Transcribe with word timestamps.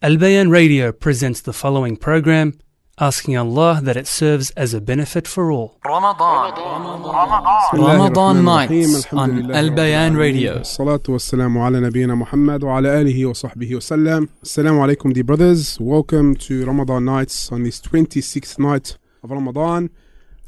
Al 0.00 0.16
Bayan 0.16 0.48
Radio 0.48 0.92
presents 0.92 1.40
the 1.40 1.52
following 1.52 1.96
program, 1.96 2.56
asking 3.00 3.36
Allah 3.36 3.80
that 3.82 3.96
it 3.96 4.06
serves 4.06 4.50
as 4.50 4.72
a 4.72 4.80
benefit 4.80 5.26
for 5.26 5.50
all. 5.50 5.76
Ramadan, 5.84 6.54
Ramadan, 6.54 7.80
Ramadan 7.80 8.44
nights 8.44 9.12
on 9.12 9.50
Al 9.50 9.70
Bayan 9.70 10.16
Radio. 10.16 10.60
Salatu 10.60 11.14
wassalamu 11.14 11.66
ala 11.66 11.80
nabiyina 11.80 12.16
Muhammad 12.16 12.62
wa 12.62 12.76
ala 12.76 12.90
alihi 12.90 13.26
wa 13.26 13.32
sahbihi 13.32 13.74
wa 13.74 13.80
sallam. 13.80 14.28
Assalamu 14.40 14.86
alaikum, 14.86 15.12
dear 15.12 15.24
brothers. 15.24 15.80
Welcome 15.80 16.36
to 16.46 16.64
Ramadan 16.64 17.04
nights 17.04 17.50
on 17.50 17.64
this 17.64 17.80
26th 17.80 18.56
night 18.60 18.98
of 19.24 19.32
Ramadan. 19.32 19.90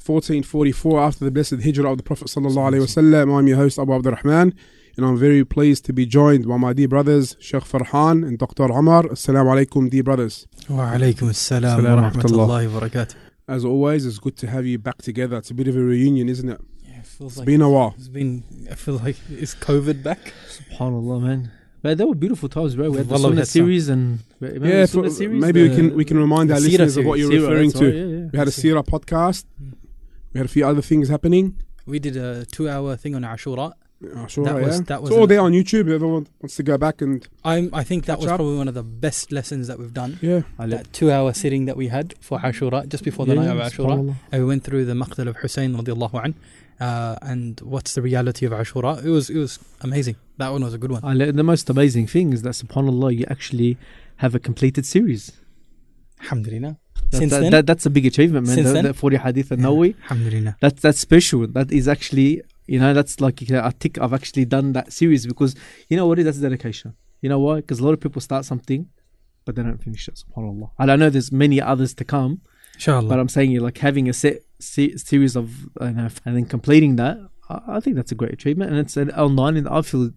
1444 0.06 1.00
after 1.00 1.24
the 1.24 1.30
blessed 1.32 1.60
hijrah 1.64 1.90
of 1.90 1.96
the 1.96 2.04
Prophet 2.04 2.28
sallallahu 2.28 2.70
alaihi 2.70 2.86
wasallam. 2.86 3.36
I'm 3.36 3.48
your 3.48 3.56
host 3.56 3.80
Abu 3.80 3.94
Abdurrahman. 3.94 4.52
Rahman 4.52 4.54
and 4.96 5.06
I'm 5.06 5.16
very 5.16 5.44
pleased 5.44 5.84
to 5.86 5.92
be 5.92 6.06
joined 6.06 6.48
by 6.48 6.56
my 6.56 6.72
dear 6.72 6.88
brothers, 6.88 7.36
Sheikh 7.40 7.64
Farhan 7.64 8.26
and 8.26 8.38
Dr. 8.38 8.70
Omar. 8.72 9.04
Assalamu 9.04 9.54
alaikum, 9.54 9.90
dear 9.90 10.02
brothers. 10.02 10.46
Wa 10.68 10.92
alaikum 10.92 11.30
assalam 11.30 11.82
wa 11.82 12.10
rahmatullahi 12.10 12.72
wa 12.72 12.80
barakatuh. 12.80 13.14
As 13.48 13.64
always, 13.64 14.06
it's 14.06 14.18
good 14.18 14.36
to 14.38 14.46
have 14.46 14.66
you 14.66 14.78
back 14.78 14.98
together. 14.98 15.36
It's 15.38 15.50
a 15.50 15.54
bit 15.54 15.68
of 15.68 15.76
a 15.76 15.80
reunion, 15.80 16.28
isn't 16.28 16.48
it? 16.48 16.60
Yeah, 16.84 16.98
it 16.98 17.06
feels 17.06 17.32
it's 17.32 17.38
like 17.38 17.46
been 17.46 17.62
a 17.62 17.70
while. 17.70 17.94
It's 17.96 18.08
been, 18.08 18.44
I 18.70 18.74
feel 18.74 18.96
like, 18.96 19.16
it's 19.30 19.54
COVID 19.54 20.02
back? 20.02 20.32
SubhanAllah, 20.48 21.22
man. 21.22 21.50
But 21.82 21.96
there 21.96 22.06
were 22.06 22.14
beautiful 22.14 22.48
times, 22.48 22.76
bro. 22.76 22.90
We 22.90 22.98
had 22.98 23.08
the 23.08 23.18
Sunnah 23.18 23.46
series 23.46 23.88
and 23.88 24.20
yeah, 24.40 24.84
for, 24.86 25.08
series, 25.08 25.40
maybe 25.40 25.66
we 25.66 25.74
can 25.74 25.94
we 25.96 26.04
can 26.04 26.18
remind 26.18 26.50
our 26.52 26.60
listeners 26.60 26.92
series. 26.92 26.96
of 26.98 27.06
what 27.06 27.18
you're 27.18 27.30
Sira, 27.30 27.42
referring 27.48 27.72
to. 27.72 27.84
Right, 27.86 27.94
yeah, 27.94 28.04
yeah. 28.04 28.28
We 28.32 28.38
had 28.38 28.48
a 28.48 28.50
Sira 28.50 28.82
podcast. 28.82 29.46
Mm. 29.60 29.76
We 30.34 30.38
had 30.38 30.44
a 30.44 30.50
few 30.50 30.66
other 30.66 30.82
things 30.82 31.08
happening. 31.08 31.60
We 31.86 31.98
did 31.98 32.16
a 32.16 32.44
two-hour 32.44 32.96
thing 32.96 33.14
on 33.14 33.22
Ashura, 33.22 33.72
uh, 34.02 34.26
sure, 34.26 34.44
That 34.46 34.56
yeah. 34.60 34.66
was- 34.66 34.80
that 34.84 35.02
was 35.02 35.10
it's 35.10 35.16
all 35.16 35.24
an- 35.24 35.28
there 35.28 35.40
on 35.42 35.52
YouTube. 35.52 35.90
Everyone 35.92 36.26
wants 36.40 36.56
to 36.56 36.62
go 36.62 36.78
back 36.78 37.02
and 37.02 37.26
I'm. 37.44 37.68
I 37.74 37.84
think 37.84 38.06
that 38.06 38.18
was 38.18 38.28
up. 38.28 38.36
probably 38.36 38.56
one 38.56 38.66
of 38.68 38.74
the 38.74 38.82
best 38.82 39.30
lessons 39.30 39.66
that 39.68 39.78
we've 39.78 39.92
done. 39.92 40.18
yeah, 40.22 40.40
That 40.58 40.90
two-hour 40.94 41.34
sitting 41.34 41.66
that 41.66 41.76
we 41.76 41.88
had 41.88 42.14
for 42.20 42.38
Ashura, 42.38 42.88
just 42.88 43.04
before 43.04 43.26
the 43.26 43.34
yeah, 43.34 43.42
night 43.52 43.56
of 43.56 43.72
Ashura, 43.72 44.16
and 44.32 44.42
we 44.42 44.46
went 44.46 44.64
through 44.64 44.86
the 44.86 44.94
Maqtal 44.94 45.28
of 45.28 45.36
Hussein 45.36 45.74
radiallahu 45.76 46.24
an, 46.24 46.34
uh, 46.80 47.16
and 47.20 47.60
what's 47.60 47.94
the 47.94 48.00
reality 48.00 48.46
of 48.46 48.52
Ashura. 48.52 49.04
It 49.04 49.10
was. 49.10 49.28
It 49.28 49.36
was 49.38 49.58
amazing. 49.82 50.16
That 50.38 50.50
one 50.52 50.64
was 50.64 50.72
a 50.72 50.78
good 50.78 50.92
one. 50.92 51.04
I 51.04 51.12
let- 51.12 51.36
the 51.36 51.42
most 51.42 51.68
amazing 51.68 52.06
thing 52.06 52.32
is 52.32 52.40
that, 52.42 52.54
subhanAllah, 52.54 53.14
you 53.18 53.26
actually 53.28 53.76
have 54.16 54.34
a 54.34 54.38
completed 54.38 54.86
series. 54.86 55.32
Alhamdulillah. 56.22 56.78
That, 57.10 57.16
Since 57.18 57.30
that, 57.32 57.40
then? 57.40 57.50
that- 57.52 57.66
that's 57.66 57.86
a 57.86 57.90
big 57.90 58.06
achievement, 58.06 58.46
man. 58.46 58.54
Since 58.56 58.68
The, 58.68 58.72
then? 58.74 58.84
the 58.84 58.94
40 58.94 59.16
hadith 59.16 59.50
and 59.50 59.62
Nawawi. 59.62 59.94
Alhamdulillah. 60.04 60.56
That's, 60.60 60.80
that's 60.80 61.00
special. 61.00 61.46
That 61.46 61.72
is 61.72 61.88
actually, 61.88 62.42
you 62.72 62.78
know, 62.78 62.92
that's 62.94 63.20
like 63.20 63.38
a 63.42 63.72
tick. 63.82 63.98
I've 63.98 64.16
actually 64.18 64.44
done 64.56 64.72
that 64.74 64.92
series 64.92 65.26
because, 65.26 65.52
you 65.88 65.96
know 65.96 66.06
what, 66.06 66.18
it 66.18 66.22
is? 66.22 66.26
that's 66.26 66.38
dedication. 66.38 66.94
You 67.20 67.28
know 67.28 67.40
why? 67.46 67.56
Because 67.56 67.80
a 67.80 67.84
lot 67.84 67.94
of 67.94 68.00
people 68.00 68.20
start 68.20 68.44
something, 68.44 68.82
but 69.44 69.56
they 69.56 69.62
don't 69.62 69.82
finish 69.82 70.06
it, 70.08 70.22
subhanAllah. 70.22 70.70
And 70.78 70.90
I 70.92 70.96
know 70.96 71.10
there's 71.10 71.32
many 71.32 71.60
others 71.60 71.92
to 71.94 72.04
come, 72.04 72.32
Inshallah. 72.80 73.08
But 73.08 73.18
I'm 73.18 73.28
saying 73.28 73.50
you 73.50 73.60
like 73.60 73.78
having 73.78 74.08
a 74.08 74.14
set 74.14 74.36
se- 74.58 74.96
series 74.96 75.34
of 75.36 75.46
you 75.80 75.90
know, 75.90 76.08
and 76.24 76.36
then 76.36 76.46
completing 76.46 76.96
that. 76.96 77.18
I, 77.50 77.76
I 77.76 77.80
think 77.80 77.96
that's 77.96 78.12
a 78.12 78.14
great 78.14 78.32
achievement, 78.32 78.70
and 78.70 78.78
it's 78.78 78.96
an 78.96 79.10
online. 79.10 79.56
And 79.58 79.68
I 79.68 79.82
feel, 79.82 80.10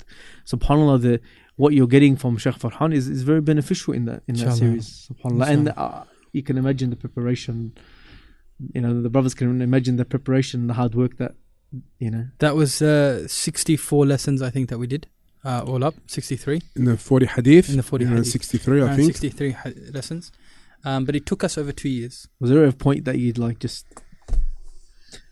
subhanallah, 0.46 1.02
the 1.02 1.20
what 1.56 1.74
you're 1.74 1.88
getting 1.88 2.16
from 2.16 2.38
Sheikh 2.38 2.60
Farhan 2.64 2.94
is, 2.94 3.10
is 3.10 3.24
very 3.24 3.42
beneficial 3.42 3.94
in 3.94 4.06
that 4.06 4.24
in 4.28 4.36
that 4.36 4.54
series. 4.54 5.10
Subhanallah, 5.10 5.48
and 5.48 5.70
uh, 5.76 6.04
you 6.32 6.44
can 6.44 6.58
imagine 6.58 6.90
the 6.90 6.96
preparation. 6.96 7.74
You 8.74 8.82
know, 8.82 9.02
the 9.02 9.10
brothers 9.10 9.34
can 9.34 9.62
imagine 9.62 9.98
the 9.98 10.06
preparation, 10.06 10.68
the 10.68 10.76
hard 10.76 10.96
work 10.96 11.18
that 11.18 11.34
you 12.00 12.12
know. 12.12 12.26
That 12.40 12.56
was 12.56 12.82
uh, 12.82 13.28
64 13.28 14.06
lessons, 14.06 14.42
I 14.42 14.50
think, 14.50 14.70
that 14.70 14.78
we 14.78 14.88
did. 14.88 15.08
Uh, 15.46 15.62
all 15.68 15.84
up, 15.84 15.94
63. 16.08 16.62
in 16.78 16.86
the 16.86 16.96
40 16.98 17.26
hadith, 17.26 17.70
In 17.70 17.76
the 17.78 17.84
40 17.84 18.06
hadith. 18.06 18.28
63, 18.28 18.82
I 18.82 18.86
Around 18.86 18.96
think. 18.96 19.08
63 19.14 19.52
ha- 19.52 19.70
lessons. 19.94 20.32
Um, 20.86 21.04
but 21.06 21.16
it 21.16 21.26
took 21.26 21.44
us 21.44 21.58
over 21.58 21.72
two 21.74 21.90
years. 21.90 22.28
Was 22.40 22.50
there 22.50 22.64
a 22.66 22.72
point 22.72 23.04
that 23.06 23.18
you'd 23.20 23.38
like 23.38 23.60
just, 23.60 23.86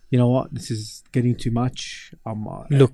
you 0.09 0.17
know 0.17 0.28
what, 0.28 0.53
this 0.53 0.69
is 0.69 1.03
getting 1.14 1.36
too 1.36 1.52
much? 1.52 2.13
Um, 2.25 2.47
uh, 2.47 2.63
Look, 2.69 2.91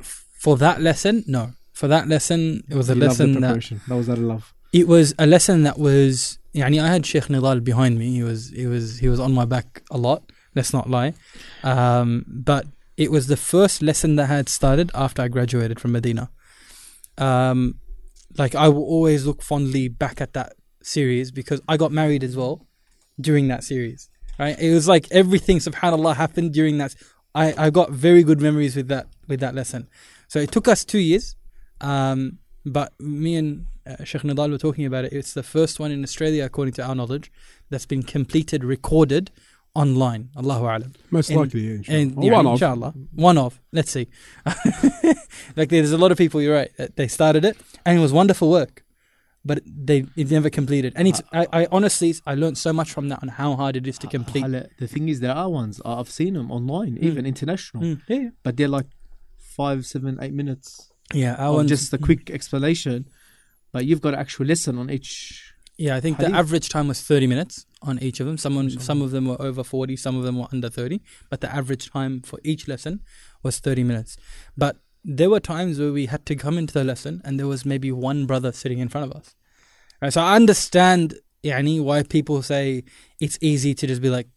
f- 0.00 0.26
for 0.38 0.56
that 0.58 0.80
lesson, 0.80 1.24
no. 1.26 1.52
For 1.72 1.88
that 1.88 2.06
lesson, 2.08 2.62
it 2.68 2.74
was 2.76 2.88
a 2.90 2.94
lesson 2.94 3.40
that. 3.40 3.70
That 3.88 3.94
was 3.96 4.08
out 4.10 4.18
of 4.18 4.24
love. 4.24 4.52
it 4.72 4.86
was 4.86 5.14
a 5.18 5.26
lesson 5.26 5.62
that 5.64 5.78
was. 5.78 6.38
Yani, 6.54 6.80
I 6.82 6.88
had 6.88 7.06
Sheikh 7.06 7.24
Nidal 7.24 7.64
behind 7.64 7.98
me. 7.98 8.10
He 8.12 8.22
was 8.22 8.50
he 8.50 8.66
was 8.66 8.98
he 8.98 9.08
was 9.08 9.18
on 9.18 9.32
my 9.32 9.44
back 9.44 9.82
a 9.90 9.96
lot. 9.96 10.22
Let's 10.54 10.72
not 10.72 10.90
lie. 10.90 11.14
Um, 11.64 12.24
but 12.28 12.66
it 13.00 13.10
was 13.10 13.28
the 13.28 13.36
first 13.36 13.80
lesson 13.80 14.16
that 14.16 14.30
I 14.30 14.36
had 14.36 14.48
started 14.50 14.90
after 14.94 15.22
I 15.22 15.28
graduated 15.28 15.80
from 15.80 15.92
Medina. 15.92 16.30
Um, 17.16 17.76
like 18.36 18.54
I 18.54 18.68
will 18.68 18.84
always 18.84 19.24
look 19.24 19.40
fondly 19.42 19.88
back 19.88 20.20
at 20.20 20.34
that 20.34 20.52
series 20.82 21.30
because 21.30 21.62
I 21.66 21.78
got 21.78 21.92
married 21.92 22.22
as 22.22 22.36
well 22.36 22.66
during 23.18 23.48
that 23.48 23.64
series. 23.64 24.10
Right? 24.38 24.54
It 24.60 24.74
was 24.74 24.86
like 24.86 25.10
everything, 25.10 25.60
subhanallah, 25.60 26.16
happened 26.16 26.52
during 26.52 26.76
that. 26.76 26.94
I, 27.34 27.54
I 27.56 27.70
got 27.70 27.90
very 27.90 28.22
good 28.22 28.42
memories 28.42 28.76
with 28.76 28.88
that 28.88 29.06
with 29.26 29.40
that 29.40 29.54
lesson. 29.54 29.88
So 30.28 30.38
it 30.38 30.52
took 30.52 30.68
us 30.68 30.84
two 30.84 30.98
years, 30.98 31.36
um, 31.80 32.38
but 32.66 32.92
me 33.00 33.36
and 33.36 33.64
uh, 33.86 34.04
Sheikh 34.04 34.22
Nidal 34.22 34.50
were 34.50 34.58
talking 34.58 34.84
about 34.84 35.06
it. 35.06 35.14
It's 35.14 35.32
the 35.32 35.42
first 35.42 35.80
one 35.80 35.90
in 35.90 36.02
Australia, 36.02 36.44
according 36.44 36.74
to 36.74 36.82
our 36.82 36.94
knowledge, 36.94 37.32
that's 37.70 37.86
been 37.86 38.02
completed, 38.02 38.62
recorded 38.62 39.30
online. 39.74 40.30
Allahu 40.36 40.64
alam. 40.64 40.92
Most 41.10 41.30
And- 41.30 41.38
likely, 41.40 41.60
yeah. 41.60 41.74
inshallah. 41.76 41.98
And 42.00 42.24
yeah, 42.24 42.32
one 42.32 42.46
of. 42.46 42.52
inshallah, 42.52 42.94
one 43.12 43.38
of. 43.38 43.60
Let's 43.72 43.90
see. 43.90 44.08
like 45.56 45.68
there's 45.68 45.92
a 45.92 45.98
lot 45.98 46.12
of 46.12 46.18
people. 46.18 46.40
You're 46.42 46.54
right. 46.54 46.70
They 46.96 47.08
started 47.08 47.44
it, 47.44 47.56
and 47.84 47.98
it 47.98 48.00
was 48.00 48.12
wonderful 48.12 48.50
work, 48.50 48.84
but 49.44 49.62
they 49.66 50.06
it 50.16 50.30
never 50.30 50.50
completed. 50.50 50.92
And 50.96 51.08
it's 51.08 51.22
I, 51.32 51.46
I 51.52 51.66
honestly 51.72 52.14
I 52.26 52.34
learned 52.34 52.58
so 52.58 52.72
much 52.72 52.90
from 52.92 53.08
that 53.08 53.20
on 53.22 53.28
how 53.28 53.54
hard 53.56 53.76
it 53.76 53.86
is 53.86 53.98
to 53.98 54.06
complete. 54.06 54.42
Hala, 54.42 54.66
The 54.78 54.86
thing 54.88 55.08
is, 55.08 55.20
there 55.20 55.34
are 55.34 55.48
ones 55.48 55.80
I've 55.84 56.10
seen 56.10 56.34
them 56.34 56.50
online, 56.50 56.98
even 57.00 57.26
international, 57.26 57.82
Mm, 57.82 58.00
yeah, 58.08 58.16
yeah. 58.16 58.28
but 58.42 58.56
they're 58.56 58.68
like 58.68 58.86
five, 59.38 59.86
seven, 59.86 60.18
eight 60.20 60.32
minutes 60.34 60.90
Yeah, 61.12 61.34
our 61.34 61.48
of 61.50 61.54
ones- 61.56 61.70
just 61.70 61.92
a 61.92 61.98
quick 61.98 62.30
explanation. 62.30 63.06
But 63.72 63.84
you've 63.86 64.00
got 64.00 64.14
an 64.14 64.20
actual 64.20 64.46
lesson 64.46 64.78
on 64.78 64.90
each. 64.90 65.52
Yeah, 65.78 65.94
I 65.94 66.00
think 66.00 66.18
the 66.18 66.26
average 66.42 66.68
time 66.70 66.88
was 66.88 67.00
30 67.00 67.26
minutes 67.28 67.64
on 67.82 67.98
each 68.00 68.20
of 68.20 68.26
them. 68.26 68.38
Someone, 68.38 68.70
some 68.70 69.02
of 69.02 69.10
them 69.10 69.26
were 69.26 69.40
over 69.40 69.64
40, 69.64 69.96
some 69.96 70.16
of 70.16 70.24
them 70.24 70.38
were 70.38 70.46
under 70.52 70.68
30, 70.68 71.00
but 71.28 71.40
the 71.40 71.54
average 71.54 71.90
time 71.90 72.20
for 72.20 72.38
each 72.44 72.68
lesson 72.68 73.00
was 73.42 73.58
30 73.58 73.84
minutes. 73.84 74.16
But 74.56 74.76
there 75.04 75.30
were 75.30 75.40
times 75.40 75.78
where 75.78 75.92
we 75.92 76.06
had 76.06 76.26
to 76.26 76.36
come 76.36 76.58
into 76.58 76.74
the 76.74 76.84
lesson 76.84 77.22
and 77.24 77.38
there 77.38 77.46
was 77.46 77.64
maybe 77.64 77.90
one 77.90 78.26
brother 78.26 78.52
sitting 78.52 78.78
in 78.78 78.88
front 78.88 79.10
of 79.10 79.16
us. 79.16 79.34
Right, 80.02 80.12
so 80.12 80.22
I 80.22 80.36
understand 80.36 81.14
yani, 81.42 81.82
why 81.82 82.02
people 82.02 82.42
say 82.42 82.84
it's 83.20 83.38
easy 83.40 83.74
to 83.74 83.86
just 83.86 84.02
be 84.02 84.10
like, 84.10 84.28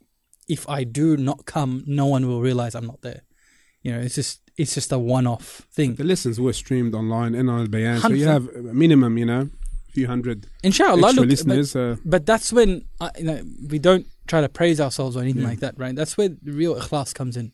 if 0.48 0.68
I 0.68 0.84
do 0.84 1.18
not 1.18 1.46
come, 1.46 1.84
no 1.88 2.06
one 2.06 2.28
will 2.28 2.42
realize 2.42 2.76
I'm 2.76 2.88
not 2.88 3.02
there. 3.02 3.22
You 3.82 3.94
know, 3.94 4.00
it's 4.00 4.16
just 4.16 4.42
it's 4.58 4.74
just 4.74 4.92
a 4.92 5.00
one-off 5.00 5.68
thing. 5.72 5.96
The 5.96 6.03
lessons 6.03 6.40
were 6.40 6.53
streamed 6.53 6.94
online 6.94 7.34
in 7.34 7.50
Al 7.50 7.68
Bayan, 7.68 8.00
so 8.00 8.09
you 8.09 8.28
have 8.28 8.48
a 8.50 8.62
minimum, 8.74 9.18
you 9.18 9.26
know, 9.26 9.50
few 9.94 10.08
hundred 10.08 10.48
Inshallah, 10.64 11.00
look, 11.02 11.16
but- 11.18 11.28
listeners. 11.28 11.76
uh, 11.76 11.96
But 12.06 12.26
that's 12.26 12.52
when 12.52 12.86
uh, 13.00 13.09
you 13.18 13.24
know, 13.26 13.40
we 13.70 13.80
don't 13.80 14.06
try 14.28 14.42
to 14.42 14.50
praise 14.50 14.80
ourselves 14.81 15.16
or 15.16 15.22
anything 15.22 15.42
Yeah. 15.44 15.50
like 15.50 15.59
that, 15.59 15.76
right? 15.78 15.96
That's 15.96 16.18
where 16.18 16.30
the 16.30 16.52
real 16.52 16.76
ikhlas 16.76 17.14
comes 17.14 17.36
in. 17.38 17.52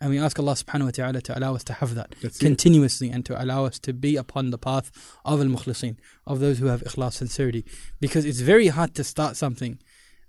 And 0.00 0.10
we 0.10 0.18
ask 0.18 0.36
Allah 0.38 0.54
subhanahu 0.54 0.86
wa 0.86 0.90
ta'ala 0.90 1.20
to 1.28 1.38
allow 1.38 1.54
us 1.54 1.62
to 1.64 1.74
have 1.74 1.94
that 1.94 2.14
that's 2.22 2.36
it. 2.42 2.44
continuously 2.44 3.08
and 3.14 3.24
to 3.26 3.40
allow 3.40 3.66
us 3.66 3.78
to 3.86 3.92
be 3.92 4.16
upon 4.16 4.50
the 4.50 4.58
path 4.58 4.90
of 5.24 5.40
al 5.40 5.46
mukhlisin, 5.46 5.96
of 6.26 6.40
those 6.40 6.58
who 6.58 6.66
have 6.66 6.82
ikhlas 6.82 7.12
sincerity. 7.14 7.64
Because 8.00 8.24
it's 8.24 8.40
very 8.40 8.68
hard 8.68 8.94
to 8.96 9.04
start 9.04 9.36
something 9.36 9.78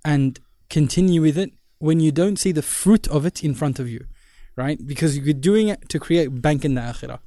and 0.05 0.39
continue 0.69 1.21
with 1.21 1.37
it 1.37 1.51
when 1.79 1.99
you 1.99 2.11
don't 2.11 2.37
see 2.37 2.51
the 2.51 2.61
fruit 2.61 3.07
of 3.07 3.25
it 3.25 3.43
in 3.43 3.53
front 3.55 3.79
of 3.79 3.89
you, 3.89 4.05
right? 4.55 4.77
Because 4.85 5.17
you're 5.17 5.33
doing 5.51 5.67
it 5.69 5.89
to 5.89 5.99
create 5.99 6.27
bank 6.41 6.63
in 6.65 6.75
the 6.75 6.81
akhirah. 6.81 7.19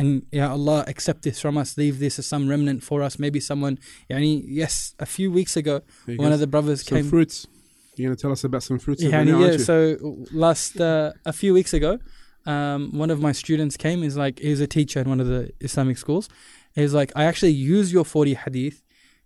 And 0.00 0.22
Ya 0.32 0.50
Allah, 0.50 0.80
accept 0.92 1.20
this 1.26 1.38
from 1.44 1.54
us, 1.62 1.76
leave 1.76 1.98
this 1.98 2.18
as 2.18 2.26
some 2.34 2.48
remnant 2.48 2.82
for 2.82 2.98
us. 3.06 3.18
Maybe 3.18 3.38
someone, 3.38 3.78
yani, 4.10 4.42
yes, 4.46 4.94
a 4.98 5.04
few 5.16 5.28
weeks 5.38 5.54
ago, 5.62 5.82
one 6.06 6.30
go. 6.30 6.32
of 6.36 6.40
the 6.40 6.46
brothers 6.54 6.78
some 6.86 6.96
came. 6.96 7.10
fruits. 7.10 7.46
You're 7.96 8.08
going 8.08 8.16
to 8.16 8.22
tell 8.22 8.32
us 8.32 8.42
about 8.44 8.62
some 8.62 8.78
fruits 8.78 9.02
Yeah, 9.02 9.22
now, 9.24 9.40
yeah. 9.44 9.58
So 9.58 9.74
last 10.32 10.80
uh, 10.80 11.12
a 11.26 11.34
few 11.34 11.52
weeks 11.52 11.72
ago, 11.74 11.98
um, 12.46 12.80
one 13.02 13.10
of 13.10 13.20
my 13.20 13.32
students 13.32 13.76
came. 13.76 14.02
Is 14.02 14.16
like 14.16 14.38
he's 14.38 14.62
a 14.68 14.70
teacher 14.78 15.00
in 15.02 15.08
one 15.14 15.20
of 15.20 15.26
the 15.26 15.42
Islamic 15.60 15.98
schools. 15.98 16.30
He's 16.74 16.94
like, 16.94 17.12
I 17.14 17.24
actually 17.24 17.52
use 17.76 17.92
your 17.92 18.06
forty 18.06 18.34
hadith 18.44 18.78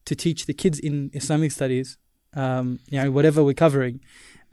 to 0.06 0.16
teach 0.16 0.46
the 0.46 0.54
kids 0.54 0.80
in 0.80 1.10
Islamic 1.20 1.52
studies. 1.52 1.98
Um, 2.44 2.66
you 2.90 2.98
know, 3.00 3.12
whatever 3.12 3.44
we're 3.44 3.54
covering, 3.66 4.00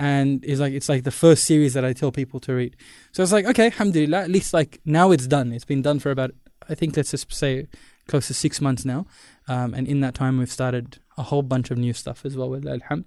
and 0.02 0.44
it's 0.44 0.60
like 0.60 0.74
it's 0.74 0.90
like 0.90 1.04
the 1.04 1.12
first 1.12 1.44
series 1.44 1.76
that 1.76 1.86
I 1.86 1.94
tell 1.94 2.12
people 2.12 2.40
to 2.42 2.54
read. 2.54 2.76
So 3.12 3.22
it's 3.22 3.32
like, 3.32 3.46
okay, 3.46 3.66
alhamdulillah. 3.66 4.22
At 4.22 4.32
least 4.32 4.52
like 4.52 4.82
now 4.84 5.12
it's 5.12 5.28
done. 5.28 5.54
It's 5.54 5.64
been 5.74 5.84
done 5.84 6.00
for 6.00 6.10
about 6.10 6.32
I 6.68 6.74
think 6.74 6.98
let's 6.98 7.12
just 7.12 7.32
say 7.32 7.68
close 8.08 8.26
to 8.28 8.34
six 8.34 8.60
months 8.60 8.84
now. 8.84 9.06
Um, 9.48 9.76
and 9.76 9.88
in 9.88 10.00
that 10.02 10.16
time, 10.16 10.40
we've 10.40 10.52
started 10.52 10.98
a 11.18 11.24
whole 11.24 11.44
bunch 11.44 11.70
of 11.70 11.78
new 11.78 11.94
stuff 11.94 12.26
as 12.26 12.36
well. 12.36 12.50
With 12.50 12.64
alhamd, 12.64 13.06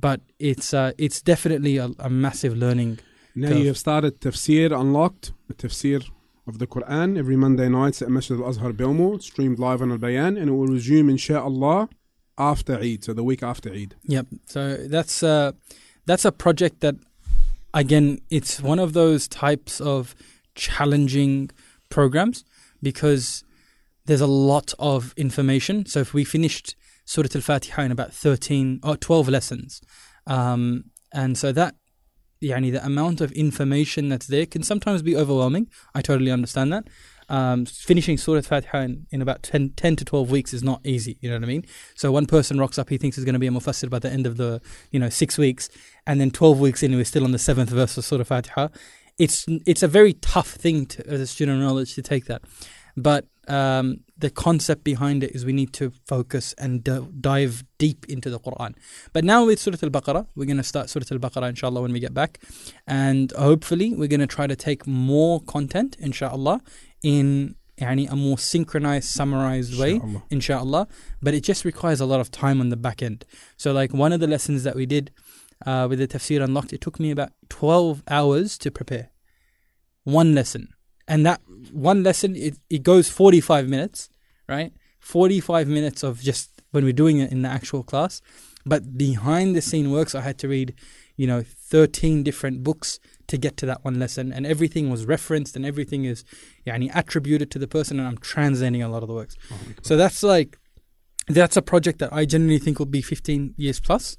but 0.00 0.20
it's 0.40 0.74
uh, 0.74 0.90
it's 0.98 1.22
definitely 1.22 1.76
a, 1.76 1.90
a 2.00 2.10
massive 2.10 2.56
learning. 2.56 2.98
Now 3.36 3.48
Curve. 3.48 3.58
you 3.58 3.66
have 3.68 3.78
started 3.78 4.20
Tafsir 4.20 4.78
Unlocked, 4.78 5.32
the 5.46 5.54
Tafsir 5.54 6.04
of 6.48 6.58
the 6.58 6.66
Quran, 6.66 7.16
every 7.16 7.36
Monday 7.36 7.68
nights 7.68 8.02
at 8.02 8.10
Masjid 8.10 8.36
Al 8.38 8.48
Azhar 8.48 8.72
Belmore, 8.72 9.20
streamed 9.20 9.60
live 9.60 9.80
on 9.80 9.92
Al 9.92 9.98
Bayan, 9.98 10.36
and 10.36 10.48
it 10.50 10.52
will 10.52 10.66
resume, 10.66 11.08
inshallah, 11.08 11.88
after 12.36 12.78
Eid, 12.78 13.04
so 13.04 13.14
the 13.14 13.22
week 13.22 13.44
after 13.44 13.70
Eid. 13.70 13.94
Yep. 14.04 14.26
So 14.46 14.76
that's 14.88 15.22
uh, 15.22 15.52
that's 16.06 16.24
a 16.24 16.32
project 16.32 16.80
that, 16.80 16.96
again, 17.74 18.20
it's 18.30 18.60
one 18.60 18.78
of 18.78 18.92
those 18.92 19.28
types 19.28 19.80
of 19.80 20.14
challenging 20.54 21.50
programs 21.88 22.44
because 22.82 23.44
there's 24.06 24.20
a 24.20 24.26
lot 24.26 24.74
of 24.78 25.14
information. 25.16 25.86
So 25.86 26.00
if 26.00 26.12
we 26.12 26.24
finished 26.24 26.74
Surah 27.04 27.28
Al-Fatiha 27.34 27.82
in 27.82 27.92
about 27.92 28.12
13 28.12 28.80
or 28.82 28.96
12 28.96 29.28
lessons, 29.28 29.80
um, 30.26 30.84
and 31.12 31.36
so 31.38 31.52
that, 31.52 31.74
yani 32.42 32.72
the 32.72 32.84
amount 32.84 33.20
of 33.20 33.30
information 33.32 34.08
that's 34.08 34.26
there 34.26 34.46
can 34.46 34.62
sometimes 34.62 35.02
be 35.02 35.16
overwhelming. 35.16 35.68
I 35.94 36.02
totally 36.02 36.30
understand 36.30 36.72
that. 36.72 36.88
Um, 37.28 37.66
finishing 37.66 38.18
Surah 38.18 38.38
Al-Fatiha 38.38 38.78
in, 38.78 39.06
in 39.10 39.22
about 39.22 39.42
10, 39.42 39.70
10 39.70 39.96
to 39.96 40.04
12 40.04 40.30
weeks 40.30 40.52
is 40.52 40.62
not 40.62 40.80
easy, 40.84 41.18
you 41.20 41.30
know 41.30 41.36
what 41.36 41.44
I 41.44 41.46
mean? 41.46 41.64
So 41.94 42.12
one 42.12 42.26
person 42.26 42.58
rocks 42.58 42.78
up, 42.78 42.88
he 42.88 42.98
thinks 42.98 43.16
he's 43.16 43.24
going 43.24 43.34
to 43.34 43.38
be 43.38 43.46
a 43.46 43.50
mufassir 43.50 43.88
by 43.88 43.98
the 43.98 44.10
end 44.10 44.26
of 44.26 44.36
the, 44.36 44.60
you 44.90 44.98
know, 44.98 45.08
six 45.08 45.38
weeks, 45.38 45.68
and 46.06 46.20
then 46.20 46.30
12 46.30 46.60
weeks 46.60 46.82
in, 46.82 46.94
we're 46.94 47.04
still 47.04 47.24
on 47.24 47.32
the 47.32 47.38
seventh 47.38 47.70
verse 47.70 47.96
of 47.96 48.04
Surah 48.04 48.20
Al-Fatiha. 48.20 48.68
It's, 49.18 49.46
it's 49.66 49.82
a 49.82 49.88
very 49.88 50.14
tough 50.14 50.50
thing 50.50 50.86
to, 50.86 51.08
as 51.08 51.20
a 51.20 51.26
student 51.26 51.58
of 51.58 51.64
knowledge 51.64 51.94
to 51.94 52.02
take 52.02 52.26
that. 52.26 52.42
But 52.96 53.26
um, 53.48 54.00
the 54.16 54.30
concept 54.30 54.84
behind 54.84 55.24
it 55.24 55.32
is 55.32 55.44
we 55.44 55.52
need 55.52 55.72
to 55.74 55.92
focus 56.06 56.54
and 56.58 56.84
d- 56.84 57.06
dive 57.20 57.64
deep 57.78 58.06
into 58.08 58.30
the 58.30 58.38
Quran. 58.38 58.74
But 59.12 59.24
now 59.24 59.46
with 59.46 59.58
Surah 59.58 59.78
Al 59.82 59.90
Baqarah, 59.90 60.26
we're 60.36 60.46
going 60.46 60.58
to 60.58 60.62
start 60.62 60.90
Surah 60.90 61.04
Al 61.10 61.18
Baqarah 61.18 61.48
inshallah 61.48 61.82
when 61.82 61.92
we 61.92 62.00
get 62.00 62.14
back. 62.14 62.38
And 62.86 63.32
hopefully, 63.32 63.94
we're 63.94 64.08
going 64.08 64.20
to 64.20 64.26
try 64.26 64.46
to 64.46 64.56
take 64.56 64.86
more 64.86 65.40
content 65.40 65.96
inshallah 65.98 66.60
in 67.03 67.55
يعني, 67.79 68.11
a 68.11 68.15
more 68.15 68.37
synchronized, 68.37 69.09
summarized 69.09 69.79
way 69.79 69.95
Inshallah. 69.95 70.23
inshallah. 70.31 70.87
But 71.21 71.33
it 71.33 71.43
just 71.43 71.63
requires 71.65 71.99
a 71.99 72.05
lot 72.05 72.19
of 72.19 72.31
time 72.31 72.59
on 72.59 72.69
the 72.69 72.75
back 72.77 73.01
end. 73.01 73.25
So, 73.55 73.71
like 73.71 73.93
one 73.93 74.13
of 74.13 74.19
the 74.19 74.27
lessons 74.27 74.63
that 74.63 74.75
we 74.75 74.85
did 74.85 75.11
uh, 75.65 75.87
with 75.89 75.99
the 75.99 76.07
Tafsir 76.07 76.43
Unlocked, 76.43 76.73
it 76.73 76.81
took 76.81 76.99
me 76.99 77.11
about 77.11 77.31
12 77.49 78.03
hours 78.09 78.57
to 78.59 78.71
prepare. 78.71 79.09
One 80.03 80.33
lesson. 80.33 80.69
And 81.07 81.25
that 81.25 81.41
one 81.71 82.03
lesson, 82.03 82.35
it, 82.35 82.57
it 82.69 82.83
goes 82.83 83.09
45 83.09 83.69
minutes, 83.69 84.09
right? 84.47 84.73
45 84.99 85.67
minutes 85.67 86.03
of 86.03 86.19
just 86.19 86.61
when 86.71 86.83
we're 86.83 86.93
doing 86.93 87.19
it 87.19 87.31
in 87.31 87.43
the 87.43 87.49
actual 87.49 87.83
class. 87.83 88.21
But 88.65 88.97
behind 88.97 89.55
the 89.55 89.61
scene 89.61 89.91
works, 89.91 90.13
I 90.13 90.21
had 90.21 90.37
to 90.39 90.49
read, 90.49 90.73
you 91.15 91.27
know, 91.27 91.43
13 91.43 92.23
different 92.23 92.63
books 92.63 92.99
to 93.28 93.38
get 93.38 93.56
to 93.58 93.66
that 93.66 93.84
one 93.84 93.98
lesson. 93.98 94.32
And 94.32 94.46
everything 94.46 94.90
was 94.90 95.04
referenced 95.06 95.56
and 95.56 95.64
everything 95.64 96.04
is 96.04 96.24
yani, 96.66 96.90
attributed 96.94 97.50
to 97.52 97.58
the 97.58 97.68
person. 97.68 97.98
And 97.98 98.08
I'm 98.08 98.18
translating 98.18 98.82
a 98.82 98.88
lot 98.88 99.02
of 99.02 99.08
the 99.08 99.14
works. 99.14 99.36
So 99.82 99.96
that's 99.96 100.22
like, 100.22 100.58
that's 101.28 101.56
a 101.56 101.62
project 101.62 101.98
that 102.00 102.12
I 102.12 102.24
genuinely 102.24 102.58
think 102.58 102.78
will 102.78 102.86
be 102.86 103.02
15 103.02 103.54
years 103.56 103.80
plus. 103.80 104.16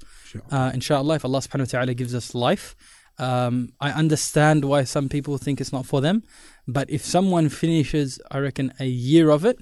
Uh, 0.50 0.70
inshallah, 0.72 1.16
if 1.16 1.24
Allah 1.24 1.40
subhanahu 1.40 1.60
wa 1.72 1.78
ta'ala 1.78 1.94
gives 1.94 2.14
us 2.14 2.34
life. 2.34 2.74
Um, 3.18 3.68
I 3.80 3.90
understand 3.90 4.64
why 4.64 4.84
some 4.84 5.08
people 5.08 5.38
think 5.38 5.60
it's 5.60 5.72
not 5.72 5.86
for 5.86 6.00
them, 6.00 6.24
but 6.66 6.90
if 6.90 7.04
someone 7.04 7.48
finishes, 7.48 8.18
I 8.30 8.38
reckon, 8.38 8.72
a 8.80 8.86
year 8.86 9.30
of 9.30 9.44
it, 9.44 9.58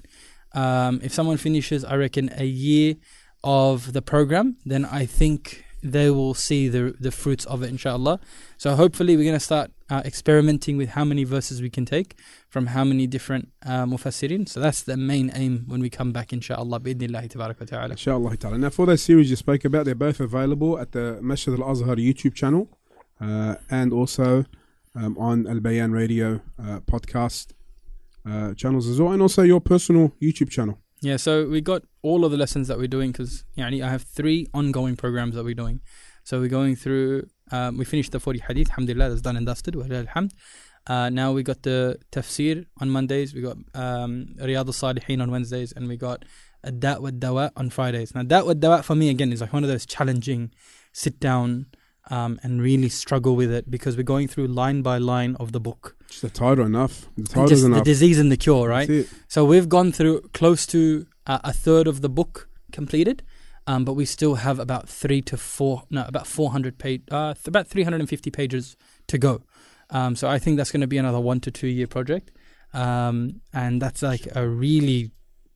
um, 0.55 0.99
if 1.03 1.13
someone 1.13 1.37
finishes, 1.37 1.85
I 1.85 1.95
reckon, 1.95 2.31
a 2.35 2.45
year 2.45 2.95
of 3.43 3.93
the 3.93 4.01
program, 4.01 4.57
then 4.65 4.85
I 4.85 5.05
think 5.05 5.62
they 5.83 6.09
will 6.09 6.33
see 6.33 6.69
the 6.69 6.95
the 6.99 7.11
fruits 7.11 7.45
of 7.45 7.61
it, 7.63 7.69
inshallah. 7.69 8.19
So 8.57 8.75
hopefully, 8.75 9.15
we're 9.17 9.23
going 9.23 9.35
to 9.35 9.39
start 9.39 9.71
uh, 9.89 10.01
experimenting 10.05 10.77
with 10.77 10.89
how 10.89 11.03
many 11.03 11.23
verses 11.23 11.61
we 11.61 11.69
can 11.69 11.85
take 11.85 12.15
from 12.49 12.67
how 12.67 12.83
many 12.83 13.05
different 13.05 13.51
uh, 13.65 13.85
mufassirin. 13.85 14.47
So 14.47 14.59
that's 14.59 14.83
the 14.83 14.97
main 14.97 15.31
aim 15.35 15.65
when 15.67 15.81
we 15.81 15.89
come 15.89 16.11
back, 16.11 16.31
inshallah, 16.33 16.79
bi'idhnillahi 16.79 17.29
ta'ala. 17.29 17.89
Inshallah 17.89 18.37
ta'ala. 18.37 18.57
Now, 18.57 18.69
for 18.69 18.85
those 18.85 19.01
series 19.01 19.29
you 19.29 19.35
spoke 19.35 19.65
about, 19.65 19.85
they're 19.85 19.95
both 19.95 20.19
available 20.19 20.79
at 20.79 20.93
the 20.93 21.19
Masjid 21.21 21.53
Al 21.59 21.69
Azhar 21.69 21.95
YouTube 21.95 22.33
channel 22.33 22.69
uh, 23.19 23.55
and 23.69 23.91
also 23.93 24.45
um, 24.95 25.17
on 25.17 25.47
Al 25.47 25.59
Bayan 25.59 25.91
Radio 25.91 26.41
uh, 26.59 26.79
podcast 26.81 27.53
uh, 28.25 28.53
channels 28.53 28.87
as 28.87 29.01
well, 29.01 29.11
and 29.11 29.21
also 29.21 29.41
your 29.41 29.59
personal 29.59 30.13
YouTube 30.21 30.49
channel. 30.49 30.79
Yeah, 31.03 31.17
so 31.17 31.49
we 31.49 31.59
got 31.59 31.83
all 32.01 32.23
of 32.23 32.31
the 32.31 32.37
lessons 32.37 32.69
that 32.69 32.77
we're 32.77 32.87
doing 32.87 33.11
because 33.11 33.43
yani, 33.57 33.83
I 33.83 33.89
have 33.89 34.03
three 34.03 34.47
ongoing 34.53 34.95
programs 34.95 35.35
that 35.35 35.43
we're 35.43 35.53
doing. 35.53 35.81
So 36.23 36.39
we're 36.39 36.47
going 36.47 36.77
through, 36.77 37.27
um, 37.51 37.77
we 37.77 37.83
finished 37.83 38.13
the 38.13 38.21
40 38.21 38.39
hadith, 38.47 38.69
alhamdulillah, 38.69 39.09
that's 39.09 39.21
done 39.21 39.35
and 39.35 39.45
dusted. 39.45 39.75
Uh, 40.87 41.09
now 41.09 41.33
we 41.33 41.43
got 41.43 41.61
the 41.63 41.99
tafsir 42.13 42.65
on 42.79 42.89
Mondays, 42.89 43.33
we 43.33 43.41
got 43.41 43.57
um, 43.73 44.27
Riyadh 44.39 44.67
al-Salihin 44.67 45.21
on 45.21 45.29
Wednesdays, 45.29 45.73
and 45.73 45.89
we 45.89 45.97
got 45.97 46.23
Ad-Dat 46.63 47.01
wa 47.01 47.09
Dawa 47.09 47.51
on 47.57 47.69
Fridays. 47.69 48.15
Now, 48.15 48.23
Dat 48.23 48.45
wa 48.45 48.53
Dawa 48.53 48.81
for 48.81 48.95
me, 48.95 49.09
again, 49.09 49.33
is 49.33 49.41
like 49.41 49.51
one 49.51 49.65
of 49.65 49.69
those 49.69 49.85
challenging 49.85 50.51
sit 50.93 51.19
down 51.19 51.65
um, 52.09 52.39
and 52.43 52.61
really 52.61 52.89
struggle 52.89 53.35
with 53.35 53.51
it 53.51 53.69
because 53.71 53.95
we're 53.97 54.03
going 54.03 54.27
through 54.27 54.47
line 54.47 54.81
by 54.81 54.97
line 54.97 55.35
of 55.39 55.51
the 55.51 55.59
book. 55.59 55.95
Just 56.09 56.21
the 56.21 56.29
title 56.29 56.65
enough. 56.65 57.01
The 57.01 57.07
And 57.21 57.29
title's 57.29 57.49
just 57.49 57.61
the 57.63 57.67
enough. 57.67 57.83
disease 57.83 58.19
and 58.19 58.31
the 58.31 58.37
cure, 58.37 58.67
right? 58.67 58.89
So 59.27 59.45
we've 59.45 59.69
gone 59.69 59.91
through 59.91 60.21
close 60.33 60.65
to 60.67 61.05
uh, 61.27 61.39
a 61.43 61.53
third 61.53 61.87
of 61.87 62.01
the 62.01 62.09
book 62.09 62.49
completed, 62.71 63.23
um, 63.67 63.85
but 63.85 63.93
we 63.93 64.05
still 64.05 64.35
have 64.35 64.59
about 64.59 64.89
three 64.89 65.21
to 65.21 65.37
four, 65.37 65.83
no, 65.89 66.03
about 66.05 66.27
400 66.27 66.77
page, 66.77 67.01
uh, 67.09 67.33
th- 67.33 67.47
about 67.47 67.67
350 67.67 68.29
pages 68.31 68.75
to 69.07 69.17
go. 69.17 69.43
Um, 69.89 70.15
so 70.15 70.27
I 70.27 70.39
think 70.39 70.57
that's 70.57 70.71
going 70.71 70.81
to 70.81 70.87
be 70.87 70.97
another 70.97 71.19
one 71.21 71.39
to 71.41 71.51
two 71.51 71.67
year 71.67 71.87
project, 71.87 72.31
um, 72.73 73.41
and 73.53 73.81
that's 73.81 74.01
like 74.01 74.27
a 74.35 74.47
really, 74.47 75.11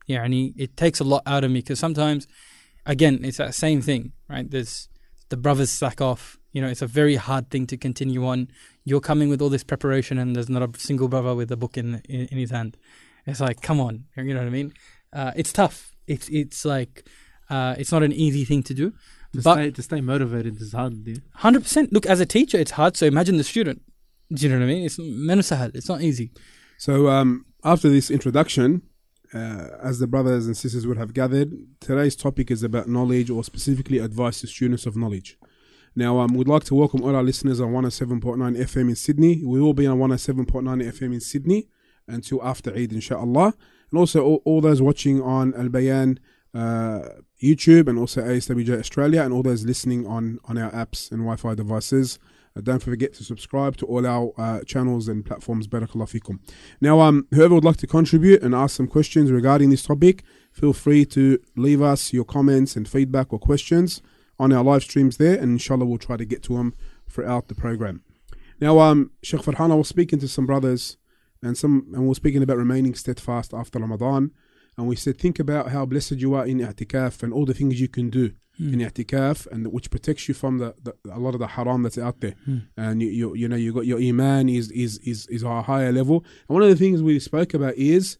yeah, 0.06 0.24
and 0.24 0.32
it 0.34 0.76
takes 0.76 1.00
a 1.00 1.04
lot 1.04 1.22
out 1.26 1.44
of 1.44 1.50
me 1.50 1.60
because 1.60 1.78
sometimes, 1.78 2.26
again, 2.86 3.20
it's 3.24 3.38
that 3.38 3.54
same 3.54 3.82
thing, 3.82 4.12
right? 4.28 4.48
There's 4.50 4.88
the 5.28 5.36
brothers 5.36 5.70
slack 5.70 6.00
off. 6.00 6.37
You 6.52 6.62
know, 6.62 6.68
it's 6.68 6.82
a 6.82 6.86
very 6.86 7.16
hard 7.16 7.50
thing 7.50 7.66
to 7.66 7.76
continue 7.76 8.26
on. 8.26 8.48
You're 8.84 9.00
coming 9.00 9.28
with 9.28 9.42
all 9.42 9.50
this 9.50 9.64
preparation, 9.64 10.18
and 10.18 10.34
there's 10.34 10.48
not 10.48 10.62
a 10.62 10.80
single 10.80 11.08
brother 11.08 11.34
with 11.34 11.50
a 11.52 11.56
book 11.56 11.76
in 11.76 12.00
in, 12.08 12.26
in 12.32 12.38
his 12.38 12.50
hand. 12.50 12.76
It's 13.26 13.40
like, 13.40 13.60
come 13.60 13.80
on, 13.80 14.04
you 14.16 14.32
know 14.32 14.40
what 14.40 14.46
I 14.46 14.50
mean? 14.50 14.72
Uh, 15.12 15.32
it's 15.36 15.52
tough. 15.52 15.94
It's 16.06 16.28
it's 16.30 16.64
like 16.64 17.06
uh, 17.50 17.74
it's 17.78 17.92
not 17.92 18.02
an 18.02 18.12
easy 18.12 18.44
thing 18.44 18.62
to 18.64 18.74
do. 18.74 18.90
To, 19.34 19.42
But- 19.42 19.54
stay, 19.54 19.70
to 19.72 19.82
stay 19.82 20.00
motivated 20.00 20.60
is 20.60 20.72
hard. 20.72 21.06
Yeah. 21.06 21.16
Hundred 21.34 21.62
percent. 21.64 21.92
Look, 21.92 22.06
as 22.06 22.20
a 22.20 22.26
teacher, 22.26 22.56
it's 22.58 22.70
hard. 22.72 22.96
So 22.96 23.04
imagine 23.04 23.36
the 23.36 23.44
student. 23.44 23.82
Do 24.32 24.42
you 24.42 24.48
know 24.50 24.58
what 24.58 24.64
I 24.64 24.68
mean? 24.68 24.84
It's 24.84 24.98
menusahal. 24.98 25.74
It's 25.74 25.88
not 25.88 26.00
easy. 26.02 26.30
So, 26.78 27.08
um, 27.08 27.44
after 27.64 27.88
this 27.90 28.10
introduction, 28.10 28.82
uh, 29.34 29.68
as 29.82 29.98
the 29.98 30.06
brothers 30.06 30.46
and 30.46 30.56
sisters 30.56 30.86
would 30.86 30.96
have 30.96 31.12
gathered, 31.12 31.52
today's 31.80 32.16
topic 32.16 32.50
is 32.50 32.62
about 32.62 32.88
knowledge 32.88 33.28
or 33.30 33.42
specifically 33.44 33.98
advice 33.98 34.40
to 34.40 34.46
students 34.46 34.86
of 34.86 34.96
knowledge. 34.96 35.36
Now, 35.94 36.18
um, 36.18 36.34
we'd 36.34 36.48
like 36.48 36.64
to 36.64 36.74
welcome 36.74 37.02
all 37.02 37.16
our 37.16 37.22
listeners 37.22 37.60
on 37.60 37.72
107.9 37.72 38.20
FM 38.58 38.88
in 38.88 38.96
Sydney. 38.96 39.42
We 39.44 39.60
will 39.60 39.74
be 39.74 39.86
on 39.86 39.98
107.9 39.98 40.46
FM 40.46 41.14
in 41.14 41.20
Sydney 41.20 41.68
until 42.06 42.42
after 42.42 42.72
Eid, 42.74 42.92
inshallah. 42.92 43.54
And 43.90 43.98
also 43.98 44.22
all, 44.22 44.42
all 44.44 44.60
those 44.60 44.82
watching 44.82 45.22
on 45.22 45.54
Al 45.54 45.68
Bayan 45.68 46.20
uh, 46.54 47.00
YouTube 47.42 47.88
and 47.88 47.98
also 47.98 48.22
ASWJ 48.22 48.78
Australia 48.78 49.22
and 49.22 49.32
all 49.32 49.42
those 49.42 49.64
listening 49.64 50.06
on, 50.06 50.38
on 50.44 50.58
our 50.58 50.70
apps 50.72 51.10
and 51.10 51.20
Wi 51.20 51.36
Fi 51.36 51.54
devices. 51.54 52.18
Uh, 52.56 52.60
don't 52.60 52.82
forget 52.82 53.12
to 53.14 53.24
subscribe 53.24 53.76
to 53.76 53.86
all 53.86 54.06
our 54.06 54.32
uh, 54.38 54.64
channels 54.64 55.08
and 55.08 55.24
platforms. 55.24 55.68
Barakallah 55.68 56.08
fikum. 56.08 56.38
Now, 56.80 57.00
um, 57.00 57.26
whoever 57.32 57.54
would 57.54 57.64
like 57.64 57.76
to 57.78 57.86
contribute 57.86 58.42
and 58.42 58.54
ask 58.54 58.76
some 58.76 58.88
questions 58.88 59.30
regarding 59.30 59.70
this 59.70 59.82
topic, 59.82 60.24
feel 60.52 60.72
free 60.72 61.04
to 61.06 61.38
leave 61.56 61.82
us 61.82 62.12
your 62.12 62.24
comments 62.24 62.76
and 62.76 62.88
feedback 62.88 63.32
or 63.32 63.38
questions 63.38 64.02
on 64.38 64.52
our 64.52 64.62
live 64.64 64.82
streams 64.82 65.16
there, 65.16 65.34
and 65.34 65.52
inshallah 65.52 65.84
we'll 65.86 65.98
try 65.98 66.16
to 66.16 66.24
get 66.24 66.42
to 66.44 66.56
them 66.56 66.74
throughout 67.08 67.48
the 67.48 67.54
program. 67.54 68.02
Now, 68.60 68.78
um, 68.80 69.10
Sheikh 69.22 69.40
Farhan, 69.42 69.70
I 69.70 69.74
was 69.76 69.88
speaking 69.88 70.18
to 70.20 70.28
some 70.28 70.46
brothers, 70.46 70.96
and 71.42 71.56
some, 71.56 71.86
and 71.94 72.04
we 72.04 72.10
are 72.10 72.14
speaking 72.14 72.42
about 72.42 72.56
remaining 72.56 72.94
steadfast 72.94 73.54
after 73.54 73.78
Ramadan, 73.78 74.32
and 74.76 74.86
we 74.86 74.96
said 74.96 75.18
think 75.18 75.38
about 75.38 75.70
how 75.70 75.84
blessed 75.86 76.12
you 76.18 76.34
are 76.34 76.46
in 76.46 76.58
i'tikaf 76.58 77.22
and 77.22 77.32
all 77.32 77.44
the 77.44 77.54
things 77.54 77.80
you 77.80 77.88
can 77.88 78.10
do 78.10 78.32
Hmm. 78.58 78.74
in 78.74 78.80
i'tikaf, 78.80 79.46
and 79.52 79.72
which 79.72 79.88
protects 79.90 80.26
you 80.28 80.34
from 80.34 80.58
the, 80.58 80.74
the 80.82 80.92
a 81.12 81.20
lot 81.20 81.34
of 81.34 81.40
the 81.40 81.46
haram 81.48 81.82
that's 81.84 81.98
out 81.98 82.20
there 82.20 82.34
Hmm. 82.44 82.58
and 82.76 83.00
you, 83.02 83.08
you 83.08 83.34
you 83.34 83.48
know 83.48 83.56
you 83.56 83.72
got 83.72 83.86
your 83.86 84.00
iman 84.00 84.48
is 84.48 84.70
is 84.72 84.98
is 84.98 85.26
is 85.28 85.42
a 85.44 85.62
higher 85.62 85.92
level. 85.92 86.24
And 86.48 86.54
one 86.56 86.62
of 86.64 86.68
the 86.68 86.76
things 86.76 87.00
we 87.02 87.18
spoke 87.20 87.54
about 87.54 87.74
is 87.76 88.18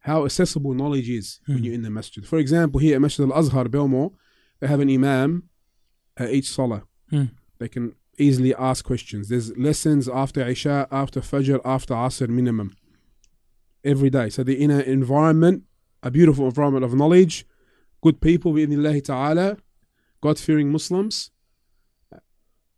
how 0.00 0.24
accessible 0.24 0.72
knowledge 0.74 1.08
is 1.08 1.40
when 1.46 1.58
Hmm. 1.58 1.64
you're 1.64 1.74
in 1.74 1.82
the 1.82 1.90
masjid. 1.90 2.24
For 2.24 2.38
example, 2.38 2.78
here 2.80 2.94
at 2.96 3.00
Masjid 3.00 3.24
Al 3.28 3.32
Azhar 3.40 3.68
Belmore, 3.68 4.12
they 4.60 4.66
have 4.66 4.80
an 4.80 4.90
imam 4.90 5.48
at 6.16 6.30
each 6.30 6.50
salah. 6.50 6.84
Hmm. 7.10 7.24
They 7.58 7.68
can 7.68 7.94
easily 8.18 8.54
ask 8.54 8.84
questions. 8.84 9.28
There's 9.28 9.56
lessons 9.56 10.08
after 10.08 10.46
Isha, 10.46 10.88
after 10.90 11.20
Fajr, 11.20 11.60
after 11.64 11.94
Asr 11.94 12.28
minimum 12.28 12.74
every 13.84 14.10
day. 14.10 14.30
So 14.30 14.42
they're 14.42 14.56
in 14.56 14.70
an 14.70 14.82
environment, 14.82 15.64
a 16.02 16.10
beautiful 16.10 16.46
environment 16.46 16.84
of 16.84 16.94
knowledge, 16.94 17.46
good 18.02 18.20
people, 18.20 18.52
bi'idhnillahi 18.52 19.04
ta'ala, 19.04 19.58
God 20.20 20.38
fearing 20.38 20.70
Muslims. 20.70 21.30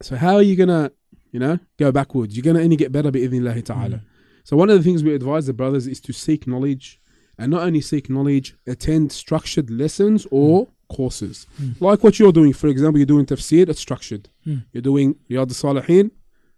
So 0.02 0.16
how 0.16 0.36
are 0.36 0.42
you 0.42 0.56
gonna, 0.56 0.92
you 1.32 1.40
know, 1.40 1.58
go 1.78 1.92
backwards? 1.92 2.36
You're 2.36 2.44
gonna 2.44 2.62
only 2.62 2.76
get 2.76 2.92
better 2.92 3.10
bi'idhnillahi 3.10 3.64
ta'ala. 3.64 4.02
So 4.44 4.56
one 4.56 4.70
of 4.70 4.78
the 4.78 4.84
things 4.84 5.02
we 5.02 5.14
advise 5.14 5.46
the 5.46 5.52
brothers 5.52 5.86
is 5.86 6.00
to 6.00 6.12
seek 6.12 6.46
knowledge, 6.46 7.00
and 7.36 7.50
not 7.50 7.62
only 7.62 7.80
seek 7.80 8.10
knowledge, 8.10 8.56
attend 8.66 9.12
structured 9.12 9.70
lessons 9.70 10.26
or 10.30 10.68
courses. 10.88 11.46
Mm. 11.60 11.80
Like 11.80 12.02
what 12.02 12.18
you're 12.18 12.32
doing, 12.32 12.52
for 12.52 12.68
example, 12.68 12.98
you're 12.98 13.06
doing 13.06 13.26
tafsir, 13.26 13.68
it's 13.68 13.80
structured. 13.80 14.28
Mm. 14.46 14.64
You're 14.72 14.82
doing 14.82 15.16
Riyad 15.30 15.38
al-Salihin, 15.38 16.10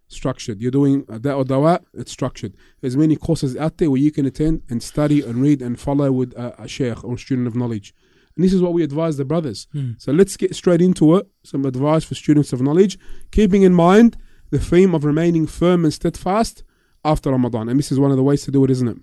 structured. 0.09 0.61
You're 0.61 0.71
doing 0.71 1.05
Da'u 1.05 1.45
Dawa, 1.45 1.85
it's 1.95 2.13
structured. 2.13 2.55
There's 2.81 2.97
many 2.97 3.17
courses 3.17 3.57
out 3.57 3.79
there 3.79 3.91
where 3.91 4.01
you 4.01 4.11
can 4.11 4.27
attend 4.27 4.63
and 4.69 4.83
study 4.83 5.23
and 5.23 5.37
read 5.43 5.63
and 5.63 5.79
follow 5.79 6.11
with 6.13 6.33
a, 6.35 6.63
a 6.63 6.69
sheikh 6.69 7.05
or 7.05 7.17
student 7.19 7.47
of 7.47 7.55
knowledge. 7.55 7.95
And 8.37 8.45
this 8.45 8.53
is 8.53 8.63
what 8.63 8.73
we 8.73 8.83
advise 8.83 9.17
the 9.17 9.25
brothers. 9.25 9.67
Mm. 9.75 10.01
So 10.01 10.13
let's 10.13 10.37
get 10.37 10.55
straight 10.55 10.81
into 10.81 11.17
it. 11.17 11.29
Some 11.43 11.65
advice 11.65 12.05
for 12.05 12.15
students 12.15 12.53
of 12.53 12.61
knowledge, 12.61 12.99
keeping 13.31 13.63
in 13.63 13.75
mind 13.75 14.17
the 14.51 14.59
theme 14.59 14.95
of 14.95 15.05
remaining 15.05 15.47
firm 15.47 15.85
and 15.85 15.93
steadfast 15.93 16.65
after 17.05 17.31
Ramadan. 17.31 17.69
And 17.69 17.79
this 17.79 17.93
is 17.93 17.99
one 17.99 18.11
of 18.11 18.17
the 18.17 18.23
ways 18.23 18.43
to 18.45 18.51
do 18.51 18.65
it, 18.65 18.71
isn't 18.71 18.89
it? 18.89 18.97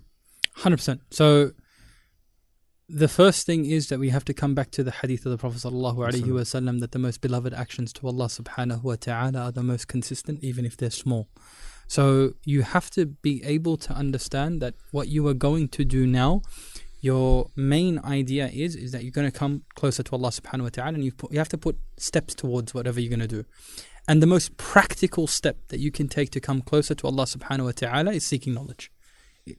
Hundred 0.56 0.78
percent. 0.78 1.02
So 1.12 1.52
the 2.90 3.08
first 3.10 3.46
thing 3.46 3.66
is 3.66 3.90
that 3.90 4.00
we 4.00 4.10
have 4.10 4.24
to 4.26 4.34
come 4.34 4.56
back 4.56 4.72
to 4.72 4.84
the 4.84 4.92
hadith 4.92 5.26
of 5.26 5.32
the 5.32 5.38
Prophet 5.38 5.60
sallallahu 5.60 5.98
alaihi 5.98 6.24
wasallam 6.24 6.80
that 6.80 6.94
the 6.94 7.00
most 7.00 7.20
beloved 7.20 7.54
actions 7.54 7.92
to 7.94 8.08
Allah 8.08 8.28
subhanahu 8.28 8.82
wa 8.82 8.96
ta'ala 8.96 9.40
are 9.40 9.52
the 9.52 9.64
most 9.64 9.90
consistent, 9.90 10.42
even 10.42 10.66
if 10.66 10.78
they're 10.78 10.90
small. 10.90 11.28
So 11.88 12.34
you 12.46 12.62
have 12.62 12.90
to 12.92 13.06
be 13.06 13.44
able 13.44 13.76
to 13.78 13.94
understand 13.94 14.62
that 14.62 14.76
what 14.92 15.10
you 15.10 15.28
are 15.28 15.34
going 15.34 15.68
to 15.70 15.84
do 15.84 16.08
now, 16.08 16.44
your 17.02 17.50
main 17.58 18.00
idea 18.00 18.48
is 18.48 18.76
is 18.76 18.94
that 18.94 19.04
you're 19.04 19.12
going 19.12 19.30
to 19.30 19.38
come 19.38 19.64
closer 19.76 20.02
to 20.04 20.12
Allah 20.14 20.30
subhanahu 20.30 20.64
wa 20.64 20.70
ta'ala 20.70 20.94
and 20.94 21.04
you 21.04 21.12
put, 21.12 21.32
you 21.34 21.40
have 21.40 21.50
to 21.50 21.58
put 21.58 21.78
steps 21.98 22.34
towards 22.34 22.74
whatever 22.74 23.02
you're 23.02 23.10
going 23.10 23.20
to 23.20 23.28
do. 23.28 23.44
And 24.08 24.22
the 24.24 24.28
most 24.28 24.56
practical 24.56 25.28
step 25.28 25.58
that 25.68 25.80
you 25.82 25.92
can 25.92 26.08
take 26.08 26.30
to 26.32 26.40
come 26.40 26.62
closer 26.62 26.96
to 26.96 27.08
Allah 27.08 27.24
subhanahu 27.26 27.66
wa 27.66 27.72
ta'ala 27.76 28.12
is 28.12 28.26
seeking 28.26 28.54
knowledge. 28.54 28.92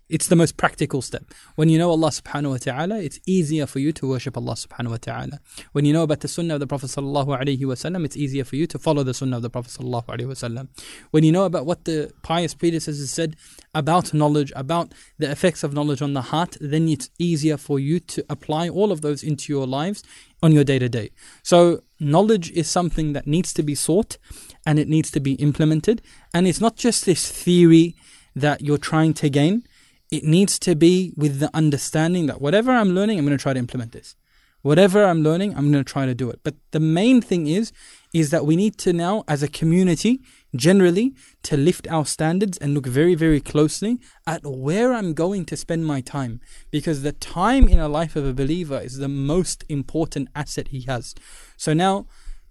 It's 0.09 0.29
the 0.29 0.37
most 0.37 0.57
practical 0.57 1.03
step. 1.03 1.25
When 1.57 1.69
you 1.69 1.79
know 1.79 1.91
Allah 1.91 2.09
subhanahu 2.09 2.51
wa 2.51 2.57
ta'ala, 2.57 2.99
it's 3.01 3.21
easier 3.27 3.67
for 3.67 3.79
you 3.79 3.93
to 3.93 4.09
worship 4.09 4.37
Allah 4.37 4.55
subhanahu 4.55 4.91
wa 4.91 4.97
ta'ala. 4.97 5.41
When 5.73 5.85
you 5.85 5.93
know 5.93 6.03
about 6.03 6.21
the 6.21 6.29
sunnah 6.29 6.55
of 6.55 6.61
the 6.61 6.67
Prophet 6.67 6.87
sallallahu 6.87 7.29
alaihi 7.29 7.61
wasallam, 7.61 8.05
it's 8.05 8.17
easier 8.17 8.45
for 8.45 8.57
you 8.57 8.67
to 8.67 8.79
follow 8.79 9.03
the 9.03 9.15
sunnah 9.15 9.37
of 9.37 9.43
the 9.43 9.51
Prophet 9.51 9.73
sallallahu 9.73 10.07
alaihi 10.07 10.27
wasallam. 10.27 10.69
When 11.11 11.25
you 11.25 11.33
know 11.33 11.45
about 11.45 11.67
what 11.67 11.85
the 11.85 12.13
pious 12.23 12.55
predecessors 12.55 13.11
said 13.11 13.37
about 13.75 14.13
knowledge, 14.15 14.53
about 14.57 14.93
the 15.19 15.31
effects 15.31 15.63
of 15.63 15.73
knowledge 15.73 16.03
on 16.03 16.15
the 16.15 16.23
heart, 16.23 16.57
then 16.61 16.89
it's 16.89 17.11
easier 17.19 17.57
for 17.57 17.79
you 17.79 18.01
to 18.01 18.25
apply 18.29 18.69
all 18.69 18.93
of 18.93 19.01
those 19.01 19.23
into 19.23 19.53
your 19.53 19.67
lives 19.67 20.03
on 20.43 20.53
your 20.53 20.65
day 20.65 20.79
to 20.79 20.89
day. 20.89 21.11
So, 21.43 21.83
knowledge 22.01 22.51
is 22.53 22.69
something 22.69 23.13
that 23.13 23.27
needs 23.27 23.53
to 23.55 23.63
be 23.63 23.75
sought 23.75 24.19
and 24.65 24.79
it 24.79 24.89
needs 24.89 25.11
to 25.13 25.21
be 25.21 25.33
implemented. 25.35 26.03
And 26.33 26.47
it's 26.47 26.61
not 26.61 26.77
just 26.77 27.07
this 27.07 27.31
theory 27.31 27.97
that 28.37 28.61
you're 28.61 28.79
trying 28.79 29.15
to 29.15 29.29
gain, 29.29 29.65
it 30.11 30.25
needs 30.25 30.59
to 30.61 30.75
be 30.75 31.13
with 31.17 31.39
the 31.39 31.51
understanding 31.55 32.27
that 32.27 32.41
whatever 32.41 32.73
I'm 32.73 32.91
learning, 32.91 33.19
I'm 33.19 33.27
going 33.27 33.37
to 33.37 33.43
try 33.43 33.53
to 33.53 33.59
implement 33.59 33.93
this. 33.93 34.17
Whatever 34.63 35.05
I'm 35.05 35.23
learning, 35.23 35.55
I'm 35.55 35.71
going 35.71 35.85
to 35.85 35.93
try 35.93 36.05
to 36.05 36.15
do 36.15 36.31
it. 36.31 36.41
But 36.43 36.57
the 36.73 36.81
main 36.81 37.21
thing 37.21 37.47
is, 37.47 37.73
is 38.13 38.31
that 38.31 38.45
we 38.45 38.57
need 38.57 38.77
to 38.79 38.93
now, 38.93 39.23
as 39.29 39.43
a 39.43 39.49
community, 39.49 40.21
generally, 40.57 41.15
to 41.45 41.57
lift 41.57 41.87
our 41.89 42.05
standards 42.05 42.59
and 42.59 42.75
look 42.75 42.87
very, 42.87 43.15
very 43.15 43.41
closely 43.41 43.99
at 44.27 44.45
where 44.45 44.93
I'm 44.93 45.15
going 45.15 45.45
to 45.47 45.57
spend 45.57 45.87
my 45.87 46.01
time. 46.01 46.41
Because 46.71 47.03
the 47.03 47.13
time 47.13 47.69
in 47.69 47.79
a 47.79 47.89
life 47.89 48.17
of 48.17 48.27
a 48.27 48.33
believer 48.33 48.81
is 48.81 48.97
the 48.97 49.09
most 49.09 49.65
important 49.69 50.29
asset 50.35 50.69
he 50.69 50.83
has. 50.83 51.15
So 51.57 51.73
now, 51.73 52.07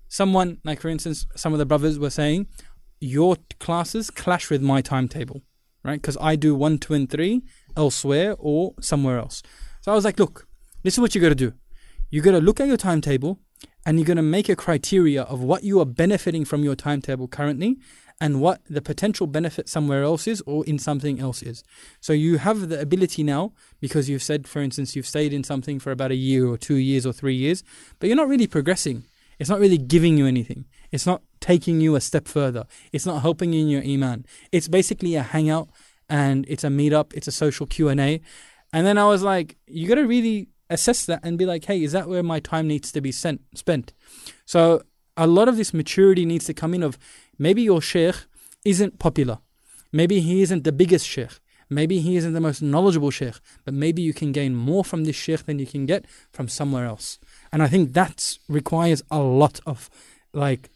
someone, 0.08 0.60
like 0.64 0.80
for 0.80 0.90
instance, 0.90 1.26
some 1.36 1.52
of 1.52 1.60
the 1.60 1.66
brothers 1.66 2.00
were 2.00 2.10
saying, 2.10 2.48
your 3.00 3.38
classes 3.60 4.10
clash 4.10 4.50
with 4.50 4.62
my 4.62 4.82
timetable, 4.82 5.42
right? 5.88 6.02
Because 6.02 6.18
I 6.20 6.36
do 6.36 6.54
one, 6.54 6.78
two, 6.78 6.94
and 6.94 7.10
three 7.10 7.44
elsewhere 7.76 8.36
or 8.38 8.74
somewhere 8.82 9.18
else. 9.18 9.42
So 9.82 9.92
I 9.92 9.96
was 9.96 10.06
like, 10.06 10.20
look, 10.20 10.48
this 10.84 10.94
is 10.96 11.00
what 11.00 11.16
you 11.16 11.22
got 11.22 11.30
to 11.30 11.36
do. 11.36 11.54
You 12.10 12.22
got 12.22 12.32
to 12.32 12.42
look 12.42 12.60
at 12.60 12.68
your 12.68 12.78
timetable 12.78 13.40
and 13.86 13.98
you're 13.98 14.06
going 14.06 14.18
to 14.18 14.24
make 14.24 14.50
a 14.50 14.56
criteria 14.56 15.24
of 15.24 15.42
what 15.42 15.64
you 15.64 15.80
are 15.80 15.86
benefiting 15.86 16.46
from 16.46 16.64
your 16.64 16.76
timetable 16.76 17.28
currently 17.28 17.78
and 18.20 18.42
what 18.42 18.62
the 18.70 18.82
potential 18.82 19.28
benefit 19.28 19.70
somewhere 19.70 20.04
else 20.04 20.28
is 20.28 20.42
or 20.46 20.66
in 20.66 20.78
something 20.78 21.20
else 21.20 21.42
is. 21.42 21.64
So 22.02 22.14
you 22.14 22.38
have 22.40 22.70
the 22.70 22.80
ability 22.82 23.24
now 23.24 23.54
because 23.80 24.10
you've 24.10 24.24
said, 24.24 24.48
for 24.48 24.62
instance, 24.62 24.96
you've 24.96 25.08
stayed 25.08 25.34
in 25.34 25.44
something 25.44 25.80
for 25.80 25.92
about 25.92 26.12
a 26.12 26.16
year 26.16 26.48
or 26.48 26.58
two 26.58 26.76
years 26.76 27.06
or 27.06 27.14
three 27.14 27.36
years, 27.36 27.64
but 28.00 28.08
you're 28.08 28.18
not 28.18 28.28
really 28.28 28.48
progressing. 28.48 29.06
It's 29.40 29.50
not 29.50 29.60
really 29.60 29.78
giving 29.78 30.18
you 30.18 30.26
anything. 30.26 30.66
It's 30.92 31.06
not 31.06 31.22
taking 31.40 31.82
you 31.82 31.96
a 31.96 32.02
step 32.02 32.28
further. 32.28 32.66
It's 32.92 33.06
not 33.06 33.22
helping 33.22 33.54
you 33.54 33.62
in 33.62 33.68
your 33.68 33.84
iman. 33.84 34.26
It's 34.52 34.68
basically 34.68 35.16
a 35.16 35.24
hangout 35.24 35.70
and 36.10 36.46
it's 36.48 36.64
a 36.64 36.70
meetup. 36.70 37.14
It's 37.14 37.28
a 37.28 37.32
social 37.32 37.66
Q 37.66 37.90
and 37.90 38.00
A. 38.00 38.22
And 38.74 38.86
then 38.86 38.98
I 38.98 39.06
was 39.06 39.24
like, 39.24 39.58
you 39.68 39.88
got 39.88 39.96
to 39.96 40.08
really 40.08 40.50
assess 40.70 41.06
that 41.06 41.22
and 41.24 41.38
be 41.38 41.46
like, 41.46 41.66
hey, 41.66 41.82
is 41.82 41.94
that 41.94 42.10
where 42.10 42.24
my 42.24 42.40
time 42.40 42.68
needs 42.68 42.92
to 42.92 43.02
be 43.02 43.12
sent, 43.12 43.42
spent? 43.56 43.94
So 44.46 44.82
a 45.16 45.28
lot 45.28 45.48
of 45.48 45.58
this 45.58 45.74
maturity 45.74 46.26
needs 46.26 46.46
to 46.46 46.54
come 46.54 46.74
in 46.74 46.84
of 46.84 46.98
maybe 47.40 47.62
your 47.62 47.82
sheikh 47.82 48.16
isn't 48.66 49.00
popular. 49.00 49.40
Maybe 49.92 50.20
he 50.20 50.42
isn't 50.42 50.64
the 50.64 50.72
biggest 50.72 51.08
sheikh. 51.08 51.40
Maybe 51.70 52.00
he 52.00 52.16
isn't 52.16 52.34
the 52.34 52.40
most 52.40 52.62
knowledgeable 52.62 53.12
sheikh, 53.12 53.36
but 53.66 53.74
maybe 53.74 54.02
you 54.02 54.14
can 54.14 54.32
gain 54.32 54.56
more 54.56 54.86
from 54.86 55.04
this 55.04 55.16
sheikh 55.16 55.46
than 55.46 55.60
you 55.60 55.66
can 55.66 55.86
get 55.86 56.06
from 56.32 56.48
somewhere 56.48 56.86
else. 56.86 57.20
And 57.52 57.62
I 57.62 57.68
think 57.68 57.94
that 57.94 58.38
requires 58.48 59.04
a 59.12 59.20
lot 59.20 59.60
of 59.66 59.90
like 60.34 60.70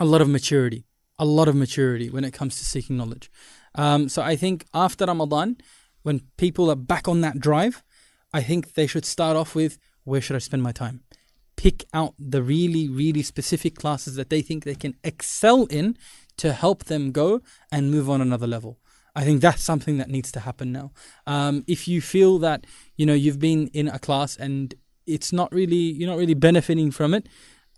a 0.00 0.04
lot 0.04 0.20
of 0.20 0.28
maturity, 0.28 0.84
a 1.18 1.24
lot 1.24 1.48
of 1.48 1.54
maturity 1.54 2.10
when 2.10 2.24
it 2.24 2.32
comes 2.32 2.56
to 2.58 2.64
seeking 2.64 2.96
knowledge. 2.96 3.30
Um, 3.74 4.08
so 4.08 4.22
I 4.22 4.36
think 4.36 4.64
after 4.72 5.04
Ramadan, 5.04 5.56
when 6.02 6.20
people 6.36 6.70
are 6.70 6.76
back 6.76 7.08
on 7.08 7.20
that 7.22 7.38
drive, 7.40 7.82
I 8.32 8.42
think 8.42 8.74
they 8.74 8.86
should 8.86 9.04
start 9.04 9.36
off 9.36 9.54
with 9.54 9.78
where 10.04 10.20
should 10.20 10.36
I 10.36 10.40
spend 10.40 10.62
my 10.62 10.72
time? 10.72 11.02
Pick 11.56 11.84
out 11.92 12.14
the 12.18 12.42
really, 12.42 12.88
really 12.88 13.22
specific 13.22 13.74
classes 13.74 14.14
that 14.14 14.30
they 14.30 14.42
think 14.42 14.64
they 14.64 14.74
can 14.74 14.94
excel 15.02 15.64
in 15.64 15.96
to 16.36 16.52
help 16.52 16.84
them 16.84 17.10
go 17.10 17.40
and 17.72 17.90
move 17.90 18.08
on 18.08 18.20
another 18.20 18.46
level. 18.46 18.78
I 19.14 19.24
think 19.24 19.40
that's 19.40 19.64
something 19.64 19.98
that 19.98 20.08
needs 20.08 20.30
to 20.32 20.40
happen 20.40 20.70
now. 20.70 20.92
Um, 21.26 21.64
if 21.66 21.88
you 21.88 22.00
feel 22.00 22.38
that 22.38 22.66
you 22.96 23.04
know 23.04 23.14
you've 23.14 23.40
been 23.40 23.66
in 23.68 23.88
a 23.88 23.98
class 23.98 24.36
and 24.36 24.72
it's 25.06 25.32
not 25.32 25.52
really 25.52 25.74
you're 25.76 26.08
not 26.08 26.18
really 26.18 26.34
benefiting 26.34 26.92
from 26.92 27.14
it, 27.14 27.26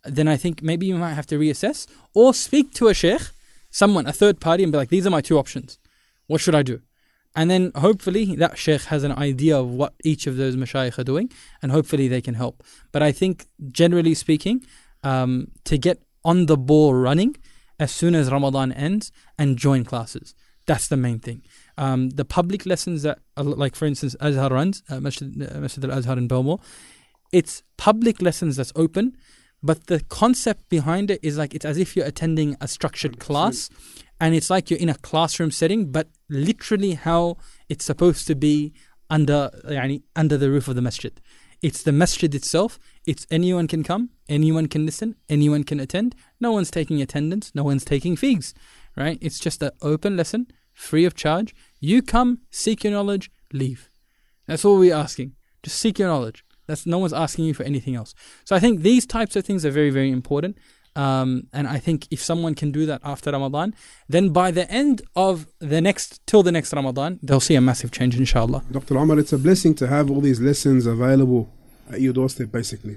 then 0.04 0.28
I 0.28 0.36
think 0.36 0.62
maybe 0.62 0.86
you 0.86 0.96
might 0.96 1.14
have 1.14 1.26
to 1.26 1.38
reassess 1.38 1.86
or 2.14 2.34
speak 2.34 2.72
to 2.74 2.88
a 2.88 2.94
sheikh, 2.94 3.22
someone, 3.70 4.06
a 4.06 4.12
third 4.12 4.40
party, 4.40 4.62
and 4.62 4.72
be 4.72 4.78
like, 4.78 4.88
these 4.88 5.06
are 5.06 5.10
my 5.10 5.20
two 5.20 5.38
options. 5.38 5.78
What 6.26 6.40
should 6.40 6.54
I 6.54 6.62
do? 6.62 6.80
And 7.36 7.50
then 7.50 7.70
hopefully 7.76 8.34
that 8.36 8.58
sheikh 8.58 8.82
has 8.82 9.04
an 9.04 9.12
idea 9.12 9.56
of 9.56 9.70
what 9.70 9.94
each 10.04 10.26
of 10.26 10.36
those 10.36 10.56
mashayikh 10.56 10.98
are 10.98 11.04
doing, 11.04 11.30
and 11.62 11.70
hopefully 11.70 12.08
they 12.08 12.20
can 12.20 12.34
help. 12.34 12.64
But 12.92 13.02
I 13.02 13.12
think, 13.12 13.46
generally 13.70 14.14
speaking, 14.14 14.64
um, 15.04 15.48
to 15.64 15.78
get 15.78 16.02
on 16.24 16.46
the 16.46 16.56
ball 16.56 16.94
running 16.94 17.36
as 17.78 17.92
soon 17.92 18.14
as 18.14 18.30
Ramadan 18.30 18.72
ends 18.72 19.12
and 19.38 19.56
join 19.56 19.84
classes. 19.84 20.34
That's 20.66 20.88
the 20.88 20.96
main 20.96 21.18
thing. 21.18 21.42
Um, 21.78 22.10
the 22.10 22.24
public 22.24 22.66
lessons 22.66 23.02
that, 23.02 23.20
uh, 23.36 23.42
like 23.42 23.74
for 23.74 23.86
instance, 23.86 24.14
Azhar 24.20 24.50
runs, 24.50 24.82
uh, 24.88 25.00
Masjid, 25.00 25.28
uh, 25.50 25.60
Masjid 25.60 25.84
al 25.84 25.92
Azhar 25.92 26.18
in 26.18 26.28
Belmore, 26.28 26.60
it's 27.32 27.62
public 27.76 28.20
lessons 28.20 28.56
that's 28.56 28.72
open, 28.76 29.16
but 29.62 29.86
the 29.86 30.00
concept 30.08 30.68
behind 30.68 31.10
it 31.10 31.20
is 31.22 31.36
like 31.36 31.54
it's 31.54 31.64
as 31.64 31.78
if 31.78 31.94
you're 31.94 32.06
attending 32.06 32.56
a 32.60 32.68
structured 32.68 33.18
class 33.18 33.68
and 34.20 34.34
it's 34.34 34.50
like 34.50 34.70
you're 34.70 34.78
in 34.78 34.88
a 34.88 34.94
classroom 34.94 35.50
setting 35.50 35.90
but 35.90 36.08
literally 36.28 36.94
how 36.94 37.36
it's 37.68 37.84
supposed 37.84 38.26
to 38.26 38.34
be 38.34 38.72
under 39.08 39.50
yani, 39.66 40.02
under 40.16 40.36
the 40.36 40.50
roof 40.50 40.68
of 40.68 40.76
the 40.76 40.82
masjid. 40.82 41.20
It's 41.62 41.82
the 41.82 41.92
masjid 41.92 42.34
itself. 42.34 42.78
It's 43.06 43.26
anyone 43.30 43.66
can 43.66 43.82
come 43.82 44.10
anyone 44.28 44.66
can 44.66 44.86
listen 44.86 45.16
anyone 45.28 45.64
can 45.64 45.80
attend. 45.80 46.14
No 46.40 46.52
one's 46.52 46.70
taking 46.70 47.02
attendance 47.02 47.52
no 47.54 47.64
one's 47.64 47.84
taking 47.84 48.16
fees 48.16 48.54
right? 48.96 49.18
It's 49.20 49.38
just 49.38 49.62
an 49.62 49.70
open 49.82 50.16
lesson 50.16 50.46
free 50.72 51.04
of 51.04 51.14
charge. 51.14 51.54
You 51.78 52.02
come 52.02 52.40
seek 52.50 52.84
your 52.84 52.92
knowledge 52.92 53.30
leave. 53.52 53.90
That's 54.46 54.64
all 54.64 54.78
we're 54.78 54.94
asking. 54.94 55.34
Just 55.62 55.78
seek 55.78 55.98
your 55.98 56.08
knowledge. 56.08 56.44
That's 56.70 56.86
no 56.94 56.98
one's 57.04 57.12
asking 57.24 57.44
you 57.48 57.54
for 57.58 57.64
anything 57.72 57.94
else. 58.00 58.10
So 58.48 58.52
I 58.56 58.60
think 58.64 58.74
these 58.90 59.04
types 59.16 59.34
of 59.36 59.42
things 59.48 59.60
are 59.66 59.72
very, 59.80 59.90
very 59.98 60.10
important. 60.20 60.54
Um, 60.96 61.28
and 61.52 61.64
I 61.76 61.78
think 61.86 61.98
if 62.10 62.20
someone 62.30 62.54
can 62.62 62.70
do 62.78 62.82
that 62.90 63.00
after 63.12 63.28
Ramadan, 63.30 63.68
then 64.14 64.24
by 64.40 64.48
the 64.58 64.66
end 64.82 65.02
of 65.14 65.34
the 65.72 65.80
next, 65.80 66.08
till 66.26 66.42
the 66.48 66.52
next 66.58 66.72
Ramadan, 66.72 67.18
they'll 67.22 67.46
see 67.50 67.54
a 67.54 67.60
massive 67.70 67.90
change, 67.98 68.12
inshallah. 68.24 68.62
Dr. 68.78 68.98
Omar, 68.98 69.18
it's 69.22 69.32
a 69.32 69.38
blessing 69.38 69.72
to 69.80 69.86
have 69.86 70.10
all 70.10 70.20
these 70.20 70.40
lessons 70.40 70.86
available 70.86 71.42
at 71.92 72.00
your 72.00 72.12
doorstep, 72.12 72.50
basically. 72.58 72.96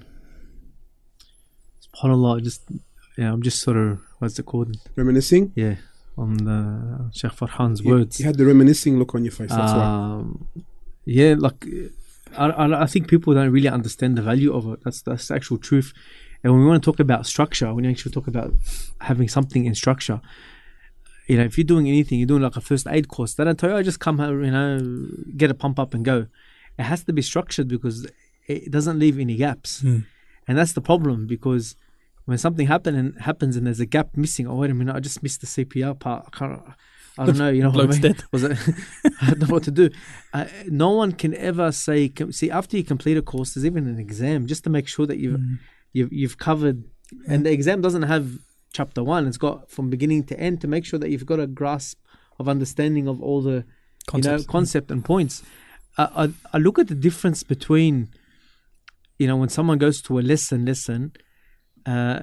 SubhanAllah, 1.86 2.38
I 2.38 2.39
just 2.42 2.62
yeah, 3.18 3.32
I'm 3.32 3.42
just 3.42 3.60
sort 3.62 3.77
of 3.77 4.00
what's 4.20 4.38
it 4.39 4.46
called? 4.51 4.75
Reminiscing. 4.96 5.51
Yeah, 5.56 5.75
on 6.18 6.38
the 6.50 7.12
Sheikh 7.13 7.32
Farhan's 7.39 7.82
You- 7.82 7.92
words. 7.92 8.20
You, 8.20 8.25
had 8.25 8.38
the 8.38 8.46
reminiscing 8.46 8.98
look 8.98 9.13
on 9.15 9.24
your 9.24 9.32
face. 9.39 9.50
That's 9.50 9.74
why. 9.74 9.86
um, 9.86 10.48
yeah, 11.06 11.36
like 11.38 11.62
I, 12.38 12.50
I, 12.50 12.84
I 12.84 12.86
think 12.86 13.08
people 13.08 13.34
don't 13.34 13.52
really 13.52 13.68
understand 13.68 14.18
the 14.18 14.22
value 14.22 14.54
of 14.54 14.68
it. 14.72 14.80
That's 14.84 15.02
that's 15.02 15.28
the 15.28 15.36
actual 15.36 15.58
truth. 15.58 15.94
And 16.44 16.52
when 16.52 16.62
we 16.62 16.68
want 16.68 16.84
to 16.84 16.92
talk 16.92 17.00
about 17.00 17.25
structure, 17.25 17.74
when 17.74 17.86
you 17.86 17.92
actually 17.92 18.12
talk 18.12 18.28
about 18.28 18.54
having 19.02 19.30
something 19.30 19.66
in 19.66 19.75
structure, 19.75 20.22
you 21.28 21.38
know, 21.38 21.44
if 21.44 21.58
you're 21.58 21.63
doing 21.66 21.88
anything, 21.88 22.20
you're 22.20 22.28
doing 22.28 22.42
like 22.42 22.58
a 22.58 22.62
first 22.62 22.86
aid 22.90 23.08
course. 23.08 23.34
They 23.34 23.46
don't 23.46 23.58
tell 23.58 23.70
you, 23.70 23.78
I 23.78 23.84
just 23.84 24.00
come, 24.00 24.20
you 24.20 24.52
know, 24.52 25.08
get 25.38 25.50
a 25.50 25.54
pump 25.54 25.80
up 25.80 25.94
and 25.94 26.04
go. 26.04 26.28
It 26.78 26.84
has 26.84 27.04
to 27.06 27.13
be 27.13 27.22
structured 27.22 27.68
because 27.70 28.08
it 28.48 28.72
doesn't 28.72 29.00
leave 29.00 29.20
any 29.20 29.36
gaps. 29.36 29.82
Hmm. 29.82 30.00
and 30.48 30.58
that's 30.58 30.74
the 30.74 30.82
problem 30.82 31.28
because 31.28 31.75
when 32.25 32.38
something 32.38 32.68
happen 32.68 32.96
and 32.96 33.20
happens 33.22 33.56
and 33.56 33.66
there's 33.66 33.80
a 33.80 33.86
gap 33.86 34.16
missing. 34.16 34.48
Oh 34.48 34.56
wait 34.56 34.72
a 34.72 34.74
minute, 34.74 34.96
I 34.96 35.00
just 35.00 35.24
missed 35.24 35.42
the 35.42 35.48
CPR 35.48 35.98
part. 35.98 36.25
I 36.28 36.38
can't. 36.38 36.62
I 37.17 37.25
don't 37.27 37.38
know. 37.38 37.50
You 37.50 37.62
know 37.63 37.70
what 37.70 37.86
I 37.86 37.88
mean? 37.88 38.01
dead. 38.01 38.24
Was 38.32 38.43
it? 38.43 38.58
I 39.22 39.27
don't 39.32 39.41
know 39.41 39.53
what 39.53 39.63
to 39.63 39.72
do. 39.72 39.89
Uh, 40.34 40.46
no 40.67 40.89
one 40.91 41.12
can 41.12 41.34
ever 41.36 41.72
say. 41.72 42.10
com- 42.10 42.32
See, 42.32 42.50
after 42.50 42.75
you 42.77 42.84
complete 42.84 43.17
a 43.17 43.22
course, 43.22 43.53
there's 43.53 43.65
even 43.65 43.88
an 43.88 44.00
exam 44.00 44.48
just 44.48 44.63
to 44.63 44.70
make 44.70 44.88
sure 44.88 45.05
that 45.05 45.17
you've 45.20 45.39
Mm. 45.39 45.60
you've 45.93 46.12
you've 46.12 46.38
covered. 46.38 46.84
And 47.27 47.46
the 47.46 47.51
exam 47.51 47.82
doesn't 47.82 48.03
have 48.03 48.39
chapter 48.74 49.03
one. 49.03 49.27
It's 49.27 49.38
got 49.38 49.70
from 49.70 49.89
beginning 49.91 50.24
to 50.25 50.39
end 50.39 50.62
to 50.62 50.67
make 50.67 50.86
sure 50.86 50.98
that 51.00 51.10
you've 51.12 51.25
got 51.27 51.39
a 51.39 51.46
grasp 51.46 52.00
of 52.39 52.50
understanding 52.50 53.08
of 53.08 53.22
all 53.22 53.41
the 53.43 53.63
Concepts. 54.08 54.41
you 54.41 54.48
know 54.48 54.51
concept 54.51 54.89
and 54.91 55.05
points. 55.05 55.43
Uh, 56.00 56.08
I 56.15 56.34
I 56.55 56.58
look 56.58 56.79
at 56.79 56.88
the 56.88 56.96
difference 56.96 57.43
between, 57.43 58.10
you 59.20 59.27
know, 59.27 59.38
when 59.38 59.50
someone 59.50 59.77
goes 59.77 60.01
to 60.03 60.17
a 60.17 60.22
lesson, 60.22 60.65
lesson. 60.65 61.12
Uh, 61.86 62.22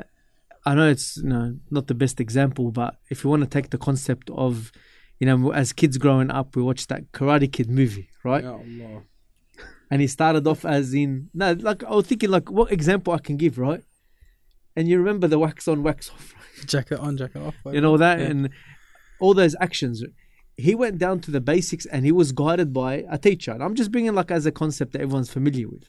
I 0.66 0.74
know 0.74 0.88
it's 0.88 1.16
you 1.16 1.24
know, 1.28 1.56
not 1.70 1.86
the 1.86 1.94
best 1.94 2.20
example, 2.20 2.70
but 2.70 2.96
if 3.10 3.24
you 3.24 3.30
want 3.30 3.42
to 3.42 3.48
take 3.48 3.70
the 3.70 3.78
concept 3.78 4.28
of, 4.30 4.70
you 5.18 5.26
know, 5.26 5.52
as 5.52 5.72
kids 5.72 5.96
growing 5.98 6.30
up, 6.30 6.54
we 6.56 6.62
watched 6.62 6.88
that 6.90 7.10
Karate 7.12 7.50
Kid 7.50 7.70
movie, 7.70 8.08
right? 8.24 8.44
Oh, 8.44 8.62
ya 8.66 8.86
Allah. 8.86 9.02
And 9.90 10.00
he 10.00 10.06
started 10.06 10.46
off 10.46 10.64
as 10.64 10.94
in 10.94 11.30
no, 11.34 11.52
like 11.52 11.82
I 11.84 11.90
was 11.94 12.06
thinking, 12.06 12.30
like 12.30 12.50
what 12.50 12.70
example 12.70 13.12
I 13.12 13.18
can 13.18 13.36
give, 13.36 13.58
right? 13.58 13.82
And 14.76 14.86
you 14.86 14.98
remember 14.98 15.26
the 15.26 15.38
wax 15.38 15.66
on, 15.66 15.82
wax 15.82 16.10
off, 16.10 16.34
jacket 16.66 16.98
on, 17.00 17.16
jacket 17.16 17.42
off. 17.42 17.54
you 17.72 17.80
know 17.80 17.96
that, 17.96 18.18
Yeah. 18.20 18.26
and 18.26 18.50
all 19.20 19.34
those 19.34 19.56
actions. 19.60 20.02
He 20.56 20.74
went 20.74 20.98
down 20.98 21.20
to 21.20 21.30
the 21.30 21.40
basics, 21.40 21.86
and 21.86 22.04
he 22.04 22.12
was 22.12 22.32
guided 22.32 22.72
by 22.72 23.04
a 23.10 23.16
teacher. 23.18 23.50
And 23.50 23.62
I'm 23.62 23.74
just 23.74 23.90
bringing 23.90 24.14
like 24.14 24.30
as 24.30 24.44
a 24.46 24.52
concept 24.52 24.92
that 24.92 25.00
everyone's 25.00 25.30
familiar 25.32 25.68
with. 25.68 25.88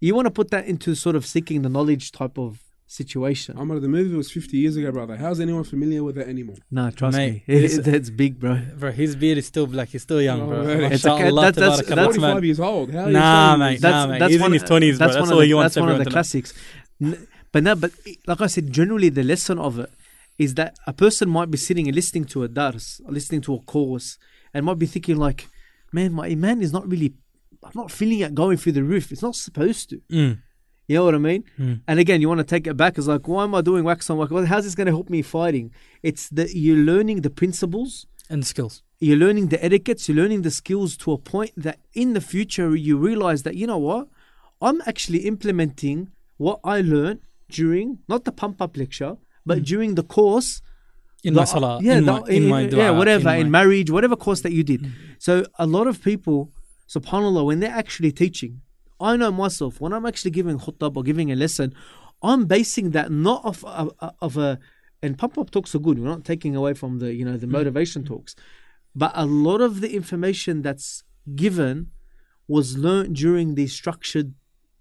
You 0.00 0.14
want 0.14 0.26
to 0.26 0.30
put 0.30 0.50
that 0.50 0.66
into 0.66 0.94
sort 0.94 1.16
of 1.16 1.24
seeking 1.24 1.62
the 1.62 1.68
knowledge 1.70 2.12
type 2.12 2.38
of 2.38 2.60
situation. 2.86 3.56
Amr, 3.58 3.80
the 3.80 3.88
movie 3.88 4.14
was 4.14 4.30
50 4.30 4.56
years 4.56 4.76
ago, 4.76 4.92
brother. 4.92 5.16
How's 5.16 5.40
anyone 5.40 5.64
familiar 5.64 6.02
with 6.04 6.18
it 6.18 6.28
anymore? 6.28 6.56
No, 6.70 6.90
trust 6.90 7.16
Mate, 7.16 7.42
me, 7.48 7.54
it, 7.54 7.64
it's- 7.64 7.86
it's 7.88 8.10
big, 8.10 8.38
bro. 8.38 8.60
Bro, 8.78 8.92
his 8.92 9.16
beard 9.16 9.38
is 9.38 9.46
still 9.46 9.66
black. 9.66 9.88
He's 9.88 10.02
still 10.02 10.20
young, 10.22 10.42
Oh, 10.42 10.46
bro. 10.48 10.64
really? 10.64 10.84
It's 10.94 11.04
okay, 11.06 11.22
Mashallah, 11.24 11.42
that- 11.42 11.54
that's- 11.54 11.80
tabarakallah, 11.82 11.94
that's 11.96 12.04
45 12.16 12.34
man. 12.34 12.44
years 12.44 12.60
old. 12.60 12.90
How 12.92 12.98
are 13.00 13.06
you 13.06 13.12
Nah, 13.12 13.56
mate, 13.56 13.72
this? 13.74 13.82
nah, 13.82 14.06
mate. 14.06 14.22
He's 14.30 14.40
in 14.42 14.52
his 14.52 14.62
of- 14.62 14.68
20s, 14.68 14.98
bro. 14.98 15.06
That's 15.06 15.20
one 15.20 15.32
all 15.32 15.38
of 15.40 15.44
he 15.46 15.52
the, 15.52 15.58
That's 15.60 15.76
one 15.76 15.88
of 15.90 15.98
the 15.98 16.10
classics. 16.10 16.54
But 17.52 17.62
no, 17.62 17.74
but 17.76 17.92
like 18.26 18.40
I 18.40 18.46
said, 18.48 18.72
generally 18.72 19.08
the 19.08 19.22
lesson 19.22 19.58
of 19.58 19.78
it 19.78 19.90
is 20.38 20.54
that 20.54 20.76
a 20.86 20.92
person 20.92 21.28
might 21.30 21.50
be 21.50 21.56
sitting 21.58 21.86
and 21.86 21.94
listening 21.94 22.24
to 22.26 22.42
a 22.42 22.48
dars, 22.48 23.00
listening 23.08 23.40
to 23.42 23.54
a 23.54 23.60
course, 23.60 24.18
and 24.52 24.66
might 24.66 24.78
be 24.78 24.86
thinking 24.86 25.16
like, 25.16 25.48
"Man, 25.92 26.12
my 26.12 26.26
iman 26.28 26.62
is 26.62 26.72
not 26.72 26.88
really. 26.88 27.14
I'm 27.62 27.70
not 27.76 27.90
feeling 27.92 28.18
it 28.20 28.34
going 28.34 28.56
through 28.58 28.72
the 28.72 28.82
roof. 28.82 29.12
It's 29.12 29.22
not 29.22 29.36
supposed 29.36 29.90
to." 29.90 30.00
Mm. 30.10 30.38
You 30.86 30.96
know 30.96 31.04
what 31.06 31.14
I 31.14 31.18
mean? 31.18 31.44
Mm. 31.58 31.80
And 31.88 31.98
again, 31.98 32.20
you 32.20 32.28
want 32.28 32.40
to 32.40 32.44
take 32.44 32.66
it 32.66 32.76
back. 32.76 32.98
It's 32.98 33.06
like, 33.06 33.26
why 33.26 33.44
am 33.44 33.54
I 33.54 33.62
doing 33.62 33.84
wax 33.84 34.10
on 34.10 34.18
wax? 34.18 34.30
Well, 34.30 34.44
how's 34.44 34.64
this 34.64 34.74
going 34.74 34.86
to 34.86 34.92
help 34.92 35.08
me 35.08 35.22
fighting? 35.22 35.70
It's 36.02 36.28
that 36.30 36.54
you're 36.54 36.76
learning 36.92 37.22
the 37.22 37.30
principles 37.30 38.06
And 38.28 38.42
the 38.42 38.46
skills. 38.46 38.82
you're 39.00 39.16
learning 39.16 39.48
the 39.48 39.64
etiquettes, 39.64 40.08
you're 40.08 40.16
learning 40.22 40.42
the 40.42 40.50
skills 40.50 40.96
to 40.98 41.12
a 41.12 41.18
point 41.18 41.52
that 41.56 41.78
in 41.94 42.12
the 42.12 42.20
future 42.20 42.76
you 42.76 42.98
realize 42.98 43.40
that 43.44 43.54
you 43.60 43.66
know 43.66 43.78
what, 43.78 44.08
I'm 44.60 44.82
actually 44.86 45.20
implementing 45.32 46.10
what 46.36 46.60
I 46.64 46.80
learned 46.82 47.20
during 47.48 47.98
not 48.08 48.24
the 48.24 48.32
pump 48.32 48.60
up 48.60 48.76
lecture, 48.76 49.16
but 49.46 49.62
during 49.62 49.94
the 49.94 50.02
course. 50.02 50.60
In 51.22 51.32
the- 51.34 51.40
my 51.40 51.44
salah. 51.44 51.78
yeah, 51.82 51.96
in 51.98 52.04
the- 52.04 52.12
my, 52.20 52.28
in, 52.28 52.42
my 52.48 52.60
yeah, 52.62 52.90
whatever, 52.90 53.30
in, 53.30 53.44
my- 53.50 53.58
marriage, 53.58 53.90
whatever 53.90 54.16
course 54.16 54.40
that 54.42 54.52
you 54.52 54.62
did. 54.62 54.80
So 55.18 55.32
a 55.58 55.66
lot 55.66 55.86
of 55.86 56.02
people, 56.02 56.50
subhanallah, 56.88 57.42
when 57.46 57.60
they're 57.60 57.78
actually 57.84 58.12
teaching, 58.12 58.60
I 59.00 59.16
know 59.16 59.32
myself 59.32 59.80
when 59.80 59.92
I'm 59.92 60.06
actually 60.06 60.30
giving 60.30 60.58
khutbah 60.58 60.96
or 60.96 61.02
giving 61.02 61.32
a 61.32 61.36
lesson, 61.36 61.74
I'm 62.22 62.46
basing 62.46 62.90
that 62.90 63.10
not 63.10 63.44
of 63.44 63.64
of, 63.64 63.88
uh, 64.00 64.06
uh, 64.06 64.10
of 64.20 64.36
a 64.36 64.58
and 65.02 65.18
pump 65.18 65.36
up 65.36 65.50
talks 65.50 65.74
are 65.74 65.78
good. 65.78 65.98
We're 65.98 66.08
not 66.08 66.24
taking 66.24 66.56
away 66.56 66.74
from 66.74 66.98
the 66.98 67.14
you 67.14 67.24
know 67.24 67.36
the 67.36 67.46
hmm. 67.46 67.52
motivation 67.52 68.04
talks, 68.04 68.34
but 68.94 69.12
a 69.14 69.26
lot 69.26 69.60
of 69.60 69.80
the 69.80 69.94
information 69.94 70.62
that's 70.62 71.04
given 71.34 71.90
was 72.48 72.76
learned 72.76 73.16
during 73.16 73.54
these 73.54 73.72
structured 73.72 74.34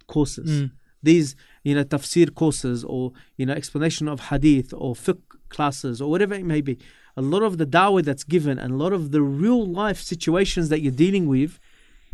courses. 0.07 0.49
Mm. 0.49 0.71
These 1.01 1.35
you 1.63 1.75
know 1.75 1.83
tafsir 1.83 2.33
courses 2.33 2.83
or 2.83 3.11
you 3.37 3.45
know 3.45 3.53
explanation 3.53 4.07
of 4.07 4.19
hadith 4.29 4.73
or 4.73 4.95
fiqh 4.95 5.21
classes 5.49 6.01
or 6.01 6.09
whatever 6.09 6.33
it 6.33 6.45
may 6.45 6.61
be. 6.61 6.77
A 7.15 7.21
lot 7.21 7.43
of 7.43 7.57
the 7.57 7.65
dawah 7.65 8.03
that's 8.03 8.23
given 8.23 8.57
and 8.57 8.73
a 8.73 8.77
lot 8.77 8.91
of 8.91 9.11
the 9.11 9.21
real 9.21 9.65
life 9.65 10.01
situations 10.01 10.69
that 10.69 10.81
you're 10.81 10.91
dealing 10.91 11.27
with, 11.27 11.59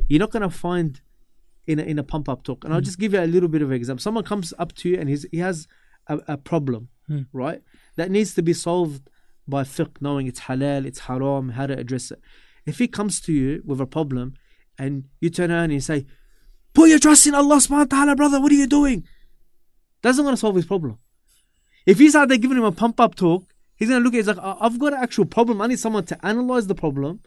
you're 0.10 0.20
not 0.20 0.32
going 0.32 0.42
to 0.44 0.50
find 0.50 1.02
in 1.70 1.78
a, 1.80 1.84
in 1.84 2.00
a 2.00 2.04
pump 2.04 2.28
up 2.28 2.42
talk. 2.44 2.64
And 2.66 2.74
I'll 2.74 2.82
just 2.90 3.00
give 3.00 3.14
you 3.14 3.22
a 3.22 3.30
little 3.36 3.48
bit 3.56 3.62
of 3.62 3.70
an 3.70 3.76
example. 3.76 4.02
Someone 4.02 4.24
comes 4.24 4.54
up 4.58 4.74
to 4.80 4.90
you 4.90 4.98
and 5.00 5.08
he's, 5.08 5.24
he 5.32 5.38
has 5.38 5.68
a, 6.08 6.20
a 6.36 6.38
problem, 6.38 6.90
Hmm. 7.08 7.24
right? 7.34 7.62
That 7.96 8.10
needs 8.12 8.34
to 8.36 8.42
be 8.42 8.54
solved 8.54 9.04
by 9.48 9.64
fiqh, 9.64 9.96
knowing 10.02 10.26
it's 10.28 10.42
halal, 10.42 10.86
it's 10.86 11.02
haram, 11.08 11.50
how 11.50 11.66
to 11.68 11.78
address 11.78 12.12
it. 12.12 12.20
If 12.66 12.80
he 12.80 12.88
comes 12.88 13.22
to 13.22 13.34
you 13.34 13.62
with 13.66 13.80
a 13.82 13.86
problem 13.86 14.34
and 14.78 15.06
you 15.22 15.30
turn 15.30 15.52
around 15.52 15.66
and 15.66 15.74
you 15.74 15.80
say, 15.82 16.06
Put 16.74 16.90
your 16.90 17.00
trust 17.00 17.26
in 17.28 17.34
Allah 17.36 17.58
subhanahu 17.58 17.92
wa 17.92 17.98
ta'ala, 17.98 18.16
brother, 18.16 18.40
what 18.42 18.52
are 18.52 18.56
you 18.56 18.68
doing? 18.68 19.04
That's 20.02 20.18
not 20.18 20.24
going 20.24 20.36
to 20.36 20.40
solve 20.40 20.56
his 20.56 20.66
problem. 20.66 20.98
If 21.86 21.98
he's 21.98 22.16
out 22.16 22.30
there 22.30 22.38
giving 22.38 22.58
him 22.58 22.64
a 22.64 22.72
pump 22.72 23.00
up 23.00 23.16
talk, 23.16 23.44
he's 23.76 23.90
going 23.90 24.02
to 24.02 24.04
look 24.04 24.14
at 24.14 24.18
it, 24.18 24.26
he's 24.28 24.36
like, 24.38 24.58
I've 24.62 24.78
got 24.80 24.94
an 24.94 25.00
actual 25.02 25.26
problem. 25.26 25.62
I 25.62 25.68
need 25.68 25.80
someone 25.80 26.06
to 26.06 26.26
analyze 26.26 26.68
the 26.68 26.76
problem. 26.76 27.22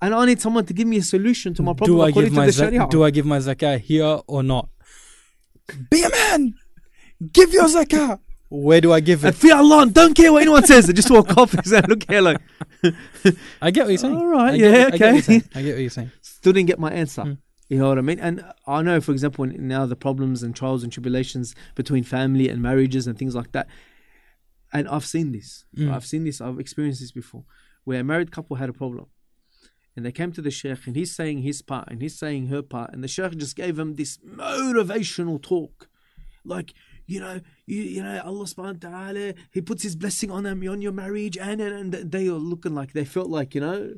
And 0.00 0.14
I 0.14 0.26
need 0.26 0.40
someone 0.40 0.66
to 0.66 0.74
give 0.74 0.86
me 0.86 0.98
a 0.98 1.02
solution 1.02 1.54
to 1.54 1.62
my 1.62 1.72
problem 1.72 1.98
do 1.98 2.02
I 2.02 2.10
give 2.10 2.32
my 2.32 2.50
zak- 2.50 2.90
do 2.90 3.02
I 3.04 3.10
give 3.10 3.26
my 3.26 3.38
zakah 3.38 3.80
here 3.80 4.20
or 4.26 4.42
not? 4.42 4.68
Be 5.90 6.02
a 6.02 6.10
man. 6.10 6.54
Give 7.32 7.52
your 7.52 7.64
zakah. 7.64 8.20
Where 8.48 8.80
do 8.80 8.92
I 8.92 9.00
give 9.00 9.24
and 9.24 9.34
it? 9.34 9.38
fear 9.38 9.56
Allah 9.56 9.86
don't 9.86 10.14
care 10.14 10.32
what 10.32 10.42
anyone 10.42 10.64
says. 10.64 10.92
Just 10.92 11.10
walk 11.10 11.36
off 11.36 11.52
and 11.54 11.66
say, 11.66 11.80
look 11.88 12.08
here, 12.08 12.20
like, 12.20 12.38
I 13.60 13.70
get 13.70 13.84
what 13.84 13.90
you're 13.90 13.98
saying. 13.98 14.16
All 14.16 14.26
right, 14.26 14.54
I 14.54 14.56
yeah, 14.56 14.70
get, 14.72 14.94
I 14.94 14.96
get 14.96 15.08
okay. 15.08 15.20
saying. 15.20 15.42
I 15.54 15.62
get 15.62 15.72
what 15.74 15.80
you're 15.80 15.90
saying. 15.90 16.12
still 16.20 16.52
didn't 16.52 16.68
get 16.68 16.78
my 16.78 16.92
answer. 16.92 17.22
Hmm. 17.22 17.32
You 17.68 17.78
know 17.78 17.88
what 17.88 17.98
I 17.98 18.02
mean? 18.02 18.20
And 18.20 18.44
I 18.66 18.82
know, 18.82 19.00
for 19.00 19.10
example, 19.10 19.44
now 19.46 19.86
the 19.86 19.96
problems 19.96 20.44
and 20.44 20.54
trials 20.54 20.84
and 20.84 20.92
tribulations 20.92 21.54
between 21.74 22.04
family 22.04 22.48
and 22.48 22.62
marriages 22.62 23.08
and 23.08 23.18
things 23.18 23.34
like 23.34 23.50
that. 23.52 23.66
And 24.72 24.86
I've 24.88 25.04
seen 25.04 25.32
this. 25.32 25.64
Mm. 25.76 25.92
I've 25.92 26.06
seen 26.06 26.24
this. 26.24 26.40
I've 26.40 26.60
experienced 26.60 27.00
this 27.00 27.10
before, 27.10 27.44
where 27.84 28.00
a 28.00 28.04
married 28.04 28.30
couple 28.30 28.56
had 28.56 28.68
a 28.68 28.72
problem, 28.72 29.06
and 29.96 30.04
they 30.04 30.12
came 30.12 30.30
to 30.32 30.42
the 30.42 30.50
sheikh, 30.50 30.86
and 30.86 30.94
he's 30.94 31.14
saying 31.14 31.38
his 31.42 31.62
part, 31.62 31.88
and 31.90 32.02
he's 32.02 32.18
saying 32.18 32.46
her 32.48 32.62
part, 32.62 32.92
and 32.92 33.02
the 33.02 33.08
sheikh 33.08 33.36
just 33.36 33.56
gave 33.56 33.76
them 33.76 33.96
this 33.96 34.18
motivational 34.18 35.42
talk, 35.42 35.88
like 36.44 36.74
you 37.06 37.20
know, 37.20 37.40
you, 37.66 37.82
you 37.82 38.02
know, 38.02 38.20
Allah 38.24 38.44
subhanahu 38.44 38.82
wa 38.84 38.90
taala, 38.90 39.34
He 39.52 39.60
puts 39.60 39.82
His 39.84 39.94
blessing 39.94 40.30
on 40.30 40.42
them, 40.42 40.66
on 40.68 40.82
your 40.82 40.92
marriage, 40.92 41.38
and 41.38 41.60
and, 41.60 41.94
and 41.94 42.10
they 42.12 42.28
were 42.28 42.36
looking 42.36 42.74
like 42.74 42.92
they 42.92 43.04
felt 43.04 43.28
like 43.28 43.54
you 43.54 43.60
know, 43.60 43.94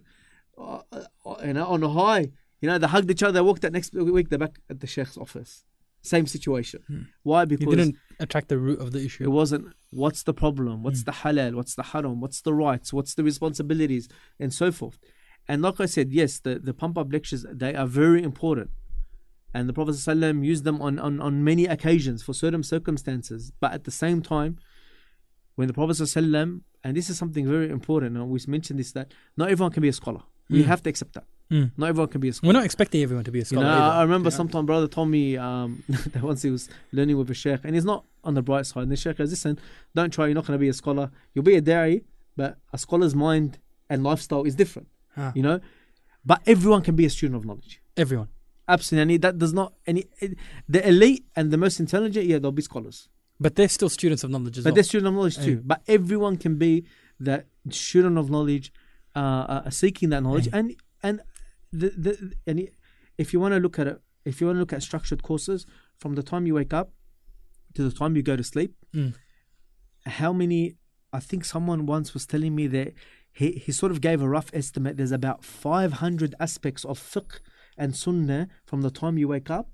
uh, 0.58 0.80
uh, 0.92 1.34
you 1.44 1.54
know, 1.54 1.66
on 1.66 1.82
a 1.82 1.88
high. 1.88 2.30
You 2.60 2.68
know, 2.68 2.76
they 2.78 2.86
hugged 2.88 3.10
each 3.10 3.22
other. 3.22 3.32
They 3.32 3.40
walked 3.40 3.62
that 3.62 3.72
next 3.72 3.94
week. 3.94 4.28
They're 4.30 4.38
back 4.38 4.58
at 4.68 4.80
the 4.80 4.86
sheikh's 4.86 5.16
office. 5.16 5.64
Same 6.02 6.26
situation. 6.26 7.08
Why? 7.22 7.42
You 7.42 7.46
Because 7.46 7.76
didn't 7.76 7.96
attract 8.20 8.48
the 8.48 8.58
root 8.58 8.80
of 8.80 8.92
the 8.92 9.04
issue. 9.04 9.24
it 9.24 9.28
wasn't 9.28 9.72
what's 9.90 10.22
the 10.22 10.34
problem, 10.34 10.82
what's 10.82 11.02
the 11.04 11.12
halal, 11.12 11.54
what's 11.54 11.74
the 11.74 11.82
haram, 11.82 12.20
what's 12.20 12.40
the 12.42 12.54
rights, 12.54 12.92
what's 12.92 13.14
the 13.14 13.24
responsibilities, 13.24 14.08
and 14.38 14.52
so 14.52 14.70
forth. 14.70 14.98
And 15.48 15.62
like 15.62 15.80
I 15.80 15.86
said, 15.86 16.12
yes, 16.12 16.38
the, 16.40 16.58
the 16.58 16.74
pump 16.74 16.98
up 16.98 17.12
lectures 17.12 17.46
they 17.50 17.74
are 17.74 17.86
very 17.86 18.22
important. 18.22 18.70
And 19.54 19.66
the 19.68 19.72
Prophet 19.72 19.92
ﷺ 19.92 20.44
used 20.44 20.64
them 20.64 20.82
on, 20.82 20.98
on, 20.98 21.20
on 21.22 21.42
many 21.42 21.64
occasions 21.64 22.22
for 22.22 22.34
certain 22.34 22.62
circumstances. 22.62 23.50
But 23.60 23.72
at 23.72 23.84
the 23.84 23.90
same 23.90 24.20
time, 24.20 24.58
when 25.56 25.68
the 25.68 25.74
Prophet 25.74 25.92
ﷺ, 25.96 26.60
and 26.84 26.96
this 26.96 27.08
is 27.10 27.16
something 27.18 27.46
very 27.46 27.70
important, 27.70 28.16
and 28.16 28.28
we 28.28 28.38
mentioned 28.46 28.78
this 28.78 28.92
that 28.92 29.12
not 29.36 29.50
everyone 29.50 29.72
can 29.72 29.80
be 29.80 29.88
a 29.88 29.92
scholar. 29.92 30.20
We 30.50 30.62
Mm. 30.62 30.66
have 30.66 30.82
to 30.84 30.90
accept 30.90 31.14
that. 31.14 31.24
Mm. 31.50 31.72
Not 31.78 31.88
everyone 31.88 32.08
can 32.10 32.20
be 32.20 32.28
a 32.28 32.32
scholar. 32.34 32.48
We're 32.52 32.58
not 32.60 32.64
expecting 32.66 33.02
everyone 33.02 33.24
to 33.24 33.30
be 33.32 33.38
a 33.38 33.40
You 33.40 33.46
scholar. 33.46 33.62
know, 33.64 33.70
I 33.70 34.00
I 34.00 34.02
remember 34.02 34.28
Yeah. 34.30 34.36
sometime 34.36 34.66
brother 34.66 34.86
told 34.86 35.08
me 35.08 35.36
um, 35.38 35.82
that 36.12 36.22
once 36.22 36.42
he 36.42 36.50
was 36.50 36.68
learning 36.92 37.16
with 37.16 37.30
a 37.30 37.34
sheikh, 37.34 37.60
and 37.64 37.74
he's 37.74 37.86
not 37.86 38.04
on 38.24 38.34
the 38.34 38.42
bright 38.42 38.66
side. 38.66 38.82
And 38.82 38.92
the 38.92 38.96
sheikh 38.96 39.16
goes, 39.16 39.30
"Listen, 39.30 39.58
don't 39.94 40.12
try. 40.12 40.26
You're 40.26 40.34
not 40.34 40.46
going 40.46 40.58
to 40.58 40.60
be 40.60 40.68
a 40.68 40.74
scholar. 40.74 41.10
You'll 41.34 41.44
be 41.44 41.56
a 41.56 41.62
da'i, 41.62 42.04
but 42.36 42.58
a 42.72 42.78
scholar's 42.78 43.14
mind 43.14 43.58
and 43.90 44.04
lifestyle 44.04 44.44
is 44.44 44.54
different. 44.54 44.88
Ah. 45.16 45.32
You 45.34 45.42
know, 45.42 45.60
but 46.24 46.40
everyone 46.46 46.82
can 46.82 46.94
be 46.96 47.04
a 47.06 47.10
student 47.10 47.36
of 47.36 47.44
knowledge. 47.44 47.80
Everyone. 47.96 48.28
Absolutely, 48.68 49.16
that 49.18 49.38
does 49.38 49.52
not 49.54 49.72
any 49.86 50.04
the 50.68 50.86
elite 50.86 51.24
and 51.34 51.50
the 51.50 51.56
most 51.56 51.80
intelligent. 51.80 52.26
Yeah, 52.26 52.38
they'll 52.38 52.52
be 52.52 52.62
scholars, 52.62 53.08
But 53.40 53.54
they're 53.56 53.68
still 53.68 53.88
students 53.88 54.22
of 54.24 54.30
knowledge 54.30 54.58
as 54.58 54.64
but 54.64 54.70
well. 54.70 54.74
they're 54.74 54.84
student 54.84 55.08
of 55.08 55.14
knowledge 55.14 55.36
too. 55.38 55.58
Aye. 55.60 55.62
But 55.64 55.82
everyone 55.88 56.36
can 56.36 56.56
be 56.58 56.84
that 57.20 57.46
student 57.70 58.18
of 58.18 58.30
knowledge, 58.30 58.72
uh, 59.16 59.18
uh, 59.66 59.70
seeking 59.70 60.10
that 60.10 60.22
knowledge, 60.22 60.48
and 60.52 60.74
and 61.02 61.22
the 61.72 61.88
the 62.04 62.32
and 62.46 62.68
if 63.16 63.32
you 63.32 63.40
want 63.40 63.54
to 63.54 63.60
look 63.60 63.78
at 63.78 63.86
it, 63.86 64.00
if 64.26 64.40
you 64.40 64.46
want 64.48 64.56
to 64.56 64.60
look 64.60 64.72
at 64.74 64.82
structured 64.82 65.22
courses, 65.22 65.64
from 65.96 66.14
the 66.14 66.22
time 66.22 66.46
you 66.46 66.54
wake 66.54 66.74
up 66.74 66.92
to 67.74 67.82
the 67.82 67.90
time 68.00 68.14
you 68.16 68.22
go 68.22 68.36
to 68.36 68.44
sleep, 68.44 68.74
Mm. 68.94 69.14
how 70.06 70.32
many? 70.32 70.76
I 71.12 71.20
think 71.20 71.44
someone 71.46 71.86
once 71.86 72.12
was 72.12 72.26
telling 72.26 72.54
me 72.54 72.66
that 72.66 72.92
he 73.38 73.48
he 73.64 73.72
sort 73.80 73.92
of 73.94 73.98
gave 74.08 74.18
a 74.22 74.28
rough 74.36 74.50
estimate. 74.62 74.92
There's 74.98 75.12
about 75.22 75.40
500 75.44 76.34
aspects 76.46 76.82
of 76.84 76.96
fiqh 77.14 77.34
and 77.80 77.90
sunnah 78.04 78.48
from 78.68 78.80
the 78.86 78.90
time 79.00 79.14
you 79.20 79.28
wake 79.28 79.50
up 79.58 79.68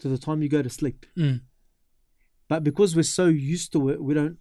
to 0.00 0.06
the 0.08 0.18
time 0.26 0.38
you 0.42 0.48
go 0.48 0.62
to 0.68 0.70
sleep. 0.80 1.00
Mm. 1.24 1.38
but 2.52 2.60
because 2.68 2.90
we're 2.96 3.12
so 3.20 3.26
used 3.54 3.70
to 3.74 3.80
it, 3.92 3.98
we 4.06 4.14
don't 4.20 4.38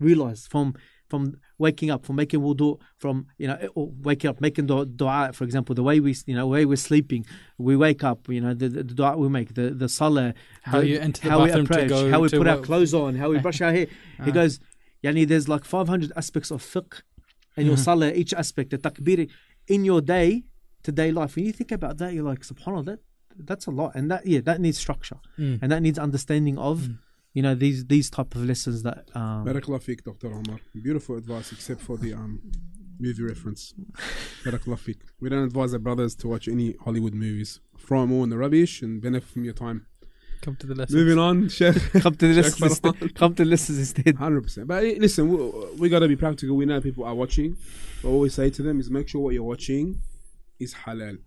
realize 0.00 0.46
from 0.54 0.74
from 1.08 1.22
waking 1.58 1.90
up, 1.90 2.06
from 2.06 2.16
making 2.16 2.40
wudu, 2.40 2.78
from 2.98 3.26
you 3.36 3.46
know, 3.46 3.58
or 3.74 3.90
waking 4.00 4.30
up, 4.30 4.40
making 4.40 4.66
du- 4.66 4.86
dua. 4.86 5.30
For 5.32 5.44
example, 5.44 5.74
the 5.74 5.82
way 5.82 6.00
we 6.00 6.16
you 6.26 6.34
know 6.34 6.46
way 6.46 6.64
we're 6.64 6.76
sleeping, 6.90 7.24
we 7.58 7.76
wake 7.76 8.02
up. 8.02 8.28
You 8.28 8.40
know, 8.40 8.54
the, 8.54 8.68
the, 8.68 8.82
dua 8.84 9.16
we 9.16 9.28
make, 9.28 9.54
the 9.54 9.70
the 9.82 9.88
salah, 9.88 10.32
How 10.62 10.80
the- 10.80 10.86
you 10.88 10.98
enter 10.98 11.22
the 11.22 11.30
how 11.30 11.42
we 11.42 11.48
bathroom 11.50 11.66
to 11.66 11.86
go 11.86 12.10
how 12.10 12.20
we 12.20 12.28
put 12.30 12.48
our 12.48 12.62
clothes 12.68 12.94
on, 12.94 13.14
how 13.16 13.28
we 13.30 13.38
brush 13.38 13.60
our 13.60 13.72
hair. 13.72 13.86
he 14.24 14.30
Ah. 14.30 14.38
goes, 14.40 14.58
Yani, 15.04 15.26
there's 15.28 15.48
like 15.48 15.64
500 15.64 16.12
aspects 16.16 16.50
of 16.50 16.62
fiqh 16.62 17.02
and 17.56 17.66
your 17.66 17.76
Mhm. 17.76 17.84
salah, 17.84 18.12
each 18.12 18.32
aspect, 18.34 18.70
the 18.70 18.78
takbir 18.78 19.28
in 19.68 19.84
your 19.84 20.00
day 20.00 20.44
to 20.82 20.90
day 20.92 21.10
life. 21.12 21.36
When 21.36 21.44
you 21.44 21.52
think 21.52 21.72
about 21.72 21.98
that, 21.98 22.12
you're 22.14 22.24
like, 22.24 22.40
subhanAllah, 22.40 22.84
that, 22.86 23.00
that's 23.36 23.66
a 23.66 23.70
lot. 23.70 23.92
And 23.94 24.10
that, 24.10 24.26
yeah, 24.26 24.40
that 24.40 24.60
needs 24.60 24.78
structure 24.78 25.18
Mm. 25.38 25.58
and 25.62 25.70
that 25.72 25.82
needs 25.82 25.98
understanding 25.98 26.58
of, 26.58 26.76
Mm. 26.82 26.98
you 27.34 27.42
know, 27.42 27.54
these 27.54 27.84
these 27.86 28.10
type 28.10 28.34
of 28.34 28.44
lessons 28.44 28.82
that. 28.82 29.08
Um, 29.14 29.44
Barakallah 29.46 29.80
feek, 29.82 30.02
Dr. 30.04 30.28
Omar. 30.32 30.58
Beautiful 30.88 31.16
advice, 31.16 31.52
except 31.52 31.80
for 31.80 31.96
the 31.96 32.12
um, 32.14 32.40
movie 32.98 33.22
reference. 33.22 33.74
Barakallah 34.44 34.78
feek. 34.86 35.00
We 35.20 35.28
don't 35.28 35.44
advise 35.44 35.72
our 35.72 35.78
brothers 35.80 36.14
to 36.16 36.28
watch 36.28 36.46
any 36.48 36.76
Hollywood 36.84 37.14
movies. 37.14 37.60
Throw 37.78 38.00
them 38.02 38.12
all 38.12 38.24
in 38.24 38.30
the 38.30 38.38
rubbish 38.38 38.82
and 38.82 39.00
benefit 39.00 39.28
from 39.28 39.44
your 39.44 39.54
time. 39.54 39.86
Come 40.42 40.56
to 40.56 40.66
the 40.66 40.74
lesson. 40.74 40.96
Moving 40.96 41.18
on, 41.18 41.48
Sheikh. 41.48 41.76
come 42.02 42.16
to 42.16 42.34
the 42.34 42.42
lessons. 42.42 42.80
Come 43.14 43.34
to 43.36 43.44
the 43.44 43.50
lessons 43.50 43.78
instead. 43.78 44.16
Hundred 44.16 44.42
percent. 44.42 44.66
But 44.66 44.82
listen, 44.82 45.28
we, 45.28 45.76
we 45.78 45.88
got 45.88 46.00
to 46.00 46.08
be 46.08 46.16
practical. 46.16 46.56
We 46.56 46.66
know 46.66 46.80
people 46.80 47.04
are 47.04 47.14
watching. 47.14 47.56
What 48.02 48.18
we 48.18 48.28
say 48.28 48.50
to 48.50 48.62
them 48.62 48.80
is 48.80 48.90
make 48.90 49.08
sure 49.08 49.20
what 49.20 49.34
you're 49.34 49.44
watching 49.44 50.00
is 50.58 50.74
halal, 50.74 51.18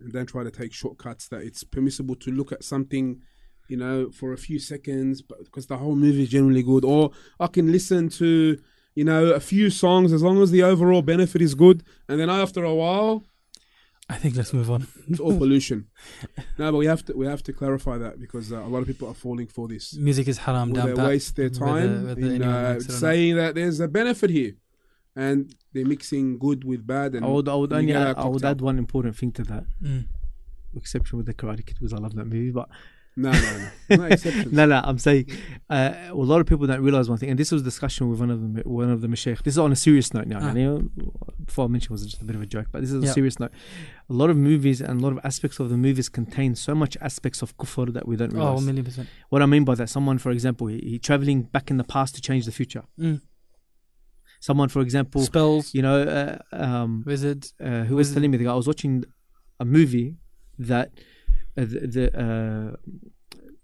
and 0.00 0.12
don't 0.12 0.26
try 0.26 0.44
to 0.44 0.50
take 0.50 0.74
shortcuts. 0.74 1.28
That 1.28 1.40
it's 1.40 1.64
permissible 1.64 2.14
to 2.16 2.30
look 2.30 2.52
at 2.52 2.62
something, 2.62 3.22
you 3.68 3.78
know, 3.78 4.10
for 4.10 4.34
a 4.34 4.36
few 4.36 4.58
seconds, 4.58 5.22
but 5.22 5.38
because 5.44 5.66
the 5.66 5.78
whole 5.78 5.96
movie 5.96 6.24
is 6.24 6.28
generally 6.28 6.62
good. 6.62 6.84
Or 6.84 7.12
I 7.40 7.46
can 7.46 7.72
listen 7.72 8.10
to, 8.10 8.58
you 8.94 9.04
know, 9.04 9.28
a 9.28 9.40
few 9.40 9.70
songs 9.70 10.12
as 10.12 10.22
long 10.22 10.42
as 10.42 10.50
the 10.50 10.62
overall 10.62 11.00
benefit 11.00 11.40
is 11.40 11.54
good, 11.54 11.84
and 12.06 12.20
then 12.20 12.28
after 12.28 12.64
a 12.64 12.74
while, 12.74 13.24
I 14.10 14.16
think 14.16 14.36
let's 14.36 14.52
move 14.54 14.70
on. 14.70 14.86
it's 15.08 15.20
all 15.20 15.36
pollution. 15.36 15.86
no, 16.58 16.72
but 16.72 16.78
we 16.78 16.86
have 16.86 17.04
to 17.06 17.12
we 17.14 17.26
have 17.26 17.42
to 17.42 17.52
clarify 17.52 17.98
that 17.98 18.18
because 18.18 18.50
uh, 18.52 18.60
a 18.64 18.68
lot 18.68 18.80
of 18.80 18.86
people 18.86 19.06
are 19.08 19.14
falling 19.14 19.46
for 19.48 19.68
this. 19.68 19.94
Music 19.96 20.26
is 20.28 20.38
haram 20.38 20.70
Will 20.72 20.86
they 20.86 20.94
pat. 20.94 21.06
waste 21.08 21.36
their 21.36 21.50
time 21.50 22.06
whether 22.06 22.20
in 22.20 22.42
uh, 22.42 22.72
likes 22.72 22.84
it 22.84 22.88
or 22.88 22.92
not. 22.92 23.00
saying 23.00 23.36
that 23.36 23.54
there's 23.54 23.80
a 23.80 23.88
benefit 23.88 24.30
here, 24.30 24.52
and 25.14 25.54
they're 25.72 25.84
mixing 25.86 26.38
good 26.38 26.64
with 26.64 26.86
bad. 26.86 27.14
And 27.16 27.24
I 27.24 27.28
would, 27.28 27.48
I 27.48 27.54
would 27.54 27.72
only 27.72 27.92
add, 27.92 28.16
I 28.16 28.26
would 28.26 28.44
add 28.44 28.60
one 28.62 28.78
important 28.78 29.14
thing 29.16 29.32
to 29.32 29.42
that, 29.44 29.64
Mm. 29.82 30.06
exception 30.74 31.18
with 31.18 31.26
the 31.26 31.34
Karate 31.34 31.64
Kid, 31.66 31.76
because 31.78 31.92
I 31.92 31.98
love 31.98 32.14
that 32.14 32.24
movie. 32.26 32.50
But 32.50 32.68
no, 33.24 33.30
no, 33.32 33.40
no, 33.90 33.96
no 33.96 34.04
exceptions. 34.14 34.52
no, 34.52 34.64
no, 34.66 34.80
I'm 34.88 34.98
saying 34.98 35.24
uh, 35.68 35.92
a 36.08 36.14
lot 36.14 36.40
of 36.40 36.46
people 36.46 36.66
don't 36.66 36.80
realize 36.88 37.06
one 37.08 37.18
thing, 37.18 37.30
and 37.30 37.38
this 37.38 37.50
was 37.52 37.62
a 37.62 37.64
discussion 37.64 38.08
with 38.10 38.20
one 38.20 38.30
of 38.30 38.38
the 38.40 38.62
one 38.80 38.90
of 38.90 39.00
the 39.02 39.08
mashaykh. 39.08 39.42
This 39.42 39.54
is 39.54 39.58
on 39.58 39.72
a 39.72 39.76
serious 39.76 40.08
note 40.14 40.26
now. 40.26 40.38
Ah. 40.42 40.52
you 40.54 40.64
know, 40.64 40.76
before 41.44 41.64
I 41.66 41.68
mentioned 41.68 41.90
it 41.90 41.96
was 41.98 42.06
just 42.06 42.22
a 42.22 42.24
bit 42.24 42.36
of 42.36 42.42
a 42.42 42.46
joke, 42.46 42.68
but 42.72 42.80
this 42.82 42.92
is 42.92 43.02
a 43.02 43.12
serious 43.18 43.36
note. 43.42 43.52
A 44.08 44.14
lot 44.22 44.30
of 44.30 44.36
movies 44.50 44.80
and 44.80 45.00
a 45.00 45.02
lot 45.06 45.12
of 45.12 45.20
aspects 45.24 45.58
of 45.60 45.68
the 45.68 45.76
movies 45.76 46.08
contain 46.08 46.54
so 46.54 46.74
much 46.74 46.96
aspects 47.08 47.42
of 47.42 47.56
kufr 47.58 47.92
that 47.92 48.06
we 48.08 48.14
don't 48.16 48.32
Oh, 48.34 48.36
realize. 48.36 48.62
a 48.62 48.66
million 48.66 48.84
percent. 48.84 49.08
what 49.32 49.42
I 49.42 49.46
mean 49.46 49.64
by 49.64 49.74
that, 49.80 49.88
someone, 49.90 50.18
for 50.18 50.30
example, 50.30 50.66
he, 50.68 50.78
he 50.90 50.98
traveling 50.98 51.42
back 51.42 51.70
in 51.72 51.76
the 51.76 51.84
past 51.84 52.14
to 52.16 52.20
change 52.28 52.44
the 52.46 52.52
future. 52.60 52.84
Mm. 53.00 53.20
Someone, 54.40 54.68
for 54.68 54.80
example, 54.82 55.20
Spells, 55.22 55.74
you 55.74 55.82
know, 55.82 56.02
uh, 56.02 56.38
um, 56.64 57.02
wizards. 57.04 57.54
uh, 57.60 57.82
who 57.88 57.96
was 57.96 58.12
telling 58.14 58.30
me 58.30 58.36
the 58.38 58.44
guy 58.44 58.52
I 58.52 58.54
was 58.54 58.68
watching 58.68 59.04
a 59.58 59.64
movie 59.64 60.14
that 60.60 60.92
the, 61.64 61.86
the 61.86 62.04
uh, 62.24 62.76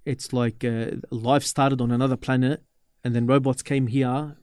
it's 0.04 0.32
like 0.32 0.64
uh, 0.64 0.86
life 1.10 1.44
started 1.44 1.80
on 1.80 1.90
another 1.90 2.16
planet 2.16 2.62
and 3.02 3.14
then 3.14 3.26
robots 3.26 3.62
came 3.62 3.86
here 3.86 4.36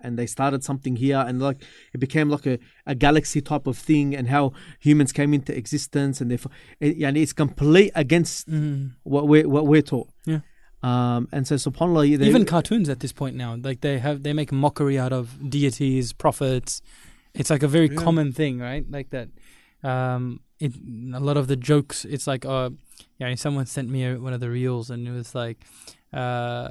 and 0.00 0.18
they 0.18 0.26
started 0.26 0.62
something 0.62 0.96
here 0.96 1.24
and 1.26 1.40
like 1.40 1.62
it 1.94 1.98
became 1.98 2.28
like 2.28 2.46
a, 2.46 2.58
a 2.86 2.94
galaxy 2.94 3.40
type 3.40 3.66
of 3.66 3.78
thing 3.78 4.14
and 4.14 4.28
how 4.28 4.52
humans 4.80 5.12
came 5.12 5.32
into 5.32 5.56
existence 5.56 6.20
and 6.20 6.30
therefore 6.30 6.52
it, 6.80 6.96
and 7.02 7.16
it's 7.16 7.32
complete 7.32 7.92
against 7.94 8.48
Mm. 8.48 8.92
what 9.04 9.26
we're 9.28 9.48
what 9.48 9.66
we're 9.66 9.82
taught 9.82 10.08
Yeah. 10.26 10.40
um 10.82 11.28
and 11.32 11.46
so 11.46 11.54
subhanallah 11.56 12.18
they, 12.18 12.26
Even 12.26 12.44
cartoons 12.44 12.88
at 12.88 13.00
this 13.00 13.12
point 13.12 13.36
now, 13.36 13.56
like 13.56 13.80
they 13.80 13.98
have, 13.98 14.22
they 14.22 14.32
make 14.32 14.52
mockery 14.52 14.98
out 14.98 15.12
of 15.12 15.24
deities, 15.50 16.12
prophets. 16.12 16.82
It's 17.34 17.50
like 17.50 17.62
a 17.62 17.68
very 17.68 17.88
Yeah. 17.88 17.96
common 18.04 18.32
thing, 18.32 18.58
right? 18.58 18.84
Like 18.90 19.10
that. 19.10 19.28
Um, 19.82 20.40
it, 20.58 20.72
a 21.14 21.20
lot 21.20 21.36
of 21.36 21.46
the 21.48 21.56
jokes, 21.56 22.04
it's 22.04 22.26
like, 22.26 22.44
uh, 22.44 22.70
yeah, 23.18 23.34
someone 23.34 23.66
sent 23.66 23.88
me 23.90 24.04
a, 24.04 24.16
one 24.18 24.32
of 24.32 24.40
the 24.40 24.50
reels, 24.50 24.90
and 24.90 25.06
it 25.06 25.12
was 25.12 25.34
like, 25.34 25.64
uh, 26.12 26.70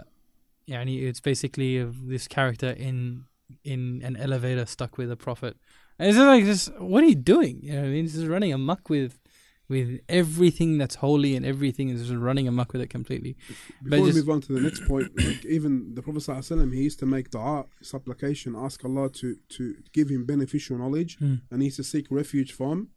yeah, 0.65 0.79
and 0.81 0.89
it's 0.89 1.19
basically 1.19 1.83
this 1.83 2.27
character 2.27 2.69
in 2.71 3.25
in 3.63 4.01
an 4.03 4.15
elevator 4.17 4.65
stuck 4.65 4.97
with 4.97 5.11
a 5.11 5.15
prophet. 5.15 5.55
And 5.99 6.07
it's 6.09 6.17
just 6.17 6.27
like, 6.27 6.43
just 6.45 6.73
what 6.81 7.03
are 7.03 7.07
you 7.07 7.15
doing? 7.15 7.59
You 7.61 7.73
know, 7.73 7.83
I 7.83 7.87
mean, 7.87 8.07
just 8.07 8.25
running 8.27 8.51
amuck 8.53 8.89
with 8.89 9.19
with 9.67 9.99
everything 10.09 10.77
that's 10.77 10.95
holy 10.95 11.35
and 11.35 11.43
everything 11.43 11.89
is 11.89 12.01
just 12.01 12.13
running 12.13 12.47
amuck 12.47 12.71
with 12.73 12.81
it 12.83 12.89
completely. 12.89 13.35
Before 13.83 13.99
we 14.01 14.05
just- 14.11 14.17
move 14.19 14.29
on 14.35 14.41
to 14.41 14.53
the 14.53 14.61
next 14.61 14.85
point, 14.87 15.09
like 15.17 15.43
even 15.45 15.95
the 15.95 16.03
Prophet 16.03 16.21
ﷺ, 16.21 16.71
he 16.71 16.81
used 16.83 16.99
to 16.99 17.07
make 17.07 17.31
dua, 17.31 17.65
supplication, 17.81 18.55
ask 18.55 18.83
Allah 18.85 19.09
to 19.11 19.35
to 19.57 19.75
give 19.93 20.09
him 20.09 20.25
beneficial 20.25 20.77
knowledge, 20.77 21.17
Mm. 21.19 21.41
and 21.51 21.61
he 21.61 21.65
used 21.67 21.77
to 21.77 21.83
seek 21.83 22.05
refuge 22.11 22.51
from 22.51 22.89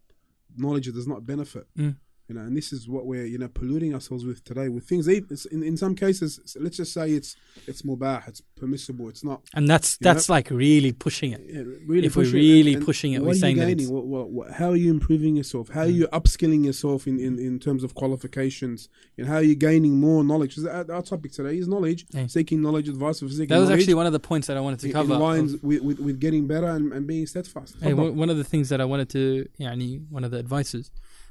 knowledge 0.59 0.87
does 0.93 1.07
not 1.07 1.27
benefit. 1.27 1.67
Mm. 1.77 1.97
You 2.29 2.35
know, 2.35 2.43
and 2.43 2.55
this 2.55 2.75
is 2.75 2.87
what 2.91 3.07
we're 3.07 3.25
you 3.25 3.39
know 3.39 3.49
polluting 3.49 3.95
ourselves 3.95 4.27
with 4.27 4.45
today 4.45 4.69
with 4.69 4.85
things. 4.87 5.09
even- 5.09 5.37
In, 5.51 5.63
in 5.63 5.77
some 5.79 5.95
cases, 5.95 6.57
let's 6.61 6.77
just 6.77 6.93
say 6.93 7.13
it's 7.13 7.37
it's 7.67 7.81
mubah, 7.83 8.29
it's 8.29 8.43
permissible, 8.61 9.09
it's 9.09 9.25
not. 9.25 9.41
And 9.55 9.67
that's 9.67 9.97
Yeah. 10.01 10.13
that's 10.13 10.29
like 10.29 10.51
really 10.51 10.93
pushing 10.93 11.33
it. 11.33 11.41
Yeah, 11.49 11.63
really 11.87 12.09
If 12.09 12.17
we're 12.17 12.25
pushing 12.25 12.35
really 12.41 12.77
pushing 12.77 13.13
it, 13.15 13.23
we're 13.23 13.33
saying 13.35 13.57
that 13.57 13.69
What, 13.91 14.05
what, 14.07 14.31
what, 14.31 14.51
how 14.53 14.71
are 14.71 14.77
you 14.77 14.91
improving 14.91 15.37
yourself? 15.37 15.71
How 15.71 15.83
are 15.83 15.87
you 16.01 16.07
mm. 16.07 16.19
upskilling 16.21 16.65
yourself 16.67 17.07
in, 17.07 17.19
in, 17.19 17.39
in 17.39 17.59
terms 17.59 17.83
of 17.83 17.95
qualifications? 17.95 18.89
And 19.17 19.27
how 19.27 19.37
are 19.37 19.43
you 19.43 19.55
gaining 19.55 19.99
more 19.99 20.23
knowledge? 20.23 20.59
our, 20.59 20.85
our 20.93 21.03
topic 21.03 21.33
today 21.33 21.57
is 21.57 21.67
knowledge, 21.67 22.05
Yeah. 22.13 22.27
seeking 22.27 22.61
knowledge, 22.61 22.89
advice 22.91 23.21
for 23.21 23.29
seeking 23.29 23.49
That 23.49 23.59
was 23.59 23.71
actually 23.71 23.95
one 23.95 24.07
of 24.07 24.13
the 24.13 24.21
points 24.21 24.49
that 24.49 24.57
I 24.59 24.61
wanted 24.61 24.81
to 24.81 24.91
cover. 24.91 25.15
in 25.15 25.21
lines 25.21 25.55
of- 25.55 25.65
with, 25.65 25.81
with, 25.81 25.99
with 25.99 26.21
getting 26.21 26.47
better 26.47 26.67
and, 26.69 26.93
and 26.93 27.07
being 27.07 27.27
steadfast. 27.27 27.77
hey, 27.81 27.95
one 27.95 28.29
of 28.29 28.37
the 28.37 28.45
things 28.45 28.69
that 28.69 28.81
I 28.83 28.85
wanted 28.85 29.09
to, 29.11 29.49
yani, 29.59 30.03
one 30.11 30.25
of 30.25 30.31
the 30.31 30.39
advices 30.39 30.91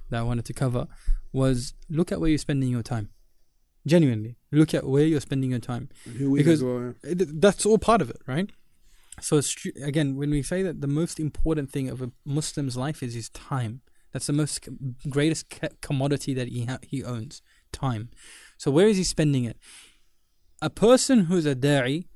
that 0.09 0.19
I 0.19 0.23
wanted 0.23 0.45
to 0.45 0.53
cover 0.53 0.87
was 1.31 1.73
look 1.89 2.11
at 2.11 2.19
where 2.19 2.29
you're 2.29 2.37
spending 2.37 2.69
your 2.69 2.83
time. 2.83 3.09
Genuinely, 3.85 4.35
look 4.51 4.73
at 4.73 4.85
where 4.85 5.05
you're 5.05 5.21
spending 5.21 5.51
your 5.51 5.59
time. 5.59 5.89
And 6.05 6.15
who 6.17 6.31
we 6.31 6.39
because- 6.39 6.63
well, 6.63 6.93
yeah. 7.03 7.11
It- 7.11 7.41
That's 7.41 7.65
all 7.65 7.77
part 7.77 8.01
of 8.01 8.09
it, 8.09 8.21
right? 8.27 8.49
So 9.21 9.41
again, 9.81 10.15
when 10.15 10.29
we 10.29 10.43
say 10.43 10.61
that 10.61 10.81
the 10.81 10.87
most 10.87 11.19
important 11.19 11.71
thing 11.71 11.89
of 11.89 12.01
a 12.01 12.11
Muslim's 12.25 12.77
life 12.77 13.01
is 13.01 13.13
his 13.15 13.29
time, 13.29 13.81
that's 14.11 14.27
the 14.27 14.33
most 14.33 14.67
greatest 15.09 15.45
commodity 15.81 16.33
that 16.33 16.49
he 16.49 16.65
ha- 16.65 16.79
he 16.81 17.03
owns, 17.03 17.41
time. 17.71 18.09
So 18.57 18.69
where 18.71 18.87
is 18.87 18.97
he 18.97 19.03
spending 19.03 19.45
it? 19.45 19.57
A 20.61 20.69
person 20.69 21.25
who's 21.25 21.45
a 21.45 21.55
da'i 21.55 22.07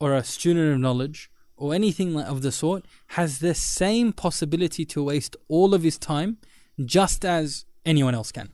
or 0.00 0.14
a 0.14 0.24
student 0.24 0.72
of 0.74 0.80
knowledge 0.80 1.30
or 1.56 1.74
anything 1.74 2.18
of 2.18 2.42
the 2.42 2.52
sort 2.52 2.86
has 3.08 3.38
the 3.40 3.54
same 3.54 4.12
possibility 4.12 4.84
to 4.86 5.02
waste 5.02 5.36
all 5.48 5.74
of 5.74 5.82
his 5.82 5.98
time 5.98 6.38
just 6.84 7.24
as 7.24 7.64
anyone 7.84 8.14
else 8.14 8.32
can. 8.32 8.50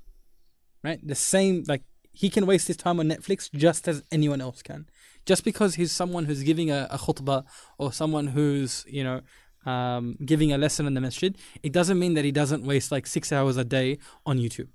Right? 0.83 1.01
The 1.07 1.15
same 1.15 1.65
like 1.67 1.83
he 2.13 2.31
can 2.31 2.47
waste 2.47 2.69
his 2.69 2.77
time 2.77 3.01
on 3.01 3.09
Netflix 3.09 3.51
just 3.53 3.89
as 3.89 4.03
anyone 4.13 4.41
else 4.41 4.63
can. 4.63 4.87
Just 5.27 5.45
because 5.45 5.75
he's 5.77 5.91
someone 5.91 6.27
who's 6.27 6.43
giving 6.43 6.71
a, 6.71 6.87
a 6.91 6.99
khutbah 6.99 7.45
or 7.79 7.93
someone 7.93 8.29
who's, 8.29 8.85
you 8.87 9.03
know, 9.03 9.21
um, 9.65 10.17
giving 10.25 10.53
a 10.53 10.59
lesson 10.59 10.87
in 10.87 10.95
the 10.95 11.01
masjid, 11.01 11.37
it 11.63 11.73
doesn't 11.73 11.99
mean 11.99 12.15
that 12.15 12.25
he 12.25 12.31
doesn't 12.31 12.65
waste 12.65 12.93
like 12.93 13.07
six 13.07 13.33
hours 13.33 13.57
a 13.57 13.65
day 13.65 13.99
on 14.27 14.39
YouTube. 14.39 14.69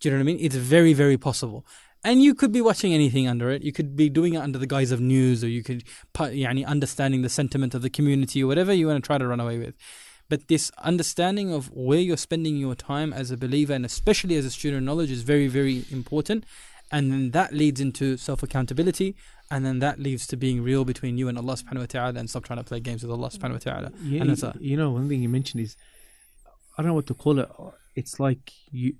Do 0.00 0.08
you 0.08 0.10
know 0.10 0.16
what 0.16 0.22
I 0.22 0.24
mean? 0.24 0.38
It's 0.40 0.56
very, 0.56 0.92
very 0.92 1.18
possible. 1.18 1.66
And 2.04 2.22
you 2.22 2.34
could 2.34 2.52
be 2.52 2.60
watching 2.60 2.92
anything 2.92 3.26
under 3.28 3.50
it. 3.50 3.62
You 3.62 3.72
could 3.72 3.96
be 3.96 4.08
doing 4.08 4.34
it 4.34 4.38
under 4.38 4.58
the 4.58 4.66
guise 4.66 4.92
of 4.92 5.00
news, 5.00 5.42
or 5.42 5.48
you 5.48 5.62
could, 5.62 5.84
yani, 6.14 6.64
understanding 6.64 7.22
the 7.22 7.28
sentiment 7.28 7.74
of 7.74 7.82
the 7.82 7.90
community, 7.90 8.42
or 8.42 8.46
whatever 8.46 8.72
you 8.72 8.86
want 8.86 9.02
to 9.02 9.06
try 9.06 9.18
to 9.18 9.26
run 9.26 9.40
away 9.40 9.58
with. 9.58 9.74
But 10.28 10.48
this 10.48 10.70
understanding 10.78 11.52
of 11.52 11.70
where 11.72 12.00
you're 12.00 12.16
spending 12.16 12.56
your 12.56 12.74
time 12.74 13.12
as 13.12 13.30
a 13.30 13.36
believer, 13.36 13.72
and 13.72 13.84
especially 13.84 14.36
as 14.36 14.44
a 14.44 14.50
student 14.50 14.78
of 14.78 14.84
knowledge, 14.84 15.10
is 15.10 15.22
very, 15.22 15.46
very 15.46 15.84
important. 15.90 16.44
And 16.90 17.12
then 17.12 17.30
that 17.32 17.52
leads 17.52 17.80
into 17.80 18.16
self 18.16 18.42
accountability, 18.42 19.14
and 19.50 19.64
then 19.66 19.78
that 19.80 19.98
leads 20.00 20.26
to 20.28 20.36
being 20.36 20.62
real 20.62 20.84
between 20.84 21.18
you 21.18 21.28
and 21.28 21.36
Allah 21.38 21.54
subhanahu 21.54 21.80
wa 21.80 21.86
ta'ala, 21.86 22.18
and 22.18 22.28
stop 22.30 22.44
trying 22.44 22.58
to 22.58 22.64
play 22.64 22.80
games 22.80 23.02
with 23.02 23.10
Allah 23.12 23.28
subhanahu 23.30 23.52
wa 23.52 23.58
ta'ala. 23.58 23.92
Yeah, 24.02 24.20
And 24.20 24.30
that's 24.30 24.42
you, 24.42 24.48
a- 24.48 24.58
you 24.60 24.76
know, 24.76 24.90
one 24.90 25.08
thing 25.08 25.20
you 25.22 25.28
mentioned 25.28 25.62
is, 25.62 25.76
I 26.76 26.82
don't 26.82 26.88
know 26.88 26.94
what 26.94 27.06
to 27.06 27.14
call 27.14 27.38
it. 27.40 27.48
It's 27.94 28.20
like 28.20 28.52
you, 28.70 28.94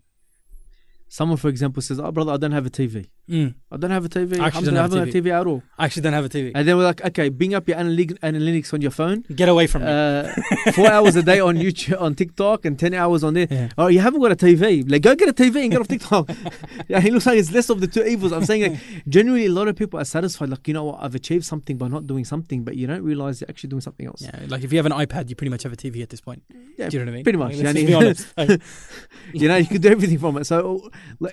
someone, 1.09 1.37
for 1.39 1.49
example, 1.49 1.83
says, 1.83 2.01
"Oh, 2.01 2.11
brother, 2.11 2.33
I 2.33 2.37
don't 2.39 2.53
have 2.53 2.67
a 2.67 2.71
TV." 2.71 3.09
Mm. 3.29 3.55
I 3.73 3.77
don't 3.77 3.91
have 3.91 4.05
a 4.05 4.09
TV. 4.09 4.39
I 4.39 4.47
actually 4.47 4.67
don't 4.67 4.77
have 4.77 4.93
a 4.93 4.99
having 5.01 5.15
a 5.15 5.23
TV 5.23 5.33
at 5.41 5.47
all. 5.47 5.62
I 5.77 5.87
actually 5.87 6.03
don't 6.03 6.12
have 6.12 6.25
a 6.25 6.29
TV. 6.29 6.53
And 6.55 6.67
then 6.67 6.77
we're 6.77 6.85
like, 6.85 7.05
okay, 7.05 7.29
bring 7.29 7.55
up 7.55 7.67
your 7.67 7.77
analy- 7.77 8.17
analytics 8.21 8.73
on 8.73 8.81
your 8.81 8.93
phone. 8.93 9.25
Get 9.35 9.49
away 9.49 9.67
from 9.67 9.83
me. 9.83 9.89
Uh, 9.91 10.33
four 10.73 10.89
hours 10.91 11.17
a 11.17 11.23
day 11.25 11.41
on 11.41 11.57
YouTube, 11.57 12.01
on 12.01 12.15
TikTok, 12.15 12.65
and 12.65 12.79
ten 12.79 12.95
hours 12.95 13.25
on 13.25 13.35
there. 13.35 13.49
Yeah. 13.51 13.69
Oh, 13.77 13.89
you 13.89 13.99
haven't 14.01 14.21
got 14.21 14.31
a 14.31 14.37
TV. 14.37 14.89
Like, 14.89 15.03
go 15.03 15.17
get 15.17 15.29
a 15.29 15.33
TV 15.33 15.62
and 15.62 15.73
get 15.73 15.81
off 15.81 15.89
TikTok. 15.89 16.29
yeah, 16.89 17.05
it 17.05 17.12
looks 17.12 17.27
like 17.27 17.39
it's 17.39 17.51
less 17.51 17.69
of 17.69 17.81
the 17.81 17.89
two 17.89 18.05
evils. 18.05 18.33
I'm 18.33 18.45
saying, 18.45 18.73
like, 18.73 18.81
generally, 19.09 19.47
a 19.47 19.51
lot 19.51 19.67
of 19.67 19.75
people 19.75 19.99
are 19.99 20.05
satisfied. 20.05 20.49
Like, 20.51 20.67
you 20.69 20.75
know 20.75 20.85
what? 20.85 21.03
I've 21.03 21.17
achieved 21.17 21.45
something 21.45 21.77
by 21.77 21.89
not 21.89 22.07
doing 22.07 22.25
something, 22.25 22.62
but 22.62 22.77
you 22.77 22.87
don't 22.87 23.03
realize 23.03 23.41
you're 23.41 23.51
actually 23.51 23.71
doing 23.71 23.81
something 23.81 24.07
else. 24.07 24.23
Yeah, 24.23 24.39
like 24.47 24.62
if 24.62 24.73
you 24.73 24.79
have 24.79 24.87
an 24.87 24.93
iPad, 24.93 25.29
you 25.29 25.35
pretty 25.35 25.51
much 25.51 25.65
have 25.65 25.73
a 25.73 25.77
TV 25.77 26.03
at 26.03 26.11
this 26.11 26.21
point. 26.21 26.43
Yeah, 26.79 26.89
Do 26.89 26.99
you 26.99 27.05
know 27.05 27.11
what 27.11 27.12
I 27.12 27.17
mean? 27.17 27.25
pretty 27.25 27.39
much, 27.39 27.53
yani- 27.55 27.87
just 28.07 28.37
be 28.37 28.49
honest. 28.49 28.62
You 29.33 29.49
know, 29.49 29.57
you 29.57 29.67
can 29.67 29.81
do 29.81 29.89
everything 29.89 30.19
from 30.19 30.37
it. 30.37 30.45
So, 30.45 30.91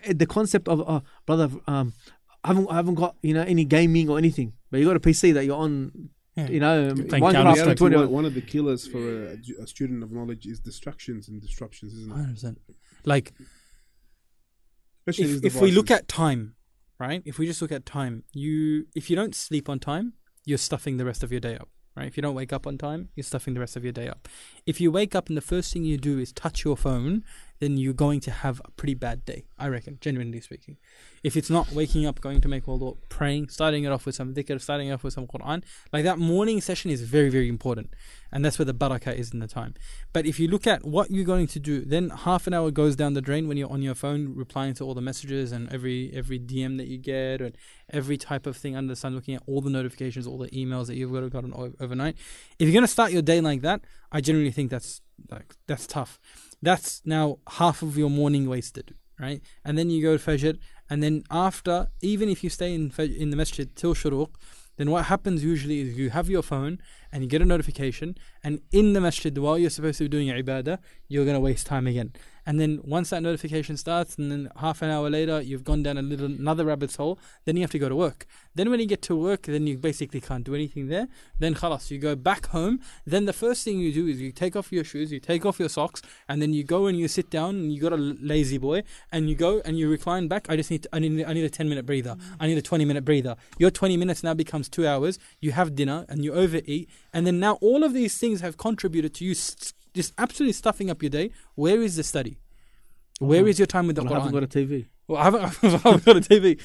the 0.08 0.26
concept 0.26 0.68
of, 0.68 0.82
oh, 0.82 1.04
brother, 1.26 1.50
um, 1.68 1.83
Um, 1.84 1.94
I 2.44 2.48
haven't, 2.50 2.68
I 2.72 2.76
haven't 2.76 2.96
got, 2.96 3.16
you 3.22 3.34
know, 3.34 3.42
any 3.44 3.64
gaming 3.66 4.10
or 4.10 4.18
anything, 4.18 4.54
but 4.70 4.80
you 4.80 4.86
got 4.86 4.96
a 4.98 5.00
PC 5.00 5.34
that 5.36 5.46
you're 5.46 5.58
on, 5.58 6.10
Yeah. 6.36 6.50
you 6.50 6.60
know, 6.60 6.94
Playing 6.94 7.24
one 7.24 7.34
Counter 7.34 7.52
class 7.54 7.60
Strike. 7.60 7.78
to 7.78 7.82
20 7.82 7.96
one, 7.96 8.10
one 8.12 8.26
of 8.26 8.34
the 8.34 8.42
killers 8.42 8.86
for 8.88 9.00
a, 9.00 9.38
a 9.62 9.68
student 9.68 10.04
of 10.04 10.12
knowledge 10.12 10.46
is 10.46 10.60
distractions 10.60 11.28
and 11.30 11.42
disruptions, 11.42 11.94
isn't 11.94 12.12
it? 12.12 12.16
100%. 12.16 12.58
Like 13.06 13.34
Especially 15.06 15.36
if, 15.36 15.56
if 15.56 15.62
we 15.62 15.72
look 15.72 15.92
at 15.92 16.08
time, 16.08 16.56
right? 17.00 17.22
If 17.26 17.38
we 17.38 17.46
just 17.46 17.62
look 17.62 17.72
at 17.72 17.86
time, 17.86 18.24
you 18.32 18.88
if 18.96 19.10
you 19.10 19.16
don't 19.16 19.36
sleep 19.36 19.68
on 19.70 19.80
time, 19.80 20.14
you're 20.46 20.58
stuffing 20.58 20.98
the 20.98 21.06
rest 21.06 21.24
of 21.24 21.32
your 21.32 21.42
day 21.42 21.56
up. 21.56 21.70
Right? 21.96 22.08
If 22.08 22.18
you 22.18 22.24
don't 22.24 22.34
wake 22.34 22.52
up 22.54 22.66
on 22.66 22.78
time, 22.78 23.10
you're 23.16 23.24
stuffing 23.24 23.54
the 23.54 23.60
rest 23.60 23.76
of 23.76 23.84
your 23.84 23.94
day 23.94 24.08
up. 24.08 24.28
If 24.66 24.82
you 24.82 24.92
wake 24.92 25.14
up 25.14 25.28
and 25.28 25.38
the 25.38 25.42
first 25.42 25.72
thing 25.74 25.84
you 25.84 25.98
do 25.98 26.18
is 26.18 26.32
touch 26.32 26.64
your 26.64 26.76
phone, 26.76 27.24
then 27.60 27.78
you're 27.78 27.94
going 27.94 28.20
to 28.22 28.32
have 28.32 28.62
a 28.66 28.72
pretty 28.72 28.94
bad 28.94 29.26
day. 29.26 29.46
I 29.58 29.68
reckon, 29.68 29.98
genuinely 30.02 30.42
speaking. 30.42 30.78
If 31.24 31.38
it's 31.38 31.50
not 31.50 31.72
waking 31.72 32.06
up, 32.06 32.20
going 32.20 32.42
to 32.42 32.48
make 32.48 32.66
wudu, 32.66 32.98
praying, 33.08 33.50
starting 33.50 33.86
it 33.86 33.92
off 33.92 34.06
with 34.06 34.16
some 34.16 34.34
dhikr, 34.34 34.60
starting 34.60 34.92
off 34.92 35.04
with 35.04 35.14
some 35.14 35.28
Quran, 35.28 35.64
like 35.94 36.04
that 36.04 36.20
morning 36.20 36.60
session 36.60 36.92
is 36.92 37.02
very, 37.02 37.30
very 37.30 37.48
important. 37.48 37.94
And 38.32 38.44
that's 38.44 38.58
where 38.58 38.66
the 38.66 38.74
barakah 38.74 39.16
is 39.16 39.32
in 39.32 39.40
the 39.40 39.48
time. 39.48 39.76
But 40.12 40.26
if 40.26 40.40
you 40.40 40.48
look 40.48 40.68
at 40.68 40.84
what 40.84 41.12
you're 41.12 41.24
going 41.24 41.48
to 41.48 41.60
do, 41.60 41.86
then 41.86 42.10
half 42.10 42.48
an 42.48 42.54
hour 42.54 42.72
goes 42.72 42.96
down 42.96 43.14
the 43.14 43.22
drain 43.22 43.48
when 43.48 43.58
you're 43.58 43.72
on 43.72 43.82
your 43.82 43.96
phone 43.96 44.34
replying 44.36 44.74
to 44.76 44.84
all 44.84 44.94
the 44.94 45.02
messages 45.02 45.52
and 45.52 45.72
every 45.72 46.12
every 46.14 46.40
DM 46.40 46.78
that 46.78 46.88
you 46.88 46.98
get 46.98 47.42
and 47.42 47.56
every 47.92 48.18
type 48.18 48.46
of 48.46 48.58
thing 48.58 48.76
under 48.76 48.92
the 48.92 48.96
sun, 48.96 49.16
looking 49.16 49.36
at 49.36 49.44
all 49.46 49.62
the 49.62 49.70
notifications, 49.70 50.26
all 50.26 50.40
the 50.40 50.50
emails 50.50 50.88
that 50.88 50.96
you've 50.96 51.14
got 51.14 51.30
gotten 51.30 51.54
overnight. 51.80 52.18
If 52.60 52.68
you're 52.68 52.74
going 52.74 52.84
to 52.84 52.88
start 52.88 53.12
your 53.12 53.22
day 53.22 53.40
like 53.40 53.62
that, 53.62 53.82
I 54.12 54.20
generally 54.20 54.52
think 54.52 54.72
that's 54.72 55.02
like 55.30 55.56
that's 55.68 55.88
tough. 55.88 56.20
That's 56.64 57.02
now 57.04 57.40
half 57.60 57.82
of 57.82 57.98
your 57.98 58.10
morning 58.10 58.48
wasted, 58.48 58.96
right? 59.20 59.42
And 59.66 59.78
then 59.78 59.90
you 59.90 60.02
go 60.02 60.16
to 60.16 60.24
Fajr, 60.24 60.58
and 60.90 61.04
then 61.04 61.24
after, 61.30 61.90
even 62.02 62.30
if 62.30 62.42
you 62.42 62.50
stay 62.50 62.74
in 62.74 62.90
Fajr, 62.90 63.18
in 63.18 63.32
the 63.32 63.36
masjid 63.36 63.76
till 63.76 63.94
Shuruq, 63.94 64.30
then 64.78 64.90
what 64.90 65.06
happens 65.06 65.44
usually 65.44 65.82
is 65.82 65.98
you 65.98 66.10
have 66.12 66.30
your 66.30 66.42
phone 66.42 66.80
and 67.12 67.22
you 67.22 67.28
get 67.28 67.42
a 67.42 67.46
notification, 67.46 68.18
and 68.46 68.62
in 68.72 68.94
the 68.94 69.02
masjid 69.02 69.38
while 69.38 69.58
you're 69.58 69.70
supposed 69.70 69.98
to 69.98 70.06
be 70.06 70.08
doing 70.08 70.30
ibadah, 70.30 70.80
you're 71.10 71.26
going 71.26 71.36
to 71.36 71.42
waste 71.42 71.68
time 71.68 71.86
again. 71.86 72.14
And 72.46 72.60
then 72.60 72.82
once 72.84 73.12
that 73.12 73.22
notification 73.22 73.78
starts, 73.78 74.18
and 74.18 74.32
then 74.32 74.50
half 74.58 74.82
an 74.82 74.90
hour 74.90 75.10
later, 75.10 75.42
you've 75.42 75.64
gone 75.64 75.84
down 75.84 75.98
a 75.98 76.02
little 76.02 76.26
another 76.26 76.66
rabbit's 76.66 76.98
hole. 76.98 77.18
Then 77.46 77.56
you 77.56 77.62
have 77.62 77.72
to 77.72 77.80
go 77.80 77.90
to 77.90 77.96
work. 77.96 78.26
Then 78.56 78.70
when 78.70 78.80
you 78.80 78.86
get 78.86 79.02
to 79.04 79.16
work, 79.16 79.44
then 79.44 79.66
you 79.66 79.78
basically 79.78 80.22
can't 80.22 80.44
do 80.44 80.54
anything 80.54 80.88
there. 80.88 81.08
Then 81.40 81.56
khalas, 81.56 81.90
you 81.90 82.00
go 82.00 82.16
back 82.16 82.48
home. 82.48 82.82
Then 83.06 83.26
the 83.26 83.34
first 83.34 83.64
thing 83.64 83.80
you 83.80 83.94
do 83.94 84.08
is 84.08 84.22
you 84.22 84.32
take 84.32 84.56
off 84.56 84.72
your 84.72 84.84
shoes, 84.84 85.12
you 85.12 85.20
take 85.20 85.46
off 85.46 85.60
your 85.60 85.70
socks, 85.70 86.02
and 86.28 86.42
then 86.42 86.54
you 86.54 86.64
go 86.64 86.86
and 86.88 87.00
you 87.00 87.08
sit 87.08 87.30
down 87.30 87.56
and 87.56 87.74
you 87.74 87.82
got 87.82 87.94
a 87.94 87.98
lazy 87.98 88.58
boy, 88.58 88.84
and 89.12 89.30
you 89.30 89.36
go 89.36 89.62
and 89.66 89.80
you 89.80 89.90
recline 89.90 90.28
back. 90.28 90.50
I 90.50 90.56
just 90.56 90.70
need 90.70 90.84
to, 90.84 90.90
I 90.94 91.00
need 91.00 91.26
I 91.26 91.34
need 91.34 91.46
a 91.46 91.50
ten 91.50 91.70
minute 91.70 91.86
breather. 91.86 92.16
Mm. 92.16 92.22
I 92.42 92.48
need 92.48 92.58
a 92.58 92.62
twenty 92.62 92.86
minute 92.86 93.06
breather. 93.06 93.36
Your 93.58 93.72
twenty 93.72 93.98
minutes 93.98 94.22
now 94.22 94.34
becomes 94.34 94.70
two 94.70 94.86
hours. 94.86 95.18
You 95.40 95.54
have 95.54 95.76
dinner 95.76 96.06
and 96.10 96.24
you 96.24 96.34
overeat, 96.34 96.90
and 97.14 97.26
then 97.26 97.40
now 97.40 97.54
all 97.62 97.84
of 97.84 97.94
these 97.94 98.18
things 98.18 98.42
have 98.42 98.58
contributed 98.58 99.14
to 99.16 99.26
you 99.26 99.32
s- 99.32 99.74
just 99.94 100.14
absolutely 100.18 100.54
stuffing 100.54 100.90
up 100.90 101.02
your 101.04 101.10
day. 101.10 101.32
Where 101.56 101.82
is 101.82 101.96
the 101.96 102.04
study? 102.04 102.40
Where 103.20 103.48
is 103.48 103.60
your 103.60 103.68
time 103.68 103.88
with 103.88 103.96
the 103.96 104.04
Well, 104.04 104.14
I 104.14 104.16
Quran? 104.18 104.20
haven't 104.24 104.34
got 104.34 104.44
a 104.44 104.48
TV. 104.48 104.86
Well, 105.08 105.20
I 105.20 105.24
haven't, 105.26 105.44
I 105.64 105.68
haven't 105.90 106.06
got 106.06 106.18
a 106.18 106.22
TV. 106.22 106.60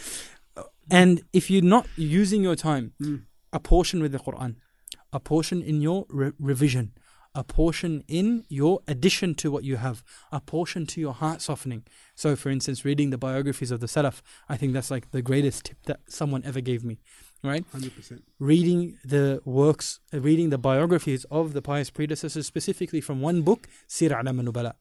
And 0.91 1.23
if 1.33 1.51
you're 1.51 1.63
not 1.63 1.87
using 1.97 2.43
your 2.43 2.57
time, 2.57 2.93
Mm. 3.01 3.23
a 3.53 3.61
portion 3.61 4.01
with 4.03 4.13
the 4.13 4.19
Quran, 4.19 4.57
a 5.13 5.21
portion 5.21 5.63
in 5.63 5.81
your 5.83 6.07
re- 6.09 6.33
revision, 6.39 6.93
a 7.35 7.45
portion 7.45 8.03
in 8.09 8.45
your 8.49 8.81
addition 8.89 9.35
to 9.37 9.51
what 9.51 9.63
you 9.65 9.77
have, 9.77 10.03
a 10.33 10.41
portion 10.41 10.87
to 10.87 11.01
your 11.01 11.13
heart 11.13 11.41
softening. 11.43 11.85
So, 12.15 12.35
for 12.37 12.49
instance, 12.51 12.85
reading 12.85 13.11
the 13.11 13.19
biographies 13.19 13.71
of 13.71 13.81
the 13.81 13.87
Salaf, 13.87 14.23
I 14.49 14.57
think 14.57 14.73
that's 14.73 14.91
like 14.91 15.11
the 15.11 15.23
greatest 15.23 15.67
tip 15.67 15.77
that 15.85 16.01
someone 16.09 16.43
ever 16.45 16.61
gave 16.61 16.83
me, 16.85 16.99
right? 17.43 17.65
Hundred 17.73 17.95
percent. 17.95 18.23
reading 18.39 18.99
the 19.05 19.41
works, 19.45 20.01
reading 20.13 20.51
the 20.51 20.59
biographies 20.59 21.25
of 21.31 21.53
the 21.53 21.63
pious 21.63 21.91
predecessors, 21.91 22.47
specifically 22.47 23.01
from 23.01 23.21
one 23.21 23.43
book, 23.43 23.69
Siyar 23.89 24.13
A'lam 24.23 24.39
al-Nubala, 24.41 24.73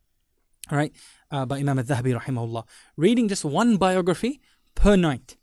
all 0.71 0.77
right, 0.77 0.93
uh, 1.31 1.45
by 1.45 1.57
Imam 1.59 1.77
al-Dhahabi 1.79 2.19
rahimahullah. 2.19 2.63
Reading 2.95 3.27
just 3.27 3.45
one 3.45 3.77
biography 3.77 4.41
per 4.75 4.95
night, 4.95 5.37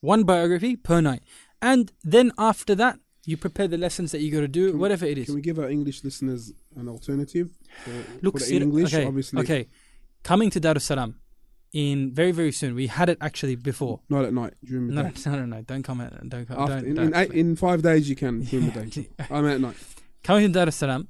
one 0.00 0.24
biography 0.24 0.76
per 0.76 1.00
night, 1.00 1.22
and 1.62 1.92
then 2.04 2.32
after 2.38 2.74
that, 2.74 2.98
you 3.24 3.36
prepare 3.36 3.68
the 3.68 3.76
lessons 3.76 4.10
that 4.12 4.20
you 4.20 4.30
got 4.32 4.40
to 4.40 4.48
do, 4.48 4.66
Can 4.68 4.74
we- 4.76 4.80
whatever 4.80 5.04
it 5.06 5.18
is. 5.18 5.26
Can 5.26 5.34
we 5.34 5.42
give 5.42 5.58
our 5.58 5.68
English 5.68 6.02
listeners 6.02 6.52
an 6.76 6.88
alternative? 6.88 7.50
For, 7.84 7.90
Look, 8.22 8.40
Sir- 8.40 8.54
English, 8.54 8.94
okay, 8.94 9.04
obviously. 9.06 9.40
okay, 9.42 9.68
coming 10.22 10.48
to 10.50 10.60
Dar 10.60 10.76
es 10.76 10.84
Salaam 10.84 11.16
in 11.72 12.12
very 12.14 12.32
very 12.32 12.52
soon. 12.52 12.74
We 12.74 12.86
had 12.86 13.08
it 13.08 13.18
actually 13.20 13.56
before. 13.56 14.00
Not 14.08 14.24
at 14.24 14.32
night 14.32 14.54
during 14.64 14.88
the 14.88 14.94
No, 14.94 15.02
day. 15.02 15.12
no, 15.26 15.32
no, 15.40 15.44
no! 15.46 15.62
Don't 15.62 15.82
come 15.82 16.00
at, 16.00 16.12
don't 16.28 16.46
come. 16.46 16.58
After, 16.58 16.74
don't, 16.76 16.84
in, 16.86 16.94
don't 16.94 17.06
in, 17.08 17.14
eight, 17.16 17.30
in 17.32 17.56
five 17.56 17.82
days, 17.82 18.08
you 18.08 18.16
can 18.16 18.42
during 18.44 18.70
the 18.70 18.86
day. 18.86 19.08
I'm 19.30 19.46
at 19.46 19.60
night. 19.60 19.76
coming 20.24 20.46
to 20.46 20.52
Dar 20.52 20.68
es 20.68 20.76
Salaam, 20.76 21.08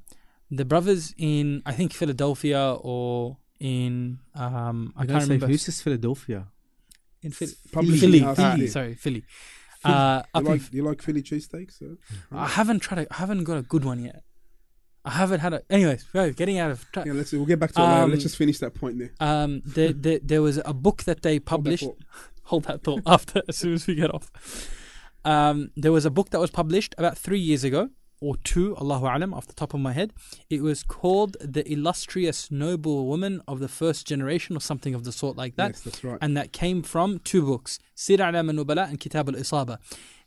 the 0.51 0.65
brothers 0.65 1.15
in 1.19 1.63
I 1.65 1.73
think 1.73 1.93
Philadelphia 1.93 2.75
or 2.81 3.37
in 3.61 4.19
um 4.35 4.93
I 4.97 5.03
I 5.03 5.07
can't 5.07 5.11
can't 5.11 5.23
say 5.23 5.27
remember 5.29 5.47
who's 5.49 5.67
this 5.67 5.81
Philadelphia? 5.83 6.47
in 7.23 7.33
Philly, 7.33 7.53
Publishing 7.73 7.99
Philly, 8.01 8.19
house, 8.21 8.37
Philly, 8.37 8.65
yeah. 8.67 8.71
sorry 8.71 8.95
Philly. 8.95 9.25
Philly. 9.83 9.95
Uh, 9.95 10.23
Do 10.23 10.27
you 10.35 10.41
in, 10.41 10.47
like, 10.53 10.71
do 10.71 10.77
you 10.77 10.83
like 10.85 11.03
Philly 11.03 11.23
cheesesteaks? 11.23 11.79
sir? 11.79 11.97
I 12.33 12.47
haven't 12.49 12.81
tried. 12.81 13.01
A, 13.07 13.07
I 13.13 13.17
haven't 13.17 13.43
got 13.45 13.59
a 13.59 13.63
good 13.63 13.85
one 13.85 14.01
yet. 14.05 14.23
I 15.09 15.13
haven't 15.13 15.41
had 15.41 15.55
a. 15.55 15.63
Anyways, 15.71 16.05
right, 16.13 16.37
getting 16.37 16.59
out 16.59 16.71
of. 16.71 16.91
track. 16.93 17.07
Yeah, 17.07 17.15
let's. 17.15 17.33
We'll 17.33 17.47
get 17.47 17.59
back 17.59 17.73
to 17.73 17.81
it 17.81 17.85
later. 17.85 18.03
Um, 18.03 18.11
Let's 18.11 18.23
just 18.23 18.37
finish 18.37 18.59
that 18.59 18.75
point 18.75 18.99
there. 18.99 19.11
um, 19.21 19.63
there, 19.65 19.93
there, 19.93 20.19
there 20.23 20.43
was 20.43 20.61
a 20.65 20.75
book 20.75 21.05
that 21.05 21.23
they 21.23 21.39
published. 21.39 21.87
hold 22.49 22.65
that 22.65 22.83
thought 22.83 23.03
after 23.07 23.43
as 23.49 23.57
soon 23.57 23.75
as 23.75 23.87
we 23.87 23.95
get 23.95 24.13
off. 24.13 24.31
Um, 25.25 25.71
there 25.77 25.93
was 25.93 26.05
a 26.07 26.11
book 26.11 26.31
that 26.31 26.41
was 26.41 26.51
published 26.51 26.95
about 26.97 27.19
three 27.19 27.39
years 27.39 27.63
ago 27.63 27.91
or 28.21 28.37
two, 28.37 28.77
Allahu 28.77 29.07
Alam, 29.07 29.33
off 29.35 29.47
the 29.47 29.53
top 29.53 29.75
of 29.75 29.81
my 29.81 29.93
head. 29.93 30.13
It 30.51 30.63
was 30.63 30.83
called 30.83 31.37
The 31.41 31.71
Illustrious 31.71 32.51
Noble 32.51 33.07
Woman 33.07 33.43
of 33.47 33.61
the 33.61 33.69
First 33.69 34.07
Generation 34.07 34.57
or 34.57 34.61
something 34.61 34.95
of 34.95 35.05
the 35.05 35.13
sort 35.13 35.37
like 35.37 35.57
that. 35.57 35.71
yes, 35.71 35.81
that's 35.83 36.03
right. 36.03 36.19
And 36.21 36.37
that 36.37 36.53
came 36.53 36.83
from 36.83 37.21
two 37.21 37.43
books, 37.43 37.79
Siyar 37.97 38.33
A'lam 38.33 38.49
al-Nubala 38.59 38.89
and 38.89 38.99
Kitab 38.99 39.29
al-Isaba. 39.29 39.79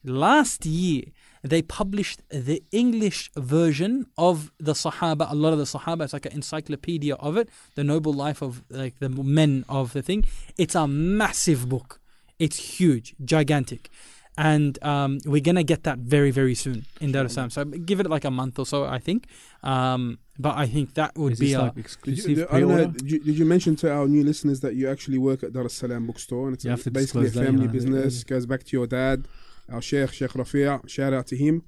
Last 0.03 0.65
year, 0.65 1.03
they 1.43 1.61
published 1.61 2.21
the 2.29 2.63
English 2.71 3.31
version 3.35 4.05
of 4.17 4.51
the 4.59 4.73
Sahaba, 4.73 5.29
a 5.31 5.35
lot 5.35 5.53
of 5.53 5.59
the 5.59 5.65
Sahaba. 5.65 6.03
It's 6.03 6.13
like 6.13 6.25
an 6.27 6.33
encyclopedia 6.33 7.15
of 7.15 7.37
it, 7.37 7.49
the 7.75 7.83
noble 7.83 8.13
life 8.13 8.41
of 8.41 8.63
like 8.69 8.99
the 8.99 9.09
men 9.09 9.65
of 9.67 9.93
the 9.93 10.01
thing. 10.01 10.25
It's 10.57 10.75
a 10.75 10.87
massive 10.87 11.67
book. 11.67 11.99
It's 12.39 12.79
huge, 12.79 13.15
gigantic. 13.23 13.89
And 14.37 14.81
um, 14.83 15.19
we're 15.25 15.41
gonna 15.41 15.63
get 15.63 15.83
that 15.83 15.99
very, 15.99 16.31
very 16.31 16.55
soon 16.55 16.85
in 17.01 17.11
Dar 17.11 17.25
es 17.25 17.33
Salaam. 17.33 17.49
So 17.49 17.65
give 17.65 17.99
it 17.99 18.09
like 18.09 18.23
a 18.23 18.31
month 18.31 18.57
or 18.59 18.65
so, 18.65 18.85
I 18.85 18.97
think. 18.97 19.27
Um, 19.61 20.19
but 20.39 20.57
I 20.57 20.65
think 20.67 20.93
that 20.93 21.15
would 21.17 21.33
Is 21.33 21.39
be 21.39 21.47
this 21.47 21.55
a 21.55 21.61
like 21.63 21.73
Did 21.75 21.77
you, 21.77 21.81
exclusive 21.83 22.47
I 22.49 22.59
don't 22.61 22.69
know, 22.69 22.85
did, 22.87 23.11
you, 23.11 23.19
did 23.19 23.37
you 23.37 23.45
mention 23.45 23.75
to 23.77 23.91
our 23.91 24.07
new 24.07 24.23
listeners 24.23 24.61
that 24.61 24.73
you 24.75 24.89
actually 24.89 25.17
work 25.17 25.43
at 25.43 25.51
Dar 25.53 25.65
es 25.65 25.73
Salaam 25.73 26.07
bookstore 26.07 26.47
and 26.47 26.55
it's 26.55 26.63
You 26.63 26.71
have 26.71 26.83
to 26.83 26.91
basically 26.91 27.23
a 27.23 27.25
disclose 27.25 27.45
that, 27.45 27.51
family 27.51 27.63
you 27.63 27.67
know. 27.67 27.73
business? 27.73 28.23
Goes 28.23 28.45
back 28.45 28.63
to 28.63 28.77
your 28.77 28.87
dad, 28.87 29.27
our 29.69 29.81
Sheikh, 29.81 30.13
Sheikh 30.13 30.31
Rafee. 30.31 30.89
Shout 30.89 31.13
out 31.13 31.27
to 31.27 31.37
him. 31.37 31.63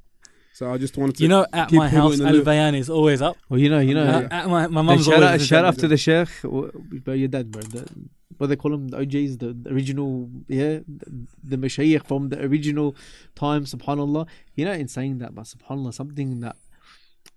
So 0.54 0.72
I 0.72 0.78
just 0.78 0.96
wanted 0.98 1.16
to. 1.18 1.24
you 1.24 1.30
know, 1.30 1.48
at 1.52 1.70
keep 1.70 1.80
my 1.80 1.90
house, 1.90 2.20
in 2.20 2.26
the 2.26 2.30
Al. 2.30 2.44
Bayan 2.44 2.76
is 2.76 2.88
always 2.90 3.24
up. 3.24 3.38
Well, 3.50 3.60
you 3.60 3.70
know, 3.70 3.80
you 3.80 3.96
know. 3.96 4.04
Yeah. 4.04 4.18
Uh, 4.18 4.28
at 4.32 4.48
my 4.50 4.68
my 4.68 4.82
mum's 4.84 5.06
shout 5.06 5.16
always 5.16 5.30
out, 5.30 5.42
shout 5.42 5.66
out 5.66 5.80
to 5.80 5.88
the 5.88 5.98
sheikh, 5.98 6.30
w- 6.44 6.72
but 7.04 7.14
your 7.14 7.28
dad, 7.28 7.52
bro. 7.52 7.64
The, 7.64 7.90
what 8.38 8.48
they 8.48 8.56
call 8.56 8.74
him, 8.74 8.90
the 8.90 8.98
OJs, 8.98 9.40
the, 9.40 9.54
the 9.54 9.72
original, 9.72 10.30
yeah, 10.48 10.80
the, 10.88 11.28
the 11.44 11.58
mashayikh 11.58 12.06
from 12.06 12.30
the 12.30 12.44
original 12.44 12.96
time. 13.36 13.66
Subhanallah. 13.66 14.28
You 14.56 14.66
know, 14.66 14.74
in 14.74 14.88
saying 14.88 15.18
that, 15.20 15.34
but 15.34 15.46
Subhanallah, 15.46 15.94
something 15.94 16.40
that 16.42 16.56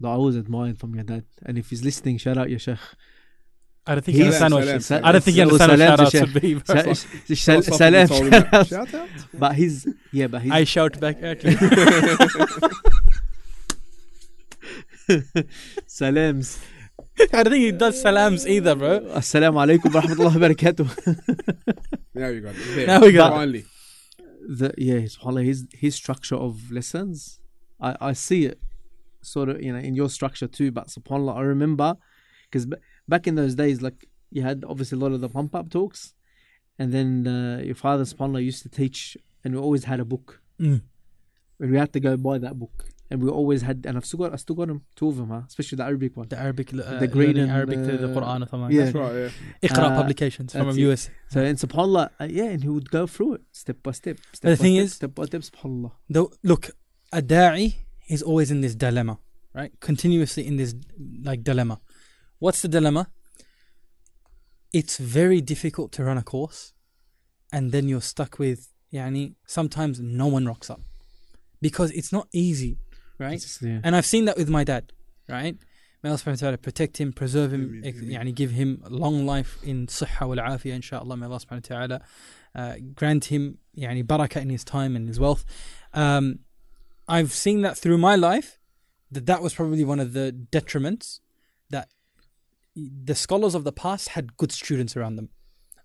that 0.01 0.09
I 0.09 0.12
always 0.12 0.37
admired 0.37 0.79
from 0.79 0.95
your 0.95 1.05
dad. 1.05 1.25
And 1.45 1.57
if 1.57 1.71
he's 1.71 1.83
listening, 1.83 2.19
shout 2.19 2.37
out 2.37 2.51
your 2.51 2.59
sheikh. 2.59 2.79
I 3.88 3.94
don't 3.94 4.05
think 4.05 4.16
you 4.18 4.25
He's- 4.25 4.35
understand 4.42 4.55
what 4.55 4.64
Salam, 4.64 4.79
she- 4.79 4.83
salam. 4.85 5.05
I 5.05 5.12
don't 5.12 5.22
think 5.25 5.37
you 5.37 5.42
Salam 5.59 5.70
understand 5.70 5.90
what 5.90 5.96
to 5.96 5.96
shout 5.96 6.03
outs 6.03 6.12
Sheikh. 6.12 6.35
would 6.35 6.42
be. 6.42 6.55
bro. 6.55 6.62
Sa- 6.64 6.75
Sal- 7.35 7.62
Philosophical 7.62 7.79
Salam, 7.79 8.07
shout 8.66 8.94
out. 8.94 9.09
But 9.35 9.55
he's 9.55 9.87
yeah, 10.12 10.27
but 10.27 10.42
he's 10.42 10.53
I 10.53 10.64
shout 10.64 10.99
back 11.01 11.22
at 11.22 11.44
you. 11.44 11.57
salams. 15.87 16.59
I 17.33 17.42
don't 17.42 17.53
think 17.53 17.64
he 17.64 17.72
does 17.72 18.01
salams 18.01 18.46
either, 18.46 18.75
bro. 18.75 19.01
Assalamu 19.01 19.59
alaikum 19.64 19.94
wa 19.94 20.01
rahmatullahi 20.03 20.40
wa 20.40 20.49
barakatuh. 20.49 20.87
There 22.14 22.33
we 22.33 22.40
go. 22.40 22.53
There. 22.53 22.87
Now 22.87 23.01
we 23.01 23.12
got 23.12 23.33
it. 23.33 23.37
Finally. 23.37 23.64
the 24.49 24.75
yeah, 24.79 24.94
subhanAllah, 25.01 25.44
his 25.44 25.66
his 25.72 25.94
structure 25.94 26.37
of 26.37 26.70
lessons, 26.70 27.40
I 27.81 27.96
I 28.01 28.12
see 28.12 28.44
it 28.46 28.59
sort 29.22 29.49
of 29.49 29.62
you 29.62 29.72
know 29.72 29.79
in 29.79 29.94
your 29.94 30.09
structure 30.11 30.46
too. 30.46 30.70
But 30.72 30.88
subhanAllah, 30.88 31.37
I 31.37 31.40
remember 31.42 31.96
because 32.51 32.66
b- 32.66 32.77
back 33.09 33.27
in 33.27 33.35
those 33.35 33.55
days, 33.55 33.83
like 33.83 34.09
you 34.31 34.42
had 34.42 34.64
obviously 34.69 34.97
a 34.99 35.01
lot 35.01 35.12
of 35.12 35.21
the 35.21 35.29
pump 35.29 35.55
up 35.55 35.71
talks, 35.71 36.14
and 36.79 36.92
then 36.92 37.27
uh, 37.27 37.61
your 37.62 37.75
father 37.75 38.05
subhanAllah 38.05 38.45
used 38.45 38.62
to 38.62 38.69
teach, 38.69 39.16
and 39.45 39.55
we 39.55 39.61
always 39.61 39.85
had 39.85 40.01
a 40.01 40.05
book, 40.05 40.40
Mm. 40.61 40.81
and 41.61 41.71
we 41.71 41.77
had 41.79 41.92
to 41.92 42.01
go 42.01 42.16
buy 42.16 42.38
that 42.38 42.59
book, 42.59 42.77
and 43.11 43.23
we 43.23 43.29
always 43.29 43.61
had, 43.62 43.85
and 43.87 43.97
I've 43.97 44.07
still 44.07 44.19
got 44.21 44.33
I 44.33 44.37
still 44.37 44.57
got 44.57 44.69
them, 44.69 44.81
two 44.99 45.09
of 45.09 45.16
them, 45.16 45.29
huh? 45.31 45.42
especially 45.47 45.77
the 45.77 45.85
Arabic 45.85 46.16
one. 46.16 46.29
The 46.29 46.38
Arabic, 46.38 46.73
uh, 46.75 46.99
The 46.99 47.07
grade 47.07 47.29
learning 47.37 47.42
and, 47.45 47.53
Arabic 47.53 47.79
to 47.88 47.97
the 48.05 48.11
uh, 48.11 48.14
Quran 48.16 48.38
or 48.45 48.49
something. 48.49 48.73
yeah. 48.77 48.85
That's 48.85 48.95
right, 48.97 49.14
yeah. 49.62 49.69
Iqra 49.69 49.85
Uh, 49.92 49.97
publications 50.01 50.53
from 50.53 50.75
the 50.75 50.83
it. 50.83 50.90
US. 50.92 51.11
So 51.33 51.40
and 51.42 51.57
subhanallah, 51.59 52.11
uh, 52.21 52.25
yeah, 52.38 52.45
and 52.55 52.62
he 52.62 52.69
would 52.69 52.90
go 52.90 53.07
through 53.07 53.35
it 53.35 53.42
step 53.53 53.79
by 53.83 53.92
step. 53.92 54.16
step 54.33 54.51
the 54.51 54.57
by 54.57 54.62
thing 54.64 54.75
step, 54.77 54.85
is- 54.85 54.92
step 54.95 55.14
by 55.14 55.25
step, 55.27 55.42
subhanallah. 55.42 55.92
Though, 56.11 56.31
look, 56.42 56.71
a 57.12 57.23
da'i 57.23 57.66
is 58.09 58.23
always 58.23 58.51
in 58.51 58.61
this 58.62 58.75
dilemma, 58.75 59.19
right? 59.55 59.73
Continuously 59.81 60.47
in 60.47 60.57
this 60.57 60.75
like 61.23 61.42
dilemma. 61.45 61.81
What's 62.38 62.62
the 62.62 62.68
dilemma? 62.68 63.09
It's 64.72 64.99
very 64.99 65.40
difficult 65.40 65.92
to 65.92 66.05
run 66.05 66.18
a 66.18 66.22
course, 66.22 66.75
and 67.53 67.72
then 67.72 67.88
you're 67.88 68.03
stuck 68.03 68.38
with 68.38 68.72
yani 68.92 69.35
sometimes 69.46 70.01
no 70.01 70.27
one 70.27 70.46
rocks 70.46 70.70
up 70.70 70.81
because 71.61 71.90
it's 71.92 72.12
not 72.12 72.29
easy, 72.33 72.79
right? 73.18 73.44
Yeah. 73.62 73.81
And 73.83 73.96
I've 73.96 74.07
seen 74.07 74.27
that 74.27 74.37
with 74.37 74.49
my 74.49 74.64
dad, 74.64 74.92
right? 75.29 75.57
May 76.03 76.11
Allah 76.11 76.18
subhanahu 76.18 76.42
wa 76.42 76.46
ta'ala 76.46 76.59
protect 76.59 76.99
him, 76.99 77.12
preserve 77.12 77.53
him, 77.53 77.83
yani 77.83 78.35
give 78.35 78.51
him 78.51 78.83
long 78.88 79.25
life 79.25 79.59
in 79.64 79.87
sihha 79.87 80.29
wal 80.29 80.37
afiyah, 80.37 80.79
inshaAllah. 80.79 81.18
May 81.18 81.27
Allah 81.27 81.40
subhanahu 81.40 81.70
wa 81.70 81.77
ta'ala 81.77 82.01
uh, 82.55 82.75
grant 82.94 83.27
him 83.27 83.59
yani 83.77 84.05
barakah 84.05 84.42
in 84.42 84.51
his 84.51 84.62
time 84.62 84.94
and 84.94 85.09
his 85.09 85.18
wealth. 85.18 85.44
Um, 85.94 86.40
I've 87.09 87.33
seen 87.33 87.62
that 87.62 87.79
through 87.79 87.99
my 87.99 88.14
life, 88.14 88.59
that 89.11 89.27
that 89.27 89.40
was 89.40 89.55
probably 89.55 89.85
one 89.85 90.01
of 90.01 90.12
the 90.12 90.37
detriments 90.53 91.20
the 92.77 93.15
scholars 93.15 93.55
of 93.55 93.65
the 93.65 93.73
past 93.73 94.11
had 94.11 94.37
good 94.37 94.53
students 94.53 94.97
around 94.97 95.17
them. 95.17 95.31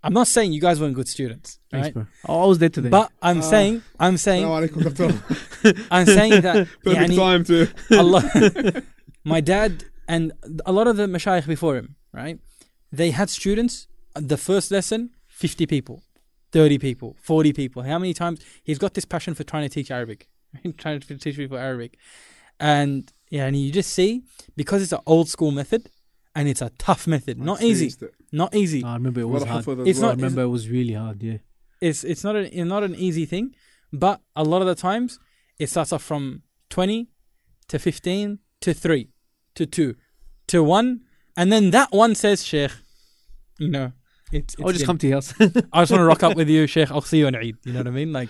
I'm 0.03 0.13
not 0.13 0.27
saying 0.27 0.51
you 0.51 0.59
guys 0.59 0.81
weren't 0.81 0.95
good 0.95 1.07
students. 1.07 1.59
Thanks, 1.69 1.87
right? 1.87 1.93
bro. 1.93 2.07
I 2.27 2.45
was 2.45 2.57
there 2.57 2.69
today. 2.69 2.89
But 2.89 3.11
I'm 3.21 3.39
uh, 3.39 3.41
saying, 3.41 3.83
I'm 3.99 4.17
saying, 4.17 4.45
I'm 5.91 6.05
saying 6.05 6.41
that. 6.41 6.67
Perfect 6.83 7.11
yani, 7.11 7.15
time 7.15 7.43
to. 7.45 7.67
Allah, 7.97 8.83
my 9.23 9.41
dad 9.41 9.85
and 10.07 10.33
a 10.65 10.71
lot 10.71 10.87
of 10.87 10.97
the 10.97 11.05
mashayikh 11.05 11.45
before 11.47 11.75
him, 11.75 11.95
right? 12.11 12.39
They 12.91 13.11
had 13.11 13.29
students. 13.29 13.87
The 14.15 14.37
first 14.37 14.71
lesson, 14.71 15.11
50 15.27 15.65
people, 15.67 16.03
30 16.51 16.79
people, 16.79 17.15
40 17.21 17.53
people. 17.53 17.83
How 17.83 17.97
many 17.97 18.13
times 18.13 18.41
he's 18.63 18.77
got 18.77 18.93
this 18.93 19.05
passion 19.05 19.35
for 19.35 19.45
trying 19.45 19.63
to 19.63 19.69
teach 19.69 19.89
Arabic, 19.89 20.27
trying 20.77 20.99
to 20.99 21.17
teach 21.17 21.37
people 21.37 21.57
Arabic, 21.57 21.97
and 22.59 23.13
yeah, 23.29 23.45
and 23.45 23.55
you 23.55 23.71
just 23.71 23.93
see 23.93 24.23
because 24.57 24.81
it's 24.81 24.91
an 24.91 24.99
old 25.05 25.29
school 25.29 25.51
method 25.51 25.89
and 26.35 26.47
it's 26.47 26.61
a 26.61 26.71
tough 26.77 27.07
method, 27.07 27.37
not 27.39 27.61
easy, 27.61 27.87
it. 27.87 28.13
not 28.31 28.55
easy. 28.55 28.83
I 28.83 28.93
remember 28.95 29.21
it 29.21 29.25
was 29.29 29.43
hard. 29.43 29.65
It's 29.87 29.99
well. 29.99 30.09
I 30.09 30.13
not- 30.13 30.17
remember 30.17 30.41
it 30.43 30.47
was 30.47 30.69
really 30.69 30.93
hard. 30.93 31.21
Yeah. 31.23 31.37
It's 31.81 32.03
it's 32.03 32.23
not 32.23 32.35
a, 32.35 32.63
not 32.65 32.83
an 32.83 32.95
easy 32.95 33.25
thing, 33.25 33.55
but 33.91 34.21
a 34.35 34.43
lot 34.43 34.61
of 34.61 34.67
the 34.67 34.75
times 34.75 35.19
it 35.59 35.69
starts 35.69 35.91
off 35.91 36.03
from 36.03 36.43
twenty 36.69 37.09
to 37.69 37.79
fifteen 37.79 38.39
to 38.61 38.73
three 38.73 39.09
to 39.55 39.65
two 39.65 39.95
to 40.47 40.63
one, 40.63 41.01
and 41.35 41.51
then 41.51 41.71
that 41.71 41.91
one 41.91 42.13
says, 42.15 42.45
Sheikh, 42.45 42.71
you 43.59 43.69
know, 43.69 43.91
it's." 44.31 44.53
it's 44.53 44.61
I'll 44.63 44.67
just 44.71 44.79
good. 44.81 44.85
come 44.87 44.97
to 44.99 45.07
your 45.07 45.15
house. 45.17 45.33
I 45.73 45.81
just 45.81 45.91
want 45.91 46.01
to 46.01 46.05
rock 46.05 46.23
up 46.23 46.35
with 46.39 46.49
you, 46.49 46.67
Sheikh. 46.67 46.91
I'll 46.91 47.01
see 47.01 47.19
you 47.19 47.27
on 47.27 47.35
Eid. 47.35 47.57
You 47.65 47.73
know 47.73 47.79
what 47.79 47.87
I 47.87 47.91
mean? 47.91 48.13
Like, 48.13 48.29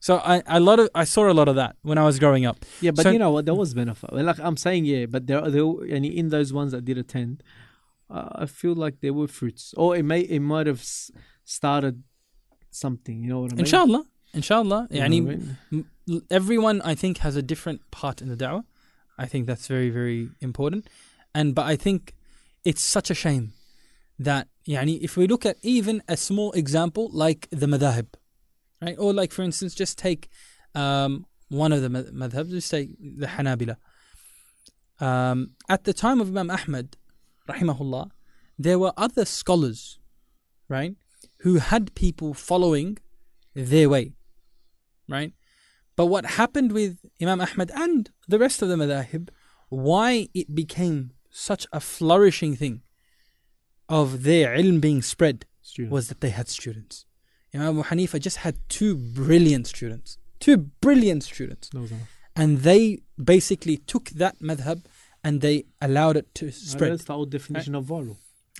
so 0.00 0.18
I, 0.18 0.42
a 0.46 0.60
lot 0.60 0.78
of 0.78 0.88
I 0.94 1.04
saw 1.04 1.30
a 1.30 1.34
lot 1.34 1.48
of 1.48 1.56
that 1.56 1.76
when 1.82 1.98
I 1.98 2.04
was 2.04 2.18
growing 2.18 2.46
up. 2.46 2.64
Yeah, 2.80 2.92
but 2.92 3.02
so, 3.02 3.10
you 3.10 3.18
know 3.18 3.30
what? 3.30 3.46
There 3.46 3.54
was 3.54 3.74
benefit. 3.74 4.12
Like 4.12 4.38
I'm 4.38 4.56
saying, 4.56 4.84
yeah, 4.84 5.06
but 5.06 5.26
there, 5.26 5.40
there, 5.50 5.64
and 5.64 6.04
in 6.06 6.28
those 6.28 6.52
ones 6.52 6.72
that 6.72 6.84
did 6.84 6.98
attend, 6.98 7.42
uh, 8.10 8.28
I 8.32 8.46
feel 8.46 8.74
like 8.74 9.00
there 9.00 9.12
were 9.12 9.28
fruits, 9.28 9.74
or 9.76 9.96
it 9.96 10.04
may, 10.04 10.20
it 10.20 10.40
might 10.40 10.66
have 10.66 10.84
started 11.44 12.02
something. 12.70 13.22
You 13.22 13.30
know 13.30 13.40
what 13.40 13.52
I 13.52 13.54
mean? 13.56 13.60
Inshallah, 13.60 14.04
inshallah. 14.32 14.88
You 14.90 15.02
I 15.02 15.08
mean? 15.08 15.56
everyone 16.30 16.80
I 16.82 16.94
think 16.94 17.18
has 17.18 17.36
a 17.36 17.42
different 17.42 17.90
part 17.90 18.22
in 18.22 18.28
the 18.28 18.36
da'wah. 18.36 18.64
I 19.18 19.26
think 19.26 19.46
that's 19.46 19.66
very, 19.66 19.90
very 19.90 20.30
important. 20.40 20.88
And 21.34 21.54
but 21.54 21.66
I 21.66 21.76
think 21.76 22.14
it's 22.64 22.82
such 22.82 23.10
a 23.10 23.14
shame 23.14 23.52
that 24.18 24.48
yani, 24.66 25.00
if 25.02 25.16
we 25.16 25.26
look 25.26 25.44
at 25.44 25.56
even 25.62 26.02
a 26.08 26.16
small 26.16 26.52
example 26.52 27.10
like 27.12 27.48
the 27.50 27.66
madhab 27.66 28.06
right? 28.82 28.96
Or 28.98 29.12
like 29.12 29.32
for 29.32 29.42
instance 29.42 29.74
just 29.74 29.98
take 29.98 30.28
um, 30.74 31.26
one 31.48 31.72
of 31.72 31.82
the 31.82 31.88
madhabs, 31.88 32.50
just 32.50 32.70
take 32.70 32.90
the 33.00 33.26
Hanabila. 33.26 33.76
Um, 35.00 35.52
at 35.68 35.84
the 35.84 35.92
time 35.92 36.20
of 36.20 36.28
Imam 36.28 36.50
Ahmad, 36.50 36.96
rahimahullah, 37.48 38.10
there 38.58 38.78
were 38.78 38.92
other 38.96 39.24
scholars, 39.24 39.98
right, 40.68 40.96
who 41.38 41.56
had 41.56 41.94
people 41.94 42.34
following 42.34 42.98
their 43.54 43.88
way, 43.88 44.12
right? 45.08 45.32
But 45.96 46.06
what 46.06 46.24
happened 46.26 46.72
with 46.72 46.98
Imam 47.20 47.40
Ahmad 47.40 47.70
and 47.74 48.10
the 48.26 48.38
rest 48.38 48.62
of 48.62 48.68
the 48.68 48.76
madahib, 48.76 49.30
why 49.68 50.28
it 50.34 50.54
became 50.54 51.12
such 51.30 51.66
a 51.72 51.80
flourishing 51.80 52.56
thing 52.56 52.82
of 53.88 54.22
their 54.22 54.56
ilm 54.56 54.80
being 54.80 55.02
spread 55.02 55.46
Student. 55.62 55.92
was 55.92 56.08
that 56.08 56.20
they 56.20 56.30
had 56.30 56.48
students. 56.48 57.04
Imam 57.54 57.78
Abu 57.78 57.88
Hanifa 57.88 58.20
just 58.20 58.38
had 58.38 58.56
two 58.68 58.94
brilliant 58.96 59.66
students, 59.66 60.18
two 60.40 60.56
brilliant 60.56 61.24
students, 61.24 61.70
and 62.36 62.58
they 62.58 63.00
basically 63.22 63.78
took 63.78 64.10
that 64.10 64.38
madhab 64.40 64.82
and 65.24 65.40
they 65.40 65.64
allowed 65.80 66.16
it 66.16 66.34
to 66.36 66.50
spread. 66.52 66.92
That's 66.92 67.04
the 67.04 67.14
old 67.14 67.30
definition 67.30 67.74
of 67.74 67.84
volume. 67.84 68.18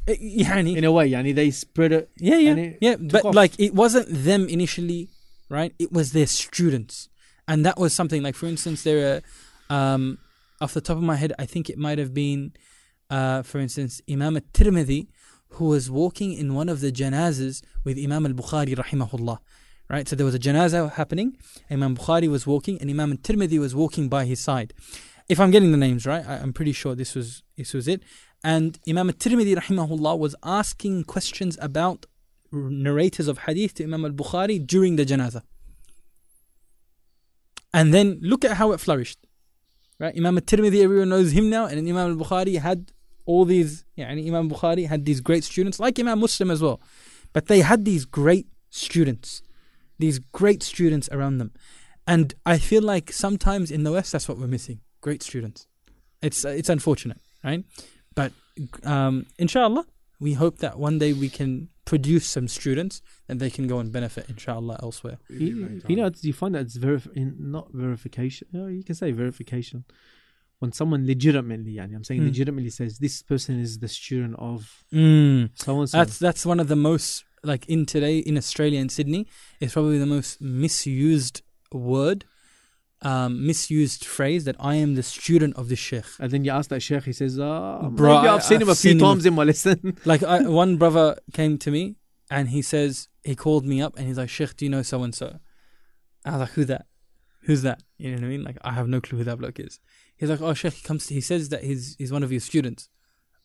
Uh, 0.09 0.12
in 0.12 0.85
a 0.85 0.92
way, 0.92 1.11
yani 1.11 1.35
they 1.35 1.51
spread 1.51 1.92
it. 1.92 2.11
Yeah, 2.16 2.37
yeah, 2.37 2.55
it 2.55 2.79
yeah. 2.81 2.96
But 2.96 3.27
off. 3.27 3.35
like, 3.35 3.53
it 3.59 3.74
wasn't 3.74 4.07
them 4.09 4.48
initially, 4.48 5.09
right? 5.48 5.74
It 5.79 5.92
was 5.92 6.12
their 6.12 6.27
students, 6.27 7.09
and 7.46 7.64
that 7.66 7.79
was 7.79 7.92
something. 7.92 8.22
Like, 8.22 8.35
for 8.35 8.46
instance, 8.46 8.83
there, 8.85 9.22
are, 9.70 9.74
um, 9.94 10.18
off 10.61 10.72
the 10.72 10.81
top 10.81 10.96
of 10.96 11.03
my 11.03 11.16
head, 11.16 11.33
I 11.38 11.44
think 11.46 11.68
it 11.68 11.79
might 11.79 11.98
have 11.98 12.14
been, 12.14 12.53
uh, 13.11 13.42
for 13.42 13.59
instance, 13.59 14.01
Imam 14.11 14.37
Tirmidhi 14.55 15.09
who 15.51 15.67
was 15.67 15.91
walking 15.91 16.33
in 16.33 16.55
one 16.55 16.69
of 16.69 16.81
the 16.81 16.93
janazas 16.93 17.63
with 17.85 17.99
Imam 17.99 18.27
al-Bukhari, 18.27 18.75
rahimahullah. 18.77 19.39
Right, 19.91 20.07
so 20.07 20.15
there 20.15 20.27
was 20.27 20.35
a 20.35 20.39
janazah 20.39 20.93
happening. 20.93 21.39
Imam 21.71 21.97
Bukhari 21.97 22.29
was 22.29 22.47
walking, 22.47 22.79
and 22.79 22.91
Imam 22.91 23.11
al-Tirmidhi 23.11 23.59
was 23.59 23.75
walking 23.75 24.11
by 24.11 24.27
his 24.27 24.39
side. 24.39 24.75
If 25.31 25.41
I'm 25.41 25.51
getting 25.51 25.73
the 25.73 25.79
names 25.79 26.05
right, 26.05 26.27
I, 26.27 26.35
I'm 26.37 26.53
pretty 26.53 26.73
sure 26.73 26.95
this 26.95 27.15
was 27.15 27.43
this 27.57 27.73
was 27.73 27.89
it. 27.89 28.03
And 28.45 28.79
Imam 28.87 29.09
al-Tirmidhi, 29.09 29.57
rahimahullah, 29.57 30.19
was 30.19 30.37
asking 30.45 31.05
questions 31.05 31.57
about 31.63 32.05
narrators 32.53 33.29
of 33.29 33.39
hadith 33.39 33.75
to 33.75 33.85
Imam 33.85 34.05
al-Bukhari 34.05 34.65
during 34.67 34.97
the 34.97 35.07
janazah. 35.07 35.43
And 37.73 37.95
then 37.95 38.19
look 38.21 38.45
at 38.45 38.59
how 38.59 38.73
it 38.73 38.81
flourished. 38.81 39.27
Right? 39.99 40.15
Imam 40.17 40.37
al-Tirmidhi, 40.37 40.83
everyone 40.85 41.09
knows 41.09 41.33
him 41.33 41.49
now, 41.49 41.65
and 41.65 41.79
Imam 41.79 42.11
al-Bukhari 42.11 42.59
had 42.59 42.93
all 43.29 43.45
these, 43.45 43.85
yani 43.97 44.27
Imam 44.27 44.49
Bukhari 44.51 44.87
had 44.88 45.05
these 45.05 45.21
great 45.21 45.45
students, 45.45 45.79
like 45.79 46.01
Imam 46.01 46.19
Muslim 46.19 46.51
as 46.51 46.62
well. 46.62 46.81
But 47.35 47.47
they 47.47 47.61
had 47.61 47.85
these 47.85 48.07
great 48.07 48.47
students, 48.71 49.43
these 49.99 50.19
great 50.19 50.62
students 50.62 51.11
around 51.12 51.37
them. 51.37 51.53
And 52.07 52.35
I 52.47 52.57
feel 52.57 52.83
like 52.83 53.12
sometimes 53.12 53.71
in 53.71 53.83
the 53.85 53.93
West, 53.93 54.12
that's 54.12 54.29
what 54.29 54.38
we're 54.38 54.47
missing 54.47 54.81
great 55.03 55.23
students. 55.23 55.67
It's, 56.23 56.43
uh, 56.43 56.49
it's 56.49 56.71
unfortunate, 56.71 57.21
right? 57.45 57.64
But 58.14 58.33
um, 58.83 59.27
inshallah, 59.38 59.85
we 60.19 60.33
hope 60.33 60.59
that 60.59 60.79
one 60.79 60.99
day 60.99 61.12
we 61.12 61.29
can 61.29 61.69
produce 61.85 62.27
some 62.27 62.49
students 62.49 63.03
and 63.29 63.41
they 63.41 63.51
can 63.51 63.67
go 63.67 63.79
and 63.79 63.91
benefit 63.91 64.29
inshallah 64.29 64.79
elsewhere 64.83 65.17
you, 65.31 65.81
you 65.88 65.97
know 65.97 66.11
do 66.11 66.29
you 66.29 66.35
find 66.35 66.55
that 66.55 66.61
it's 66.61 66.77
verif- 66.77 67.09
not 67.38 67.67
verification 67.73 68.47
you 68.53 68.83
can 68.85 68.95
say 68.95 69.11
verification 69.11 69.87
when 70.61 70.73
someone 70.73 71.07
legitimately, 71.07 71.75
yani, 71.75 71.94
I'm 71.94 72.03
saying 72.05 72.21
Hmm. 72.23 72.27
legitimately 72.29 72.71
says 72.71 72.99
this 72.99 73.23
person 73.23 73.61
is 73.61 73.79
the 73.79 73.88
student 73.88 74.35
of 74.38 74.85
Mm. 74.92 75.51
so 75.55 75.79
and 75.81 75.88
so. 75.88 75.99
That's 75.99 76.18
that's 76.18 76.45
one 76.45 76.59
of 76.61 76.68
the 76.68 76.76
most 76.76 77.24
like 77.45 77.64
in 77.68 77.87
today 77.87 78.18
in 78.18 78.37
Australia 78.37 78.80
and 78.80 78.91
Sydney 78.91 79.22
it's 79.61 79.74
probably 79.74 79.99
the 79.99 80.07
most 80.07 80.41
misused 80.41 81.43
word, 81.72 82.24
um, 83.03 83.47
misused 83.47 84.05
phrase 84.05 84.45
that 84.47 84.57
I 84.59 84.74
am 84.74 84.97
the 84.97 85.03
student 85.05 85.55
of 85.57 85.68
the 85.68 85.76
sheikh. 85.76 86.07
And 86.18 86.30
then 86.33 86.45
you 86.45 86.51
ask 86.51 86.68
that 86.70 86.80
sheikh, 86.83 87.05
he 87.05 87.12
says, 87.12 87.39
ah, 87.39 87.89
Bro, 87.89 88.16
maybe 88.16 88.28
I've 88.28 88.43
seen 88.43 88.61
him 88.61 88.68
I've 88.68 88.72
a 88.72 88.80
few 88.80 88.91
seen 88.91 88.99
him- 88.99 89.05
times 89.07 89.26
in 89.26 89.35
my 89.35 89.45
lesson. 89.45 89.97
Like 90.05 90.22
I, 90.24 90.43
one 90.49 90.76
brother 90.76 91.16
came 91.33 91.59
to 91.59 91.70
me 91.70 91.97
and 92.30 92.49
he 92.49 92.62
says 92.62 93.09
he 93.22 93.37
called 93.37 93.64
me 93.64 93.80
up 93.80 93.97
and 93.97 94.07
he's 94.09 94.18
like, 94.18 94.28
Sheikh, 94.30 94.57
do 94.57 94.64
you 94.64 94.70
know 94.70 94.83
so 94.83 95.03
and 95.05 95.14
so? 95.14 95.39
I 96.24 96.33
was 96.33 96.41
like, 96.41 96.51
who 96.51 96.64
that? 96.64 96.87
Who's 97.43 97.62
that? 97.62 97.83
You 97.99 98.11
know 98.11 98.16
what 98.16 98.24
I 98.24 98.28
mean? 98.28 98.43
Like 98.43 98.59
I 98.62 98.72
have 98.72 98.89
no 98.89 99.01
clue 99.01 99.18
who 99.18 99.24
that 99.24 99.39
bloke 99.39 99.61
is. 99.61 99.78
He's 100.19 100.31
like, 100.31 100.41
oh 100.41 100.53
Sheikh, 100.55 100.75
he 100.75 100.83
comes. 100.83 101.07
To, 101.07 101.14
he 101.14 101.21
says 101.21 101.49
that 101.49 101.64
he's 101.64 101.95
he's 101.97 102.12
one 102.12 102.23
of 102.23 102.33
your 102.33 102.41
students. 102.41 102.89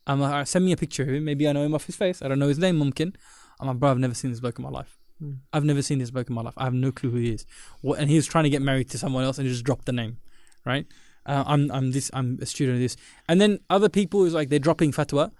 I'm 0.05 0.19
like, 0.19 0.31
"Alright, 0.31 0.47
send 0.47 0.65
me 0.65 0.71
a 0.73 0.77
picture 0.77 1.03
of 1.03 1.09
him. 1.09 1.23
Maybe 1.23 1.47
I 1.47 1.53
know 1.53 1.63
him 1.63 1.73
off 1.73 1.85
his 1.85 1.95
face. 1.95 2.21
I 2.21 2.27
don't 2.27 2.39
know 2.39 2.47
his 2.49 2.59
name. 2.59 2.77
Mumkin. 2.77 3.15
I'm 3.59 3.67
like, 3.67 3.77
bro, 3.77 3.91
I've 3.91 3.99
never 3.99 4.13
seen 4.13 4.31
this 4.31 4.39
bloke 4.39 4.59
in 4.59 4.63
my 4.63 4.69
life. 4.69 4.97
Hmm. 5.19 5.33
I've 5.53 5.63
never 5.63 5.81
seen 5.81 5.99
this 5.99 6.11
bloke 6.11 6.29
in 6.29 6.35
my 6.35 6.41
life. 6.41 6.55
I 6.57 6.65
have 6.65 6.73
no 6.73 6.91
clue 6.91 7.11
who 7.11 7.17
he 7.17 7.31
is. 7.31 7.45
What, 7.81 7.99
and 7.99 8.09
he 8.09 8.15
was 8.15 8.25
trying 8.25 8.43
to 8.43 8.49
get 8.49 8.61
married 8.61 8.89
to 8.89 8.97
someone 8.97 9.23
else 9.23 9.37
and 9.37 9.47
just 9.47 9.63
dropped 9.63 9.85
the 9.85 9.93
name, 9.93 10.17
right? 10.65 10.85
Uh, 11.25 11.43
I'm 11.47 11.71
I'm 11.71 11.91
this 11.91 12.11
I'm 12.13 12.39
a 12.41 12.45
student 12.45 12.75
of 12.75 12.81
this, 12.81 12.97
and 13.29 13.39
then 13.39 13.59
other 13.69 13.87
people 13.87 14.25
is 14.25 14.33
like 14.33 14.49
they're 14.49 14.59
dropping 14.59 14.91
fatwa, 14.91 15.31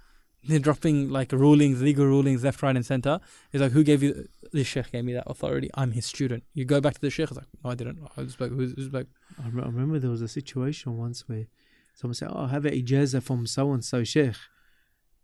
they're 0.46 0.60
dropping 0.60 1.10
like 1.10 1.32
rulings, 1.32 1.82
legal 1.82 2.06
rulings 2.06 2.44
left, 2.44 2.62
right, 2.62 2.76
and 2.76 2.86
center. 2.86 3.20
It's 3.52 3.62
like 3.62 3.72
who 3.72 3.84
gave 3.84 4.04
you 4.04 4.28
this 4.52 4.68
sheikh 4.68 4.91
gave 4.91 5.06
me 5.06 5.14
that 5.14 5.24
authority? 5.28 5.70
I'm 5.76 5.91
his 5.91 6.06
student. 6.06 6.44
You 6.54 6.66
go 6.66 6.82
back 6.82 6.96
to 6.96 7.02
the 7.02 7.10
sheikh. 7.10 7.30
It's 7.30 7.38
like 7.38 7.48
no, 7.64 7.72
I 7.72 7.76
didn't. 7.76 8.00
I 8.18 8.22
was 8.22 8.39
like 8.39 9.08
I 9.44 9.48
remember 9.48 10.00
there 10.00 10.10
was 10.10 10.22
a 10.22 10.28
situation 10.28 10.98
once 10.98 11.28
where 11.28 11.48
someone 11.96 12.16
said, 12.16 12.30
"Oh, 12.32 12.44
I 12.44 12.48
have 12.50 12.66
an 12.66 12.74
ijaza 12.74 13.22
from 13.24 13.46
so 13.48 13.72
and 13.72 13.84
so 13.84 14.04
sheikh," 14.04 14.36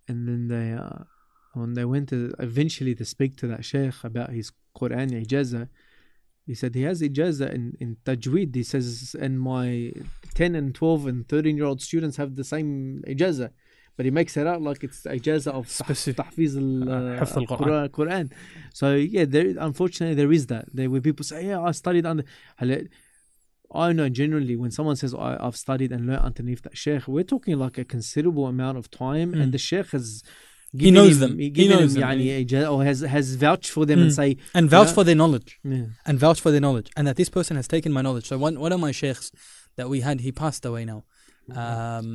and 0.08 0.28
then 0.28 0.48
they, 0.48 0.74
uh, 0.74 1.04
when 1.54 1.74
they 1.74 1.86
went 1.86 2.10
to 2.10 2.34
eventually 2.40 2.96
to 2.96 3.06
speak 3.06 3.36
to 3.38 3.48
that 3.48 3.66
sheikh 3.66 4.04
about 4.04 4.32
his 4.32 4.52
Quran 4.78 5.12
ijaza, 5.12 5.68
he 6.46 6.56
said 6.56 6.74
he 6.76 6.84
has 6.84 7.02
ijaza 7.02 7.54
in 7.54 7.76
in 7.80 7.98
tajweed. 8.06 8.56
He 8.56 8.64
says, 8.64 9.16
and 9.20 9.40
my 9.40 9.92
ten 10.34 10.56
and 10.56 10.74
twelve 10.74 11.06
and 11.06 11.28
thirteen 11.28 11.58
year 11.58 11.66
old 11.66 11.82
students 11.82 12.18
have 12.18 12.36
the 12.36 12.44
same 12.44 13.04
ijaza 13.08 13.52
But 13.99 14.07
he 14.07 14.11
makes 14.11 14.37
it 14.37 14.47
out 14.47 14.61
like 14.61 14.83
it's 14.83 15.03
ijaza 15.03 15.49
of 15.59 15.69
Specific. 15.71 16.25
tahfiz 16.27 16.57
al 16.57 16.89
uh, 16.89 17.21
حفظ 17.21 17.47
القرآن. 17.47 17.89
Quran. 17.91 17.91
Quran. 17.91 18.33
So 18.73 18.95
yeah, 18.97 19.25
there 19.25 19.55
unfortunately 19.59 20.17
there 20.17 20.33
is 20.33 20.47
that. 20.49 20.65
There 20.75 20.91
where 20.91 21.01
people 21.01 21.25
say, 21.25 21.47
yeah, 21.47 21.61
I 21.61 21.71
studied 21.71 22.05
under. 22.07 22.25
هلا 22.61 22.89
I 23.73 23.93
know 23.93 24.09
generally 24.09 24.57
when 24.57 24.71
someone 24.71 24.97
says 24.97 25.15
I, 25.15 25.37
I've 25.45 25.57
studied 25.57 25.91
and 25.93 26.07
learned 26.07 26.23
underneath 26.31 26.63
that 26.63 26.77
sheikh, 26.77 27.07
we're 27.09 27.25
talking 27.25 27.57
like 27.59 27.77
a 27.79 27.85
considerable 27.85 28.47
amount 28.47 28.79
of 28.79 28.91
time, 28.91 29.33
Mm. 29.33 29.43
and 29.43 29.53
the 29.53 29.59
sheikh 29.59 29.89
has 29.97 30.23
He 30.73 30.79
given 30.79 30.95
knows 30.95 31.15
him, 31.15 31.21
them. 31.31 31.39
He, 31.39 31.45
He 31.45 31.51
given 31.51 31.79
knows 31.79 31.95
him, 31.97 32.01
them. 32.01 32.19
يعني, 32.19 32.47
إجازة 32.47 32.69
or 32.73 32.85
has 32.85 33.01
has 33.17 33.27
vouched 33.37 33.71
for 33.77 33.85
them 33.87 33.99
and 34.05 34.11
Mm. 34.11 34.15
say, 34.21 34.37
and 34.59 34.69
vouch 34.69 34.89
Yeah. 34.89 34.95
for 34.99 35.05
their 35.09 35.15
knowledge. 35.23 35.51
yeah, 35.65 35.87
and 36.07 36.19
vouch 36.25 36.41
for 36.45 36.51
their 36.55 36.61
knowledge 36.67 36.89
and 36.97 37.05
that 37.09 37.17
this 37.21 37.31
person 37.39 37.55
has 37.61 37.67
taken 37.75 37.91
my 37.93 38.03
knowledge. 38.07 38.27
So 38.31 38.39
one 38.47 38.55
one 38.67 38.73
of 38.77 38.81
my 38.87 38.93
sheikhs 39.01 39.27
that 39.77 39.89
we 39.93 39.99
had, 40.09 40.17
he 40.27 40.31
passed 40.45 40.65
away 40.71 40.83
now, 40.93 41.01
um, 41.65 42.09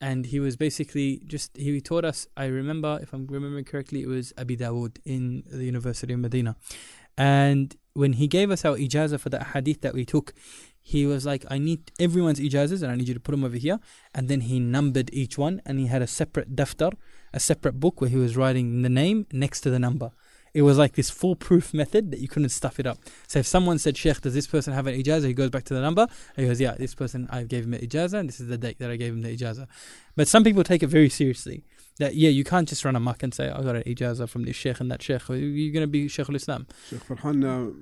and 0.00 0.26
he 0.26 0.40
was 0.40 0.56
basically 0.56 1.22
just 1.26 1.56
he 1.56 1.80
taught 1.80 2.04
us. 2.04 2.26
I 2.36 2.46
remember, 2.46 2.98
if 3.02 3.12
I'm 3.12 3.26
remembering 3.26 3.64
correctly, 3.64 4.02
it 4.02 4.08
was 4.08 4.32
Abi 4.38 4.56
Dawood 4.56 4.98
in 5.04 5.42
the 5.46 5.64
University 5.64 6.12
of 6.12 6.20
Medina, 6.20 6.56
and 7.16 7.76
when 7.98 8.12
he 8.14 8.28
gave 8.28 8.50
us 8.50 8.64
our 8.64 8.76
ijazah 8.76 9.18
for 9.18 9.28
that 9.30 9.48
hadith 9.48 9.80
that 9.80 9.94
we 9.94 10.04
took. 10.04 10.32
He 10.80 11.04
was 11.04 11.26
like, 11.26 11.44
I 11.50 11.58
need 11.58 11.92
everyone's 12.00 12.40
ijazahs 12.40 12.82
and 12.82 12.90
I 12.90 12.94
need 12.94 13.08
you 13.08 13.12
to 13.12 13.20
put 13.20 13.32
them 13.32 13.44
over 13.44 13.58
here. 13.58 13.78
And 14.14 14.26
then 14.26 14.40
he 14.40 14.58
numbered 14.58 15.10
each 15.12 15.36
one 15.36 15.60
and 15.66 15.78
he 15.78 15.86
had 15.86 16.00
a 16.00 16.06
separate 16.06 16.56
daftar, 16.56 16.94
a 17.34 17.38
separate 17.38 17.78
book 17.78 18.00
where 18.00 18.08
he 18.08 18.16
was 18.16 18.38
writing 18.38 18.80
the 18.80 18.88
name 18.88 19.26
next 19.30 19.60
to 19.62 19.70
the 19.70 19.78
number. 19.78 20.12
It 20.58 20.62
was 20.62 20.76
like 20.76 20.94
this 20.94 21.08
foolproof 21.08 21.72
method 21.72 22.10
that 22.10 22.18
you 22.18 22.26
couldn't 22.26 22.48
stuff 22.48 22.80
it 22.80 22.86
up. 22.86 22.98
So 23.28 23.38
if 23.38 23.46
someone 23.46 23.78
said, 23.78 23.96
Sheikh, 23.96 24.20
does 24.22 24.34
this 24.34 24.48
person 24.48 24.72
have 24.72 24.88
an 24.88 24.94
ijazah? 25.00 25.26
He 25.26 25.32
goes 25.32 25.50
back 25.50 25.62
to 25.64 25.74
the 25.74 25.80
number. 25.80 26.02
And 26.36 26.42
he 26.44 26.46
goes, 26.46 26.60
Yeah, 26.60 26.74
this 26.74 26.96
person, 26.96 27.28
I 27.30 27.44
gave 27.44 27.62
him 27.66 27.74
an 27.74 27.80
ijazah, 27.80 28.18
and 28.18 28.28
this 28.28 28.40
is 28.40 28.48
the 28.48 28.58
date 28.58 28.78
that 28.80 28.90
I 28.90 28.96
gave 28.96 29.12
him 29.12 29.22
the 29.22 29.36
ijazah. 29.36 29.68
But 30.16 30.26
some 30.26 30.42
people 30.42 30.64
take 30.64 30.82
it 30.82 30.88
very 30.88 31.08
seriously. 31.08 31.62
That, 32.00 32.16
yeah, 32.16 32.30
you 32.30 32.42
can't 32.42 32.68
just 32.68 32.84
run 32.84 32.96
amok 32.96 33.22
and 33.22 33.32
say, 33.32 33.48
I 33.50 33.62
got 33.62 33.76
an 33.76 33.84
ijazah 33.84 34.28
from 34.28 34.42
this 34.46 34.56
Sheikh 34.56 34.80
and 34.80 34.90
that 34.90 35.00
Sheikh. 35.00 35.28
You're 35.28 35.72
going 35.72 35.84
to 35.84 35.86
be 35.86 36.08
Sheikh 36.08 36.28
al 36.28 36.34
Islam. 36.34 36.66
Sheikh 36.90 37.04
Farhan, 37.06 37.38
uh, 37.44 37.72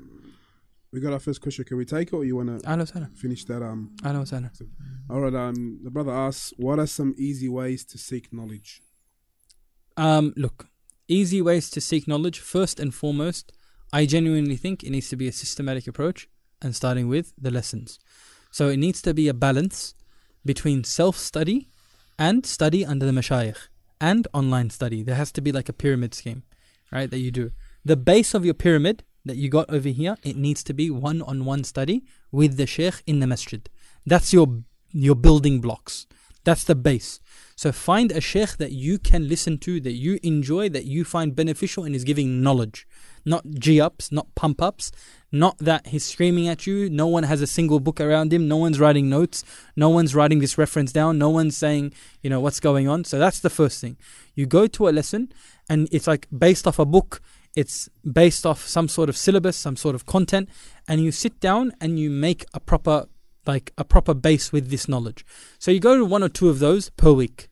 we 0.92 1.00
got 1.00 1.14
our 1.14 1.18
first 1.18 1.40
question. 1.40 1.64
Can 1.64 1.78
we 1.78 1.86
take 1.86 2.08
it 2.08 2.12
or 2.14 2.24
you 2.26 2.36
want 2.36 2.60
to 2.60 2.66
Ahlan 2.68 2.78
wa 2.78 2.84
sahlan. 2.84 3.16
finish 3.16 3.44
that? 3.46 3.62
Um, 3.62 3.96
Ahlan 4.02 4.18
wa 4.18 4.24
sahlan. 4.24 4.68
all 5.08 5.20
right. 5.22 5.34
Um, 5.34 5.80
the 5.82 5.90
brother 5.90 6.12
asks, 6.12 6.52
what 6.58 6.78
are 6.78 6.86
some 6.86 7.14
easy 7.16 7.48
ways 7.48 7.86
to 7.86 7.96
seek 7.96 8.32
knowledge? 8.34 8.82
Um, 9.96 10.34
look, 10.36 10.68
easy 11.08 11.42
ways 11.42 11.70
to 11.70 11.80
seek 11.80 12.08
knowledge. 12.08 12.40
First 12.40 12.80
and 12.80 12.94
foremost, 12.94 13.52
I 13.92 14.06
genuinely 14.06 14.56
think 14.56 14.82
it 14.82 14.90
needs 14.90 15.08
to 15.10 15.16
be 15.16 15.28
a 15.28 15.32
systematic 15.32 15.86
approach 15.86 16.28
and 16.60 16.74
starting 16.74 17.08
with 17.08 17.32
the 17.38 17.50
lessons. 17.50 17.98
So 18.50 18.68
it 18.68 18.78
needs 18.78 19.02
to 19.02 19.14
be 19.14 19.28
a 19.28 19.34
balance 19.34 19.94
between 20.44 20.84
self 20.84 21.16
study 21.16 21.68
and 22.18 22.46
study 22.46 22.84
under 22.84 23.06
the 23.06 23.12
mashayikh 23.12 23.68
and 24.00 24.26
online 24.32 24.70
study. 24.70 25.02
There 25.02 25.14
has 25.14 25.32
to 25.32 25.40
be 25.40 25.52
like 25.52 25.68
a 25.68 25.72
pyramid 25.72 26.14
scheme, 26.14 26.42
right? 26.92 27.10
That 27.10 27.18
you 27.18 27.30
do. 27.30 27.52
The 27.84 27.96
base 27.96 28.34
of 28.34 28.44
your 28.44 28.54
pyramid 28.54 29.04
that 29.24 29.36
you 29.36 29.48
got 29.48 29.68
over 29.70 29.88
here, 29.88 30.16
it 30.22 30.36
needs 30.36 30.62
to 30.64 30.72
be 30.72 30.90
one 30.90 31.22
on 31.22 31.44
one 31.44 31.64
study 31.64 32.04
with 32.30 32.56
the 32.56 32.66
sheikh 32.66 33.02
in 33.06 33.20
the 33.20 33.26
masjid. 33.26 33.68
That's 34.04 34.32
your 34.32 34.62
your 34.92 35.14
building 35.14 35.60
blocks. 35.60 36.06
That's 36.46 36.62
the 36.62 36.76
base. 36.76 37.18
So 37.56 37.72
find 37.72 38.12
a 38.12 38.20
sheikh 38.20 38.58
that 38.58 38.70
you 38.70 39.00
can 39.00 39.28
listen 39.28 39.58
to, 39.58 39.80
that 39.80 39.94
you 39.94 40.20
enjoy, 40.22 40.68
that 40.68 40.84
you 40.84 41.04
find 41.04 41.34
beneficial 41.34 41.82
and 41.82 41.92
is 41.92 42.04
giving 42.04 42.40
knowledge. 42.40 42.86
Not 43.24 43.44
G 43.58 43.80
ups, 43.80 44.12
not 44.12 44.32
pump 44.36 44.62
ups, 44.62 44.92
not 45.32 45.58
that 45.58 45.88
he's 45.88 46.04
screaming 46.04 46.46
at 46.46 46.64
you. 46.64 46.88
No 46.88 47.08
one 47.08 47.24
has 47.24 47.40
a 47.40 47.48
single 47.48 47.80
book 47.80 48.00
around 48.00 48.32
him. 48.32 48.46
No 48.46 48.58
one's 48.58 48.78
writing 48.78 49.08
notes. 49.08 49.42
No 49.74 49.88
one's 49.88 50.14
writing 50.14 50.38
this 50.38 50.56
reference 50.56 50.92
down. 50.92 51.18
No 51.18 51.30
one's 51.30 51.56
saying, 51.56 51.92
you 52.22 52.30
know, 52.30 52.38
what's 52.38 52.60
going 52.60 52.86
on. 52.86 53.02
So 53.02 53.18
that's 53.18 53.40
the 53.40 53.50
first 53.50 53.80
thing. 53.80 53.96
You 54.36 54.46
go 54.46 54.68
to 54.68 54.88
a 54.88 54.90
lesson 54.90 55.32
and 55.68 55.88
it's 55.90 56.06
like 56.06 56.28
based 56.30 56.68
off 56.68 56.78
a 56.78 56.84
book, 56.84 57.20
it's 57.56 57.88
based 58.08 58.46
off 58.46 58.64
some 58.68 58.86
sort 58.86 59.08
of 59.08 59.16
syllabus, 59.16 59.56
some 59.56 59.74
sort 59.74 59.96
of 59.96 60.06
content, 60.06 60.48
and 60.86 61.00
you 61.00 61.10
sit 61.10 61.40
down 61.40 61.72
and 61.80 61.98
you 61.98 62.08
make 62.08 62.44
a 62.54 62.60
proper 62.60 63.06
like 63.46 63.72
a 63.78 63.84
proper 63.84 64.14
base 64.14 64.52
with 64.52 64.70
this 64.70 64.88
knowledge. 64.88 65.24
So 65.58 65.70
you 65.70 65.80
go 65.80 65.96
to 65.96 66.04
one 66.04 66.22
or 66.22 66.28
two 66.28 66.48
of 66.48 66.58
those 66.58 66.90
per 66.90 67.12
week. 67.12 67.48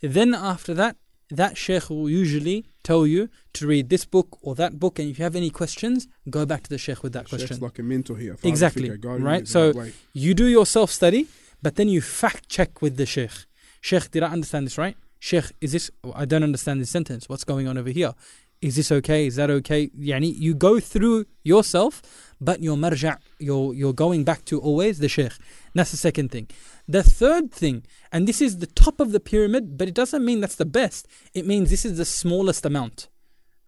Then 0.00 0.34
after 0.34 0.74
that, 0.74 0.96
that 1.30 1.56
sheikh 1.56 1.90
will 1.90 2.08
usually 2.08 2.66
tell 2.82 3.06
you 3.06 3.28
to 3.54 3.66
read 3.66 3.88
this 3.88 4.04
book 4.04 4.38
or 4.42 4.54
that 4.54 4.78
book, 4.78 4.98
and 4.98 5.10
if 5.10 5.18
you 5.18 5.24
have 5.24 5.34
any 5.34 5.50
questions, 5.50 6.06
go 6.30 6.46
back 6.46 6.62
to 6.62 6.70
the 6.70 6.78
sheikh 6.78 7.02
with 7.02 7.12
that 7.14 7.28
Sheikh's 7.28 7.46
question. 7.46 7.60
like 7.60 7.78
a 7.78 7.82
mentor 7.82 8.16
here. 8.16 8.36
Exactly, 8.42 8.90
right? 8.90 9.48
So-. 9.48 9.72
You 10.12 10.34
do 10.34 10.46
your 10.46 10.66
self 10.66 10.90
study, 10.90 11.26
but 11.62 11.74
then 11.76 11.88
you 11.88 12.00
fact 12.00 12.48
check 12.48 12.80
with 12.80 12.96
the 12.96 13.06
sheikh. 13.06 13.46
Sheikh, 13.80 14.10
did 14.10 14.22
I 14.22 14.28
understand 14.28 14.66
this 14.66 14.78
right? 14.78 14.96
Sheikh, 15.18 15.52
is 15.60 15.72
this? 15.72 15.90
I 16.14 16.24
don't 16.26 16.44
understand 16.44 16.80
this 16.80 16.90
sentence. 16.90 17.28
What's 17.28 17.44
going 17.44 17.66
on 17.66 17.76
over 17.76 17.90
here? 17.90 18.14
Is 18.62 18.76
this 18.76 18.90
okay? 18.90 19.26
Is 19.26 19.36
that 19.36 19.50
okay? 19.50 19.88
Yani, 19.98 20.32
you 20.36 20.54
go 20.54 20.80
through 20.80 21.26
yourself, 21.42 22.02
but 22.40 22.62
your 22.62 22.76
marja, 22.76 23.18
you're, 23.38 23.74
you're 23.74 23.92
going 23.92 24.24
back 24.24 24.44
to 24.46 24.60
always 24.60 24.98
the 24.98 25.08
sheikh. 25.08 25.32
That's 25.74 25.90
the 25.90 25.96
second 25.96 26.30
thing. 26.30 26.48
The 26.88 27.02
third 27.02 27.52
thing, 27.52 27.84
and 28.12 28.26
this 28.26 28.40
is 28.40 28.58
the 28.58 28.66
top 28.66 29.00
of 29.00 29.12
the 29.12 29.20
pyramid, 29.20 29.76
but 29.78 29.88
it 29.88 29.94
doesn't 29.94 30.24
mean 30.24 30.40
that's 30.40 30.56
the 30.56 30.64
best. 30.64 31.06
It 31.34 31.46
means 31.46 31.70
this 31.70 31.84
is 31.84 31.98
the 31.98 32.04
smallest 32.04 32.64
amount, 32.64 33.08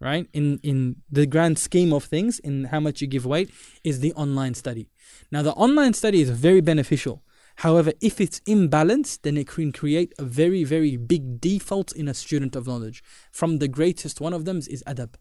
right? 0.00 0.28
In 0.32 0.60
in 0.62 0.96
the 1.10 1.26
grand 1.26 1.58
scheme 1.58 1.92
of 1.92 2.04
things, 2.04 2.38
in 2.38 2.64
how 2.64 2.80
much 2.80 3.00
you 3.00 3.06
give 3.06 3.26
weight, 3.26 3.50
is 3.82 4.00
the 4.00 4.12
online 4.14 4.54
study. 4.54 4.88
Now, 5.30 5.42
the 5.42 5.52
online 5.52 5.94
study 5.94 6.20
is 6.20 6.30
very 6.30 6.60
beneficial. 6.60 7.22
However, 7.56 7.92
if 8.00 8.20
it's 8.20 8.38
imbalanced, 8.40 9.22
then 9.22 9.36
it 9.36 9.48
can 9.48 9.72
create 9.72 10.12
a 10.16 10.22
very, 10.22 10.62
very 10.62 10.96
big 10.96 11.40
default 11.40 11.90
in 11.90 12.06
a 12.06 12.14
student 12.14 12.54
of 12.54 12.68
knowledge. 12.68 13.02
From 13.32 13.58
the 13.58 13.66
greatest 13.66 14.20
one 14.20 14.32
of 14.32 14.44
them 14.44 14.58
is 14.58 14.84
adab 14.86 15.14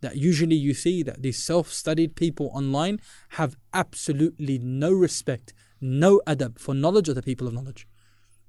That 0.00 0.16
usually 0.16 0.56
you 0.56 0.74
see 0.74 1.02
that 1.02 1.22
these 1.22 1.42
self 1.42 1.72
studied 1.72 2.14
people 2.14 2.50
online 2.52 3.00
have 3.30 3.56
absolutely 3.72 4.58
no 4.58 4.92
respect, 4.92 5.54
no 5.80 6.20
adab 6.26 6.58
for 6.58 6.74
knowledge 6.74 7.08
of 7.08 7.14
the 7.14 7.22
people 7.22 7.46
of 7.46 7.54
knowledge. 7.54 7.86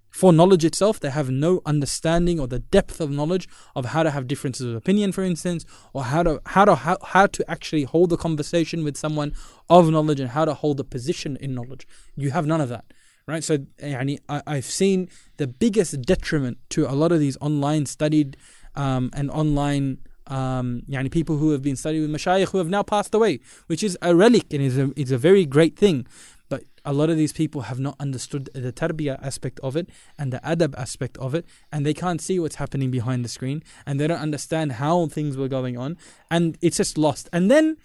For 0.09 0.31
knowledge 0.31 0.63
itself, 0.63 0.99
they 0.99 1.09
have 1.09 1.29
no 1.29 1.61
understanding 1.65 2.39
or 2.39 2.47
the 2.47 2.59
depth 2.59 3.01
of 3.01 3.09
knowledge 3.09 3.49
of 3.75 3.87
how 3.87 4.03
to 4.03 4.11
have 4.11 4.27
differences 4.27 4.67
of 4.67 4.75
opinion, 4.75 5.11
for 5.11 5.23
instance, 5.23 5.65
or 5.93 6.03
how 6.05 6.23
to 6.23 6.41
how 6.45 6.65
to 6.65 6.75
how, 6.75 6.97
how 7.03 7.27
to 7.27 7.51
actually 7.51 7.83
hold 7.83 8.13
a 8.13 8.17
conversation 8.17 8.83
with 8.83 8.95
someone 8.95 9.33
of 9.69 9.89
knowledge 9.89 10.19
and 10.19 10.29
how 10.29 10.45
to 10.45 10.53
hold 10.53 10.79
a 10.79 10.85
position 10.85 11.37
in 11.41 11.53
knowledge. 11.53 11.87
You 12.15 12.31
have 12.31 12.45
none 12.45 12.61
of 12.61 12.69
that 12.69 12.85
right? 13.27 13.43
So, 13.43 13.57
يعني, 13.81 14.19
I, 14.29 14.41
I've 14.45 14.65
seen 14.65 15.09
the 15.37 15.47
biggest 15.47 16.01
detriment 16.01 16.57
to 16.69 16.89
a 16.89 16.93
lot 16.93 17.11
of 17.11 17.19
these 17.19 17.37
online 17.41 17.85
studied 17.85 18.37
um, 18.75 19.09
and 19.13 19.31
online 19.31 19.99
um, 20.30 20.82
yani 20.88 21.10
people 21.10 21.36
who 21.36 21.50
have 21.50 21.62
been 21.62 21.76
studying 21.76 22.02
with 22.02 22.10
mashayikh 22.10 22.50
who 22.50 22.58
have 22.58 22.68
now 22.68 22.82
passed 22.82 23.14
away, 23.14 23.40
which 23.66 23.82
is 23.82 23.98
a 24.00 24.14
relic 24.14 24.52
and 24.52 24.62
is 24.62 24.78
a, 24.78 24.90
is 24.96 25.10
a 25.10 25.18
very 25.18 25.44
great 25.44 25.76
thing. 25.76 26.06
But 26.48 26.64
a 26.84 26.92
lot 26.92 27.10
of 27.10 27.16
these 27.16 27.32
people 27.32 27.62
have 27.62 27.78
not 27.78 27.96
understood 28.00 28.48
the 28.54 28.72
tarbiyah 28.72 29.24
aspect 29.24 29.60
of 29.60 29.76
it 29.76 29.88
and 30.18 30.32
the 30.32 30.38
adab 30.38 30.74
aspect 30.78 31.18
of 31.18 31.34
it, 31.34 31.44
and 31.70 31.84
they 31.84 31.94
can't 31.94 32.20
see 32.20 32.38
what's 32.38 32.56
happening 32.56 32.90
behind 32.90 33.24
the 33.24 33.28
screen, 33.28 33.62
and 33.84 34.00
they 34.00 34.06
don't 34.06 34.18
understand 34.18 34.72
how 34.72 35.06
things 35.06 35.36
were 35.36 35.48
going 35.48 35.76
on, 35.76 35.96
and 36.30 36.56
it's 36.62 36.78
just 36.78 36.96
lost. 36.96 37.28
And 37.32 37.50
then, 37.50 37.76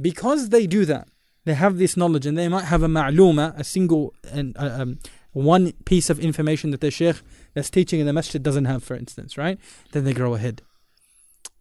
because 0.00 0.48
they 0.48 0.66
do 0.66 0.84
that, 0.86 1.08
they 1.44 1.54
have 1.54 1.78
this 1.78 1.96
knowledge, 1.96 2.26
and 2.26 2.36
they 2.36 2.48
might 2.48 2.66
have 2.66 2.82
a 2.82 2.88
ma'luma, 2.88 3.58
a 3.58 3.64
single 3.64 4.14
and 4.30 4.56
uh, 4.58 4.76
um, 4.80 4.98
one 5.32 5.72
piece 5.86 6.10
of 6.10 6.20
information 6.20 6.70
that 6.70 6.82
the 6.82 6.90
sheikh 6.90 7.16
that's 7.54 7.70
teaching 7.70 8.00
in 8.00 8.06
the 8.06 8.12
masjid 8.12 8.42
doesn't 8.42 8.66
have, 8.66 8.84
for 8.84 8.94
instance, 8.94 9.38
right? 9.38 9.58
Then 9.92 10.04
they 10.04 10.12
grow 10.12 10.34
ahead 10.34 10.60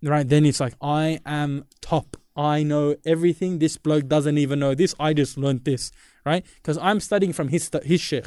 Right? 0.03 0.27
Then 0.27 0.45
it's 0.45 0.59
like, 0.59 0.73
I 0.81 1.19
am 1.25 1.65
top. 1.81 2.17
I 2.35 2.63
know 2.63 2.95
everything. 3.05 3.59
This 3.59 3.77
bloke 3.77 4.07
doesn't 4.07 4.37
even 4.37 4.59
know 4.59 4.73
this. 4.73 4.95
I 4.99 5.13
just 5.13 5.37
learned 5.37 5.65
this, 5.65 5.91
right? 6.25 6.45
Because 6.55 6.77
I'm 6.77 6.99
studying 6.99 7.33
from 7.33 7.49
his, 7.49 7.69
his 7.83 8.01
sheikh. 8.01 8.25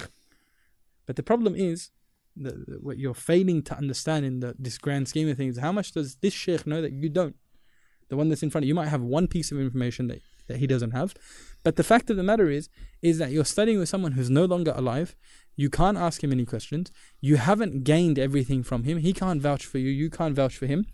But 1.07 1.16
the 1.16 1.22
problem 1.22 1.55
is, 1.55 1.91
the- 2.37 2.79
what 2.81 2.99
you're 2.99 3.14
failing 3.14 3.62
to 3.64 3.77
understand 3.77 4.25
in 4.25 4.41
the, 4.41 4.55
this 4.59 4.79
grand 4.79 5.09
scheme 5.09 5.29
of 5.29 5.37
things, 5.37 5.59
how 5.59 5.72
much 5.72 5.93
does 5.93 6.16
this 6.16 6.33
sheikh 6.33 6.66
know 6.66 6.81
that 6.83 6.93
you 6.93 7.09
don't? 7.09 7.37
the 8.09 8.16
one 8.16 8.29
that's 8.29 8.43
in 8.43 8.51
front 8.51 8.64
of 8.64 8.66
you. 8.66 8.72
You 8.72 8.75
might 8.75 8.89
have 8.89 9.03
one 9.03 9.27
piece 9.27 9.51
of 9.53 9.59
information 9.59 10.09
that, 10.09 10.20
that 10.47 10.59
he 10.59 10.66
doesn't 10.66 10.93
have. 10.93 11.14
But 11.62 11.77
the 11.77 11.83
fact 11.83 12.11
of 12.11 12.16
the 12.16 12.22
matter 12.22 12.51
is, 12.51 12.68
is 13.03 13.18
that 13.18 13.31
you're 13.33 13.45
studying 13.45 13.79
with 13.79 13.89
someone 13.89 14.12
who's 14.12 14.31
no 14.31 14.45
longer 14.45 14.72
alive. 14.77 15.16
You 15.57 15.70
can't 15.70 15.97
ask 15.97 16.22
him 16.22 16.33
any 16.33 16.45
questions. 16.45 16.91
You 17.20 17.37
haven't 17.37 17.85
gained 17.85 18.18
everything 18.18 18.62
from 18.62 18.85
him. 18.85 18.99
He 18.99 19.12
can't 19.12 19.41
vouch 19.41 19.64
for 19.64 19.79
you. 19.79 19.89
You 19.89 20.11
can't 20.11 20.35
vouch 20.35 20.57
for 20.57 20.66
him. 20.66 20.87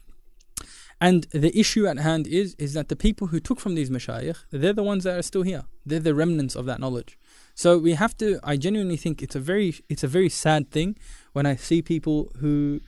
And 1.01 1.27
the 1.33 1.53
issue 1.59 1.87
at 1.87 1.99
hand 1.99 2.27
is 2.27 2.55
is 2.59 2.75
that 2.75 2.89
the 2.89 2.97
people 2.97 3.29
who 3.29 3.41
took 3.41 3.59
from 3.61 3.75
these 3.75 3.89
mashayikh, 3.91 4.37
they're 4.51 4.75
the 4.75 4.83
ones 4.93 5.05
that 5.05 5.17
are 5.19 5.23
still 5.23 5.43
here. 5.43 5.65
They're 5.87 5.99
the 6.11 6.15
remnants 6.15 6.55
of 6.57 6.67
that 6.67 6.79
knowledge. 6.81 7.19
So 7.55 7.79
we 7.79 7.93
have 7.95 8.15
to. 8.19 8.39
I 8.53 8.57
genuinely 8.57 8.97
think 8.99 9.23
it's 9.23 9.35
a 9.37 9.41
very 9.41 9.75
it's 9.89 10.05
a 10.05 10.09
very 10.09 10.29
sad 10.29 10.71
thing 10.71 10.97
when 11.33 11.47
I 11.47 11.57
see 11.57 11.81
people 11.83 12.31
who 12.41 12.81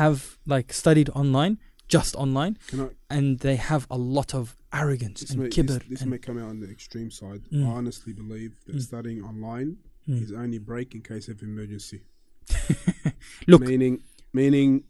have 0.00 0.38
like 0.46 0.72
studied 0.72 1.08
online, 1.10 1.58
just 1.88 2.14
online, 2.16 2.56
I, 2.72 2.88
and 3.10 3.38
they 3.40 3.56
have 3.56 3.86
a 3.90 3.98
lot 3.98 4.34
of 4.34 4.56
arrogance 4.72 5.20
and 5.30 5.38
may, 5.40 5.48
kibr. 5.48 5.66
this, 5.78 5.88
this 5.88 6.00
and- 6.02 6.10
may 6.10 6.18
come 6.18 6.38
out 6.42 6.48
on 6.48 6.60
the 6.60 6.70
extreme 6.70 7.10
side. 7.10 7.42
Mm. 7.52 7.66
I 7.66 7.70
honestly 7.80 8.12
believe 8.12 8.52
that 8.66 8.76
Mm. 8.76 8.82
studying 8.82 9.22
online 9.30 9.76
Mm. 10.08 10.22
is 10.22 10.32
only 10.32 10.58
break 10.58 10.94
in 10.94 11.02
case 11.02 11.28
of 11.28 11.42
emergency. 11.42 12.00
Look, 13.46 13.62
meaning, 13.62 14.02
meaning, 14.32 14.84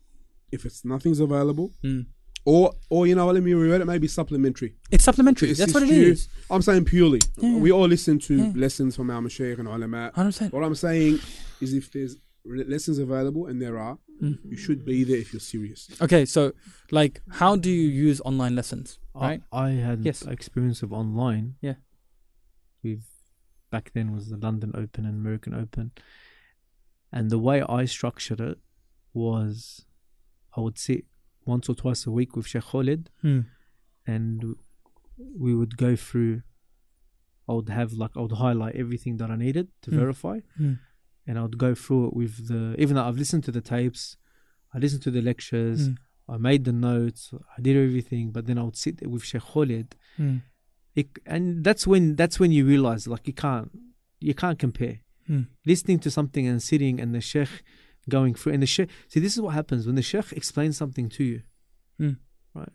if 0.53 0.64
it's 0.64 0.85
nothing's 0.85 1.20
available, 1.20 1.72
Mm. 1.85 2.07
Or 2.45 2.72
or 2.91 3.07
you 3.07 3.14
know, 3.14 3.26
what, 3.26 3.34
let 3.34 3.43
me 3.45 3.53
reword 3.53 3.80
it. 3.80 3.84
Maybe 3.86 4.09
supplementary. 4.09 4.74
it's 4.91 5.05
supplementary. 5.05 5.49
To 5.49 5.55
That's 5.55 5.74
what 5.74 5.82
it 5.82 5.89
you. 5.91 6.12
is. 6.12 6.28
I'm 6.51 6.62
saying 6.62 6.84
purely. 6.86 7.20
Yeah. 7.36 7.57
We 7.59 7.70
all 7.72 7.86
listen 7.86 8.18
to 8.20 8.34
Yeah. 8.36 8.53
lessons 8.55 8.97
from 8.97 9.11
our 9.11 9.20
mashaykh 9.20 9.59
and 9.59 9.68
ulama. 9.68 10.11
Hundred 10.14 10.30
percent. 10.30 10.53
What 10.55 10.64
I'm 10.64 10.74
saying 10.74 11.18
is, 11.61 11.74
if 11.74 11.91
there's 11.93 12.16
lessons 12.45 12.99
available, 12.99 13.47
and 13.47 13.61
there 13.61 13.78
are, 13.78 13.99
Mm. 14.22 14.39
you 14.51 14.57
should 14.57 14.84
be 14.84 15.05
there 15.05 15.18
if 15.18 15.32
you're 15.32 15.39
serious. 15.39 15.89
Okay, 16.03 16.24
so 16.24 16.53
like, 16.91 17.20
how 17.30 17.55
do 17.55 17.70
you 17.70 17.89
use 17.89 18.20
online 18.24 18.57
lessons? 18.57 18.99
Right. 19.14 19.41
I, 19.53 19.64
I 19.66 19.70
had 19.74 20.05
Yes. 20.05 20.22
experience 20.22 20.82
of 20.82 20.93
online. 20.93 21.55
Yeah. 21.61 21.74
With 22.82 23.05
back 23.70 23.93
then 23.95 24.12
was 24.12 24.28
the 24.28 24.36
London 24.36 24.72
Open 24.74 25.05
and 25.05 25.14
American 25.14 25.55
Open, 25.55 25.93
and 27.12 27.30
the 27.30 27.39
way 27.39 27.62
I 27.62 27.84
structured 27.84 28.41
it 28.41 28.59
was, 29.12 29.84
I 30.57 30.61
would 30.62 30.78
sit 30.78 31.05
once 31.55 31.64
or 31.70 31.74
twice 31.82 32.03
a 32.11 32.12
week 32.18 32.30
with 32.36 32.46
Sheikh 32.53 32.66
Khalid, 32.70 33.03
Hmm. 33.24 33.40
and 34.14 34.36
we 35.44 35.51
would 35.59 35.74
go 35.86 35.92
through. 36.07 36.34
I 37.49 37.53
would 37.57 37.70
have 37.80 37.90
like 38.03 38.14
I 38.16 38.20
would 38.24 38.36
highlight 38.46 38.74
everything 38.84 39.14
that 39.20 39.30
I 39.34 39.36
needed 39.46 39.66
to 39.84 39.90
Mm. 39.90 39.96
verify, 40.03 40.36
Mm. 40.61 40.76
and 41.26 41.34
I 41.38 41.42
would 41.46 41.59
go 41.66 41.72
through 41.82 42.03
it 42.09 42.14
with 42.20 42.34
the. 42.51 42.62
Even 42.82 42.92
though 42.94 43.07
I've 43.09 43.18
listened 43.24 43.44
to 43.49 43.53
the 43.59 43.64
tapes, 43.76 44.03
I 44.74 44.76
listened 44.84 45.03
to 45.09 45.11
the 45.16 45.22
lectures. 45.30 45.80
Mm. 45.88 45.96
I 46.34 46.36
made 46.51 46.62
the 46.64 46.74
notes, 46.90 47.32
I 47.57 47.59
did 47.66 47.74
everything, 47.88 48.24
but 48.34 48.42
then 48.46 48.59
I 48.61 48.64
would 48.66 48.76
sit 48.84 48.94
there 48.99 49.09
with 49.14 49.24
Sheikh 49.30 49.46
Khalid, 49.53 49.88
Mm. 50.18 50.42
it, 51.01 51.09
and 51.34 51.44
that's 51.66 51.84
when 51.90 52.05
that's 52.20 52.38
when 52.40 52.53
you 52.57 52.62
realize 52.74 53.03
like 53.12 53.24
you 53.30 53.36
can't 53.46 53.70
you 54.28 54.34
can't 54.42 54.59
compare. 54.66 54.96
Mm. 55.28 55.44
Listening 55.72 55.99
to 56.05 56.11
something 56.11 56.44
and 56.51 56.59
sitting 56.70 56.94
and 57.03 57.11
the 57.16 57.20
Sheikh 57.32 57.55
going 58.09 58.35
through 58.35 58.53
and 58.55 58.63
the 58.63 58.67
Sheikh 58.67 58.89
see 59.09 59.21
this 59.21 59.35
is 59.35 59.41
what 59.41 59.55
happens 59.55 59.87
when 59.87 59.95
the 59.95 60.03
Sheikh 60.03 60.33
explains 60.33 60.77
something 60.77 61.09
to 61.11 61.25
you, 61.25 61.43
Mm. 62.01 62.17
right? 62.55 62.69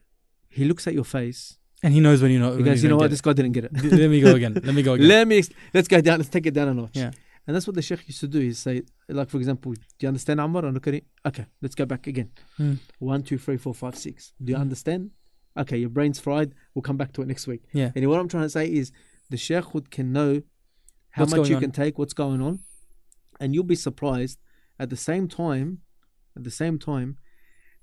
He 0.49 0.65
looks 0.65 0.87
at 0.87 0.93
your 0.93 1.03
face. 1.05 1.57
And 1.81 1.93
he 1.93 1.99
knows 1.99 2.21
when 2.21 2.31
you 2.31 2.39
know. 2.39 2.51
He 2.51 2.57
when 2.57 2.65
goes, 2.65 2.83
you 2.83 2.89
know 2.89 2.95
what, 2.97 3.09
this 3.09 3.19
guy 3.21 3.33
didn't 3.33 3.51
get 3.51 3.65
it. 3.65 3.73
Let 3.83 4.09
me 4.09 4.21
go 4.21 4.35
again. 4.35 4.53
Let 4.53 4.73
me 4.73 4.83
go 4.83 4.93
again. 4.93 5.07
Let 5.07 5.27
me 5.27 5.43
let's 5.73 5.87
go 5.89 5.99
down. 5.99 6.19
Let's 6.19 6.29
take 6.29 6.45
it 6.45 6.53
down 6.53 6.69
a 6.69 6.73
notch. 6.73 6.91
Yeah. 6.95 7.11
And 7.45 7.53
that's 7.53 7.67
what 7.67 7.75
the 7.75 7.81
Sheikh 7.81 8.07
used 8.07 8.21
to 8.21 8.27
do. 8.29 8.39
He 8.39 8.53
say, 8.53 8.83
like 9.09 9.29
for 9.29 9.35
example, 9.37 9.73
do 9.73 9.79
you 9.99 10.07
understand 10.07 10.39
Ammar? 10.39 10.63
And 10.63 10.73
look 10.73 10.87
at 10.87 10.93
it. 10.93 11.05
Okay, 11.25 11.45
let's 11.61 11.75
go 11.75 11.85
back 11.85 12.07
again. 12.07 12.31
Hmm. 12.55 12.75
One, 12.99 13.21
two, 13.23 13.37
three, 13.37 13.57
four, 13.57 13.73
five, 13.73 13.97
six. 13.97 14.31
Do 14.41 14.51
you 14.51 14.55
Hmm. 14.55 14.61
understand? 14.61 15.11
Okay, 15.57 15.77
your 15.77 15.89
brain's 15.89 16.19
fried. 16.21 16.53
We'll 16.73 16.83
come 16.83 16.95
back 16.95 17.11
to 17.13 17.21
it 17.21 17.27
next 17.27 17.45
week. 17.47 17.63
Yeah. 17.73 17.91
And 17.95 18.07
what 18.09 18.19
I'm 18.19 18.29
trying 18.29 18.43
to 18.43 18.49
say 18.49 18.71
is 18.71 18.91
the 19.29 19.35
Sheikh 19.37 19.73
would 19.73 19.91
can 19.91 20.13
know 20.13 20.41
how 21.11 21.23
What's 21.23 21.35
much 21.35 21.49
you 21.49 21.55
on. 21.57 21.61
can 21.63 21.71
take, 21.71 21.97
what's 21.99 22.13
going 22.13 22.41
on, 22.41 22.59
and 23.41 23.53
you'll 23.53 23.63
be 23.65 23.75
surprised. 23.75 24.39
At 24.79 24.89
the 24.89 24.97
same 24.97 25.27
time, 25.27 25.79
at 26.35 26.43
the 26.43 26.51
same 26.51 26.79
time, 26.79 27.17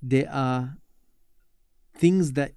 there 0.03 0.29
are 0.31 0.77
things 1.97 2.33
that 2.33 2.53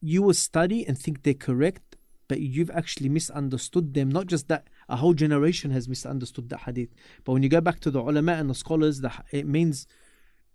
you 0.00 0.22
will 0.22 0.34
study 0.34 0.86
and 0.86 0.98
think 0.98 1.22
they're 1.22 1.34
correct, 1.34 1.96
but 2.28 2.40
you've 2.40 2.70
actually 2.70 3.08
misunderstood 3.08 3.94
them. 3.94 4.08
Not 4.10 4.26
just 4.26 4.48
that, 4.48 4.68
a 4.88 4.96
whole 4.96 5.14
generation 5.14 5.70
has 5.70 5.88
misunderstood 5.88 6.48
the 6.48 6.58
hadith. 6.58 6.90
But 7.24 7.32
when 7.32 7.42
you 7.42 7.48
go 7.48 7.60
back 7.60 7.80
to 7.80 7.90
the 7.90 8.00
ulama 8.00 8.32
and 8.32 8.50
the 8.50 8.54
scholars, 8.54 9.00
the, 9.00 9.12
it 9.30 9.46
means 9.46 9.86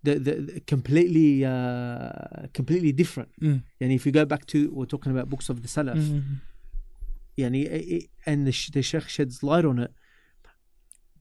the, 0.02 0.14
the, 0.18 0.34
the 0.34 0.60
completely 0.60 1.44
uh, 1.44 2.46
completely 2.52 2.92
different. 2.92 3.30
Mm. 3.40 3.62
And 3.80 3.92
if 3.92 4.04
you 4.06 4.12
go 4.12 4.24
back 4.24 4.46
to, 4.46 4.70
we're 4.72 4.84
talking 4.86 5.12
about 5.12 5.28
books 5.28 5.48
of 5.48 5.62
the 5.62 5.68
Salaf, 5.68 5.96
Mhm. 5.96 6.40
it- 7.38 7.92
it- 7.96 8.10
and 8.26 8.46
the, 8.46 8.54
the 8.72 8.82
Sheikh 8.82 9.08
sheds 9.08 9.42
light 9.42 9.64
on 9.64 9.78
it. 9.78 9.92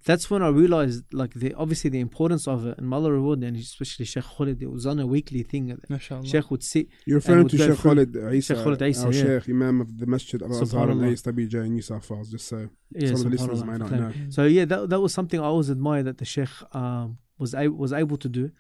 That's 0.08 0.26
when 0.32 0.42
I 0.42 0.48
realized, 0.64 1.04
like, 1.22 1.34
the 1.42 1.50
obviously 1.64 1.90
the 1.96 2.00
importance 2.08 2.48
of 2.48 2.60
it, 2.70 2.76
and 2.78 2.94
Allah 2.98 3.12
reward, 3.20 3.40
and 3.44 3.56
especially 3.58 4.06
Sheikh 4.14 4.28
Khalid, 4.36 4.60
it 4.66 4.72
was 4.78 4.86
on 4.92 4.98
a 5.06 5.08
weekly 5.16 5.44
thing. 5.52 5.66
MashaAllah. 5.90 6.26
Sheikh 6.32 6.50
would 6.52 6.64
sit, 6.64 6.86
You're 7.06 7.18
referring 7.22 7.48
to 7.50 7.58
go 7.58 7.68
Sheikh 7.68 7.80
Khalid 7.86 8.16
Isa, 8.16 8.56
Sheikh 8.56 8.64
Khalid 8.64 8.82
Isa, 8.82 9.06
our 9.06 9.14
yeah. 9.14 9.40
Sheikh, 9.40 9.50
Imam 9.50 9.82
of 9.82 9.90
the 10.02 10.08
Masjid 10.16 10.40
Al 10.42 10.50
Azhar 10.50 10.90
and 10.90 11.02
Subhanallah. 11.02 11.34
ASWJ 11.34 11.56
in 11.66 11.74
New 11.74 11.82
South 11.82 12.10
Wales, 12.10 12.30
just 12.32 12.48
so 12.48 12.70
yeah, 12.92 13.08
some 13.08 13.16
of 13.18 13.24
the 13.24 13.30
listeners 13.36 13.62
subhanallah, 13.64 13.92
may 13.92 13.98
not 14.00 14.16
know. 14.16 14.30
So 14.30 14.42
yeah, 14.58 14.66
that 14.72 14.90
that 14.92 15.02
was 15.06 15.14
something 15.14 15.40
I 15.42 15.44
always 15.54 15.70
admire 15.78 16.04
that 16.04 16.18
the 16.20 16.26
Sheikh 16.26 16.56
um, 16.74 17.18
was 17.38 17.54
a- 17.54 17.68
was 17.84 17.92
able 17.92 18.18
to 18.26 18.30
do, 18.40 18.52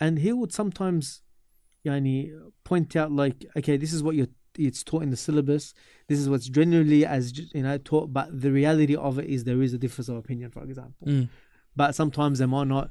and 0.00 0.18
he 0.18 0.32
would 0.32 0.52
sometimes, 0.52 1.22
yani, 1.86 2.32
point 2.64 2.96
out 2.96 3.12
like, 3.12 3.38
okay, 3.58 3.76
this 3.76 3.92
is 3.92 4.02
what 4.02 4.16
you're 4.16 4.32
it's 4.58 4.82
taught 4.82 5.02
in 5.02 5.10
the 5.10 5.16
syllabus. 5.16 5.74
This 6.08 6.20
is 6.20 6.28
what's 6.28 6.48
generally 6.48 7.04
as 7.04 7.36
you 7.52 7.62
know 7.62 7.78
taught, 7.78 8.12
but 8.12 8.40
the 8.40 8.52
reality 8.52 8.94
of 8.94 9.18
it 9.18 9.26
is 9.26 9.44
there 9.44 9.60
is 9.62 9.74
a 9.74 9.78
difference 9.78 10.08
of 10.08 10.16
opinion, 10.16 10.50
for 10.50 10.62
example. 10.62 11.06
Mm. 11.06 11.28
But 11.74 11.94
sometimes 11.94 12.38
they 12.38 12.46
might 12.46 12.68
not, 12.68 12.90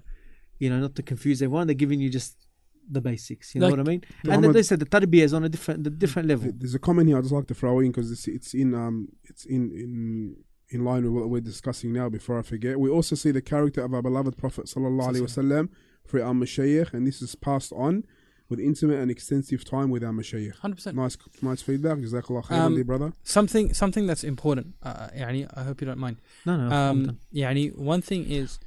you 0.60 0.70
know, 0.70 0.80
not 0.80 0.96
to 0.96 1.04
confuse 1.04 1.42
everyone. 1.42 1.68
They're 1.68 1.76
giving 1.76 2.02
you 2.02 2.10
just 2.10 2.46
the 2.90 3.02
basics. 3.02 3.56
You 3.56 3.62
know 3.62 3.70
what 3.70 3.80
I 3.80 3.84
mean? 3.84 4.04
And 4.24 4.28
Muhammad- 4.28 4.54
they 4.54 4.64
said 4.64 4.80
the 4.80 4.86
tarbiyah 4.86 5.24
is 5.24 5.34
on 5.34 5.44
a 5.44 5.50
different 5.50 5.84
the 5.84 5.90
different 5.90 6.28
level. 6.28 6.52
There's 6.56 6.76
a 6.76 6.80
comment 6.80 7.08
here 7.08 7.18
I'd 7.18 7.24
just 7.24 7.34
like 7.34 7.48
to 7.48 7.54
throw 7.56 7.80
in 7.80 7.92
because 7.92 8.12
it's, 8.12 8.28
it's 8.28 8.54
in 8.54 8.74
um 8.74 9.08
it's 9.24 9.46
in 9.46 9.72
in 9.72 10.36
in 10.70 10.84
line 10.84 11.04
with 11.04 11.14
what 11.14 11.30
we're 11.30 11.42
discussing 11.42 11.94
now. 11.94 12.10
Before 12.10 12.38
I 12.38 12.42
forget, 12.42 12.80
we 12.80 12.90
also 12.90 13.16
see 13.16 13.32
the 13.32 13.42
character 13.42 13.84
of 13.84 13.94
our 13.94 14.02
beloved 14.02 14.38
Prophet 14.38 14.66
sallallahu 14.66 15.10
alaihi 15.10 15.22
wasallam 15.22 15.70
for 16.06 16.22
our 16.22 16.34
mashayikh, 16.34 16.94
and 16.94 17.08
this 17.08 17.22
is 17.22 17.36
passed 17.36 17.72
on 17.74 18.04
with 18.50 18.60
intimate 18.60 19.00
and 19.00 19.10
extensive 19.10 19.66
time 19.66 19.90
with 19.90 20.04
our 20.04 20.12
Mashayikh. 20.12 20.58
100%. 20.60 20.94
Nice, 20.94 21.18
nice 21.42 21.62
feedback. 21.62 21.98
Jazakallah 21.98 22.46
khairan, 22.46 22.60
um, 22.60 22.84
brother. 22.84 23.14
Something, 23.24 23.74
something 23.74 24.06
that's 24.06 24.24
important. 24.24 24.76
Uh, 24.84 25.08
يعني, 25.18 25.50
I 25.56 25.64
hope 25.64 25.82
you 25.82 25.88
don't 25.88 26.00
mind. 26.00 26.18
No, 26.46 26.56
no. 26.58 26.76
Um, 26.76 27.20
يعني, 27.34 27.76
one 27.76 28.02
thing 28.02 28.30
is, 28.30 28.60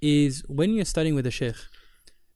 is 0.00 0.44
when 0.48 0.72
you're 0.74 0.84
studying 0.84 1.14
with 1.14 1.26
a 1.26 1.30
sheikh, 1.30 1.56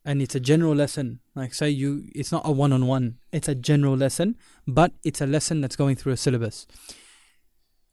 and 0.04 0.22
it's 0.22 0.34
a 0.34 0.40
general 0.40 0.74
lesson. 0.74 1.20
Like 1.34 1.52
say 1.52 1.68
you, 1.68 2.04
it's 2.14 2.32
not 2.32 2.42
a 2.44 2.50
one-on-one. 2.50 3.18
It's 3.30 3.46
a 3.46 3.54
general 3.54 3.94
lesson, 3.94 4.36
but 4.66 4.92
it's 5.04 5.20
a 5.20 5.26
lesson 5.26 5.60
that's 5.60 5.76
going 5.76 5.96
through 5.96 6.12
a 6.12 6.16
syllabus. 6.16 6.66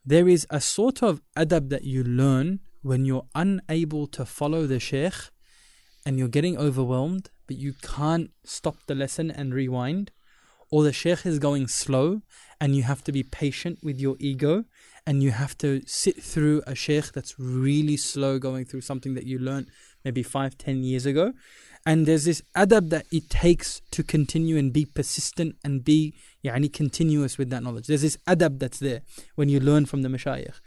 There 0.05 0.27
is 0.29 0.47
a 0.49 0.61
sort 0.61 1.01
of 1.03 1.21
adab 1.35 1.69
that 1.69 1.83
you 1.83 2.03
learn 2.03 2.61
when 2.83 3.05
you're 3.05 3.25
unable 3.35 4.07
to 4.07 4.25
follow 4.25 4.65
the 4.65 4.79
sheikh 4.79 5.13
and 6.05 6.17
you're 6.17 6.27
getting 6.27 6.57
overwhelmed 6.57 7.29
but 7.47 7.57
you 7.57 7.73
can't 7.81 8.31
stop 8.43 8.77
the 8.87 8.95
lesson 8.95 9.29
and 9.31 9.53
rewind 9.53 10.11
or 10.71 10.83
the 10.83 10.93
sheikh 10.93 11.25
is 11.25 11.39
going 11.39 11.67
slow 11.67 12.21
and 12.59 12.75
you 12.75 12.83
have 12.83 13.03
to 13.03 13.11
be 13.11 13.23
patient 13.23 13.79
with 13.83 13.99
your 13.99 14.15
ego 14.19 14.65
and 15.07 15.21
you 15.21 15.31
have 15.31 15.57
to 15.59 15.81
sit 15.85 16.21
through 16.21 16.63
a 16.65 16.73
sheikh 16.73 17.11
that's 17.11 17.39
really 17.39 17.97
slow 17.97 18.39
going 18.39 18.65
through 18.65 18.81
something 18.81 19.13
that 19.13 19.25
you 19.25 19.37
learned 19.37 19.67
maybe 20.03 20.23
five, 20.23 20.57
ten 20.57 20.83
years 20.83 21.05
ago. 21.05 21.33
And 21.85 22.07
there's 22.07 22.25
this 22.25 22.41
adab 22.57 22.89
that 22.89 23.05
it 23.11 23.29
takes 23.29 23.81
to 23.91 24.03
continue 24.03 24.57
and 24.57 24.73
be 24.73 24.85
persistent 24.85 25.55
and 25.63 25.85
be 25.85 26.15
yani, 26.43 26.73
continuous 26.73 27.37
with 27.37 27.51
that 27.51 27.61
knowledge. 27.61 27.85
There's 27.85 28.01
this 28.01 28.17
adab 28.27 28.57
that's 28.57 28.79
there 28.79 29.01
when 29.35 29.49
you 29.49 29.59
learn 29.59 29.85
from 29.85 30.01
the 30.01 30.09
mashayikh. 30.09 30.59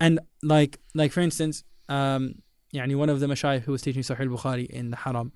And 0.00 0.20
like 0.42 0.78
like 0.94 1.10
for 1.10 1.20
instance, 1.20 1.64
um, 1.88 2.41
Yani 2.74 2.96
one 2.96 3.10
of 3.10 3.20
the 3.20 3.26
mashayikh 3.26 3.62
who 3.62 3.72
was 3.72 3.82
teaching 3.82 4.02
Sahih 4.02 4.28
Bukhari 4.28 4.66
in 4.66 4.90
the 4.90 4.96
haram, 4.96 5.32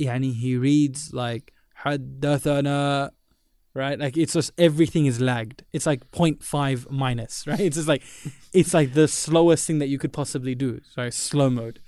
yani 0.00 0.34
he 0.34 0.56
reads 0.56 1.12
like 1.12 1.52
haddathana 1.84 3.10
right? 3.74 3.98
Like 3.98 4.16
it's 4.16 4.32
just 4.32 4.52
everything 4.58 5.06
is 5.06 5.20
lagged. 5.20 5.64
It's 5.72 5.86
like 5.86 6.10
0.5 6.10 6.90
minus, 6.90 7.46
right? 7.50 7.60
It's 7.60 7.76
just 7.76 7.88
like 7.88 8.02
it's 8.52 8.74
like 8.74 8.94
the 8.94 9.08
slowest 9.08 9.66
thing 9.66 9.78
that 9.78 9.88
you 9.88 9.98
could 9.98 10.12
possibly 10.12 10.54
do. 10.54 10.80
So 10.94 11.10
slow 11.10 11.50
mode. 11.50 11.80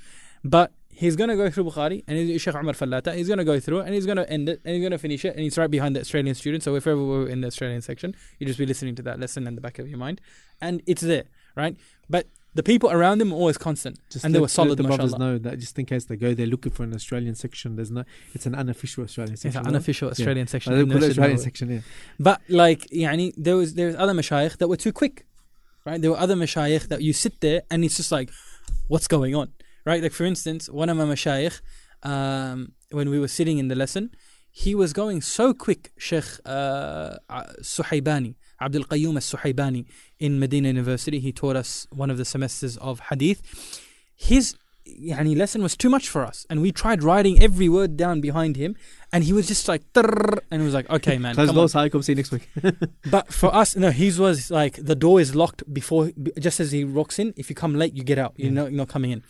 But 0.44 0.72
he's 0.88 1.16
gonna 1.16 1.36
go 1.36 1.50
through 1.50 1.64
Bukhari 1.64 2.04
and 2.06 2.40
Sheikh 2.40 2.54
Omar 2.54 2.74
Falata. 2.74 3.14
he's 3.14 3.28
gonna 3.28 3.44
go 3.44 3.58
through 3.58 3.80
it 3.80 3.86
and 3.86 3.94
he's 3.94 4.06
gonna 4.06 4.24
end 4.24 4.48
it 4.48 4.60
and 4.64 4.74
he's 4.74 4.82
gonna 4.82 4.98
finish 4.98 5.24
it 5.24 5.34
and 5.34 5.40
he's 5.40 5.56
right 5.56 5.70
behind 5.70 5.96
the 5.96 6.00
Australian 6.00 6.34
student. 6.34 6.62
So 6.62 6.74
if 6.76 6.86
ever 6.86 7.02
we're 7.02 7.28
in 7.28 7.40
the 7.40 7.46
Australian 7.46 7.82
section, 7.82 8.14
you 8.38 8.46
just 8.46 8.58
be 8.58 8.66
listening 8.66 8.94
to 8.96 9.02
that 9.02 9.18
lesson 9.18 9.46
in 9.46 9.54
the 9.54 9.60
back 9.60 9.78
of 9.78 9.88
your 9.88 9.98
mind. 9.98 10.20
And 10.60 10.82
it's 10.86 11.02
there, 11.02 11.24
right? 11.56 11.76
But 12.08 12.26
the 12.54 12.62
people 12.62 12.90
around 12.90 13.18
them 13.18 13.30
were 13.30 13.36
always 13.36 13.56
constant, 13.56 13.98
Just 14.10 14.24
and 14.24 14.34
they 14.34 14.40
were 14.40 14.48
solid. 14.48 14.70
Let 14.70 14.78
the 14.78 14.84
brothers 14.84 15.16
know 15.16 15.38
that 15.38 15.58
just 15.58 15.78
in 15.78 15.86
case 15.86 16.04
they 16.04 16.16
go 16.16 16.34
there 16.34 16.46
looking 16.46 16.72
for 16.72 16.82
an 16.82 16.94
Australian 16.94 17.34
section, 17.34 17.76
there's 17.76 17.90
no. 17.90 18.04
It's 18.34 18.44
an 18.44 18.54
unofficial 18.54 19.04
Australian 19.04 19.36
section. 19.36 19.48
It's 19.48 19.54
section. 19.54 19.66
an 19.66 19.72
no? 19.72 19.76
unofficial 19.76 20.10
Australian 20.10 20.46
section. 20.46 20.72
I 20.72 20.76
don't 20.76 20.90
call 20.90 21.02
it 21.02 21.10
Australian 21.10 21.38
section. 21.38 21.70
Yeah. 21.70 21.80
But 22.20 22.42
like, 22.48 22.86
yani, 22.90 23.32
there 23.36 23.56
was 23.56 23.74
there's 23.74 23.96
other 23.96 24.12
mashayikh 24.12 24.58
that 24.58 24.68
were 24.68 24.76
too 24.76 24.92
quick, 24.92 25.26
right? 25.86 26.00
There 26.00 26.10
were 26.10 26.18
other 26.18 26.36
mashayikh 26.36 26.88
that 26.88 27.00
you 27.00 27.14
sit 27.14 27.40
there 27.40 27.62
and 27.70 27.84
it's 27.84 27.96
just 27.96 28.12
like, 28.12 28.30
what's 28.88 29.08
going 29.08 29.34
on, 29.34 29.52
right? 29.86 30.02
Like 30.02 30.12
for 30.12 30.24
instance, 30.24 30.68
one 30.68 30.90
of 30.90 30.96
my 30.98 31.04
mashayikh, 31.04 31.60
um, 32.02 32.72
when 32.90 33.08
we 33.08 33.18
were 33.18 33.28
sitting 33.28 33.56
in 33.58 33.68
the 33.68 33.74
lesson, 33.74 34.10
he 34.50 34.74
was 34.74 34.92
going 34.92 35.22
so 35.22 35.54
quick, 35.54 35.92
Sheikh 35.96 36.24
uh, 36.44 37.16
Suhaibani, 37.62 38.34
Abdul 38.64 38.84
Qayyum 38.84 39.14
al-Suhaibani 39.20 39.84
in 40.18 40.38
Medina 40.38 40.68
University. 40.68 41.18
He 41.20 41.32
taught 41.32 41.56
us 41.56 41.86
one 41.90 42.10
of 42.10 42.16
the 42.18 42.24
semesters 42.24 42.76
of 42.78 43.00
Hadith. 43.10 43.40
His 44.16 44.54
yani, 44.86 45.36
lesson 45.36 45.62
was 45.62 45.76
too 45.76 45.88
much 45.88 46.08
for 46.08 46.22
us, 46.24 46.46
and 46.50 46.60
we 46.62 46.70
tried 46.72 47.02
writing 47.02 47.42
every 47.42 47.68
word 47.68 47.96
down 47.96 48.20
behind 48.20 48.56
him, 48.56 48.76
and 49.12 49.24
he 49.24 49.32
was 49.32 49.46
just 49.52 49.68
like, 49.68 49.82
and 50.50 50.62
it 50.62 50.64
was 50.64 50.74
like, 50.74 50.88
okay, 50.90 51.18
man, 51.18 51.34
on. 51.38 51.54
doors. 51.54 51.72
Come 51.92 52.02
see 52.02 52.12
you 52.12 52.16
next 52.16 52.32
week. 52.32 52.48
But 53.10 53.32
for 53.32 53.54
us, 53.54 53.76
no, 53.76 53.90
his 53.90 54.18
was 54.18 54.50
like 54.50 54.74
the 54.92 54.94
door 54.94 55.20
is 55.20 55.34
locked 55.34 55.62
before, 55.72 56.10
just 56.38 56.60
as 56.60 56.72
he 56.72 56.84
walks 56.84 57.18
in. 57.18 57.32
If 57.36 57.48
you 57.50 57.56
come 57.56 57.74
late, 57.74 57.94
you 57.94 58.04
get 58.04 58.18
out. 58.18 58.32
You're 58.36 58.48
Yeah. 58.48 58.54
not, 58.62 58.70
you're 58.70 58.78
not 58.84 58.88
coming 58.88 59.10
in. 59.10 59.22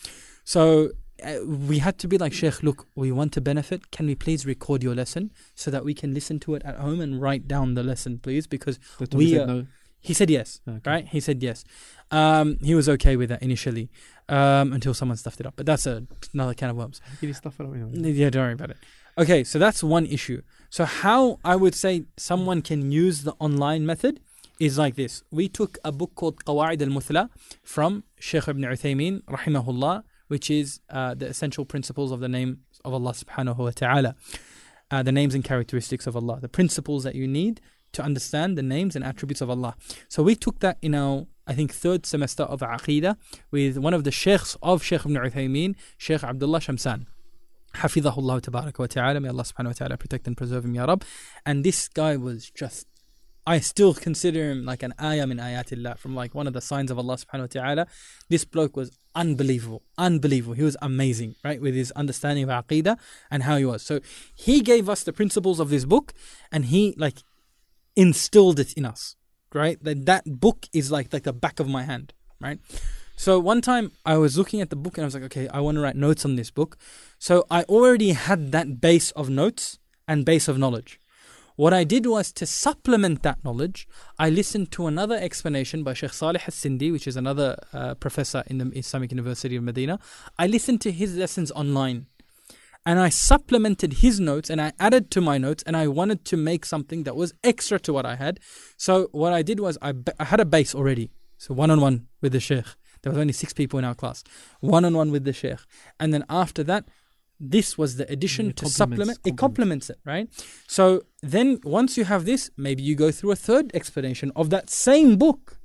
So 0.44 0.90
uh, 1.24 1.44
we 1.46 1.78
had 1.78 1.98
to 1.98 2.08
be 2.08 2.18
like, 2.18 2.32
Sheikh, 2.32 2.62
look, 2.62 2.86
we 2.94 3.10
want 3.12 3.32
to 3.34 3.40
benefit. 3.40 3.90
Can 3.90 4.06
we 4.06 4.14
please 4.14 4.44
record 4.46 4.82
your 4.82 4.94
lesson 4.94 5.30
so 5.54 5.70
that 5.70 5.84
we 5.84 5.94
can 5.94 6.12
listen 6.14 6.38
to 6.40 6.54
it 6.54 6.62
at 6.64 6.76
home 6.76 7.00
and 7.00 7.20
write 7.20 7.46
down 7.48 7.74
the 7.74 7.82
lesson, 7.82 8.18
please? 8.18 8.46
Because 8.46 8.78
The 8.98 9.16
We, 9.16 9.32
said 9.32 9.40
uh, 9.42 9.46
no. 9.46 9.66
he 10.00 10.12
said 10.14 10.30
yes, 10.30 10.60
Okay. 10.68 10.80
right? 10.90 11.06
He 11.08 11.20
said 11.20 11.42
yes. 11.42 11.64
Um, 12.10 12.58
he 12.62 12.74
was 12.74 12.88
okay 12.88 13.16
with 13.16 13.28
that 13.30 13.42
initially 13.42 13.90
um, 14.28 14.72
until 14.72 14.94
someone 14.94 15.16
stuffed 15.16 15.40
it 15.40 15.46
up. 15.46 15.54
But 15.56 15.66
that's 15.66 15.86
a, 15.86 16.04
another 16.34 16.54
can 16.54 16.70
of 16.70 16.76
worms. 16.76 17.00
Get 17.20 17.28
his 17.28 17.36
stuff 17.38 17.60
out. 17.60 17.72
Anyway. 17.74 18.12
Yeah, 18.12 18.30
don't 18.30 18.42
worry 18.44 18.52
about 18.52 18.70
it. 18.70 18.76
Okay, 19.18 19.44
so 19.44 19.58
that's 19.58 19.82
one 19.82 20.06
issue. 20.06 20.42
So 20.70 20.84
how 20.86 21.38
I 21.44 21.54
would 21.56 21.74
say 21.74 22.04
someone 22.16 22.62
can 22.62 22.90
use 22.90 23.24
the 23.24 23.32
online 23.38 23.84
method 23.86 24.20
is 24.58 24.78
like 24.78 24.94
this. 24.96 25.22
We 25.30 25.48
took 25.48 25.76
a 25.84 25.92
book 25.92 26.14
called 26.14 26.44
Qawaid 26.44 26.80
al-Muthla 26.80 27.28
from 27.62 28.04
Sheikh 28.18 28.46
Ibn 28.48 28.62
Uthaymeen 28.62 29.22
rahimahullah, 29.24 30.02
which 30.32 30.50
is 30.50 30.80
uh, 30.88 31.12
the 31.12 31.26
essential 31.26 31.66
principles 31.66 32.10
of 32.10 32.20
the 32.20 32.28
name 32.38 32.60
of 32.86 32.94
Allah 32.94 33.12
subhanahu 33.12 33.58
wa 33.58 33.70
ta'ala. 33.70 34.14
Uh, 34.90 35.02
the 35.02 35.12
names 35.12 35.34
and 35.34 35.44
characteristics 35.44 36.06
of 36.06 36.16
Allah, 36.16 36.38
the 36.40 36.48
principles 36.48 37.04
that 37.04 37.14
you 37.14 37.28
need 37.28 37.60
to 37.92 38.02
understand 38.02 38.56
the 38.56 38.62
names 38.62 38.96
and 38.96 39.04
attributes 39.04 39.42
of 39.42 39.50
Allah. 39.50 39.76
So 40.08 40.22
we 40.22 40.34
took 40.34 40.60
that 40.60 40.78
in 40.80 40.94
our, 40.94 41.26
I 41.46 41.52
think, 41.52 41.70
third 41.70 42.06
semester 42.06 42.44
of 42.44 42.60
Aqidah 42.60 43.16
with 43.50 43.76
one 43.76 43.92
of 43.92 44.04
the 44.04 44.10
sheikhs 44.10 44.56
of 44.62 44.82
Sheikh 44.82 45.04
Ibn 45.04 45.16
Uthaymeen, 45.16 45.74
Sheikh 45.98 46.24
Abdullah 46.24 46.60
Shamsan. 46.60 47.04
Hafidhahullah 47.74 48.40
tabaraka 48.40 48.78
wa 48.78 48.86
ta'ala. 48.86 49.20
May 49.20 49.28
Allah 49.28 49.44
subhanahu 49.44 49.66
wa 49.66 49.72
ta'ala 49.72 49.96
protect 49.98 50.26
and 50.26 50.34
preserve 50.34 50.64
him, 50.64 50.74
Ya 50.74 50.86
Rab. 50.86 51.04
And 51.44 51.62
this 51.62 51.88
guy 51.88 52.16
was 52.16 52.50
just, 52.50 52.86
I 53.46 53.58
still 53.58 53.92
consider 53.92 54.50
him 54.50 54.64
like 54.64 54.82
an 54.82 54.94
ayah 55.00 55.26
min 55.26 55.38
ayatillah, 55.38 55.98
from 55.98 56.14
like 56.14 56.34
one 56.34 56.46
of 56.46 56.52
the 56.52 56.60
signs 56.60 56.90
of 56.90 56.98
Allah 56.98 57.16
subhanahu 57.16 57.40
wa 57.56 57.62
ta'ala. 57.62 57.86
This 58.28 58.44
bloke 58.44 58.76
was 58.76 58.96
unbelievable, 59.14 59.82
unbelievable. 59.98 60.54
He 60.54 60.62
was 60.62 60.76
amazing, 60.80 61.34
right, 61.44 61.60
with 61.60 61.74
his 61.74 61.90
understanding 61.92 62.48
of 62.48 62.50
aqidah 62.50 62.98
and 63.30 63.42
how 63.42 63.56
he 63.56 63.64
was. 63.64 63.82
So 63.82 64.00
he 64.36 64.60
gave 64.60 64.88
us 64.88 65.02
the 65.02 65.12
principles 65.12 65.58
of 65.58 65.70
this 65.70 65.84
book 65.84 66.12
and 66.52 66.66
he 66.66 66.94
like 66.96 67.18
instilled 67.96 68.60
it 68.60 68.72
in 68.74 68.84
us, 68.84 69.16
right? 69.52 69.82
That 69.82 70.06
that 70.06 70.40
book 70.40 70.68
is 70.72 70.92
like 70.92 71.12
like 71.12 71.24
the 71.24 71.32
back 71.32 71.58
of 71.58 71.68
my 71.68 71.82
hand, 71.82 72.12
right? 72.40 72.60
So 73.16 73.38
one 73.38 73.60
time 73.60 73.92
I 74.06 74.16
was 74.18 74.38
looking 74.38 74.60
at 74.60 74.70
the 74.70 74.76
book 74.76 74.96
and 74.98 75.04
I 75.04 75.06
was 75.06 75.14
like, 75.14 75.24
okay, 75.24 75.48
I 75.48 75.60
want 75.60 75.76
to 75.76 75.80
write 75.80 75.96
notes 75.96 76.24
on 76.24 76.36
this 76.36 76.50
book. 76.50 76.76
So 77.18 77.44
I 77.50 77.64
already 77.64 78.12
had 78.12 78.52
that 78.52 78.80
base 78.80 79.10
of 79.12 79.28
notes 79.28 79.78
and 80.08 80.24
base 80.24 80.48
of 80.48 80.58
knowledge. 80.58 80.98
What 81.56 81.74
I 81.74 81.84
did 81.84 82.06
was 82.06 82.32
to 82.32 82.46
supplement 82.46 83.22
that 83.22 83.44
knowledge, 83.44 83.86
I 84.18 84.30
listened 84.30 84.70
to 84.72 84.86
another 84.86 85.16
explanation 85.16 85.82
by 85.82 85.92
Sheikh 85.92 86.12
Salih 86.12 86.40
al 86.40 86.50
Sindi, 86.50 86.90
which 86.90 87.06
is 87.06 87.16
another 87.16 87.58
uh, 87.72 87.94
professor 87.94 88.42
in 88.46 88.58
the 88.58 88.70
Islamic 88.78 89.10
University 89.10 89.56
of 89.56 89.62
Medina. 89.62 89.98
I 90.38 90.46
listened 90.46 90.80
to 90.82 90.92
his 90.92 91.14
lessons 91.16 91.50
online 91.52 92.06
and 92.86 92.98
I 92.98 93.10
supplemented 93.10 93.94
his 93.94 94.18
notes 94.18 94.50
and 94.50 94.60
I 94.60 94.72
added 94.80 95.10
to 95.12 95.20
my 95.20 95.38
notes 95.38 95.62
and 95.66 95.76
I 95.76 95.88
wanted 95.88 96.24
to 96.26 96.36
make 96.36 96.64
something 96.64 97.04
that 97.04 97.16
was 97.16 97.34
extra 97.44 97.78
to 97.80 97.92
what 97.92 98.06
I 98.06 98.16
had. 98.16 98.40
So 98.76 99.08
what 99.12 99.32
I 99.32 99.42
did 99.42 99.60
was 99.60 99.78
I, 99.82 99.92
I 100.18 100.24
had 100.24 100.40
a 100.40 100.44
base 100.44 100.74
already. 100.74 101.10
So 101.36 101.54
one 101.54 101.70
on 101.70 101.80
one 101.80 102.06
with 102.20 102.32
the 102.32 102.40
Sheikh. 102.40 102.64
There 103.02 103.10
was 103.10 103.18
only 103.18 103.32
six 103.32 103.52
people 103.52 103.78
in 103.78 103.84
our 103.84 103.94
class. 103.94 104.24
One 104.60 104.84
on 104.84 104.96
one 104.96 105.10
with 105.10 105.24
the 105.24 105.32
Sheikh. 105.32 105.58
And 106.00 106.14
then 106.14 106.24
after 106.30 106.62
that, 106.64 106.86
this 107.42 107.76
was 107.76 107.96
the 107.96 108.10
addition 108.10 108.50
It 108.50 108.56
to 108.58 108.68
supplement. 108.68 109.18
It 109.24 109.36
complements. 109.36 109.90
it, 109.90 109.98
right? 110.04 110.28
So 110.66 111.02
then 111.22 111.58
once 111.64 111.96
you 111.98 112.04
have 112.04 112.24
this, 112.24 112.50
maybe 112.56 112.82
you 112.82 112.94
go 112.94 113.10
through 113.10 113.32
a 113.32 113.36
third 113.48 113.66
explanation 113.74 114.30
of 114.36 114.50
that 114.50 114.70
same 114.70 115.16
book. 115.16 115.58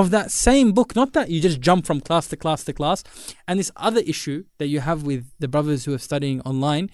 Of 0.00 0.10
that 0.10 0.30
same 0.30 0.72
book, 0.72 0.96
not 0.96 1.12
that 1.12 1.28
you 1.28 1.38
just 1.38 1.60
jump 1.60 1.84
from 1.84 2.00
class 2.00 2.26
to 2.28 2.36
class 2.36 2.64
to 2.64 2.72
class. 2.72 3.04
And 3.46 3.60
this 3.60 3.70
other 3.76 4.00
issue 4.00 4.44
that 4.56 4.68
you 4.68 4.80
have 4.80 5.02
with 5.02 5.26
the 5.38 5.48
brothers 5.48 5.84
who 5.84 5.92
are 5.92 5.98
studying 5.98 6.40
online 6.50 6.88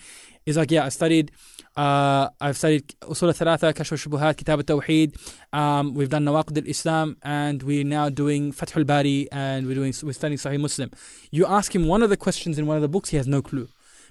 is 0.47 0.57
like, 0.57 0.73
yeah, 0.73 0.85
I 0.85 0.89
studied, 0.89 1.31
uh, 1.77 2.31
I've 2.41 2.57
studied 2.57 2.89
Usul 3.03 3.29
al-Thalatha, 3.29 3.73
Kashf 3.73 3.93
al-Shubuhat, 3.93 4.37
Kitab 4.39 4.59
al-Tawheed, 4.59 5.15
um, 5.53 5.95
we've 5.95 6.09
done 6.09 6.25
Nawaqid 6.25 6.59
al-Islam, 6.59 7.17
and 7.23 7.63
we're 7.63 7.85
now 7.85 8.09
doing 8.09 8.51
Fath 8.51 8.77
al-Bari, 8.77 9.29
and 9.31 9.69
we're 9.69 9.75
doing, 9.75 9.95
we're 10.03 10.13
studying 10.13 10.39
Sahih 10.39 10.61
Muslim. 10.61 10.91
You 11.31 11.47
ask 11.47 11.73
him 11.73 11.87
one 11.87 12.03
of 12.03 12.11
the 12.11 12.17
questions 12.17 12.59
in 12.59 12.67
one 12.67 12.77
of 12.77 12.83
the 12.83 12.89
books, 12.89 13.11
he 13.11 13.17
has 13.17 13.29
no 13.29 13.43
clue. 13.43 13.69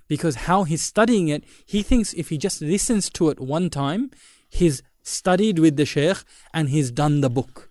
Because 0.08 0.36
how 0.47 0.64
he's 0.64 0.82
studying 0.82 1.28
it, 1.28 1.43
he 1.66 1.84
thinks 1.84 2.14
if 2.14 2.30
he 2.30 2.38
just 2.38 2.62
listens 2.62 3.10
to 3.12 3.30
it 3.30 3.39
one 3.39 3.70
time, 3.70 4.12
he's 4.49 4.82
studied 5.03 5.60
with 5.60 5.76
the 5.76 5.86
Shaykh 5.86 6.18
and 6.53 6.70
he's 6.70 6.91
done 6.91 7.22
the 7.22 7.30
book. 7.30 7.70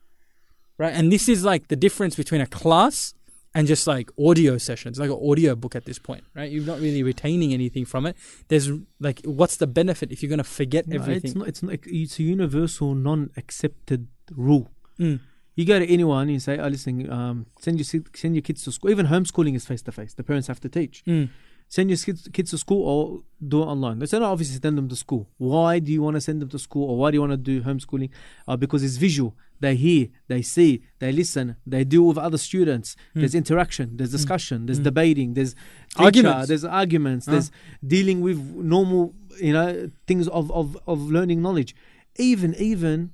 Right? 0.79 0.93
And 0.93 1.11
this 1.11 1.29
is 1.29 1.45
like 1.45 1.69
the 1.69 1.77
difference 1.77 2.15
between 2.17 2.43
a 2.43 2.47
class 2.47 3.15
and 3.55 3.67
just 3.67 3.87
like 3.87 4.11
audio 4.19 4.59
sessions, 4.59 4.99
like 4.99 5.09
an 5.09 5.19
audio 5.19 5.55
book 5.57 5.75
at 5.75 5.87
this 5.87 5.99
point, 5.99 6.25
right? 6.35 6.51
You're 6.53 6.67
not 6.67 6.79
really 6.79 7.03
retaining 7.03 7.55
anything 7.55 7.87
from 7.87 8.05
it. 8.05 8.15
There's 8.49 8.71
like, 9.01 9.23
what's 9.25 9.57
the 9.57 9.67
benefit 9.67 10.13
if 10.13 10.23
you're 10.23 10.29
going 10.29 10.37
to 10.39 10.45
forget 10.45 10.87
No, 10.87 10.97
everything? 10.97 11.31
it's 11.31 11.35
not. 11.35 11.49
It's 11.49 11.63
not. 11.63 11.79
It's 11.87 12.19
a 12.19 12.23
universal, 12.23 12.95
non-accepted 12.95 14.09
rule. 14.31 14.69
Mm. 15.01 15.21
You 15.55 15.65
go 15.65 15.79
to 15.79 15.87
anyone 15.91 16.23
and 16.25 16.33
you 16.33 16.39
say, 16.39 16.59
"Oh, 16.59 16.69
listen, 16.69 17.11
um, 17.11 17.47
send 17.59 17.79
your 17.79 18.03
send 18.15 18.35
your 18.35 18.43
kids 18.43 18.63
to 18.65 18.73
school." 18.73 18.91
Even 18.91 19.07
homeschooling 19.07 19.55
is 19.57 19.65
face 19.65 19.81
to 19.83 19.93
face. 19.93 20.13
The 20.13 20.23
parents 20.23 20.49
have 20.49 20.61
to 20.61 20.69
teach. 20.69 21.03
Mm. 21.07 21.31
Send 21.69 21.91
your 21.91 21.97
kids, 21.99 22.29
kids 22.33 22.51
to 22.53 22.59
school 22.59 22.83
or 22.87 23.23
do 23.47 23.61
it 23.63 23.67
online. 23.67 23.99
They 23.99 24.07
say, 24.07 24.19
"No, 24.21 24.27
obviously 24.27 24.59
send 24.61 24.79
them 24.79 24.89
to 24.89 24.97
school." 24.97 25.29
Why 25.39 25.79
do 25.81 25.91
you 25.93 26.01
want 26.01 26.15
to 26.15 26.21
send 26.21 26.41
them 26.41 26.49
to 26.51 26.59
school 26.59 26.89
or 26.91 26.97
why 26.97 27.11
do 27.11 27.17
you 27.17 27.21
want 27.21 27.33
to 27.33 27.37
do 27.37 27.61
homeschooling? 27.63 28.11
Uh, 28.47 28.57
because 28.57 28.83
it's 28.85 28.97
visual. 28.97 29.35
They 29.59 29.75
hear, 29.75 30.09
they 30.29 30.43
see, 30.43 30.83
they 30.99 31.11
listen, 31.13 31.57
they 31.67 31.83
deal 31.83 32.03
with 32.07 32.19
other 32.19 32.37
students. 32.39 32.95
There's 33.15 33.35
interaction, 33.35 33.97
there's 33.97 34.11
discussion, 34.13 34.67
there's 34.67 34.81
Mm. 34.81 34.85
debating, 34.85 35.35
there's 35.35 35.55
teacher, 35.55 36.05
Arguments. 36.05 36.49
there's 36.49 36.65
arguments, 36.65 37.27
Ah. 37.27 37.31
there's 37.33 37.51
dealing 37.85 38.21
with 38.21 38.39
normal, 38.77 39.15
you 39.41 39.55
know, 39.55 39.91
things 40.07 40.29
of, 40.29 40.53
of, 40.53 40.79
of 40.87 40.99
learning 41.11 41.41
knowledge. 41.43 41.75
Even 42.19 42.55
even 42.73 43.11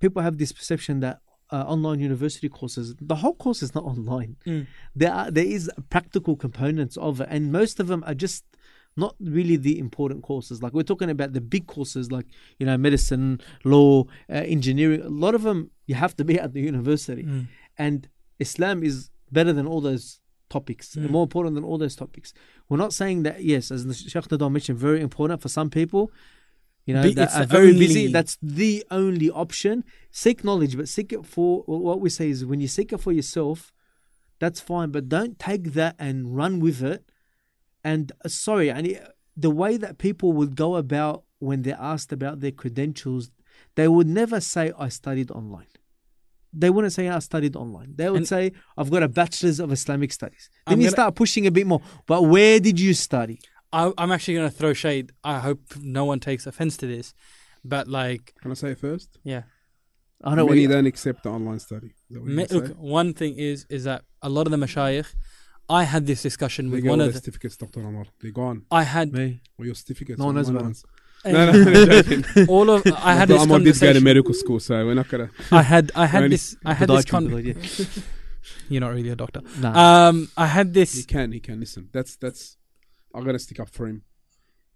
people 0.00 0.20
have 0.22 0.36
this 0.38 0.52
perception 0.52 1.00
that 1.00 1.20
uh, 1.54 1.64
online 1.74 1.98
university 2.10 2.48
courses, 2.58 2.86
the 3.12 3.18
whole 3.22 3.36
course 3.44 3.60
is 3.66 3.72
not 3.78 3.84
online. 3.94 4.32
Mm. 4.46 4.62
There 5.00 5.12
are 5.18 5.28
there 5.38 5.50
is 5.58 5.62
practical 5.94 6.34
components 6.46 6.94
of 7.08 7.14
it, 7.22 7.28
and 7.34 7.42
most 7.60 7.74
of 7.82 7.86
them 7.92 8.00
are 8.08 8.18
just 8.26 8.42
not 9.04 9.14
really 9.38 9.56
the 9.68 9.74
important 9.86 10.20
courses. 10.30 10.56
Like 10.64 10.72
we're 10.76 10.90
talking 10.92 11.10
about 11.16 11.30
the 11.36 11.44
big 11.54 11.64
courses, 11.74 12.04
like 12.16 12.26
you 12.60 12.66
know, 12.68 12.76
medicine, 12.88 13.26
law, 13.74 13.92
uh, 14.34 14.44
engineering. 14.56 15.00
A 15.02 15.14
lot 15.26 15.34
of 15.38 15.42
them 15.48 15.58
you 15.90 15.94
have 16.04 16.14
to 16.20 16.24
be 16.30 16.34
at 16.44 16.50
the 16.56 16.62
university, 16.72 17.24
Mm. 17.24 17.44
and 17.86 17.98
Islam 18.46 18.76
is 18.90 18.96
better 19.38 19.52
than 19.58 19.66
all 19.72 19.82
those 19.90 20.06
topics, 20.56 20.86
Mm. 20.94 21.10
more 21.16 21.24
important 21.28 21.52
than 21.58 21.64
all 21.68 21.78
those 21.84 21.96
topics. 22.04 22.28
We're 22.68 22.82
not 22.86 22.92
saying 23.00 23.18
that 23.26 23.36
yes, 23.52 23.64
as 23.76 23.80
the 23.88 23.94
Sheikh 23.94 24.28
Nadal 24.32 24.50
mentioned, 24.56 24.78
very 24.88 25.00
important 25.08 25.38
for 25.44 25.50
some 25.58 25.68
people. 25.80 26.02
You 26.86 26.94
know, 26.94 27.02
Be- 27.02 27.14
that 27.14 27.28
it's 27.28 27.36
are 27.36 27.46
very 27.46 27.72
busy. 27.72 28.08
That's 28.12 28.36
the 28.42 28.84
only 28.90 29.30
option. 29.30 29.84
Seek 30.10 30.44
knowledge, 30.44 30.76
but 30.76 30.88
seek 30.88 31.12
it 31.12 31.24
for 31.24 31.62
what 31.66 32.00
we 32.00 32.10
say 32.10 32.28
is 32.28 32.44
when 32.44 32.60
you 32.60 32.68
seek 32.68 32.92
it 32.92 32.98
for 32.98 33.12
yourself, 33.12 33.72
that's 34.38 34.60
fine. 34.60 34.90
But 34.90 35.08
don't 35.08 35.38
take 35.38 35.72
that 35.72 35.96
and 35.98 36.36
run 36.36 36.60
with 36.60 36.82
it. 36.82 37.04
And 37.82 38.12
uh, 38.24 38.28
sorry, 38.28 38.70
and 38.70 38.86
it- 38.86 39.02
the 39.36 39.50
way 39.50 39.76
that 39.78 39.98
people 39.98 40.32
would 40.32 40.54
go 40.56 40.76
about 40.76 41.24
when 41.38 41.62
they're 41.62 41.80
asked 41.80 42.12
about 42.12 42.40
their 42.40 42.52
credentials, 42.52 43.30
they 43.74 43.88
would 43.88 44.06
never 44.06 44.38
say, 44.40 44.72
"I 44.78 44.88
studied 44.90 45.30
online." 45.30 45.66
They 46.52 46.70
wouldn't 46.70 46.92
say, 46.92 47.08
"I 47.08 47.18
studied 47.18 47.56
online." 47.56 47.94
They 47.96 48.08
would 48.10 48.18
And- 48.18 48.28
say, 48.28 48.52
"I've 48.76 48.90
got 48.90 49.02
a 49.02 49.08
bachelor's 49.08 49.58
of 49.58 49.72
Islamic 49.72 50.12
studies." 50.12 50.50
Then 50.66 50.74
I'm 50.74 50.80
you 50.80 50.86
gonna- 50.86 50.96
start 50.96 51.14
pushing 51.16 51.46
a 51.46 51.50
bit 51.50 51.66
more. 51.66 51.80
But 52.06 52.22
where 52.22 52.60
did 52.60 52.78
you 52.78 52.94
study? 52.94 53.40
I, 53.78 53.92
I'm 53.98 54.12
actually 54.14 54.34
going 54.38 54.50
to 54.50 54.56
throw 54.60 54.72
shade. 54.72 55.06
I 55.24 55.36
hope 55.46 55.60
no 55.80 56.04
one 56.10 56.20
takes 56.28 56.46
offense 56.46 56.76
to 56.82 56.86
this. 56.94 57.06
But 57.64 57.84
like, 57.88 58.24
Can 58.42 58.50
I 58.50 58.54
say 58.54 58.70
it 58.74 58.78
first? 58.78 59.08
yeah. 59.24 59.42
I 60.26 60.34
know 60.34 60.44
what 60.46 60.52
Many 60.52 60.62
you, 60.62 60.68
don't 60.68 60.86
accept 60.86 61.24
the 61.24 61.30
online 61.38 61.58
study. 61.68 61.88
Is 61.88 61.92
that 62.14 62.20
what 62.22 62.30
you 62.30 62.36
Ma- 62.36 62.42
wanna 62.50 62.54
look, 62.54 62.66
say? 62.68 62.72
one 63.00 63.10
thing 63.20 63.32
is 63.36 63.66
is 63.68 63.82
that 63.84 64.00
a 64.22 64.30
lot 64.36 64.44
of 64.46 64.52
the 64.52 64.56
mashayikh, 64.64 65.08
I 65.68 65.82
had 65.84 66.06
this 66.06 66.22
discussion 66.22 66.62
They 66.70 66.76
with 66.76 66.84
get 66.84 66.90
one 66.94 67.00
all 67.02 67.08
of 67.08 67.12
the, 67.12 67.18
certificates, 67.20 67.56
Dr. 67.58 67.80
Anwar. 67.80 68.06
They're 68.20 68.30
gone. 68.30 68.58
I 68.70 68.84
had 68.84 69.12
me. 69.12 69.40
Or 69.58 69.66
your 69.66 69.74
certificates. 69.74 70.18
No 70.18 70.26
one 70.26 70.36
knows 70.36 70.48
online 70.48 70.72
about 70.72 70.72
ones. 70.72 70.84
eh, 71.26 71.32
No, 71.32 71.42
no, 71.52 72.22
no, 72.36 72.44
all 72.54 72.68
of 72.70 72.86
I 73.10 73.12
had 73.20 73.28
Dr. 73.28 73.38
this 73.38 73.46
Anwar 73.46 73.64
did 73.64 73.80
go 73.80 73.92
to 73.92 74.00
medical 74.00 74.34
school, 74.42 74.60
so 74.60 74.86
we're 74.86 74.94
not 75.02 75.08
gonna. 75.08 75.30
I 75.50 75.62
had 75.62 75.90
I 75.94 76.06
had 76.06 76.30
this 76.30 76.56
I 76.64 76.72
had 76.74 76.88
this 76.88 77.04
Podiatry, 77.04 77.54
con. 77.94 78.02
You're 78.70 78.80
not 78.86 78.94
really 78.94 79.10
a 79.10 79.16
doctor. 79.16 79.40
Nah. 79.60 80.08
Um, 80.08 80.28
I 80.38 80.46
had 80.46 80.72
this. 80.72 80.94
He 80.94 81.02
can, 81.02 81.32
he 81.32 81.40
can. 81.40 81.60
Listen, 81.60 81.88
that's 81.92 82.16
that's. 82.16 82.56
I'm 83.14 83.24
gonna 83.24 83.38
stick 83.38 83.60
up 83.60 83.68
for 83.70 83.86
him. 83.86 84.02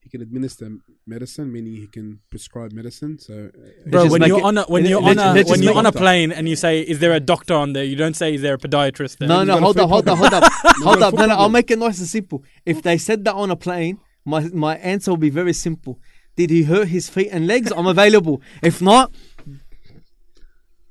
He 0.00 0.08
can 0.08 0.22
administer 0.22 0.70
medicine, 1.06 1.52
meaning 1.52 1.74
he 1.74 1.86
can 1.88 2.20
prescribe 2.30 2.72
medicine. 2.72 3.18
So, 3.18 3.50
uh, 3.52 3.90
Bro, 3.90 4.06
when 4.10 4.22
you're 4.22 4.38
it- 4.38 4.44
on 4.44 4.56
a 4.58 4.62
when 4.64 4.86
you're 4.86 5.02
on 5.02 5.18
a 5.18 5.42
when 5.42 5.60
you're 5.62 5.74
on 5.76 5.86
a 5.86 5.92
plane 5.92 6.30
and 6.30 6.48
you 6.48 6.54
say, 6.56 6.80
"Is 6.80 7.00
there 7.00 7.12
a 7.12 7.20
doctor 7.20 7.54
on 7.54 7.72
there?" 7.72 7.84
You 7.84 7.96
don't 7.96 8.14
say, 8.14 8.34
"Is 8.34 8.40
there 8.42 8.54
a 8.54 8.58
podiatrist 8.58 9.18
there?" 9.18 9.28
No, 9.28 9.40
He's 9.40 9.48
no, 9.48 9.58
hold 9.58 9.78
up, 9.78 9.88
hold 9.90 10.08
up, 10.08 10.18
hold 10.18 10.32
up, 10.32 10.44
hold 10.88 11.02
up. 11.02 11.10
full 11.10 11.18
No, 11.18 11.26
no, 11.26 11.34
I'll 11.34 11.48
make 11.48 11.70
it 11.70 11.78
nice 11.78 11.98
and 11.98 12.06
simple. 12.06 12.44
If 12.64 12.80
they 12.82 12.96
said 12.96 13.24
that 13.24 13.34
on 13.34 13.50
a 13.50 13.56
plane, 13.56 13.98
my 14.24 14.40
my 14.66 14.76
answer 14.76 15.10
will 15.10 15.16
be 15.18 15.30
very 15.30 15.52
simple. 15.52 15.98
Did 16.36 16.50
he 16.50 16.62
hurt 16.62 16.88
his 16.88 17.08
feet 17.08 17.28
and 17.32 17.48
legs? 17.48 17.72
I'm 17.76 17.86
available. 17.88 18.40
If 18.62 18.80
not, 18.80 19.12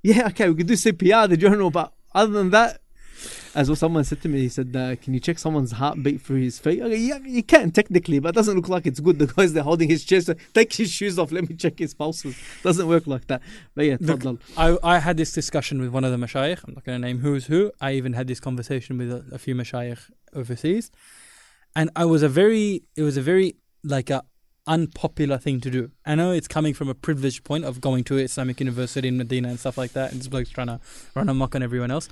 yeah, 0.03 0.27
okay, 0.27 0.49
we 0.49 0.55
could 0.55 0.67
do 0.67 0.73
CPR, 0.75 1.27
the 1.29 1.37
journal, 1.37 1.69
but 1.71 1.93
other 2.13 2.31
than 2.33 2.49
that, 2.51 2.81
as 3.57 3.67
well, 3.67 3.75
someone 3.75 4.03
said 4.03 4.21
to 4.21 4.29
me, 4.29 4.41
he 4.41 4.49
said, 4.49 4.75
uh, 4.75 4.95
"Can 4.97 5.15
you 5.15 5.19
check 5.19 5.39
someone's 5.39 5.71
heartbeat 5.71 6.21
through 6.21 6.41
his 6.41 6.59
feet?" 6.59 6.79
Okay, 6.79 6.95
yeah, 6.95 7.17
you 7.25 7.41
can 7.41 7.71
technically, 7.71 8.19
but 8.19 8.29
it 8.29 8.35
doesn't 8.35 8.55
look 8.55 8.69
like 8.69 8.85
it's 8.85 8.99
good. 8.99 9.17
The 9.17 9.25
guys 9.25 9.53
they're 9.53 9.63
holding 9.63 9.89
his 9.89 10.05
chest, 10.05 10.29
take 10.53 10.71
his 10.71 10.91
shoes 10.91 11.17
off. 11.17 11.31
Let 11.31 11.49
me 11.49 11.55
check 11.55 11.79
his 11.79 11.95
pulses. 11.95 12.37
Doesn't 12.61 12.87
work 12.87 13.07
like 13.07 13.25
that. 13.27 13.41
But 13.73 13.85
yeah, 13.85 13.97
look, 13.99 14.39
I, 14.55 14.77
I 14.83 14.99
had 14.99 15.17
this 15.17 15.31
discussion 15.33 15.81
with 15.81 15.89
one 15.89 16.03
of 16.03 16.11
the 16.11 16.23
mashayikh. 16.23 16.59
I'm 16.67 16.75
not 16.75 16.83
going 16.83 17.01
to 17.01 17.07
name 17.07 17.17
who's 17.17 17.47
who. 17.47 17.71
I 17.81 17.93
even 17.93 18.13
had 18.13 18.27
this 18.27 18.39
conversation 18.39 18.99
with 18.99 19.11
a, 19.11 19.25
a 19.31 19.39
few 19.39 19.55
mashayikh 19.55 20.11
overseas, 20.35 20.91
and 21.75 21.89
I 21.95 22.05
was 22.05 22.21
a 22.21 22.29
very, 22.29 22.83
it 22.95 23.01
was 23.01 23.17
a 23.17 23.23
very 23.23 23.55
like 23.83 24.11
a 24.11 24.23
unpopular 24.67 25.39
thing 25.39 25.61
to 25.61 25.71
do. 25.71 25.89
I 26.05 26.13
know 26.13 26.31
it's 26.31 26.47
coming 26.47 26.75
from 26.75 26.89
a 26.89 26.93
privileged 26.93 27.43
point 27.43 27.65
of 27.65 27.81
going 27.81 28.03
to 28.03 28.19
Islamic 28.19 28.59
university 28.59 29.07
in 29.07 29.17
Medina 29.17 29.49
and 29.49 29.59
stuff 29.59 29.79
like 29.79 29.93
that, 29.93 30.11
and 30.11 30.21
this 30.21 30.31
like 30.31 30.47
trying 30.47 30.67
to 30.67 30.79
run 31.15 31.27
amok 31.27 31.55
on 31.55 31.63
everyone 31.63 31.89
else. 31.89 32.07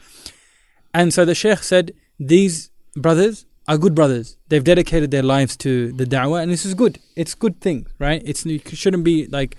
And 0.95 1.13
so 1.15 1.25
the 1.25 1.35
sheikh 1.35 1.59
said, 1.59 1.93
these 2.19 2.71
brothers 2.95 3.47
are 3.69 3.79
good 3.79 3.95
brothers. 3.95 4.37
They've 4.49 4.65
dedicated 4.65 5.11
their 5.11 5.23
lives 5.23 5.57
to 5.59 5.93
the 5.93 6.05
da'wah, 6.05 6.43
and 6.43 6.51
this 6.51 6.67
is 6.67 6.75
good. 6.75 6.99
It's 7.17 7.35
good 7.35 7.61
thing, 7.61 7.87
right? 7.99 8.23
It's 8.25 8.45
you 8.45 8.61
shouldn't 8.65 9.05
be 9.05 9.27
like 9.27 9.57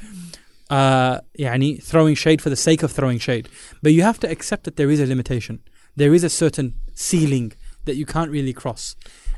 uh, 0.70 1.22
يعني, 1.40 1.82
throwing 1.82 2.16
shade 2.16 2.42
for 2.42 2.50
the 2.50 2.56
sake 2.56 2.84
of 2.84 2.92
throwing 2.92 3.20
shade. 3.20 3.48
But 3.82 3.94
you 3.94 4.04
have 4.04 4.20
to 4.20 4.30
accept 4.30 4.66
that 4.66 4.76
there 4.76 4.90
is 4.90 5.00
a 5.00 5.06
limitation. 5.06 5.62
There 5.96 6.14
is 6.14 6.24
a 6.24 6.30
certain 6.30 6.76
ceiling 6.94 7.54
that 7.86 7.96
you 7.96 8.06
can't 8.06 8.32
really 8.32 8.54
cross. 8.54 8.96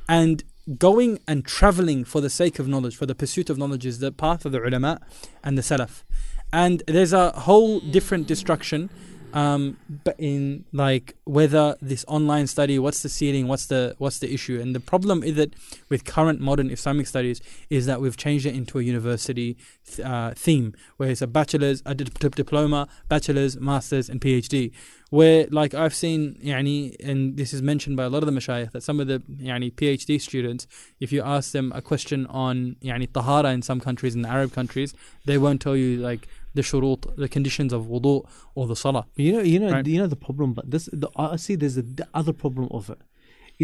And 0.08 0.44
going 0.78 1.20
and 1.28 1.46
traveling 1.46 2.04
for 2.04 2.22
the 2.22 2.30
sake 2.30 2.60
of 2.60 2.68
knowledge, 2.68 2.96
for 2.96 3.06
the 3.06 3.16
pursuit 3.16 3.50
of 3.50 3.58
knowledge, 3.58 3.86
is 3.86 4.00
the 4.00 4.12
path 4.12 4.46
of 4.46 4.52
the 4.52 4.62
ulama 4.62 5.02
and 5.44 5.58
the 5.58 5.62
salaf. 5.62 6.04
And 6.52 6.84
there's 6.88 7.14
a 7.14 7.32
whole 7.32 7.80
different 7.80 8.28
destruction 8.28 8.90
um, 9.33 9.77
but 10.05 10.17
in 10.19 10.65
like 10.73 11.15
whether 11.25 11.77
this 11.83 12.05
online 12.09 12.47
study, 12.47 12.79
what's 12.79 13.03
the 13.03 13.09
ceiling, 13.09 13.47
what's 13.47 13.67
the 13.67 13.95
what's 13.99 14.19
the 14.19 14.33
issue, 14.33 14.59
and 14.61 14.75
the 14.75 14.81
problem 14.81 15.23
is 15.23 15.35
that 15.37 15.55
with 15.89 16.05
current 16.05 16.41
modern 16.41 16.71
Islamic 16.71 17.07
studies 17.07 17.41
is 17.69 17.87
that 17.87 18.01
we've 18.01 18.17
changed 18.17 18.47
it 18.47 18.55
into 18.55 18.79
a 18.79 18.83
university 18.83 19.57
th- 19.87 20.07
uh, 20.07 20.33
theme, 20.35 20.75
where 20.97 21.11
it's 21.11 21.21
a 21.21 21.27
bachelor's, 21.27 21.83
a 21.85 21.95
dip- 21.95 22.19
dip- 22.19 22.35
diploma, 22.37 22.89
bachelor's, 23.09 23.59
masters, 23.61 24.09
and 24.09 24.21
PhD. 24.21 24.73
Where 25.11 25.47
like 25.51 25.73
I've 25.75 25.95
seen, 25.95 26.39
yani, 26.43 26.95
and 27.03 27.37
this 27.37 27.55
is 27.55 27.63
mentioned 27.63 27.97
by 27.97 28.05
a 28.05 28.11
lot 28.11 28.23
of 28.23 28.27
the 28.27 28.39
mashayikh 28.39 28.73
that 28.73 28.83
some 28.83 29.01
of 29.01 29.07
the 29.07 29.21
yani, 29.21 29.73
PhD 29.73 30.21
students, 30.21 30.67
if 31.01 31.13
you 31.13 31.23
ask 31.23 31.53
them 31.53 31.73
a 31.75 31.81
question 31.81 32.27
on 32.27 32.77
yani, 32.83 33.11
tahara 33.13 33.51
in 33.51 33.63
some 33.63 33.81
countries, 33.81 34.15
in 34.15 34.25
Arab 34.27 34.53
countries, 34.53 34.95
they 35.25 35.39
won't 35.39 35.61
tell 35.63 35.77
you 35.77 35.99
like 35.99 36.29
the 36.59 36.63
shurut, 36.71 37.03
the 37.23 37.29
conditions 37.37 37.71
of 37.77 37.81
wudu 37.93 38.15
or 38.57 38.63
the 38.73 38.77
salah. 38.85 39.05
You 39.27 39.33
know, 39.35 39.45
you 39.53 39.59
know, 39.63 39.71
Right. 39.77 39.87
you 39.93 39.99
know 40.03 40.11
the 40.17 40.23
problem. 40.27 40.49
But 40.59 40.65
this, 40.73 40.85
the, 41.03 41.09
I 41.17 41.37
see. 41.45 41.55
There's 41.61 41.77
a, 41.83 41.85
the 42.01 42.07
other 42.21 42.35
problem 42.43 42.67
of 42.79 42.83
it, 42.95 43.01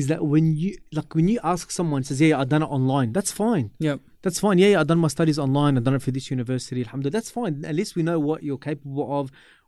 is 0.00 0.04
that 0.10 0.20
when 0.32 0.44
you 0.62 0.70
like 0.98 1.10
when 1.18 1.26
you 1.32 1.38
ask 1.52 1.64
someone 1.78 2.02
says, 2.08 2.18
"Yeah, 2.20 2.40
I 2.40 2.44
done 2.54 2.62
it 2.66 2.70
online," 2.78 3.08
that's 3.16 3.32
fine. 3.44 3.66
Yeah, 3.88 3.96
That's 4.24 4.40
fine. 4.46 4.56
Yeah, 4.62 4.68
yeah, 4.74 4.80
I 4.82 4.84
done 4.92 5.00
my 5.06 5.12
studies 5.18 5.38
online. 5.46 5.72
I 5.78 5.80
done 5.88 5.96
it 5.98 6.02
for 6.06 6.12
this 6.18 6.26
university. 6.36 6.80
Alhamdulillah, 6.86 7.16
that's 7.18 7.30
fine. 7.38 7.52
At 7.70 7.74
least 7.80 7.92
we 7.98 8.02
know 8.08 8.18
what 8.28 8.38
you're 8.46 8.62
capable 8.70 9.06
of. 9.20 9.24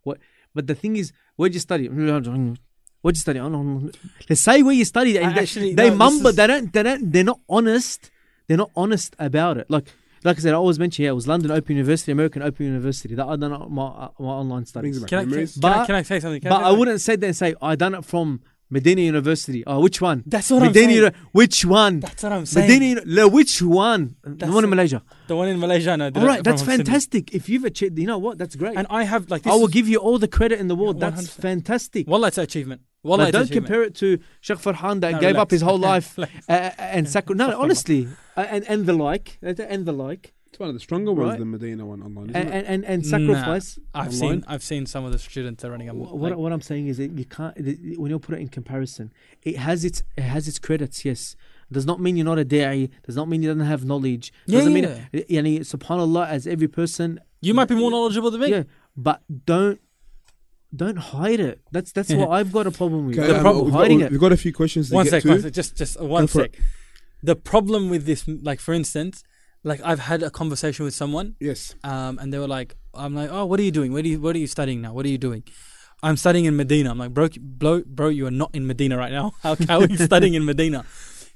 What, 0.06 0.16
but 0.54 0.64
the 0.70 0.74
thing 0.82 0.94
is, 1.02 1.06
where'd 1.36 1.54
you 1.58 1.60
study? 1.68 1.84
Where'd 1.88 3.16
you 3.18 3.20
study? 3.26 3.38
Oh, 3.44 3.48
no, 3.48 3.62
no. 3.62 3.90
Let's 4.28 4.40
say 4.48 4.62
where 4.66 4.74
you 4.80 4.84
studied. 4.84 5.16
And 5.18 5.26
I 5.26 5.32
they, 5.34 5.40
actually- 5.46 5.74
they 5.74 5.90
no, 5.90 5.96
mumble. 5.96 6.28
is- 6.28 6.36
They 6.36 6.46
don't. 6.52 6.72
They 6.72 6.82
don't. 6.82 7.12
They're 7.12 7.24
not 7.32 7.40
honest. 7.48 8.10
They're 8.46 8.56
not 8.64 8.70
honest 8.76 9.10
about 9.18 9.54
it. 9.58 9.66
Like, 9.76 9.86
like 10.26 10.36
I 10.36 10.40
said, 10.40 10.52
I 10.52 10.56
always 10.56 10.78
mention. 10.78 11.04
Yeah, 11.04 11.10
it 11.10 11.14
was 11.14 11.26
London 11.26 11.50
Open 11.50 11.76
University, 11.76 12.12
American 12.12 12.42
Open 12.42 12.66
University. 12.66 13.14
That 13.14 13.26
I 13.26 13.36
done 13.36 13.52
my 13.72 13.86
uh, 13.86 14.08
my 14.18 14.26
online 14.26 14.66
studies. 14.66 14.96
Can 14.98 15.04
I, 15.04 15.22
can, 15.22 15.30
memories. 15.30 15.52
can 15.52 15.60
But- 15.62 15.72
I, 15.76 15.86
can 15.86 15.94
I 15.94 16.02
say 16.02 16.20
something? 16.20 16.40
Can 16.40 16.50
But 16.50 16.58
say 16.60 16.64
I 16.64 16.70
wouldn't 16.72 17.00
say 17.00 17.16
that 17.16 17.26
and 17.26 17.36
say 17.36 17.54
I 17.62 17.76
done 17.76 17.94
it 17.94 18.04
from 18.04 18.40
Medina 18.68 19.00
University. 19.00 19.62
Oh, 19.66 19.80
which 19.80 20.00
one? 20.00 20.24
That's 20.26 20.50
what 20.50 20.62
I'm 20.62 20.74
saying. 20.74 21.12
Which 21.32 21.64
one? 21.64 22.00
That's 22.00 22.22
what 22.22 22.32
I'm 22.32 22.46
saying. 22.46 22.68
Medina, 22.68 23.02
no, 23.06 23.28
which 23.28 23.62
one? 23.62 24.16
The 24.24 24.46
one 24.50 24.64
in. 24.64 24.70
Malaysia. 24.70 25.02
the 25.28 25.36
one 25.36 25.48
in 25.48 25.58
Malaysia. 25.60 25.96
No, 25.96 26.10
All 26.14 26.26
right, 26.26 26.42
that's 26.42 26.62
fantastic. 26.62 27.32
If 27.34 27.48
you've 27.48 27.64
achieved, 27.64 27.98
you 27.98 28.06
know 28.06 28.18
what? 28.18 28.38
That's 28.38 28.56
great. 28.56 28.76
And 28.76 28.86
I 28.90 29.04
have 29.04 29.30
like 29.30 29.42
this. 29.42 29.52
I 29.52 29.56
will 29.56 29.68
give 29.68 29.88
you 29.88 29.98
all 29.98 30.18
the 30.18 30.28
credit 30.28 30.58
in 30.58 30.68
the 30.68 30.74
world. 30.74 30.98
Yeah, 31.00 31.10
that's 31.10 31.28
fantastic. 31.30 32.08
Wallah, 32.08 32.28
it's 32.28 32.38
an 32.38 32.44
achievement. 32.44 32.82
But 33.04 33.20
it's 33.20 33.30
don't 33.32 33.42
achievement. 33.42 33.66
compare 33.66 33.82
it 33.84 33.94
to 33.96 34.18
Sheikh 34.40 34.58
Farhan 34.58 35.00
that 35.02 35.12
No, 35.12 35.20
gave 35.20 35.36
up 35.36 35.50
his 35.52 35.62
whole 35.62 35.78
life 35.92 36.18
uh, 36.18 36.26
and 36.48 37.08
sacri- 37.08 37.36
No, 37.36 37.60
honestly, 37.60 38.08
uh, 38.36 38.40
and 38.40 38.64
and 38.68 38.86
the 38.86 38.92
like, 38.94 39.38
uh, 39.46 39.54
and 39.68 39.86
the 39.86 39.92
like, 39.92 40.34
It's 40.56 40.60
one 40.60 40.70
of 40.70 40.74
the 40.74 40.80
stronger 40.80 41.12
ones, 41.12 41.32
Right. 41.32 41.38
the 41.38 41.44
Medina 41.44 41.84
one 41.84 42.02
online, 42.02 42.30
isn't 42.30 42.36
and 42.40 42.48
it? 42.48 42.54
and, 42.66 42.66
and, 42.66 42.84
and 42.86 43.02
Nah. 43.04 43.10
sacrifice. 43.18 43.78
I've 43.92 44.06
online? 44.14 44.18
seen 44.40 44.44
I've 44.48 44.62
seen 44.62 44.86
some 44.86 45.04
of 45.04 45.12
the 45.12 45.18
students 45.18 45.62
are 45.66 45.70
running. 45.70 45.90
A, 45.90 45.92
Wh- 45.92 45.98
like, 45.98 46.12
what, 46.14 46.38
what 46.38 46.52
I'm 46.54 46.62
saying 46.62 46.86
is 46.86 46.96
that 46.96 47.10
you 47.12 47.26
can't 47.26 47.54
when 47.98 48.10
you 48.10 48.18
put 48.18 48.36
it 48.36 48.40
in 48.40 48.48
comparison, 48.48 49.12
it 49.42 49.58
has 49.58 49.84
its 49.84 50.02
it 50.16 50.22
has 50.22 50.48
its 50.48 50.58
credits. 50.58 51.04
Yes, 51.04 51.36
does 51.70 51.84
not 51.84 52.00
mean 52.00 52.16
you're 52.16 52.24
not 52.24 52.38
a 52.38 52.44
da'i. 52.46 52.88
Does 53.04 53.16
not 53.16 53.28
mean 53.28 53.42
you 53.42 53.52
don't 53.54 53.66
have 53.66 53.84
knowledge. 53.84 54.32
Yeah, 54.46 54.60
Doesn't 54.60 54.74
yeah. 54.76 55.04
mean 55.12 55.24
yani, 55.28 55.60
subhanallah 55.60 56.26
as 56.26 56.46
every 56.46 56.68
person. 56.68 57.20
you 57.42 57.52
might 57.52 57.68
be 57.68 57.74
more 57.74 57.90
knowledgeable 57.90 58.30
than 58.30 58.40
me. 58.40 58.48
Yeah, 58.48 58.62
but 58.96 59.20
don't 59.44 59.78
don't 60.74 60.96
hide 60.96 61.40
it. 61.40 61.60
That's 61.70 61.92
that's 61.92 62.14
what 62.14 62.30
I've 62.36 62.50
got 62.50 62.66
a 62.66 62.70
problem 62.70 63.08
with. 63.08 63.18
Okay, 63.18 63.28
The 63.28 63.36
um, 63.36 63.42
problem 63.42 63.64
we've, 63.66 63.74
got, 63.74 63.78
hiding 63.80 64.00
it. 64.00 64.10
we've 64.10 64.20
got 64.20 64.32
a 64.32 64.38
few 64.38 64.54
questions 64.54 64.88
to 64.88 64.94
One 64.94 65.04
get 65.04 65.10
sec, 65.10 65.22
to. 65.24 65.28
one 65.28 65.42
sec, 65.42 65.52
just 65.52 65.76
just 65.76 66.00
one 66.00 66.22
Go 66.22 66.26
for 66.28 66.40
sec. 66.44 66.56
The 67.22 67.36
problem 67.36 67.90
with 67.90 68.06
this, 68.06 68.26
like 68.28 68.60
for 68.60 68.72
instance, 68.72 69.22
like 69.70 69.80
I've 69.84 69.98
had 70.10 70.22
a 70.22 70.30
conversation 70.30 70.84
with 70.86 70.94
someone, 70.94 71.34
Yes. 71.40 71.74
um, 71.92 72.18
and 72.20 72.32
they 72.32 72.38
were 72.38 72.48
like, 72.58 72.76
"I'm 72.94 73.14
like, 73.20 73.30
oh, 73.30 73.44
what 73.50 73.58
are 73.60 73.66
you 73.68 73.74
doing? 73.78 73.92
What 73.92 74.04
are 74.04 74.08
you 74.08 74.20
What 74.20 74.34
are 74.36 74.42
you 74.44 74.46
studying 74.56 74.80
now? 74.86 74.92
What 74.96 75.04
are 75.06 75.12
you 75.16 75.18
doing?" 75.28 75.42
I'm 76.02 76.16
studying 76.16 76.44
in 76.44 76.54
Medina. 76.56 76.90
I'm 76.92 76.98
like, 77.04 77.12
bro, 77.18 77.28
bro, 77.40 77.82
bro, 77.98 78.08
you 78.08 78.26
are 78.26 78.36
not 78.42 78.50
in 78.54 78.66
Medina 78.66 78.96
right 78.98 79.10
now. 79.12 79.32
How, 79.42 79.56
how 79.66 79.80
are 79.80 79.86
you 79.88 79.96
studying 79.96 80.34
in 80.34 80.44
Medina? 80.44 80.84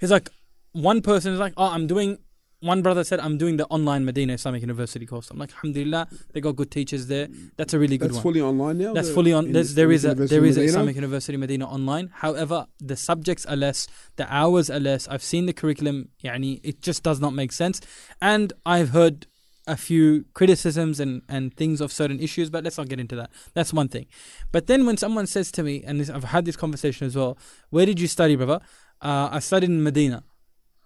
He's 0.01 0.11
like, 0.17 0.29
one 0.73 1.01
person 1.01 1.33
is 1.33 1.41
like, 1.41 1.55
oh, 1.57 1.71
I'm 1.77 1.87
doing. 1.87 2.19
One 2.61 2.83
brother 2.83 3.05
said, 3.05 3.21
I'm 3.21 3.39
doing 3.39 3.57
the 3.57 3.67
online 3.69 4.05
Medina 4.05 4.35
Islamic 4.35 4.61
University 4.61 5.07
course. 5.07 5.31
I'm 5.31 5.39
like, 5.39 5.51
Alhamdulillah, 5.51 6.09
they 6.33 6.43
got 6.43 6.57
good 6.57 6.71
teachers 6.71 7.07
there. 7.07 7.29
That's 7.57 7.73
a 7.73 7.79
really 7.79 7.97
good 7.97 8.11
That's 8.11 8.17
one. 8.17 8.23
fully 8.23 8.43
online 8.43 8.77
now. 8.79 8.93
That's 8.93 9.11
fully 9.11 9.33
on. 9.33 9.53
There's, 9.53 9.75
there 9.75 9.91
is 9.91 10.05
a 10.05 10.15
there 10.15 10.45
is? 10.45 10.59
Islamic 10.59 10.95
University 10.95 11.39
Medina 11.39 11.67
online. 11.67 12.11
However, 12.13 12.67
the 12.79 12.97
subjects 12.97 13.47
are 13.47 13.57
less, 13.57 13.89
the 14.17 14.33
hours 14.33 14.69
are 14.69 14.79
less. 14.81 15.09
I've 15.09 15.23
seen 15.23 15.47
the 15.47 15.55
curriculum. 15.55 16.11
Yani, 16.23 16.61
it 16.63 16.83
just 16.83 17.03
does 17.03 17.19
not 17.19 17.33
make 17.33 17.53
sense. 17.53 17.81
And 18.21 18.53
I've 18.67 18.91
heard 18.91 19.27
a 19.67 19.77
few 19.77 20.27
criticisms 20.35 21.01
and, 21.01 21.23
and 21.29 21.57
things 21.57 21.81
of 21.81 21.93
certain 21.93 22.21
issues, 22.21 22.51
but 22.51 22.65
let's 22.65 22.77
not 22.77 22.89
get 22.89 23.01
into 23.01 23.17
that. 23.17 23.31
That's 23.55 23.73
one 23.73 23.89
thing. 23.89 24.07
But 24.53 24.67
then 24.67 24.85
when 24.85 24.97
someone 24.97 25.27
says 25.27 25.51
to 25.53 25.63
me, 25.63 25.83
and 25.87 26.01
this, 26.01 26.11
I've 26.11 26.25
had 26.25 26.45
this 26.45 26.57
conversation 26.57 27.07
as 27.07 27.17
well, 27.17 27.39
where 27.71 27.87
did 27.87 28.01
you 28.01 28.07
study, 28.09 28.37
brother? 28.37 28.61
Uh, 29.01 29.29
I 29.33 29.39
studied 29.39 29.71
in 29.71 29.83
Medina. 29.83 30.25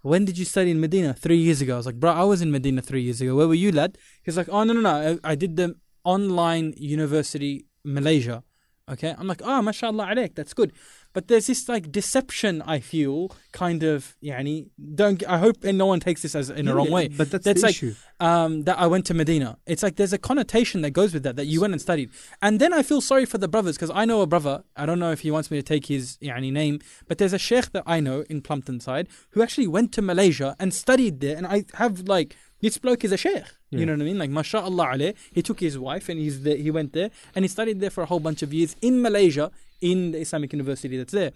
When 0.04 0.26
did 0.26 0.36
you 0.36 0.44
study 0.44 0.70
in 0.70 0.80
Medina? 0.80 1.14
Three 1.14 1.38
years 1.38 1.62
ago. 1.62 1.72
I 1.72 1.76
was 1.78 1.86
like, 1.86 1.98
bro, 1.98 2.12
I 2.12 2.24
was 2.24 2.42
in 2.42 2.50
Medina 2.50 2.82
three 2.82 3.00
years 3.00 3.22
ago. 3.22 3.36
Where 3.36 3.48
were 3.48 3.54
you, 3.54 3.72
lad? 3.72 3.96
He's 4.22 4.36
like, 4.36 4.50
oh, 4.50 4.62
no, 4.62 4.74
no, 4.74 4.82
no. 4.82 5.18
I, 5.24 5.32
I 5.32 5.34
did 5.34 5.56
the 5.56 5.76
online 6.04 6.74
university 6.76 7.64
Malaysia. 7.84 8.44
Okay. 8.86 9.14
I'm 9.16 9.26
like, 9.26 9.40
oh, 9.42 9.62
mashallah 9.62 10.08
alaik. 10.12 10.34
That's 10.34 10.52
good. 10.52 10.72
But 11.14 11.28
there's 11.28 11.46
this 11.46 11.68
like 11.68 11.90
deception, 11.90 12.60
I 12.66 12.80
feel, 12.80 13.30
kind 13.52 13.82
of, 13.82 14.16
yani, 14.22 14.68
don't, 14.94 15.24
I 15.26 15.38
hope 15.38 15.64
and 15.64 15.78
no 15.78 15.86
one 15.86 16.00
takes 16.00 16.20
this 16.22 16.34
as 16.34 16.50
in 16.50 16.66
a 16.68 16.70
Yeah, 16.70 16.76
wrong 16.76 16.90
way. 16.90 17.08
But 17.08 17.30
that's, 17.30 17.44
That's 17.46 17.60
the 17.62 17.66
like- 17.68 17.76
issue. 17.76 17.94
Um, 18.20 18.62
that 18.64 18.78
I 18.78 18.86
went 18.86 19.04
to 19.06 19.14
Medina. 19.14 19.58
It's 19.66 19.82
like 19.82 19.96
there's 19.96 20.12
a 20.12 20.18
connotation 20.18 20.82
that 20.82 20.90
goes 20.90 21.12
with 21.14 21.24
that, 21.24 21.34
that 21.36 21.46
you 21.46 21.60
went 21.60 21.72
and 21.72 21.82
studied. 21.82 22.10
And 22.40 22.60
then 22.60 22.72
I 22.72 22.82
feel 22.82 23.00
sorry 23.00 23.26
for 23.26 23.38
the 23.38 23.48
brothers 23.48 23.76
because 23.76 23.90
I 23.90 24.04
know 24.04 24.20
a 24.22 24.26
brother, 24.26 24.62
I 24.76 24.86
don't 24.86 25.00
know 25.00 25.10
if 25.10 25.20
he 25.20 25.30
wants 25.30 25.50
me 25.50 25.56
to 25.58 25.62
take 25.62 25.86
his 25.86 26.16
yani, 26.22 26.52
name, 26.52 26.80
but 27.08 27.18
there's 27.18 27.32
a 27.32 27.38
sheikh 27.38 27.72
that 27.72 27.82
I 27.86 27.98
know 28.00 28.24
in 28.30 28.40
Plumpton 28.40 28.78
side 28.80 29.08
who 29.30 29.42
actually 29.42 29.66
went 29.66 29.92
to 29.94 30.02
Malaysia 30.02 30.54
and 30.60 30.72
studied 30.72 31.20
there. 31.20 31.36
And 31.36 31.46
I 31.46 31.64
have 31.74 31.94
like 32.16 32.36
This 32.60 32.78
bloke 32.78 33.04
is 33.04 33.12
a 33.12 33.18
sheikh. 33.18 33.44
Yeah. 33.70 33.80
You 33.80 33.86
know 33.86 33.92
what 33.92 34.02
I 34.02 34.04
mean? 34.04 34.18
Like, 34.18 34.30
mashallah 34.30 34.86
alayh. 34.94 35.14
He 35.32 35.42
took 35.42 35.60
his 35.60 35.76
wife 35.78 36.08
and 36.08 36.18
he's 36.18 36.44
there, 36.44 36.56
he 36.56 36.70
went 36.70 36.92
there 36.94 37.10
and 37.34 37.44
he 37.44 37.48
studied 37.48 37.80
there 37.80 37.90
for 37.90 38.02
a 38.02 38.06
whole 38.06 38.20
bunch 38.20 38.40
of 38.42 38.54
years 38.54 38.74
in 38.80 39.02
Malaysia 39.02 39.50
in 39.90 39.98
the 40.12 40.18
Islamic 40.24 40.50
university 40.58 40.96
that's 41.00 41.12
there. 41.20 41.32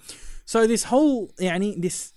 So 0.52 0.58
this 0.66 0.84
whole, 0.92 1.18
yani, 1.48 1.70
this 1.86 2.12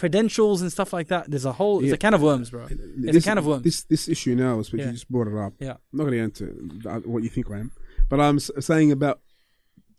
credentials 0.00 0.62
and 0.62 0.70
stuff 0.76 0.90
like 0.98 1.08
that, 1.08 1.22
there's 1.30 1.44
a 1.44 1.54
whole, 1.60 1.76
it's 1.80 1.88
Yeah. 1.88 1.94
a 2.00 2.04
can 2.04 2.14
of 2.14 2.22
worms, 2.22 2.48
bro. 2.54 2.66
It's 3.08 3.18
a 3.22 3.28
can 3.28 3.38
of 3.38 3.46
worms. 3.50 3.64
This 3.68 3.78
this 3.94 4.04
issue 4.14 4.34
now 4.46 4.54
is 4.60 4.66
what 4.72 4.78
Yeah. 4.80 4.86
you 4.86 4.92
just 4.92 5.08
brought 5.14 5.28
it 5.32 5.36
up. 5.46 5.52
Yeah. 5.58 5.76
I'm 5.90 5.96
not 5.98 6.04
going 6.06 6.12
to 6.12 6.20
get 6.20 6.28
into 6.30 7.08
what 7.12 7.22
you 7.26 7.28
think 7.36 7.46
I 7.50 7.58
am, 7.64 7.70
but 8.10 8.18
I'm 8.20 8.38
saying 8.40 8.90
about 8.98 9.18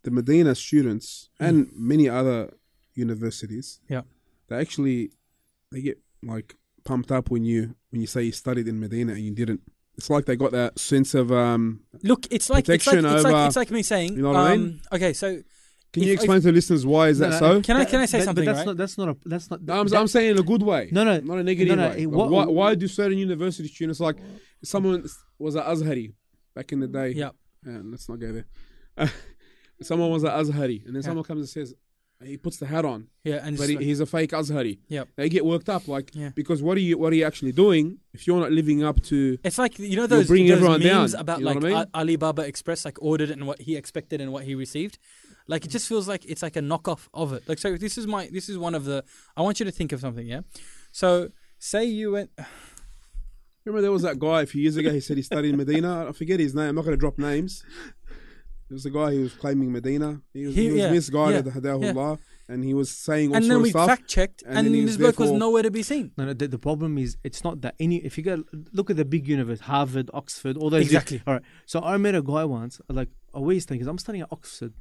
the 0.06 0.12
Medina 0.12 0.54
students 0.56 1.30
and 1.40 1.56
many 1.92 2.06
other 2.20 2.40
universities. 3.08 3.80
Mm. 3.86 3.92
Yeah. 3.96 4.02
they 4.50 4.58
actually 4.66 5.12
they 5.72 5.82
get 5.82 5.98
like 6.36 6.56
pumped 6.84 7.12
up 7.18 7.26
when 7.34 7.44
you 7.46 7.76
when 7.92 8.00
you 8.02 8.08
say 8.08 8.22
you 8.24 8.32
studied 8.32 8.68
in 8.68 8.80
Medina 8.80 9.12
and 9.14 9.24
you 9.28 9.34
didn't. 9.42 9.62
It's 9.98 10.10
like 10.10 10.26
they 10.26 10.36
got 10.36 10.52
that 10.62 10.80
sense 10.80 11.14
of 11.22 11.32
um. 11.32 11.82
Look, 12.02 12.26
it's 12.32 12.50
like, 12.50 12.68
it's 12.68 12.70
like, 12.70 12.80
Protection 12.80 13.06
it's 13.06 13.24
like, 13.24 13.34
over- 13.36 13.48
it's 13.48 13.56
like 13.62 13.72
me 13.72 13.84
saying, 13.84 14.12
You 14.18 14.24
know 14.24 14.30
what 14.34 14.38
I 14.38 14.54
um, 14.54 14.62
mean? 14.64 14.82
okay, 14.96 15.14
so 15.14 15.28
Can 15.94 16.02
If- 16.04 16.08
you 16.08 16.14
explain 16.16 16.42
to 16.42 16.48
the 16.48 16.52
listeners 16.52 16.86
why 16.86 17.10
is 17.10 17.20
No, 17.20 17.30
that 17.30 17.42
no, 17.42 17.54
so? 17.54 17.62
can 17.62 17.78
I, 17.78 17.86
can 17.86 18.00
I 18.00 18.06
say 18.08 18.18
But- 18.18 18.24
something, 18.26 18.46
But 18.46 18.52
that's 18.52 18.58
right? 18.60 18.66
not. 18.66 18.78
That's 18.78 18.98
not 18.98 19.10
a. 19.10 19.18
That's 19.26 19.50
not. 19.52 19.62
No, 19.62 19.74
I'm, 19.80 19.88
that- 19.88 20.00
I'm 20.00 20.08
saying 20.08 20.32
in 20.32 20.40
a 20.40 20.44
good 20.44 20.64
way. 20.64 20.90
No, 20.92 21.04
no, 21.04 21.20
not 21.20 21.38
a 21.38 21.44
negative 21.44 21.78
no, 21.78 21.84
no, 21.88 21.90
way. 21.96 22.02
it- 22.04 22.06
what- 22.08 22.30
why, 22.32 22.46
why 22.46 22.76
do 22.76 22.88
certain 22.88 23.18
university 23.18 23.68
students 23.68 24.00
like 24.00 24.18
someone 24.64 25.06
was 25.38 25.56
at 25.56 25.66
Azhari 25.66 26.14
back 26.56 26.72
in 26.72 26.80
the 26.80 26.88
day? 26.88 27.10
Yeah. 27.12 27.30
Yeah, 27.66 27.80
let's 27.84 28.10
not 28.10 28.20
go 28.20 28.32
there. 28.34 28.46
someone 29.82 30.10
was 30.12 30.24
at 30.24 30.34
Azhari, 30.34 30.86
and 30.86 30.96
then 30.96 31.02
Yeah. 31.02 31.08
someone 31.08 31.24
comes 31.24 31.42
and 31.42 31.50
says 31.50 31.74
he 32.24 32.38
puts 32.38 32.56
the 32.58 32.66
hat 32.66 32.86
on, 32.86 33.08
Yeah, 33.26 33.42
and 33.46 33.58
but 33.58 33.68
he, 33.68 33.76
he's 33.78 34.00
a 34.00 34.06
fake 34.06 34.32
Azhari. 34.32 34.80
Yep. 34.88 35.10
They 35.18 35.28
get 35.28 35.46
worked 35.46 35.68
up, 35.68 35.88
like 35.90 36.12
Yeah. 36.16 36.30
because 36.34 36.64
what 36.64 36.78
are 36.78 36.82
you 36.82 36.98
what 36.98 37.12
are 37.12 37.16
you 37.18 37.26
actually 37.26 37.52
doing 37.52 37.98
if 38.14 38.26
you're 38.28 38.40
not 38.40 38.52
living 38.52 38.82
up 38.84 39.02
to? 39.04 39.38
It's 39.44 39.58
like 39.58 39.78
you 39.78 39.98
know 39.98 40.08
those, 40.08 40.28
bringing 40.28 40.48
those 40.50 40.58
everyone 40.58 40.80
memes 40.84 41.12
down, 41.14 41.22
about 41.22 41.40
you 41.40 41.46
know 41.46 41.52
like 41.52 41.62
what 41.64 41.74
I 41.74 41.78
mean? 41.80 41.86
Alibaba 41.94 42.44
Express 42.44 42.86
like 42.86 42.98
ordered 43.02 43.30
and 43.30 43.46
what 43.46 43.60
he 43.62 43.76
expected 43.76 44.22
and 44.22 44.32
what 44.32 44.46
he 44.46 44.56
received. 44.56 45.00
Like 45.48 45.66
it 45.66 45.70
just 45.70 45.88
feels 45.88 46.08
like 46.08 46.26
it's 46.26 46.42
like 46.42 46.56
a 46.56 46.62
knockoff 46.62 47.08
of 47.14 47.34
it. 47.34 47.48
Like 47.48 47.60
so, 47.60 47.76
this 47.78 47.98
is 47.98 48.08
my 48.08 48.30
this 48.32 48.50
is 48.50 48.58
one 48.58 48.76
of 48.76 48.86
the. 48.86 49.04
I 49.36 49.42
want 49.42 49.60
you 49.60 49.66
to 49.66 49.72
think 49.72 49.92
of 49.92 50.00
something, 50.00 50.26
yeah. 50.26 50.42
So 50.92 51.30
say 51.60 51.84
you 51.86 52.12
went. 52.12 52.32
Remember 53.66 53.82
there 53.82 53.92
was 53.92 54.02
that 54.02 54.20
guy 54.20 54.42
a 54.42 54.46
few 54.46 54.62
years 54.62 54.76
ago. 54.76 54.92
He 54.92 55.00
said 55.00 55.16
he 55.16 55.24
studied 55.24 55.52
in 55.52 55.58
Medina. 55.58 56.10
I 56.10 56.12
forget 56.12 56.40
his 56.40 56.54
name. 56.54 56.70
I'm 56.70 56.76
not 56.76 56.84
going 56.84 56.98
to 56.98 57.00
drop 57.00 57.18
names. 57.18 57.64
There 58.74 58.76
was 58.76 58.86
a 58.86 58.90
guy 58.90 59.12
who 59.12 59.22
was 59.22 59.34
claiming 59.34 59.72
Medina. 59.72 60.22
He 60.34 60.46
was, 60.46 60.56
He- 60.56 60.64
he, 60.64 60.72
was 60.72 60.80
yeah, 60.80 60.92
misguided, 60.92 61.46
yeah, 61.46 61.52
Hadahullah, 61.52 62.18
and 62.50 62.64
he 62.64 62.74
was 62.74 62.90
saying 62.90 63.30
all 63.30 63.36
and 63.36 63.50
then 63.50 63.62
we 63.62 63.70
stuff. 63.70 63.88
fact 63.88 64.08
checked, 64.08 64.42
and 64.42 64.58
and, 64.58 64.68
then 64.68 64.74
he 64.74 64.82
this 64.82 64.92
was 64.92 64.98
bloke 64.98 65.20
was 65.20 65.32
nowhere 65.32 65.64
to 65.64 65.72
be 65.72 65.84
seen. 65.84 66.12
No, 66.18 66.26
no. 66.26 66.34
The, 66.34 66.48
the 66.48 66.58
problem 66.60 66.98
is, 66.98 67.16
it's 67.24 67.44
not 67.44 67.62
that 67.62 67.76
any. 67.80 67.98
If 67.98 68.18
you 68.18 68.24
go 68.24 68.44
look 68.74 68.90
at 68.90 68.98
the 68.98 69.06
big 69.06 69.28
universe, 69.28 69.62
Harvard, 69.62 70.10
Oxford, 70.14 70.58
all 70.58 70.70
those. 70.70 70.86
Exactly. 70.86 71.22
All 71.28 71.36
right. 71.36 71.44
So 71.66 71.82
I 71.82 71.98
met 71.98 72.16
a 72.16 72.22
guy 72.22 72.44
once. 72.46 72.82
Like, 72.90 73.10
oh, 73.34 73.42
where 73.42 73.54
you 73.54 73.62
studying? 73.62 73.80
Because 73.80 73.90
I'm 73.90 73.98
studying 73.98 74.24
at 74.24 74.30
Oxford. 74.32 74.74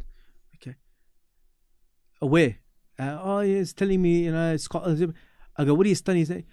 Okay. 2.23 2.27
Oh, 2.27 2.27
where? 2.29 2.57
Uh, 2.99 3.19
oh, 3.23 3.41
yeah, 3.41 3.59
it's 3.59 3.73
telling 3.73 4.01
me, 4.03 4.25
you 4.25 4.33
know, 4.33 4.57
Scotland. 4.57 5.15
I 5.57 5.65
go, 5.65 5.75
what 5.75 5.87
are 5.87 5.89
you 5.89 5.95
studying? 5.95 6.21
He's 6.23 6.31
like, 6.31 6.47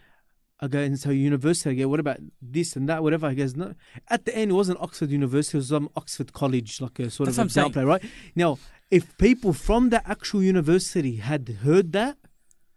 I 0.60 0.68
go, 0.68 0.80
and 0.80 1.00
so 1.00 1.10
university. 1.10 1.70
I 1.70 1.74
go, 1.84 1.88
what 1.88 2.00
about 2.00 2.18
this 2.42 2.76
and 2.76 2.90
that, 2.90 3.02
whatever? 3.04 3.30
He 3.30 3.36
goes, 3.36 3.56
no. 3.56 3.74
At 4.10 4.26
the 4.26 4.36
end, 4.36 4.52
it 4.52 4.54
wasn't 4.56 4.80
Oxford 4.82 5.10
University, 5.12 5.58
it 5.58 5.60
was 5.60 5.70
some 5.70 5.90
Oxford 5.96 6.34
College, 6.34 6.82
like 6.82 7.00
a 7.00 7.10
sort 7.10 7.28
That's 7.28 7.38
of 7.38 7.42
what 7.42 7.44
I'm 7.44 7.50
saying. 7.50 7.68
example, 7.68 7.86
right? 7.86 8.04
Now, 8.36 8.58
if 8.92 9.18
people 9.18 9.54
from 9.54 9.90
the 9.90 10.08
actual 10.10 10.42
university 10.44 11.18
had 11.18 11.48
heard 11.64 11.92
that, 11.94 12.18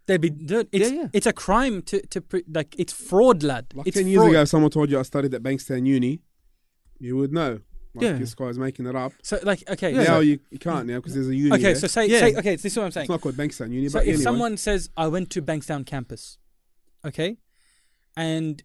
They'd 0.06 0.20
be. 0.20 0.30
Dude, 0.30 0.68
it's 0.72 0.90
Yeah, 0.90 1.02
yeah. 1.02 1.08
it's 1.12 1.26
a 1.26 1.32
crime 1.32 1.80
to 1.82 2.04
to 2.08 2.20
pre- 2.20 2.42
like 2.52 2.74
it's 2.76 2.92
fraud, 2.92 3.44
lad. 3.44 3.66
Like 3.72 3.86
it's 3.86 3.96
ten 3.96 4.08
years 4.08 4.18
fraud. 4.18 4.30
ago, 4.30 4.42
if 4.42 4.48
someone 4.48 4.70
told 4.72 4.90
you 4.90 4.98
I 4.98 5.02
studied 5.02 5.32
at 5.32 5.44
Bankstown 5.44 5.86
Uni, 5.86 6.20
you 6.98 7.16
would 7.16 7.32
know. 7.32 7.60
Like 7.94 8.02
Yeah. 8.04 8.12
this 8.14 8.34
guy's 8.34 8.58
making 8.58 8.86
it 8.86 8.96
up. 8.96 9.12
So 9.22 9.38
like 9.42 9.62
okay, 9.68 9.92
now 9.92 10.04
so, 10.04 10.20
you, 10.20 10.38
you 10.50 10.58
can't 10.58 10.86
now 10.86 10.96
because 10.96 11.14
there's 11.14 11.28
a 11.28 11.34
uni. 11.36 11.52
okay. 11.52 11.62
there. 11.62 11.74
So 11.74 11.86
say 11.86 12.06
Yeah. 12.06 12.20
say 12.20 12.34
okay. 12.36 12.56
This 12.56 12.64
is 12.72 12.76
what 12.76 12.84
I'm 12.84 12.90
saying. 12.90 13.04
it's 13.04 13.10
not 13.10 13.20
called 13.20 13.36
Bankstown 13.36 13.70
Uni, 13.70 13.88
So 13.88 13.98
but 13.98 14.02
if 14.04 14.08
anyway. 14.14 14.22
someone 14.22 14.56
says 14.56 14.88
I 14.96 15.08
went 15.08 15.28
to 15.30 15.42
Bankstown 15.42 15.84
campus, 15.84 16.38
okay, 17.04 17.36
and 18.16 18.62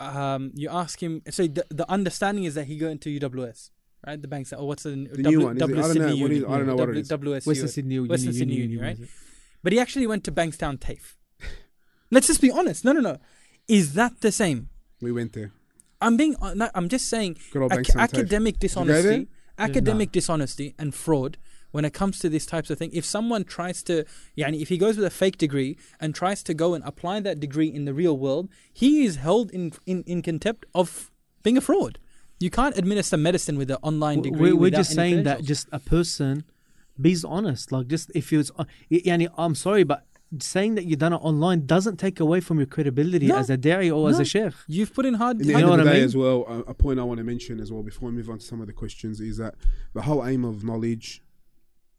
um, 0.00 0.50
you 0.54 0.68
ask 0.68 1.00
him, 1.02 1.22
so 1.30 1.46
the, 1.46 1.64
the 1.70 1.88
understanding 1.90 2.44
is 2.44 2.54
that 2.54 2.64
he 2.66 2.76
going 2.76 2.98
to 2.98 3.20
UWS, 3.20 3.70
right? 4.06 4.20
The 4.20 4.26
Bankstown, 4.28 4.60
or 4.60 4.66
what's 4.68 4.82
the, 4.82 4.90
The 4.90 5.22
new 5.22 5.40
one, 5.42 5.56
is 5.56 5.62
it? 5.62 5.76
I 5.78 5.82
don't 5.82 5.94
know 5.98 6.08
Uni, 6.08 6.36
is- 6.38 6.44
I 6.44 6.58
don't 6.58 6.66
know 6.66 6.76
what 6.76 6.88
it 6.90 6.96
is. 6.98 7.08
WSU. 7.08 7.46
Western 7.46 7.68
Sydney, 7.68 7.94
Uni, 7.96 8.08
Western 8.08 8.28
Uni, 8.32 8.38
Sydney 8.38 8.54
Uni, 8.54 8.72
Uni, 8.74 8.82
right? 8.82 8.98
But 9.62 9.72
he 9.72 9.78
actually 9.78 10.06
went 10.08 10.24
to 10.24 10.32
Bankstown 10.32 10.78
TAFE. 10.80 11.16
Let's 12.10 12.26
just 12.26 12.40
be 12.40 12.50
honest. 12.50 12.84
No, 12.84 12.92
no, 12.92 13.00
no. 13.00 13.18
Is 13.68 13.94
that 13.94 14.20
the 14.20 14.32
same? 14.32 14.68
we 15.00 15.10
went 15.12 15.32
there. 15.34 15.52
I'm 16.02 16.16
being. 16.16 16.36
uh, 16.42 16.54
No, 16.54 16.68
I'm 16.74 16.88
just 16.88 17.08
saying. 17.08 17.36
Good 17.52 17.62
old 17.62 17.72
ac- 17.72 17.80
Bankstown 17.92 17.92
TAFE. 17.94 18.02
academic 18.18 18.54
you 18.54 18.58
go 18.58 18.60
dishonesty, 18.66 19.28
academic 19.58 20.12
dishonesty, 20.12 20.74
and 20.78 20.94
fraud. 20.94 21.38
When 21.70 21.86
it 21.86 21.94
comes 21.94 22.18
to 22.18 22.28
these 22.28 22.44
types 22.44 22.68
of 22.68 22.76
things, 22.78 22.92
if 22.94 23.04
someone 23.06 23.44
tries 23.44 23.82
to, 23.84 24.04
yeah, 24.34 24.50
if 24.50 24.68
he 24.68 24.76
goes 24.76 24.96
with 24.98 25.06
a 25.06 25.10
fake 25.10 25.38
degree 25.38 25.78
and 26.00 26.14
tries 26.14 26.42
to 26.42 26.52
go 26.52 26.74
and 26.74 26.84
apply 26.84 27.20
that 27.20 27.40
degree 27.40 27.68
in 27.68 27.86
the 27.86 27.94
real 27.94 28.16
world, 28.18 28.50
he 28.74 29.04
is 29.06 29.16
held 29.16 29.50
in 29.52 29.72
in, 29.86 30.02
in 30.06 30.20
contempt 30.20 30.66
of 30.74 31.10
being 31.42 31.56
a 31.56 31.62
fraud. 31.62 31.98
You 32.40 32.50
can't 32.50 32.76
administer 32.76 33.16
medicine 33.16 33.56
with 33.56 33.70
an 33.70 33.78
online 33.82 34.20
degree. 34.20 34.52
We're, 34.52 34.56
we're 34.56 34.70
just 34.70 34.92
saying 34.92 35.22
that 35.24 35.44
just 35.44 35.66
a 35.72 35.78
person 35.78 36.44
be 37.00 37.16
honest. 37.24 37.72
Like 37.72 37.86
just 37.88 38.10
if 38.14 38.30
it's, 38.34 38.50
uh, 38.58 38.64
y- 38.90 39.00
yani, 39.06 39.28
I'm 39.38 39.54
sorry, 39.54 39.82
but 39.84 40.04
saying 40.40 40.76
that 40.76 40.84
you've 40.84 40.98
done 40.98 41.12
it 41.12 41.16
online 41.16 41.66
doesn't 41.66 41.96
take 41.98 42.18
away 42.20 42.40
from 42.40 42.58
your 42.58 42.66
credibility 42.66 43.26
No. 43.26 43.36
as 43.36 43.50
a 43.50 43.58
da'i 43.58 43.94
or 43.94 44.08
as 44.08 44.18
a 44.18 44.24
sheikh. 44.24 44.54
you've 44.66 44.94
put 44.94 45.04
in 45.04 45.14
hard. 45.14 45.40
In 45.40 45.46
the 45.46 45.52
You 45.52 45.58
end 45.58 45.66
know 45.66 45.72
of 45.74 45.78
what 45.78 45.84
the 45.84 45.90
I 45.90 45.92
day, 45.94 45.98
mean? 46.00 46.04
as 46.06 46.16
well, 46.16 46.44
a, 46.48 46.58
a 46.70 46.74
point 46.74 46.98
I 46.98 47.02
want 47.02 47.18
to 47.18 47.24
mention 47.24 47.60
as 47.60 47.70
well 47.72 47.82
before 47.82 48.08
we 48.08 48.14
move 48.16 48.30
on 48.30 48.38
to 48.38 48.44
some 48.44 48.60
of 48.60 48.66
the 48.66 48.72
questions 48.72 49.20
is 49.20 49.36
that 49.38 49.54
the 49.94 50.02
whole 50.02 50.24
aim 50.26 50.44
of 50.44 50.64
knowledge 50.64 51.22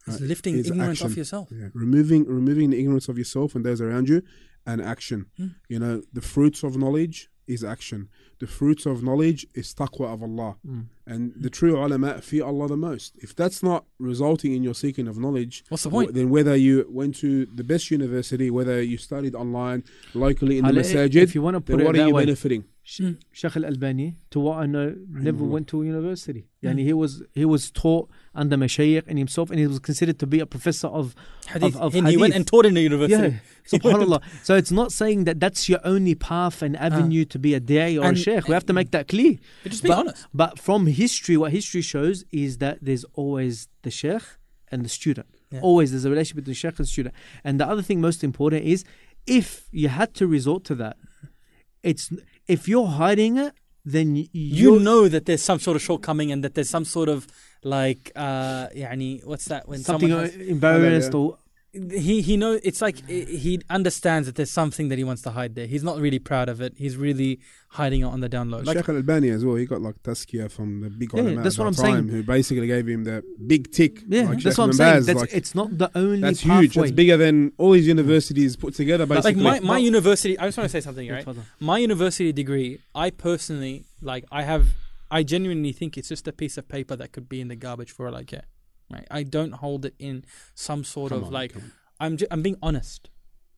It's 0.07 0.19
uh, 0.21 0.25
lifting 0.25 0.55
is 0.55 0.67
ignorance 0.69 0.99
action. 0.99 1.11
off 1.11 1.17
yourself. 1.17 1.49
Yeah, 1.51 1.67
removing 1.73 2.25
removing 2.25 2.71
the 2.71 2.79
ignorance 2.79 3.07
of 3.07 3.17
yourself 3.17 3.55
and 3.55 3.63
those 3.65 3.79
around 3.81 4.09
you, 4.09 4.21
and 4.65 4.81
action. 4.81 5.27
Hmm. 5.37 5.47
You 5.69 5.79
know, 5.79 6.01
the 6.11 6.21
fruits 6.21 6.63
of 6.63 6.75
knowledge 6.77 7.29
is 7.47 7.63
action. 7.63 8.09
The 8.39 8.47
fruits 8.47 8.85
of 8.85 9.03
knowledge 9.03 9.45
is 9.53 9.73
taqwa 9.73 10.13
of 10.13 10.21
Allah, 10.23 10.55
Mm. 10.67 10.85
and 11.07 11.33
the 11.35 11.49
true 11.49 11.77
ulama 11.77 12.21
fear 12.21 12.43
Allah 12.45 12.67
the 12.67 12.77
most. 12.77 13.15
If 13.17 13.35
that's 13.35 13.61
not 13.63 13.85
resulting 13.99 14.53
in 14.53 14.63
your 14.63 14.73
seeking 14.73 15.07
of 15.07 15.17
knowledge, 15.17 15.63
What's 15.69 15.83
the 15.83 15.89
point? 15.89 16.13
then 16.13 16.29
whether 16.29 16.55
you 16.55 16.85
went 16.89 17.15
to 17.17 17.45
the 17.45 17.63
best 17.63 17.91
university, 17.91 18.49
whether 18.49 18.81
you 18.81 18.97
studied 18.97 19.35
online, 19.35 19.83
locally 20.13 20.57
in 20.57 20.65
the 20.65 20.71
masajid, 20.71 21.15
if 21.15 21.35
you 21.35 21.41
want 21.41 21.55
to 21.55 21.59
then 21.59 21.77
put 21.77 21.81
it 21.81 21.85
what 21.85 21.95
are 21.95 21.99
that 21.99 22.07
you 22.07 22.13
way, 22.13 22.25
benefiting? 22.25 22.65
Sheikh 22.85 23.55
Al 23.55 23.63
Albani, 23.63 24.17
to 24.31 24.41
what 24.41 24.57
I 24.57 24.65
know, 24.65 24.93
never 25.09 25.45
went 25.45 25.69
to 25.69 25.83
university. 25.83 26.47
Yani 26.61 26.83
he 26.83 26.91
was 26.91 27.23
he 27.33 27.45
was 27.45 27.71
taught 27.71 28.09
under 28.35 28.57
Mashaykh 28.57 29.03
and 29.07 29.17
himself, 29.17 29.49
and 29.49 29.57
he 29.57 29.65
was 29.67 29.79
considered 29.79 30.19
to 30.19 30.27
be 30.27 30.41
a 30.41 30.45
professor 30.45 30.87
of 30.87 31.15
Hadith. 31.47 31.75
Of- 31.77 31.81
of 31.81 31.95
and 31.95 32.09
he 32.09 32.17
went 32.17 32.35
and 32.35 32.45
taught 32.45 32.65
in 32.65 32.73
the 32.73 32.81
university. 32.81 33.39
yeah. 33.71 33.77
Subhanallah. 33.79 34.21
So 34.43 34.55
it's 34.55 34.71
not 34.71 34.91
saying 34.91 35.23
that 35.23 35.39
that's 35.39 35.69
your 35.69 35.79
only 35.85 36.13
path 36.13 36.61
and 36.61 36.75
ah. 36.75 36.81
avenue 36.87 37.23
to 37.23 37.39
be 37.39 37.53
a 37.53 37.61
da'i 37.61 37.97
or 37.97 38.03
a 38.03 38.07
And- 38.09 38.19
sheikh. 38.19 38.49
We 38.49 38.53
have 38.53 38.65
to 38.65 38.73
eh, 38.73 38.75
make 38.75 38.91
that 38.91 39.07
clear. 39.07 39.37
But 39.63 39.71
just 39.71 39.83
be 39.83 39.89
But- 39.89 39.97
honest. 39.99 40.27
But 40.33 40.59
from 40.59 40.87
history, 40.87 41.37
what 41.37 41.53
history 41.53 41.81
shows 41.81 42.25
is 42.31 42.57
that 42.57 42.79
there's 42.81 43.05
always 43.13 43.69
the 43.83 43.91
sheikh 43.91 44.23
and 44.69 44.83
the 44.83 44.89
student. 44.89 45.27
Yeah. 45.51 45.61
Always 45.61 45.91
there's 45.91 46.03
a 46.03 46.09
relationship 46.09 46.43
between 46.43 46.55
sheikh 46.55 46.79
and 46.79 46.87
student. 46.87 47.15
And 47.45 47.61
the 47.61 47.67
other 47.67 47.81
thing 47.81 48.01
most 48.01 48.25
important 48.25 48.65
is 48.65 48.83
if 49.25 49.69
you 49.71 49.87
had 49.87 50.13
to 50.15 50.27
resort 50.27 50.65
to 50.65 50.75
that, 50.75 50.97
it's 51.82 52.10
if 52.46 52.68
you're 52.68 52.86
hiding 52.86 53.36
it, 53.38 53.52
then 53.84 54.14
y- 54.14 54.28
you 54.32 54.72
you're, 54.72 54.80
know 54.80 55.08
that 55.08 55.26
there's 55.26 55.42
some 55.42 55.58
sort 55.58 55.76
of 55.76 55.82
shortcoming 55.82 56.32
and 56.32 56.42
that 56.44 56.54
there's 56.54 56.70
some 56.70 56.84
sort 56.84 57.08
of 57.08 57.26
like 57.64 58.12
uh 58.16 58.68
يعني 58.74 59.24
what's 59.24 59.46
that 59.46 59.68
when 59.68 59.80
something 59.82 60.10
someone 60.10 60.24
has, 60.24 60.36
embarrassed 60.36 61.14
or 61.14 61.38
he 61.73 62.21
he 62.21 62.37
know 62.37 62.59
it's 62.63 62.81
like 62.83 62.97
he 63.09 63.59
understands 63.69 64.27
that 64.27 64.35
there's 64.35 64.51
something 64.51 64.89
that 64.89 64.97
he 64.99 65.03
wants 65.03 65.23
to 65.23 65.31
hide 65.31 65.55
there 65.55 65.65
he's 65.65 65.83
not 65.83 65.97
really 65.99 66.19
proud 66.19 66.47
of 66.47 66.61
it 66.61 66.73
he's 66.77 66.95
really 66.97 67.39
hiding 67.69 68.01
it 68.01 68.05
on 68.05 68.19
the 68.19 68.29
down 68.29 68.51
low 68.51 68.59
like 68.59 68.77
Sheikh 68.77 68.87
Al 68.89 68.97
Albani 68.97 69.29
as 69.29 69.43
well. 69.43 69.55
He 69.55 69.65
got 69.65 69.81
like 69.81 69.95
tazkiyah 70.03 70.51
from 70.51 70.81
the 70.81 70.89
big 70.91 71.11
Yeah, 71.13 71.21
ulama 71.21 71.41
that's 71.41 71.57
what 71.57 71.65
I'm 71.67 71.73
time, 71.73 71.85
saying. 71.85 72.07
Who 72.09 72.21
basically 72.21 72.67
gave 72.67 72.87
him 72.87 73.03
the 73.05 73.23
big 73.47 73.71
tick. 73.71 74.01
yeah, 74.07 74.21
like 74.25 74.29
that's 74.29 74.43
Sheikh 74.43 74.57
what 74.59 74.63
I'm 74.65 74.69
Ibn 74.69 74.75
saying. 74.77 75.03
That's, 75.05 75.19
like, 75.21 75.33
it's 75.33 75.55
not 75.55 75.75
the 75.75 75.89
only 75.95 76.19
that's 76.19 76.43
pathway. 76.43 76.61
huge. 76.61 76.75
That's 76.75 76.91
bigger 76.91 77.17
than 77.17 77.51
all 77.57 77.71
these 77.71 77.87
universities 77.87 78.55
put 78.55 78.75
together. 78.75 79.07
like 79.07 79.35
my, 79.35 79.59
my 79.59 79.79
university 79.79 80.37
i 80.37 80.45
just 80.45 80.57
want 80.59 80.69
to 80.69 80.71
say 80.71 80.81
something 80.81 81.09
right 81.09 81.25
my 81.59 81.79
university 81.79 82.31
degree 82.31 82.79
i 82.93 83.09
personally 83.09 83.85
like 84.01 84.25
i 84.31 84.43
have 84.43 84.67
i 85.09 85.23
genuinely 85.23 85.71
think 85.71 85.97
it's 85.97 86.09
just 86.09 86.27
a 86.27 86.31
piece 86.33 86.55
of 86.57 86.67
paper 86.67 86.95
that 86.95 87.11
could 87.11 87.27
be 87.27 87.41
in 87.41 87.47
the 87.47 87.55
garbage 87.55 87.91
for 87.91 88.07
all 88.07 88.15
i 88.15 88.23
care 88.23 88.43
right 88.91 89.07
i 89.11 89.23
don't 89.23 89.53
hold 89.55 89.85
it 89.85 89.95
in 89.99 90.23
some 90.55 90.83
sort 90.83 91.09
Come 91.09 91.19
of 91.19 91.27
on, 91.27 91.33
like. 91.33 91.53
I'm 91.99 92.17
ju- 92.17 92.27
I'm 92.31 92.41
being 92.41 92.57
honest. 92.61 93.09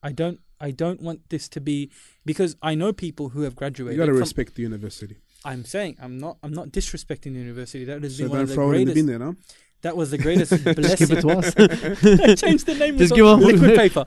I 0.03 0.11
don't 0.11 0.39
I 0.59 0.69
don't 0.69 1.01
want 1.01 1.29
this 1.29 1.49
to 1.49 1.59
be 1.61 1.89
because 2.25 2.55
I 2.61 2.75
know 2.75 2.93
people 2.93 3.29
who 3.29 3.41
have 3.41 3.55
graduated. 3.55 3.97
you 3.97 4.05
got 4.05 4.11
to 4.11 4.13
respect 4.13 4.53
the 4.55 4.61
university. 4.61 5.17
I'm 5.43 5.63
saying 5.65 5.97
I'm 5.99 6.19
not 6.19 6.37
I'm 6.43 6.51
not 6.53 6.67
disrespecting 6.69 7.33
the 7.33 7.39
university. 7.39 7.85
That 7.85 8.03
has 8.03 8.17
So 8.17 8.23
been 8.25 8.31
one 8.31 8.41
of 8.41 8.49
the 8.49 8.53
throw 8.53 8.71
it 8.71 8.81
in 8.81 8.87
the 8.87 8.93
greatest. 8.93 8.95
bin 8.97 9.05
there, 9.07 9.19
no? 9.27 9.35
that 9.81 9.97
was 9.97 10.11
the 10.11 10.19
greatest 10.19 10.51
blessing. 10.63 11.07
give 11.07 11.11
it 11.17 11.21
to 11.21 11.29
us. 11.29 11.53
Change 12.41 12.65
the 12.65 12.75
name. 12.75 12.97
Just 12.99 13.13
of 13.13 13.17
give 13.17 13.25
liquid 13.39 13.75
paper. 13.75 14.03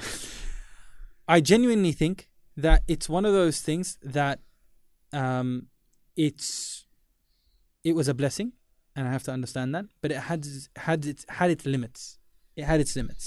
I 1.26 1.40
genuinely 1.40 1.92
think 1.92 2.28
that 2.56 2.82
it's 2.86 3.08
one 3.08 3.24
of 3.24 3.32
those 3.32 3.60
things 3.60 3.98
that 4.02 4.40
um, 5.12 5.66
it's 6.16 6.86
it 7.82 7.94
was 7.96 8.06
a 8.08 8.14
blessing, 8.14 8.52
and 8.98 9.06
I 9.08 9.12
have 9.16 9.22
to 9.28 9.32
understand 9.38 9.68
that. 9.74 9.84
But 10.02 10.10
it 10.16 10.20
had 10.30 10.40
had 10.88 11.00
its 11.12 11.22
had 11.40 11.50
its 11.54 11.64
limits. 11.74 12.00
It 12.60 12.64
had 12.72 12.80
its 12.84 12.92
limits, 13.00 13.24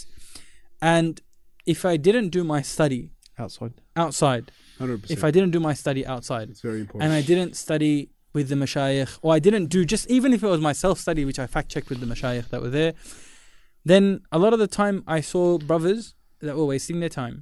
and 0.81 1.13
if 1.65 1.85
I 1.85 1.95
didn't 2.07 2.29
do 2.37 2.43
my 2.43 2.61
study 2.75 3.03
outside. 3.43 3.73
outside, 3.95 4.51
100%. 4.79 5.09
if 5.15 5.23
I 5.23 5.31
didn't 5.35 5.51
do 5.57 5.59
my 5.69 5.73
study 5.83 6.03
outside, 6.13 6.45
it's 6.49 6.61
very 6.69 6.81
important. 6.81 7.03
and 7.03 7.13
I 7.13 7.21
didn't 7.31 7.53
study 7.65 7.95
with 8.33 8.47
the 8.49 8.55
mashayikh, 8.63 9.11
or 9.21 9.29
I 9.33 9.39
didn't 9.47 9.67
do 9.75 9.79
just 9.93 10.05
even 10.17 10.29
if 10.35 10.43
it 10.43 10.47
was 10.55 10.61
my 10.69 10.73
self 10.73 10.97
study, 11.05 11.23
which 11.29 11.39
I 11.39 11.47
fact 11.55 11.67
checked 11.73 11.89
with 11.89 11.99
the 12.03 12.09
mashayikh 12.13 12.49
that 12.51 12.61
were 12.61 12.69
there, 12.81 12.93
then 13.85 14.21
a 14.31 14.39
lot 14.39 14.51
of 14.53 14.59
the 14.59 14.67
time 14.67 15.03
I 15.07 15.21
saw 15.21 15.57
brothers 15.57 16.13
that 16.41 16.55
were 16.57 16.65
wasting 16.65 16.99
their 16.99 17.09
time. 17.23 17.35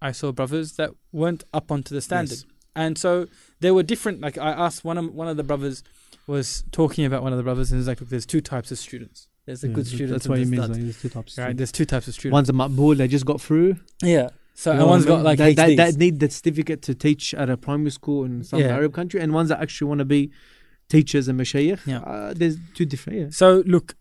I 0.00 0.12
saw 0.12 0.32
brothers 0.32 0.68
that 0.78 0.90
weren't 1.12 1.44
up 1.52 1.70
onto 1.72 1.92
the 1.94 2.00
standard, 2.00 2.38
Yes. 2.38 2.44
and 2.76 2.92
so 3.04 3.26
there 3.60 3.74
were 3.74 3.82
different. 3.92 4.20
Like 4.26 4.38
I 4.38 4.50
asked 4.66 4.84
one 4.84 4.98
of 4.98 5.06
one 5.22 5.28
of 5.28 5.36
the 5.36 5.42
brothers 5.50 5.82
was 6.28 6.64
talking 6.72 7.04
about 7.04 7.22
one 7.22 7.32
of 7.32 7.38
the 7.38 7.42
brothers, 7.42 7.70
and 7.72 7.78
he's 7.80 7.88
like, 7.88 8.00
"Look, 8.00 8.10
there's 8.10 8.26
two 8.26 8.40
types 8.40 8.70
of 8.70 8.78
students. 8.78 9.28
There's 9.46 9.62
the 9.62 9.68
Yeah, 9.68 9.74
good 9.74 9.86
students, 9.86 10.12
That's 10.12 10.28
what 10.28 10.38
he 10.38 10.44
means. 10.44 10.68
Like, 10.68 10.78
there's 10.80 11.00
two 11.02 11.08
types. 11.08 11.38
Right? 11.38 11.56
There's 11.56 11.72
two 11.72 11.84
types 11.86 12.06
of 12.08 12.14
students. 12.14 12.32
One's 12.34 12.48
a 12.50 12.52
makbul, 12.52 12.96
they 12.98 13.08
just 13.08 13.24
got 13.26 13.40
through. 13.40 13.76
yeah. 14.02 14.28
So 14.54 14.70
You 14.70 14.72
and 14.72 14.80
know 14.80 14.86
one's 14.88 15.06
I 15.06 15.08
got 15.08 15.22
like 15.24 15.38
that, 15.38 15.54
that, 15.56 15.76
that 15.76 15.96
need 15.96 16.18
the 16.18 16.28
certificate 16.28 16.82
to 16.82 16.94
teach 16.94 17.32
at 17.32 17.48
a 17.48 17.56
primary 17.56 17.92
school 17.92 18.24
in 18.24 18.42
some 18.42 18.58
Yeah. 18.60 18.74
Arab 18.78 18.92
country, 18.92 19.20
and 19.20 19.32
ones 19.32 19.48
that 19.50 19.60
actually 19.60 19.88
want 19.88 20.00
to 20.00 20.04
be 20.04 20.32
teachers 20.88 21.28
and 21.28 21.38
mashayikh. 21.40 21.80
Yeah. 21.86 22.00
Uh, 22.00 22.34
there's 22.34 22.56
two 22.74 22.84
different. 22.84 23.18
Yeah. 23.20 23.28
So 23.30 23.62
look, 23.66 23.94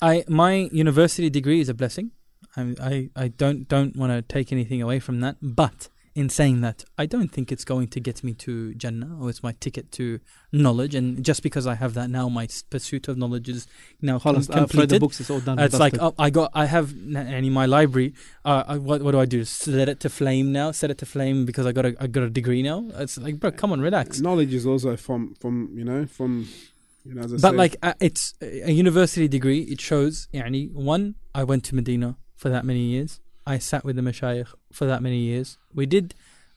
I 0.00 0.24
my 0.28 0.68
university 0.72 1.28
degree 1.30 1.60
is 1.60 1.68
a 1.68 1.74
blessing. 1.74 2.12
I 2.56 2.60
I, 2.80 3.10
I 3.24 3.28
don't 3.28 3.68
don't 3.68 3.96
want 3.96 4.12
to 4.12 4.22
take 4.22 4.52
anything 4.52 4.80
away 4.80 5.00
from 5.00 5.20
that. 5.20 5.36
But 5.42 5.88
in 6.14 6.28
saying 6.28 6.60
that 6.60 6.84
I 6.96 7.06
don't 7.06 7.28
think 7.28 7.50
it's 7.50 7.64
going 7.64 7.88
to 7.88 8.00
get 8.00 8.22
me 8.22 8.34
to 8.34 8.72
Jannah 8.74 9.16
or 9.20 9.30
it's 9.30 9.42
my 9.42 9.52
ticket 9.58 9.90
to 9.92 10.20
knowledge. 10.52 10.94
And 10.94 11.24
just 11.24 11.42
because 11.42 11.66
I 11.66 11.74
have 11.74 11.94
that 11.94 12.08
now, 12.08 12.28
my 12.28 12.46
pursuit 12.70 13.08
of 13.08 13.18
knowledge 13.18 13.48
is 13.48 13.66
now 14.00 14.18
Khalas, 14.18 14.48
uh, 14.48 14.58
completed. 14.58 14.90
The 14.90 15.00
books, 15.00 15.20
it's 15.20 15.30
all 15.30 15.40
done. 15.40 15.58
It's 15.58 15.78
like 15.78 15.96
oh, 16.00 16.14
I 16.18 16.30
got, 16.30 16.52
I 16.54 16.66
have, 16.66 16.92
and 16.92 17.16
in 17.16 17.52
my 17.52 17.66
library, 17.66 18.14
uh, 18.44 18.62
I, 18.66 18.78
what, 18.78 19.02
what 19.02 19.12
do 19.12 19.20
I 19.20 19.24
do? 19.24 19.44
Set 19.44 19.88
it 19.88 19.98
to 20.00 20.08
flame 20.08 20.52
now. 20.52 20.70
Set 20.70 20.90
it 20.90 20.98
to 20.98 21.06
flame 21.06 21.44
because 21.44 21.66
I 21.66 21.72
got 21.72 21.84
a, 21.84 21.96
I 21.98 22.06
got 22.06 22.22
a 22.22 22.30
degree 22.30 22.62
now. 22.62 22.84
It's 22.94 23.18
like, 23.18 23.40
bro, 23.40 23.50
come 23.50 23.72
on, 23.72 23.80
relax. 23.80 24.20
Knowledge 24.20 24.54
is 24.54 24.66
also 24.66 24.96
from, 24.96 25.34
from 25.40 25.72
you 25.74 25.84
know, 25.84 26.06
from 26.06 26.48
you 27.04 27.14
know, 27.14 27.22
but 27.22 27.40
say. 27.40 27.50
like 27.50 27.76
uh, 27.82 27.94
it's 28.00 28.34
a 28.40 28.70
university 28.70 29.26
degree. 29.26 29.62
It 29.62 29.80
shows, 29.80 30.28
yani, 30.32 30.72
one, 30.72 31.16
I 31.34 31.42
went 31.42 31.64
to 31.64 31.74
Medina 31.74 32.16
for 32.36 32.48
that 32.50 32.64
many 32.64 32.80
years. 32.80 33.20
I 33.46 33.58
sat 33.58 33.84
with 33.84 33.96
the 33.96 34.02
mashayikh 34.02 34.48
for 34.72 34.86
that 34.86 35.02
many 35.02 35.18
years. 35.18 35.58
We 35.74 35.86
did 35.86 36.14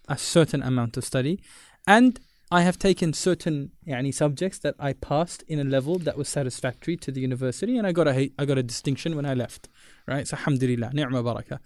a 0.08 0.18
certain 0.18 0.64
amount 0.64 0.98
of 0.98 1.04
study, 1.04 1.42
and 1.86 2.20
I 2.50 2.62
have 2.62 2.80
taken 2.80 3.12
certain 3.12 3.72
يعني, 3.86 4.14
subjects 4.14 4.58
that 4.60 4.76
I 4.80 4.94
passed 4.94 5.44
in 5.50 5.60
a 5.60 5.66
level 5.66 5.98
that 6.00 6.18
was 6.18 6.30
satisfactory 6.30 6.96
to 6.98 7.12
the 7.12 7.20
university, 7.20 7.78
and 7.78 7.86
I 7.86 7.92
got 7.92 8.08
a 8.08 8.32
I 8.40 8.46
got 8.46 8.58
a 8.58 8.64
distinction 8.64 9.16
when 9.16 9.26
I 9.26 9.34
left. 9.34 9.68
Right, 10.08 10.28
so 10.28 10.38
alhamdulillah, 10.38 10.92
ni'ma 10.94 11.22
baraka. 11.24 11.60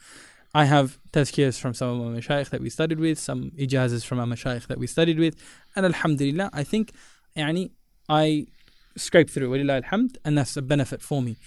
I 0.54 0.66
have 0.66 0.98
tazkiyahs 1.14 1.60
from 1.60 1.74
some 1.74 1.90
of 1.90 2.14
my 2.14 2.20
mashayikh 2.20 2.50
that 2.50 2.62
we 2.62 2.70
studied 2.70 3.00
with, 3.00 3.20
some 3.20 3.52
ijazas 3.52 4.04
from 4.04 4.20
our 4.20 4.26
mashayikh 4.26 4.68
that 4.68 4.80
we 4.80 4.88
studied 4.88 5.20
with, 5.20 5.36
and 5.76 5.86
alhamdulillah, 5.86 6.50
I 6.52 6.64
think 6.64 6.94
يعني, 7.38 7.72
I 8.10 8.48
scraped 8.98 9.30
through, 9.30 9.52
alhamd, 9.52 10.18
and 10.26 10.38
that's 10.38 10.58
a 10.58 10.62
benefit 10.62 11.02
for 11.02 11.22
me. 11.22 11.38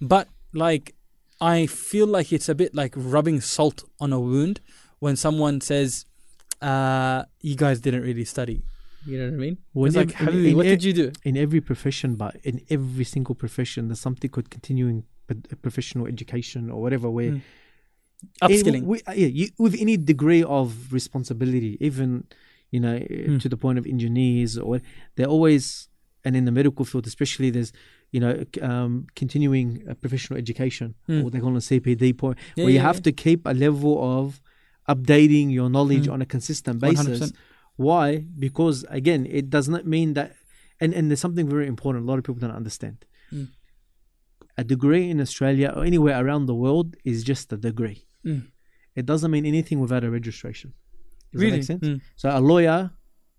But 0.00 0.28
like 0.54 0.94
i 1.40 1.66
feel 1.66 2.06
like 2.06 2.32
it's 2.32 2.48
a 2.48 2.54
bit 2.54 2.74
like 2.74 2.92
rubbing 2.96 3.40
salt 3.40 3.84
on 4.00 4.12
a 4.12 4.20
wound 4.20 4.60
when 4.98 5.16
someone 5.16 5.60
says 5.60 6.06
uh 6.62 7.24
you 7.40 7.56
guys 7.56 7.80
didn't 7.80 8.02
really 8.02 8.24
study 8.24 8.62
you 9.06 9.18
know 9.18 9.24
what 9.26 9.34
i 9.34 9.36
mean 9.36 9.56
When 9.72 9.88
it's 9.88 9.96
like 9.96 10.20
in- 10.20 10.46
in 10.46 10.56
what 10.56 10.64
did 10.64 10.82
you 10.84 10.92
do 10.92 11.12
in 11.24 11.36
every 11.36 11.60
profession, 11.60 12.14
but 12.16 12.36
in 12.42 12.60
every 12.70 13.04
single 13.04 13.34
profession, 13.34 13.88
there's 13.88 14.00
something 14.00 14.30
called 14.30 14.48
continuing 14.48 15.04
professional 15.60 16.06
education 16.06 16.70
or 16.70 16.80
whatever. 16.84 17.10
Where 17.10 17.32
Mm. 17.32 17.40
upskilling 18.40 18.82
Eh, 18.84 18.86
we- 18.92 19.02
uh, 19.06 19.12
yeah, 19.12 19.26
you, 19.38 19.48
with 19.58 19.74
any 19.78 19.96
degree 20.12 20.42
of 20.42 20.92
responsibility, 20.92 21.76
even 21.80 22.24
you 22.70 22.80
know 22.80 22.96
Hmm. 22.98 23.38
to 23.38 23.48
the 23.52 23.56
point 23.64 23.78
of 23.78 23.84
engineers 23.86 24.56
or 24.58 24.80
they're 25.16 25.32
always, 25.36 25.88
and 26.24 26.34
in 26.38 26.44
the 26.48 26.52
medical 26.60 26.84
field 26.90 27.06
especially, 27.06 27.50
there's 27.50 27.72
you 28.14 28.20
know 28.24 28.34
um, 28.70 28.92
continuing 29.22 29.68
uh, 29.90 29.94
professional 30.04 30.36
education 30.44 30.88
Hmm. 31.08 31.20
or 31.22 31.26
they 31.32 31.40
call 31.44 31.54
it 31.60 31.64
CPD 31.70 32.04
point, 32.22 32.36
Yeah, 32.56 32.64
where 32.64 32.72
you 32.76 32.80
yeah, 32.80 32.88
have 32.90 32.98
yeah. 33.00 33.08
to 33.08 33.12
keep 33.24 33.40
a 33.52 33.54
level 33.66 33.94
of 34.18 34.24
updating 34.94 35.46
your 35.58 35.68
knowledge 35.76 36.06
Hmm. 36.06 36.14
on 36.14 36.20
a 36.26 36.28
consistent 36.36 36.76
basis. 36.86 37.20
100%. 37.20 37.32
Why? 37.88 38.06
Because 38.46 38.76
again, 39.00 39.20
it 39.38 39.46
does 39.56 39.66
not 39.74 39.82
mean 39.96 40.08
that, 40.18 40.28
and, 40.82 40.90
and 40.96 41.04
there's 41.08 41.24
something 41.26 41.46
very 41.54 41.66
important 41.74 41.98
a 42.04 42.08
lot 42.10 42.18
of 42.20 42.24
people 42.28 42.40
don't 42.44 42.58
understand. 42.62 42.98
Mm. 43.32 43.48
A 44.62 44.64
degree 44.74 45.06
in 45.12 45.18
Australia 45.26 45.68
or 45.76 45.82
anywhere 45.90 46.16
around 46.24 46.42
the 46.46 46.54
world 46.64 46.88
is 47.12 47.18
just 47.32 47.44
a 47.56 47.58
degree. 47.68 48.00
Mm. 48.24 48.42
It 49.00 49.04
doesn't 49.10 49.30
mean 49.36 49.46
anything 49.54 49.78
without 49.84 50.04
a 50.08 50.10
registration. 50.18 50.68
Does 51.32 51.40
really 51.42 51.50
that 51.50 51.56
make 51.56 51.66
sense? 51.72 51.84
Mm. 51.88 52.00
So 52.20 52.26
a 52.40 52.42
lawyer 52.52 52.78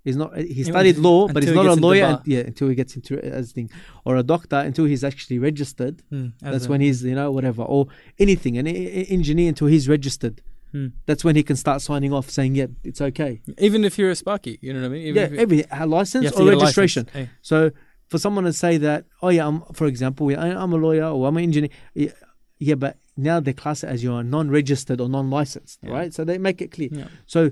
is 0.05 0.15
not. 0.15 0.37
He 0.37 0.63
studied 0.63 0.97
law, 0.97 1.27
but 1.27 1.43
he's 1.43 1.49
until 1.49 1.63
he 1.63 1.69
not 1.69 1.77
a 1.77 1.81
lawyer. 1.81 2.05
un- 2.05 2.21
yeah, 2.25 2.39
until 2.41 2.69
he 2.69 2.75
gets 2.75 2.95
into 2.95 3.19
as 3.23 3.51
thing, 3.51 3.69
or 4.05 4.15
a 4.15 4.23
doctor 4.23 4.57
until 4.57 4.85
he's 4.85 5.03
actually 5.03 5.39
registered. 5.39 6.01
Mm. 6.11 6.33
That's 6.41 6.65
a- 6.67 6.69
when 6.69 6.81
he's 6.81 7.03
you 7.03 7.15
know 7.15 7.31
whatever, 7.31 7.63
or 7.63 7.87
anything. 8.19 8.57
An 8.57 8.67
engineer 8.67 9.49
until 9.49 9.67
he's 9.67 9.89
registered. 9.89 10.41
Mm. 10.73 10.91
That's 11.05 11.23
when 11.23 11.35
he 11.35 11.43
can 11.43 11.55
start 11.55 11.81
signing 11.81 12.13
off, 12.13 12.29
saying, 12.29 12.55
"Yeah, 12.55 12.67
it's 12.83 13.01
okay." 13.01 13.41
even 13.59 13.83
if 13.83 13.97
you're 13.97 14.09
a 14.11 14.15
sparky 14.15 14.59
you 14.61 14.73
know 14.73 14.81
what 14.81 14.87
i 14.87 14.89
mean 14.89 15.03
even 15.07 15.15
yeah, 15.15 15.29
if 15.33 15.39
every 15.39 15.63
a 15.71 15.85
license 15.85 16.31
or 16.33 16.49
registration. 16.49 17.03
license. 17.05 17.29
Hey. 17.29 17.29
So 17.41 17.71
for 18.09 18.17
someone 18.19 18.43
to 18.43 18.53
say 18.53 18.77
that, 18.77 19.05
oh 19.21 19.29
yeah, 19.29 19.47
I'm 19.47 19.61
for 19.73 19.87
example, 19.87 20.29
I'm 20.37 20.73
a 20.73 20.75
lawyer 20.75 21.05
or 21.05 21.27
I'm 21.27 21.37
an 21.37 21.43
engineer, 21.43 21.69
yeah, 21.93 22.11
yeah, 22.59 22.75
but 22.75 22.97
now 23.17 23.39
they 23.39 23.53
class 23.53 23.83
it 23.83 23.87
as 23.87 24.03
you're 24.03 24.21
non-registered 24.23 24.99
or 24.99 25.07
non-licensed, 25.07 25.79
Yeah. 25.81 25.91
right? 25.91 26.13
So 26.13 26.25
they 26.25 26.37
make 26.37 26.61
it 26.61 26.71
clear. 26.71 26.89
Yeah. 26.91 27.07
So 27.25 27.51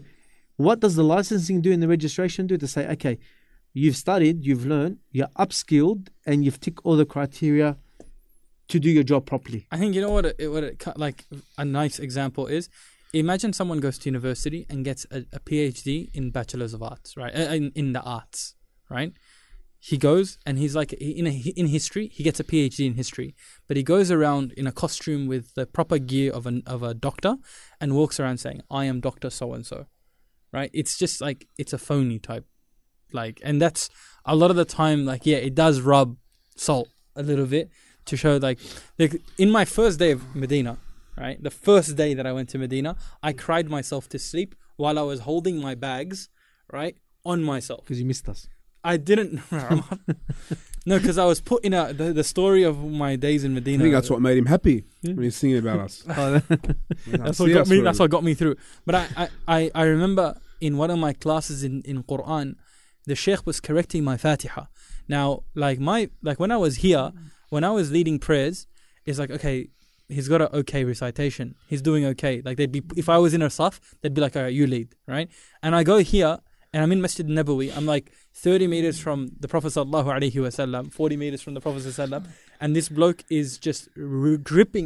what 0.57 0.79
does 0.79 0.95
the 0.95 1.03
licensing 1.03 1.61
do 1.61 1.71
and 1.71 1.81
the 1.81 1.87
registration 1.87 2.47
do 2.47 2.57
to 2.57 2.67
say, 2.67 2.87
okay, 2.89 3.17
you've 3.73 3.97
studied, 3.97 4.45
you've 4.45 4.65
learned, 4.65 4.99
you're 5.11 5.27
upskilled, 5.37 6.09
and 6.25 6.45
you've 6.45 6.59
ticked 6.59 6.79
all 6.83 6.95
the 6.95 7.05
criteria 7.05 7.77
to 8.67 8.79
do 8.79 8.89
your 8.89 9.03
job 9.03 9.25
properly. 9.25 9.67
I 9.71 9.77
think 9.77 9.95
you 9.95 10.01
know 10.01 10.11
what 10.11 10.25
it, 10.25 10.51
what 10.51 10.63
it 10.63 10.83
like 10.95 11.25
a 11.57 11.65
nice 11.65 11.99
example 11.99 12.47
is. 12.47 12.69
Imagine 13.13 13.53
someone 13.53 13.79
goes 13.79 13.99
to 13.99 14.09
university 14.09 14.65
and 14.69 14.83
gets 14.83 15.05
a, 15.11 15.25
a 15.31 15.39
PhD 15.39 16.09
in 16.15 16.31
bachelor's 16.31 16.73
of 16.73 16.81
arts, 16.81 17.15
right? 17.15 17.33
In, 17.33 17.71
in 17.75 17.93
the 17.93 18.01
arts, 18.01 18.55
right? 18.89 19.13
He 19.79 19.97
goes 19.97 20.39
and 20.45 20.57
he's 20.57 20.75
like 20.75 20.93
in 20.93 21.27
a, 21.27 21.31
in 21.31 21.67
history. 21.67 22.07
He 22.07 22.23
gets 22.23 22.39
a 22.39 22.43
PhD 22.43 22.87
in 22.87 22.93
history, 22.93 23.35
but 23.67 23.77
he 23.77 23.83
goes 23.83 24.09
around 24.09 24.53
in 24.53 24.65
a 24.65 24.71
costume 24.71 25.27
with 25.27 25.53
the 25.55 25.67
proper 25.67 25.99
gear 25.99 26.31
of 26.31 26.47
an 26.47 26.63
of 26.65 26.81
a 26.81 26.93
doctor 26.93 27.35
and 27.81 27.93
walks 27.93 28.19
around 28.19 28.37
saying, 28.37 28.61
"I 28.71 28.85
am 28.85 29.01
Doctor 29.01 29.29
So 29.29 29.53
and 29.53 29.65
So," 29.65 29.87
right? 30.53 30.69
It's 30.73 30.97
just 30.97 31.19
like 31.19 31.47
it's 31.57 31.73
a 31.73 31.77
phony 31.77 32.19
type, 32.19 32.45
like, 33.11 33.41
and 33.43 33.61
that's 33.61 33.89
a 34.25 34.35
lot 34.35 34.49
of 34.51 34.55
the 34.55 34.65
time. 34.65 35.05
Like, 35.05 35.25
yeah, 35.25 35.37
it 35.37 35.55
does 35.55 35.81
rub 35.81 36.15
salt 36.55 36.87
a 37.15 37.23
little 37.23 37.45
bit 37.47 37.69
to 38.05 38.15
show 38.17 38.37
like 38.37 38.59
like 38.99 39.21
in 39.37 39.49
my 39.49 39.65
first 39.65 39.99
day 39.99 40.11
of 40.11 40.35
Medina, 40.35 40.77
right? 41.17 41.41
The 41.41 41.51
first 41.51 41.95
day 41.95 42.13
that 42.13 42.25
I 42.25 42.31
went 42.31 42.49
to 42.49 42.57
Medina, 42.57 42.95
I 43.21 43.33
cried 43.33 43.69
myself 43.69 44.07
to 44.09 44.19
sleep 44.19 44.55
while 44.77 44.97
I 44.97 45.03
was 45.03 45.21
holding 45.21 45.59
my 45.59 45.75
bags, 45.75 46.29
right, 46.71 46.95
on 47.25 47.43
myself. 47.43 47.81
Because 47.83 47.99
you 47.99 48.05
missed 48.05 48.29
us. 48.29 48.47
I 48.83 48.97
didn't. 48.97 49.39
no, 50.85 50.99
because 50.99 51.17
I 51.17 51.25
was 51.25 51.39
put 51.39 51.63
in 51.63 51.73
a 51.73 51.93
the, 51.93 52.11
the 52.11 52.23
story 52.23 52.63
of 52.63 52.83
my 52.83 53.15
days 53.15 53.43
in 53.45 53.53
Medina. 53.53 53.81
I 53.81 53.85
think 53.85 53.93
that's 53.93 54.09
what 54.09 54.21
made 54.21 54.37
him 54.37 54.47
happy 54.47 54.83
Yeah. 55.01 55.13
when 55.13 55.23
he's 55.23 55.35
singing 55.37 55.57
about 55.59 55.79
us. 55.79 56.03
Oh, 56.09 56.41
that's 57.07 57.39
what 57.39 57.53
got 57.53 57.67
me. 57.67 57.79
That's 57.79 57.99
what 57.99 58.09
got 58.09 58.23
me 58.23 58.33
through. 58.33 58.55
But 58.85 58.95
I, 58.95 59.07
I, 59.15 59.29
I, 59.47 59.71
I 59.73 59.83
remember 59.83 60.35
in 60.67 60.77
one 60.77 60.91
of 60.95 60.99
my 61.07 61.13
classes 61.13 61.63
in 61.67 61.81
in 61.91 61.97
Quran, 62.11 62.47
the 63.09 63.15
sheikh 63.23 63.45
was 63.49 63.59
correcting 63.67 64.03
my 64.03 64.17
Fatiha. 64.25 64.63
Now, 65.07 65.27
like 65.65 65.79
my 65.79 65.99
like 66.21 66.39
when 66.43 66.51
I 66.57 66.59
was 66.65 66.73
here, 66.85 67.05
when 67.49 67.63
I 67.69 67.71
was 67.79 67.91
leading 67.91 68.17
prayers, 68.27 68.67
it's 69.05 69.19
like 69.19 69.31
okay, 69.37 69.57
he's 70.07 70.29
got 70.33 70.41
an 70.45 70.49
okay 70.61 70.83
recitation. 70.83 71.55
He's 71.71 71.83
doing 71.89 72.05
okay. 72.13 72.41
Like 72.47 72.57
they'd 72.57 72.75
be 72.79 72.83
if 72.95 73.09
I 73.09 73.17
was 73.25 73.33
in 73.33 73.41
a 73.41 73.51
saf, 73.59 73.79
they'd 74.01 74.13
be 74.13 74.21
like, 74.21 74.35
all 74.35 74.43
right, 74.43 74.53
you 74.59 74.65
lead, 74.67 74.89
right? 75.07 75.29
And 75.61 75.75
I 75.75 75.83
go 75.83 75.97
here 76.13 76.39
and 76.73 76.81
I'm 76.83 76.91
in 76.91 77.01
Masjid 77.01 77.27
Nabawi. 77.27 77.75
I'm 77.77 77.85
like 77.85 78.11
30 78.33 78.67
meters 78.67 78.99
from 78.99 79.29
the 79.39 79.47
Prophet 79.47 79.73
sallallahu 79.73 80.05
alaihi 80.05 80.33
wasallam, 80.33 80.91
40 80.91 81.17
meters 81.17 81.41
from 81.41 81.53
the 81.53 81.61
Prophet 81.61 81.83
sallallahu 81.83 82.25
and 82.59 82.75
this 82.75 82.89
bloke 82.89 83.23
is 83.29 83.57
just 83.57 83.89
r- 83.97 84.39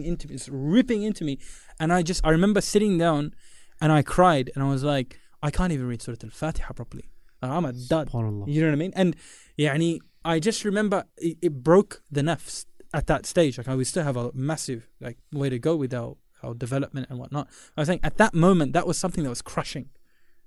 into 0.09 0.27
me, 0.27 0.37
ripping 0.49 1.03
into 1.03 1.23
me, 1.23 1.37
and 1.79 1.93
I 1.93 2.01
just 2.01 2.21
I 2.25 2.31
remember 2.31 2.59
sitting 2.59 2.97
down, 2.97 3.33
and 3.79 3.91
I 3.91 4.01
cried, 4.01 4.49
and 4.55 4.63
I 4.63 4.67
was 4.67 4.83
like, 4.83 5.19
I 5.42 5.50
can't 5.50 5.72
even 5.72 5.86
read 5.86 6.02
Surah 6.02 6.16
Al-Fatiha 6.22 6.72
properly. 6.72 7.10
Like, 7.40 7.50
I'm 7.50 7.64
a 7.64 7.72
dud. 7.72 8.10
SubhanAllah. 8.10 8.44
You 8.46 8.62
know 8.62 8.68
what 8.68 8.74
I 8.74 8.76
mean? 8.76 8.92
And 8.94 9.16
يعني, 9.58 9.98
I 10.24 10.38
just 10.38 10.64
remember 10.64 11.04
it, 11.16 11.38
it 11.42 11.62
broke 11.64 12.02
the 12.10 12.22
nafs 12.22 12.66
at 12.94 13.06
that 13.06 13.26
stage. 13.26 13.58
Like 13.58 13.68
I, 13.68 13.74
we 13.74 13.84
still 13.84 14.04
have 14.04 14.16
a 14.16 14.30
massive 14.34 14.88
like 15.00 15.18
way 15.32 15.50
to 15.50 15.58
go 15.58 15.74
with 15.76 15.92
our, 15.94 16.16
our 16.42 16.54
development 16.54 17.08
and 17.10 17.18
whatnot. 17.18 17.48
I 17.76 17.80
was 17.80 17.88
saying 17.88 18.00
at 18.02 18.18
that 18.18 18.34
moment 18.34 18.72
that 18.74 18.86
was 18.86 18.98
something 18.98 19.24
that 19.24 19.30
was 19.30 19.42
crushing, 19.42 19.90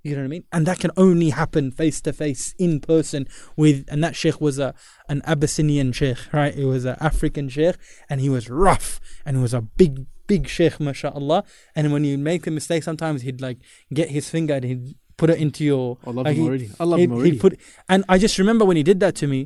You 0.03 0.15
know 0.15 0.21
what 0.21 0.25
I 0.25 0.29
mean? 0.29 0.43
And 0.51 0.65
that 0.67 0.79
can 0.79 0.91
only 0.95 1.31
happen 1.31 1.71
face 1.71 1.99
to 2.01 2.13
face 2.13 2.53
in 2.57 2.79
person 2.79 3.27
with 3.57 3.85
and 3.89 4.03
that 4.03 4.15
sheikh 4.15 4.39
was 4.39 4.59
a 4.59 4.73
an 5.09 5.21
Abyssinian 5.25 5.91
sheikh, 5.91 6.31
right? 6.31 6.53
He 6.53 6.65
was 6.65 6.85
an 6.85 6.95
African 6.99 7.49
sheikh 7.49 7.75
and 8.09 8.21
he 8.21 8.29
was 8.29 8.49
rough 8.49 8.99
and 9.25 9.35
he 9.37 9.41
was 9.41 9.53
a 9.53 9.61
big 9.61 10.05
big 10.32 10.44
sheikh, 10.56 10.76
mashallah. 10.88 11.40
And 11.76 11.84
when 11.92 12.02
you 12.08 12.14
make 12.30 12.42
a 12.50 12.52
mistake 12.58 12.82
sometimes 12.90 13.18
he'd 13.26 13.40
like 13.48 13.58
get 13.98 14.08
his 14.16 14.24
finger 14.34 14.54
and 14.58 14.64
he'd 14.70 14.84
put 15.20 15.28
it 15.34 15.38
into 15.44 15.62
your 15.70 15.98
I 16.06 16.10
love 16.16 16.24
like 16.26 16.36
him 16.36 16.42
he- 16.42 16.48
already. 16.48 16.68
I 16.82 16.84
love 16.90 16.98
him 17.04 17.12
already. 17.12 17.30
he'd 17.32 17.40
put 17.44 17.52
and 17.92 18.00
I 18.08 18.16
just 18.26 18.36
remember 18.42 18.64
when 18.68 18.76
he 18.80 18.84
did 18.90 18.98
that 19.04 19.14
to 19.20 19.26
me, 19.34 19.40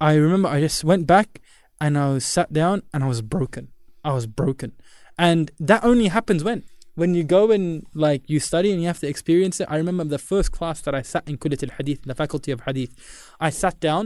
I 0.00 0.12
remember 0.26 0.48
I 0.56 0.60
just 0.60 0.84
went 0.92 1.06
back 1.16 1.28
and 1.80 1.92
I 2.04 2.06
was 2.14 2.24
sat 2.36 2.52
down 2.52 2.76
and 2.92 3.00
I 3.04 3.08
was 3.14 3.22
broken. 3.36 3.64
I 4.04 4.12
was 4.18 4.26
broken. 4.26 4.72
And 5.18 5.50
that 5.70 5.82
only 5.90 6.08
happens 6.18 6.42
when 6.48 6.64
when 7.00 7.14
you 7.18 7.24
go 7.24 7.42
and 7.56 7.66
like 8.06 8.22
you 8.32 8.38
study 8.50 8.68
and 8.72 8.80
you 8.82 8.86
have 8.92 9.00
to 9.04 9.08
experience 9.14 9.56
it. 9.60 9.66
I 9.74 9.76
remember 9.82 10.04
the 10.04 10.18
first 10.32 10.52
class 10.52 10.80
that 10.82 10.94
I 10.94 11.02
sat 11.12 11.28
in 11.28 11.38
Kulit 11.38 11.62
al 11.68 11.72
Hadith, 11.78 12.00
the 12.10 12.14
faculty 12.22 12.50
of 12.52 12.60
Hadith. 12.66 12.92
I 13.40 13.50
sat 13.50 13.76
down 13.88 14.04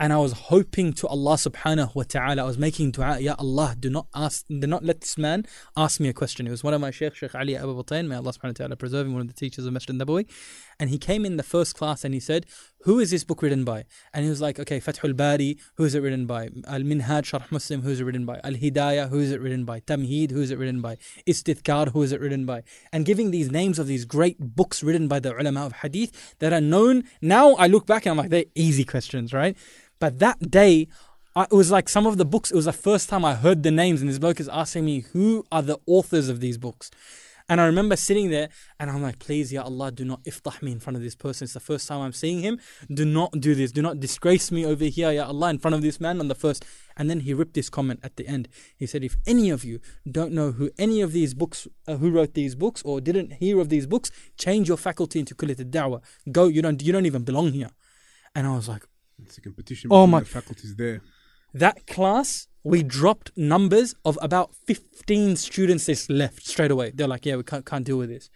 and 0.00 0.14
I 0.14 0.16
was 0.16 0.32
hoping 0.32 0.94
to 0.94 1.06
Allah 1.08 1.34
subhanahu 1.34 1.94
wa 1.94 2.04
ta'ala. 2.08 2.42
I 2.42 2.46
was 2.46 2.56
making 2.56 2.92
dua, 2.92 3.18
Ya 3.20 3.34
Allah, 3.38 3.76
do 3.78 3.90
not 3.90 4.06
ask, 4.14 4.46
do 4.48 4.66
not 4.66 4.82
let 4.82 5.02
this 5.02 5.18
man 5.18 5.44
ask 5.76 6.00
me 6.00 6.08
a 6.08 6.14
question. 6.14 6.46
It 6.46 6.50
was 6.50 6.64
one 6.64 6.72
of 6.72 6.80
my 6.80 6.90
Shaykh, 6.90 7.14
Shaykh 7.14 7.34
Ali 7.34 7.54
Abu 7.54 7.74
Batain, 7.74 8.08
may 8.08 8.16
Allah 8.16 8.32
subhanahu 8.32 8.58
wa 8.58 8.64
ta'ala 8.64 8.76
preserve 8.76 9.06
him, 9.06 9.12
one 9.12 9.20
of 9.20 9.28
the 9.28 9.34
teachers 9.34 9.66
of 9.66 9.74
Masjid 9.74 9.94
Nabawi. 9.94 10.26
And 10.78 10.88
he 10.88 10.96
came 10.96 11.26
in 11.26 11.36
the 11.36 11.42
first 11.42 11.76
class 11.76 12.02
and 12.02 12.14
he 12.14 12.20
said, 12.20 12.46
Who 12.84 12.98
is 12.98 13.10
this 13.10 13.24
book 13.24 13.42
written 13.42 13.64
by? 13.64 13.84
And 14.14 14.24
he 14.24 14.30
was 14.30 14.40
like, 14.40 14.58
Okay, 14.58 14.80
Fathul 14.80 15.14
Bari, 15.14 15.58
who 15.74 15.84
is 15.84 15.94
it 15.94 16.00
written 16.00 16.24
by? 16.24 16.44
Al 16.66 16.80
Minhaj 16.80 17.24
Sharh 17.30 17.52
Muslim, 17.52 17.82
who 17.82 17.90
is 17.90 18.00
it 18.00 18.04
written 18.04 18.24
by? 18.24 18.40
Al 18.42 18.52
Hidayah, 18.52 19.10
who 19.10 19.18
is 19.18 19.30
it 19.30 19.42
written 19.42 19.66
by? 19.66 19.80
Tamheed, 19.80 20.30
who 20.30 20.40
is 20.40 20.50
it 20.50 20.58
written 20.58 20.80
by? 20.80 20.96
Istithkar, 21.28 21.92
who 21.92 22.02
is 22.02 22.12
it 22.12 22.22
written 22.22 22.46
by? 22.46 22.62
And 22.90 23.04
giving 23.04 23.32
these 23.32 23.50
names 23.50 23.78
of 23.78 23.86
these 23.86 24.06
great 24.06 24.38
books 24.40 24.82
written 24.82 25.08
by 25.08 25.20
the 25.20 25.38
ulama 25.38 25.66
of 25.66 25.72
hadith 25.72 26.34
that 26.38 26.54
are 26.54 26.60
known. 26.62 27.04
Now 27.20 27.52
I 27.56 27.66
look 27.66 27.84
back 27.84 28.06
and 28.06 28.12
I'm 28.12 28.16
like, 28.16 28.30
they're 28.30 28.46
easy 28.54 28.84
questions, 28.84 29.34
right? 29.34 29.54
But 30.00 30.18
that 30.18 30.50
day, 30.50 30.88
I, 31.36 31.44
it 31.44 31.52
was 31.52 31.70
like 31.70 31.88
some 31.88 32.06
of 32.06 32.16
the 32.16 32.24
books, 32.24 32.50
it 32.50 32.56
was 32.56 32.64
the 32.64 32.72
first 32.72 33.08
time 33.08 33.24
I 33.24 33.34
heard 33.34 33.62
the 33.62 33.70
names, 33.70 34.00
and 34.00 34.10
this 34.10 34.18
bloke 34.18 34.40
is 34.40 34.48
asking 34.48 34.84
me, 34.84 35.00
Who 35.12 35.44
are 35.52 35.62
the 35.62 35.78
authors 35.86 36.28
of 36.28 36.40
these 36.40 36.58
books? 36.58 36.90
And 37.50 37.60
I 37.60 37.66
remember 37.66 37.96
sitting 37.96 38.30
there 38.30 38.48
and 38.78 38.88
I'm 38.88 39.02
like, 39.02 39.18
please, 39.18 39.52
Ya 39.52 39.64
Allah, 39.64 39.90
do 39.90 40.04
not 40.04 40.22
iftah 40.22 40.62
me 40.62 40.70
in 40.70 40.78
front 40.78 40.96
of 40.96 41.02
this 41.02 41.16
person. 41.16 41.46
It's 41.46 41.54
the 41.54 41.58
first 41.58 41.88
time 41.88 42.00
I'm 42.00 42.12
seeing 42.12 42.38
him. 42.38 42.60
Do 42.94 43.04
not 43.04 43.32
do 43.40 43.56
this. 43.56 43.72
Do 43.72 43.82
not 43.82 43.98
disgrace 43.98 44.52
me 44.52 44.64
over 44.64 44.84
here, 44.84 45.10
Ya 45.10 45.26
Allah, 45.26 45.50
in 45.50 45.58
front 45.58 45.74
of 45.74 45.82
this 45.82 46.00
man 46.00 46.20
on 46.20 46.28
the 46.28 46.36
first. 46.36 46.64
And 46.96 47.10
then 47.10 47.18
he 47.18 47.34
ripped 47.34 47.54
this 47.54 47.68
comment 47.68 47.98
at 48.04 48.14
the 48.14 48.24
end. 48.28 48.46
He 48.76 48.86
said, 48.86 49.02
if 49.02 49.16
any 49.26 49.50
of 49.50 49.64
you 49.64 49.80
don't 50.08 50.30
know 50.30 50.52
who 50.52 50.70
any 50.78 51.00
of 51.00 51.10
these 51.10 51.34
books, 51.34 51.66
uh, 51.88 51.96
who 51.96 52.12
wrote 52.12 52.34
these 52.34 52.54
books 52.54 52.82
or 52.84 53.00
didn't 53.00 53.32
hear 53.32 53.58
of 53.58 53.68
these 53.68 53.88
books, 53.88 54.12
change 54.38 54.68
your 54.68 54.76
faculty 54.76 55.18
into 55.18 55.34
kulit 55.34 55.58
al-da'wah. 55.58 56.02
Go, 56.30 56.46
you 56.46 56.62
don't, 56.62 56.80
you 56.80 56.92
don't 56.92 57.06
even 57.06 57.24
belong 57.24 57.50
here. 57.50 57.70
And 58.32 58.46
I 58.46 58.54
was 58.54 58.68
like, 58.68 58.84
It's 59.23 59.37
a 59.37 59.41
competition 59.41 59.89
Oh 59.91 60.01
between 60.05 60.11
my- 60.11 60.19
the 60.21 60.25
faculties 60.25 60.75
there. 60.75 61.01
that 61.53 61.87
class, 61.87 62.47
we 62.63 62.83
dropped 62.83 63.31
numbers 63.37 63.95
of 64.03 64.17
about 64.21 64.53
15 64.67 65.35
students 65.37 65.85
that's 65.85 66.09
left 66.09 66.45
straight 66.45 66.71
away. 66.71 66.91
They're 66.93 67.07
like, 67.07 67.25
yeah, 67.25 67.35
we 67.37 67.43
can't, 67.43 67.65
can't 67.65 67.85
deal 67.85 67.97
with 67.97 68.09
this. 68.09 68.29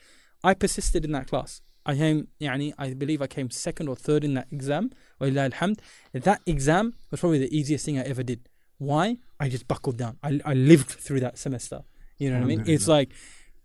I 0.43 0.53
persisted 0.53 1.03
in 1.03 1.11
that 1.13 1.27
class. 1.27 1.61
I 1.85 1.95
came, 1.95 2.27
يعني, 2.39 2.73
I 2.77 2.93
believe 2.93 3.21
I 3.21 3.27
came 3.27 3.49
second 3.49 3.89
or 3.89 3.95
third 3.95 4.23
in 4.23 4.35
that 4.35 4.47
exam. 4.51 4.91
Walillah 5.19 5.51
alhamd. 5.51 5.79
That 6.13 6.41
exam 6.45 6.93
was 7.11 7.19
probably 7.19 7.39
the 7.39 7.53
easiest 7.57 7.85
thing 7.85 7.97
I 7.97 8.03
ever 8.03 8.21
did. 8.23 8.47
Why? 8.77 9.17
I 9.39 9.49
just 9.49 9.67
buckled 9.67 9.97
down. 9.97 10.17
I, 10.23 10.39
I 10.45 10.53
lived 10.53 10.89
through 10.89 11.19
that 11.21 11.37
semester. 11.37 11.81
You 12.19 12.29
know 12.29 12.37
what 12.37 12.43
I 12.43 12.47
mean? 12.47 12.63
It's 12.67 12.87
like, 12.87 13.09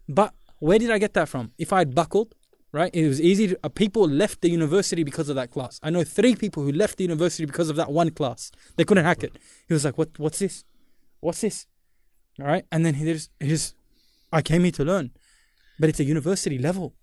but 0.09 0.33
where 0.59 0.79
did 0.79 0.91
I 0.91 0.99
get 0.99 1.13
that 1.15 1.29
from? 1.29 1.53
If 1.59 1.73
I 1.73 1.79
had 1.81 1.95
buckled, 1.95 2.35
right? 2.72 2.94
It 2.94 3.08
was 3.08 3.22
easy. 3.22 3.48
To, 3.50 3.60
uh, 3.64 3.70
people 3.70 4.08
left 4.08 4.42
the 4.42 4.50
university 4.50 5.04
because 5.04 5.30
of 5.30 5.36
that 5.36 5.52
class. 5.52 5.80
I 5.84 5.90
know 5.90 6.04
three 6.04 6.36
people 6.36 6.64
who 6.64 6.72
left 6.72 6.98
the 6.98 7.04
university 7.04 7.46
because 7.46 7.70
of 7.70 7.76
that 7.76 7.92
one 7.92 8.12
class. 8.12 8.52
They 8.76 8.84
couldn't 8.84 9.06
hack 9.06 9.24
it. 9.24 9.38
He 9.68 9.74
was 9.74 9.86
like, 9.86 9.98
"What? 9.98 10.18
What's 10.18 10.40
this? 10.40 10.64
What's 11.20 11.42
this?" 11.42 11.66
All 12.40 12.48
right, 12.48 12.66
and 12.72 12.86
then 12.86 12.94
he 12.94 13.04
just, 13.06 13.32
he 13.40 13.50
just, 13.50 13.76
I 14.32 14.42
came 14.42 14.64
here 14.64 14.72
to 14.72 14.86
learn, 14.86 15.12
but 15.78 15.90
it's 15.90 16.00
a 16.00 16.06
university 16.06 16.58
level, 16.58 16.96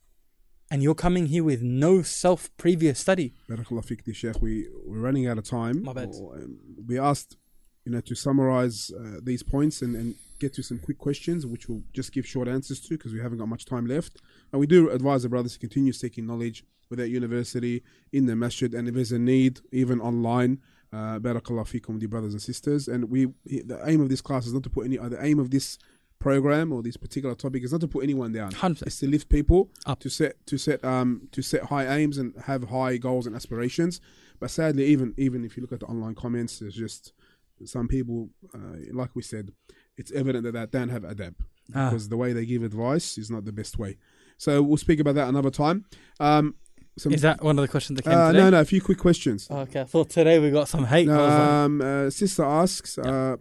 and 0.70 0.82
you're 0.82 0.94
coming 0.94 1.26
here 1.26 1.44
with 1.44 1.60
no 1.60 2.00
self 2.02 2.50
previous 2.56 2.98
study. 3.00 3.34
Barakallah 3.48 4.14
Sheikh. 4.14 4.40
We, 4.40 4.68
we're 4.86 4.98
running 5.00 5.26
out 5.26 5.36
of 5.36 5.44
time. 5.44 5.82
My 5.82 5.92
bad. 5.92 6.08
Um, 6.08 6.58
We 6.88 6.98
asked, 6.98 7.36
you 7.84 7.92
know, 7.92 8.00
to 8.00 8.14
summarize 8.14 8.90
uh, 8.98 9.20
these 9.22 9.42
points 9.42 9.82
and, 9.82 9.94
and 9.94 10.14
get 10.39 10.55
to 10.55 10.62
some 10.62 10.78
quick 10.78 10.99
questions, 10.99 11.47
which 11.47 11.68
we'll 11.68 11.82
just 11.93 12.12
give 12.12 12.26
short 12.26 12.49
answers 12.49 12.80
to 12.80 12.91
because 12.97 13.12
we 13.12 13.20
haven't 13.20 13.39
got 13.39 13.49
much 13.49 13.64
time 13.64 13.87
left. 13.87 14.20
And 14.53 14.61
we 14.61 14.66
do 14.66 14.91
advise 14.91 15.22
the 15.22 15.28
brothers 15.28 15.55
to 15.55 15.59
continue 15.59 15.93
seeking 15.93 16.26
knowledge 16.26 16.64
without 16.89 17.11
university, 17.11 17.82
in 18.12 18.26
the 18.26 18.37
masjid, 18.37 18.72
and 18.72 18.87
if 18.89 18.95
there's 18.95 19.12
a 19.12 19.18
need, 19.18 19.61
even 19.72 20.01
online. 20.01 20.61
Uh, 20.93 21.18
Barakallah 21.18 21.66
fikum, 21.66 21.99
dear 21.99 22.09
brothers 22.09 22.32
and 22.32 22.41
sisters. 22.41 22.87
And 22.87 23.11
we, 23.11 23.26
the 23.45 23.80
aim 23.84 24.01
of 24.01 24.09
this 24.09 24.20
class 24.20 24.47
is 24.47 24.53
not 24.53 24.62
to 24.62 24.70
put 24.70 24.87
any, 24.87 24.99
uh, 24.99 25.09
the 25.09 25.22
aim 25.22 25.41
of 25.41 25.51
this 25.51 25.78
program 26.18 26.72
or 26.72 26.82
this 26.82 26.97
particular 26.97 27.34
topic 27.34 27.62
is 27.64 27.72
not 27.72 27.80
to 27.80 27.89
put 27.89 28.05
anyone 28.05 28.32
down. 28.32 28.53
100%. 28.53 28.82
It's 28.82 29.01
to 29.01 29.09
lift 29.09 29.28
people 29.28 29.70
Up. 29.84 30.01
to 30.01 30.09
set 30.09 30.34
to 30.47 30.57
set 30.57 30.84
um 30.84 31.28
to 31.32 31.43
set 31.43 31.64
high 31.64 31.99
aims 31.99 32.18
and 32.18 32.34
have 32.45 32.64
high 32.64 32.97
goals 32.97 33.26
and 33.26 33.37
aspirations. 33.37 34.01
But 34.41 34.51
sadly, 34.51 34.87
even 34.87 35.14
even 35.16 35.45
if 35.45 35.57
you 35.57 35.61
look 35.61 35.72
at 35.72 35.80
the 35.80 35.87
online 35.87 36.14
comments, 36.14 36.59
there's 36.59 36.74
just 36.74 37.12
some 37.64 37.89
people, 37.89 38.28
uh, 38.55 38.59
like 38.93 39.11
we 39.14 39.22
said, 39.22 39.51
it's 39.97 40.12
evident 40.12 40.44
that 40.44 40.53
they 40.53 40.78
don't 40.78 40.88
have 40.90 41.03
adab 41.03 41.34
Ah. 41.74 41.90
because 41.90 42.09
the 42.09 42.16
way 42.16 42.32
they 42.32 42.47
give 42.47 42.62
advice 42.62 43.18
is 43.18 43.30
not 43.30 43.44
the 43.44 43.53
best 43.53 43.78
way. 43.78 43.97
So 44.38 44.62
we'll 44.62 44.76
speak 44.76 45.01
about 45.01 45.14
that 45.16 45.28
another 45.28 45.51
time. 45.51 45.84
Um, 46.20 46.55
some, 46.99 47.12
Is 47.12 47.22
that 47.22 47.42
one 47.42 47.59
of 47.59 47.62
the 47.62 47.68
questions 47.68 47.97
that 47.97 48.03
came 48.05 48.12
uh, 48.18 48.28
today? 48.32 48.38
no, 48.44 48.51
no, 48.51 48.61
a 48.61 48.64
few 48.64 48.80
quick 48.80 48.99
questions. 48.99 49.49
Okay, 49.51 49.80
I 49.80 49.84
thought 49.84 50.09
today 50.11 50.38
we 50.38 50.51
got 50.51 50.68
some 50.68 50.84
hate. 50.86 51.09
I 51.09 51.16
was 51.16 51.26
like, 51.28 51.49
Um, 51.49 51.80
uh, 51.80 52.11
sister 52.11 52.44
asks, 52.44 52.97
uh, 52.99 53.36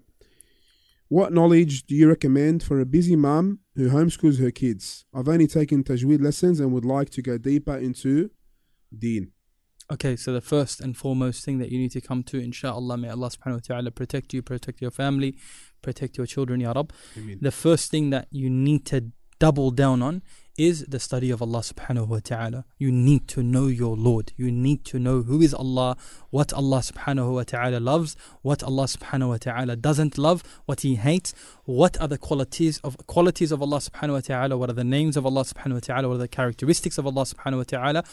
what 1.07 1.31
knowledge 1.31 1.85
do 1.85 1.95
you 1.95 2.07
recommend 2.09 2.63
for 2.63 2.79
a 2.79 2.85
busy 2.85 3.15
mum 3.15 3.59
who 3.75 3.89
homeschools 3.89 4.39
her 4.39 4.51
kids? 4.51 5.05
I've 5.13 5.29
only 5.29 5.47
taken 5.47 5.83
tajweed 5.83 6.21
lessons 6.21 6.59
and 6.59 6.71
would 6.73 6.83
like 6.85 7.09
to 7.11 7.21
go 7.21 7.37
deeper 7.37 7.77
into 7.77 8.31
deen. 8.97 9.31
Okay, 9.91 10.15
so 10.15 10.33
the 10.33 10.41
first 10.41 10.81
and 10.81 10.97
foremost 10.97 11.45
thing 11.45 11.59
that 11.59 11.71
you 11.71 11.77
need 11.77 11.91
to 11.91 12.01
come 12.01 12.23
to, 12.23 12.39
inshallah, 12.39 12.97
may 12.97 13.09
Allah 13.09 13.29
subhanahu 13.29 13.53
wa 13.53 13.59
ta'ala 13.63 13.91
protect 13.91 14.33
you, 14.33 14.41
protect 14.41 14.81
your 14.81 14.89
family, 14.89 15.37
protect 15.83 16.17
your 16.17 16.25
children, 16.25 16.59
Ya 16.59 16.71
Rab. 16.71 16.91
The 17.39 17.51
first 17.51 17.91
thing 17.91 18.09
that 18.09 18.27
you 18.31 18.49
need 18.49 18.87
to 18.87 19.11
double 19.37 19.69
down 19.69 20.01
on 20.01 20.23
is 20.57 20.85
the 20.85 20.99
study 20.99 21.29
of 21.29 21.41
Allah 21.41 21.59
subhanahu 21.59 22.07
wa 22.07 22.19
ta'ala. 22.23 22.65
You 22.77 22.91
need 22.91 23.27
to 23.27 23.43
know 23.43 23.67
your 23.67 23.95
Lord. 23.97 24.31
You 24.37 24.49
need 24.51 24.85
to 24.85 24.97
know 24.97 25.21
who 25.21 25.41
is 25.41 25.53
Allah, 25.53 25.97
what 26.29 26.53
Allah 26.53 26.79
subhanahu 26.79 27.33
wa 27.33 27.43
ta'ala 27.43 27.79
loves, 27.79 28.15
what 28.41 28.63
Allah 28.63 28.85
subhanahu 28.85 29.29
wa 29.29 29.37
ta'ala 29.37 29.75
doesn't 29.75 30.17
love, 30.17 30.43
what 30.65 30.81
He 30.81 30.95
hates, 30.95 31.33
what 31.65 31.99
are 31.99 32.07
the 32.07 32.17
qualities 32.17 32.79
of 32.79 32.97
qualities 33.05 33.51
of 33.51 33.61
Allah 33.61 33.77
subhanahu 33.77 34.13
wa 34.13 34.19
ta'ala, 34.21 34.57
what 34.57 34.69
are 34.69 34.73
the 34.73 34.85
names 34.85 35.17
of 35.17 35.25
Allah 35.25 35.41
subhanahu 35.41 35.73
wa 35.73 35.79
ta'ala, 35.79 36.07
what 36.07 36.15
are 36.15 36.19
the 36.19 36.27
characteristics 36.29 36.97
of 36.97 37.05
Allah 37.05 37.23
subhanahu 37.23 37.57
wa 37.57 37.63
ta'ala 37.63 38.03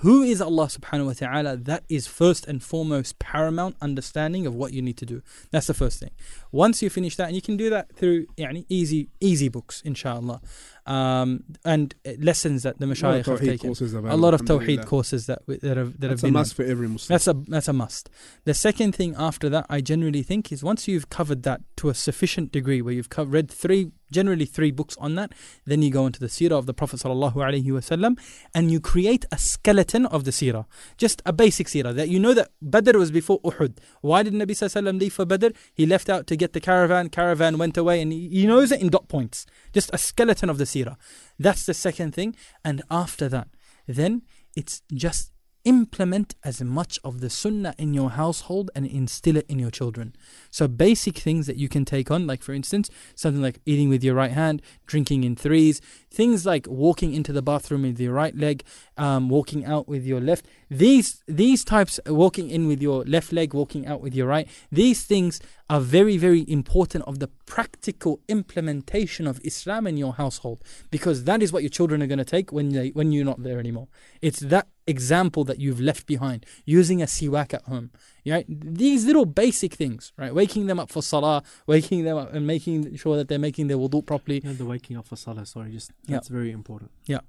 who 0.00 0.22
is 0.22 0.40
Allah 0.40 0.66
subhanahu 0.66 1.06
wa 1.06 1.12
ta'ala, 1.12 1.56
that 1.58 1.84
is 1.90 2.06
first 2.06 2.46
and 2.46 2.62
foremost 2.62 3.18
paramount 3.18 3.76
understanding 3.82 4.46
of 4.46 4.54
what 4.54 4.72
you 4.72 4.80
need 4.80 4.96
to 4.96 5.04
do. 5.04 5.22
That's 5.50 5.66
the 5.66 5.74
first 5.74 6.00
thing. 6.00 6.12
Once 6.50 6.82
you 6.82 6.88
finish 6.88 7.16
that, 7.16 7.26
and 7.26 7.36
you 7.36 7.42
can 7.42 7.58
do 7.58 7.68
that 7.68 7.94
through 7.94 8.26
yani, 8.38 8.64
easy, 8.70 9.10
easy 9.20 9.50
books, 9.50 9.82
inshallah 9.84 10.40
um, 10.86 11.44
and 11.64 11.94
lessons 12.18 12.62
that 12.64 12.78
the 12.78 12.86
A 12.86 12.88
mashayikh 12.88 13.26
have 13.26 13.40
taken. 13.40 13.70
A 14.08 14.16
lot 14.16 14.34
of 14.34 14.42
tawheed 14.42 14.86
courses 14.86 15.26
that 15.26 15.42
that 15.46 15.76
have 15.76 15.98
that 16.00 16.08
That's 16.08 16.10
have 16.10 16.18
a 16.20 16.26
been. 16.26 16.32
must 16.34 16.54
for 16.54 16.64
every 16.64 16.88
Muslim. 16.88 17.14
That's 17.14 17.26
a 17.26 17.34
that's 17.48 17.68
a 17.68 17.72
must. 17.72 18.10
The 18.44 18.54
second 18.54 18.94
thing 18.94 19.14
after 19.18 19.48
that, 19.48 19.66
I 19.68 19.80
generally 19.80 20.22
think, 20.22 20.52
is 20.52 20.62
once 20.62 20.88
you've 20.88 21.10
covered 21.10 21.42
that 21.44 21.60
to 21.76 21.88
a 21.88 21.94
sufficient 21.94 22.52
degree, 22.52 22.82
where 22.82 22.94
you've 22.94 23.10
co- 23.10 23.24
read 23.24 23.50
three, 23.50 23.90
generally 24.10 24.44
three 24.44 24.70
books 24.70 24.96
on 24.98 25.14
that, 25.14 25.32
then 25.64 25.82
you 25.82 25.90
go 25.90 26.06
into 26.06 26.20
the 26.20 26.26
seerah 26.26 26.52
of 26.58 26.66
the 26.66 26.74
Prophet 26.74 27.00
sallallahu 27.00 27.34
alaihi 27.34 27.64
wasallam, 27.66 28.18
and 28.54 28.70
you 28.70 28.80
create 28.80 29.24
a 29.32 29.38
skeleton 29.38 30.06
of 30.06 30.24
the 30.24 30.30
seerah, 30.30 30.66
just 30.96 31.22
a 31.24 31.32
basic 31.32 31.66
seerah 31.68 31.94
that 31.94 32.08
you 32.08 32.18
know 32.18 32.34
that 32.34 32.50
Badr 32.60 32.98
was 32.98 33.10
before 33.10 33.40
Uhud. 33.42 33.78
Why 34.00 34.22
did 34.22 34.34
Nabi 34.34 34.50
sallallahu 34.50 34.98
leave 35.00 35.12
for 35.12 35.24
Badr? 35.24 35.48
He 35.74 35.86
left 35.86 36.08
out 36.08 36.26
to 36.28 36.36
get 36.36 36.52
the 36.52 36.60
caravan. 36.60 37.08
Caravan 37.08 37.58
went 37.58 37.76
away, 37.76 38.00
and 38.02 38.12
he, 38.12 38.28
he 38.28 38.46
knows 38.46 38.72
it 38.72 38.80
in 38.80 38.88
dot 38.88 39.08
points. 39.08 39.46
Just 39.72 39.90
a 39.92 39.98
skeleton 39.98 40.50
of 40.50 40.58
the 40.58 40.66
seerah. 40.70 40.96
That's 41.38 41.66
the 41.66 41.74
second 41.74 42.14
thing, 42.14 42.36
and 42.64 42.82
after 42.90 43.28
that, 43.28 43.48
then 43.86 44.22
it's 44.56 44.82
just 44.92 45.32
implement 45.64 46.34
as 46.42 46.62
much 46.62 46.98
of 47.04 47.20
the 47.20 47.28
sunnah 47.28 47.74
in 47.76 47.92
your 47.92 48.10
household 48.10 48.70
and 48.74 48.86
instill 48.86 49.36
it 49.36 49.46
in 49.48 49.58
your 49.58 49.70
children. 49.70 50.14
So 50.50 50.66
basic 50.66 51.18
things 51.18 51.46
that 51.46 51.56
you 51.56 51.68
can 51.68 51.84
take 51.84 52.10
on, 52.10 52.26
like 52.26 52.42
for 52.42 52.54
instance, 52.54 52.88
something 53.14 53.42
like 53.42 53.60
eating 53.66 53.88
with 53.88 54.02
your 54.02 54.14
right 54.14 54.32
hand, 54.32 54.62
drinking 54.86 55.24
in 55.24 55.36
threes, 55.36 55.80
things 56.10 56.44
like 56.44 56.66
walking 56.66 57.14
into 57.14 57.32
the 57.32 57.42
bathroom 57.42 57.82
with 57.82 58.00
your 58.00 58.12
right 58.12 58.36
leg, 58.36 58.64
um, 58.96 59.28
walking 59.28 59.64
out 59.64 59.88
with 59.88 60.04
your 60.04 60.20
left. 60.20 60.46
These 60.68 61.22
these 61.26 61.64
types, 61.64 62.00
walking 62.06 62.50
in 62.50 62.66
with 62.66 62.82
your 62.82 63.04
left 63.04 63.32
leg, 63.32 63.54
walking 63.54 63.86
out 63.86 64.00
with 64.00 64.14
your 64.14 64.26
right. 64.26 64.48
These 64.70 65.04
things 65.04 65.40
are 65.68 65.80
very 65.80 66.16
very 66.16 66.44
important 66.48 67.04
of 67.04 67.20
the 67.20 67.28
practical 67.46 68.20
implementation 68.28 69.26
of 69.26 69.40
Islam 69.44 69.86
in 69.86 69.96
your 69.96 70.14
household 70.14 70.62
because 70.90 71.24
that 71.24 71.42
is 71.42 71.52
what 71.52 71.62
your 71.62 71.70
children 71.70 72.02
are 72.02 72.06
going 72.06 72.18
to 72.18 72.24
take 72.24 72.52
when 72.52 72.70
they 72.70 72.88
when 72.90 73.12
you're 73.12 73.24
not 73.24 73.42
there 73.42 73.58
anymore. 73.58 73.88
It's 74.20 74.40
that 74.40 74.68
example 74.86 75.44
that 75.44 75.60
you've 75.60 75.80
left 75.80 76.06
behind 76.06 76.44
using 76.64 77.00
a 77.00 77.06
siwak 77.06 77.54
at 77.54 77.62
home 77.64 77.90
right 78.26 78.46
these 78.48 79.04
little 79.06 79.24
basic 79.26 79.72
things 79.74 80.12
right 80.16 80.34
waking 80.34 80.66
them 80.66 80.78
up 80.78 80.90
for 80.90 81.02
salah 81.02 81.42
waking 81.66 82.04
them 82.04 82.16
up 82.16 82.32
and 82.34 82.46
making 82.46 82.96
sure 82.96 83.16
that 83.16 83.28
they're 83.28 83.38
making 83.38 83.66
their 83.68 83.76
wudu 83.78 84.04
properly 84.04 84.40
Yeah, 84.44 84.52
the 84.52 84.64
waking 84.66 84.96
up 84.96 85.06
for 85.06 85.16
salah. 85.16 85.46
Sorry, 85.46 85.70
just 85.72 85.90
Yeah. 86.06 86.16
that's 86.16 86.28
very 86.28 86.50
important. 86.50 86.90
Yeah. 87.06 87.20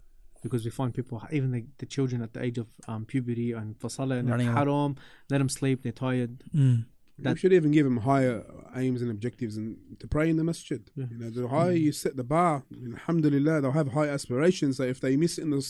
Because 0.44 0.66
we 0.66 0.72
find 0.72 0.92
people, 0.94 1.22
even 1.32 1.52
the, 1.52 1.66
the 1.78 1.86
children 1.86 2.22
at 2.24 2.34
the 2.34 2.42
age 2.44 2.58
of 2.58 2.68
um, 2.88 3.06
puberty 3.06 3.52
and 3.52 3.78
for 3.80 3.90
salah 3.90 4.16
and 4.16 4.28
Running 4.30 4.48
they're 4.48 4.56
haram, 4.56 4.96
let 5.30 5.38
them 5.38 5.50
sleep, 5.50 5.84
they're 5.84 5.92
tired. 5.92 6.44
mm. 6.56 6.86
we 7.24 7.36
should 7.38 7.54
even 7.54 7.70
give 7.72 7.86
them 7.86 7.98
higher 7.98 8.44
aims 8.76 9.02
and 9.04 9.12
objectives 9.12 9.56
and 9.56 9.78
to 10.00 10.08
pray 10.08 10.28
in 10.32 10.38
the 10.38 10.44
masjid. 10.44 10.82
Yeah. 10.96 11.06
You 11.12 11.18
know, 11.20 11.30
the 11.30 11.48
higher 11.48 11.74
you 11.74 11.92
set 11.92 12.16
the 12.18 12.24
bar, 12.24 12.64
alhamdulillah, 12.94 13.62
they'll 13.62 13.72
have 13.82 13.90
high 13.90 14.08
aspirations. 14.08 14.78
So 14.78 14.84
if 14.84 15.00
they 15.00 15.16
miss 15.16 15.38
in 15.38 15.52
the 15.52 15.62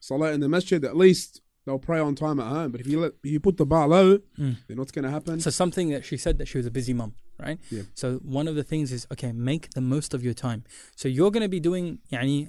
salah 0.00 0.32
in 0.32 0.40
the 0.40 0.48
masjid, 0.48 0.82
at 0.84 0.96
least 0.96 1.42
they'll 1.66 1.78
pray 1.78 1.98
on 1.98 2.14
time 2.14 2.38
at 2.40 2.46
home. 2.46 2.70
But 2.72 2.80
if 2.80 2.86
you 2.86 3.00
let 3.00 3.12
if 3.22 3.30
you 3.30 3.40
put 3.40 3.56
the 3.56 3.66
bar 3.66 3.86
low, 3.88 4.18
Mm. 4.38 4.56
then 4.68 4.76
what's 4.78 4.92
going 4.92 5.04
to 5.04 5.10
happen? 5.10 5.40
So 5.40 5.50
something 5.50 5.90
that 5.90 6.04
she 6.04 6.16
said 6.16 6.38
that 6.38 6.46
she 6.48 6.58
was 6.58 6.66
a 6.66 6.70
busy 6.70 6.92
mum, 6.92 7.14
right? 7.38 7.58
Yeah. 7.70 7.82
So 7.94 8.16
one 8.18 8.48
of 8.48 8.54
the 8.54 8.64
things 8.64 8.92
is 8.92 9.06
okay, 9.12 9.32
make 9.32 9.70
the 9.74 9.80
most 9.80 10.14
of 10.14 10.22
your 10.24 10.34
time. 10.34 10.64
So 10.96 11.08
you're 11.08 11.30
going 11.30 11.42
to 11.42 11.48
be 11.48 11.60
doing, 11.60 11.98
yani, 12.12 12.48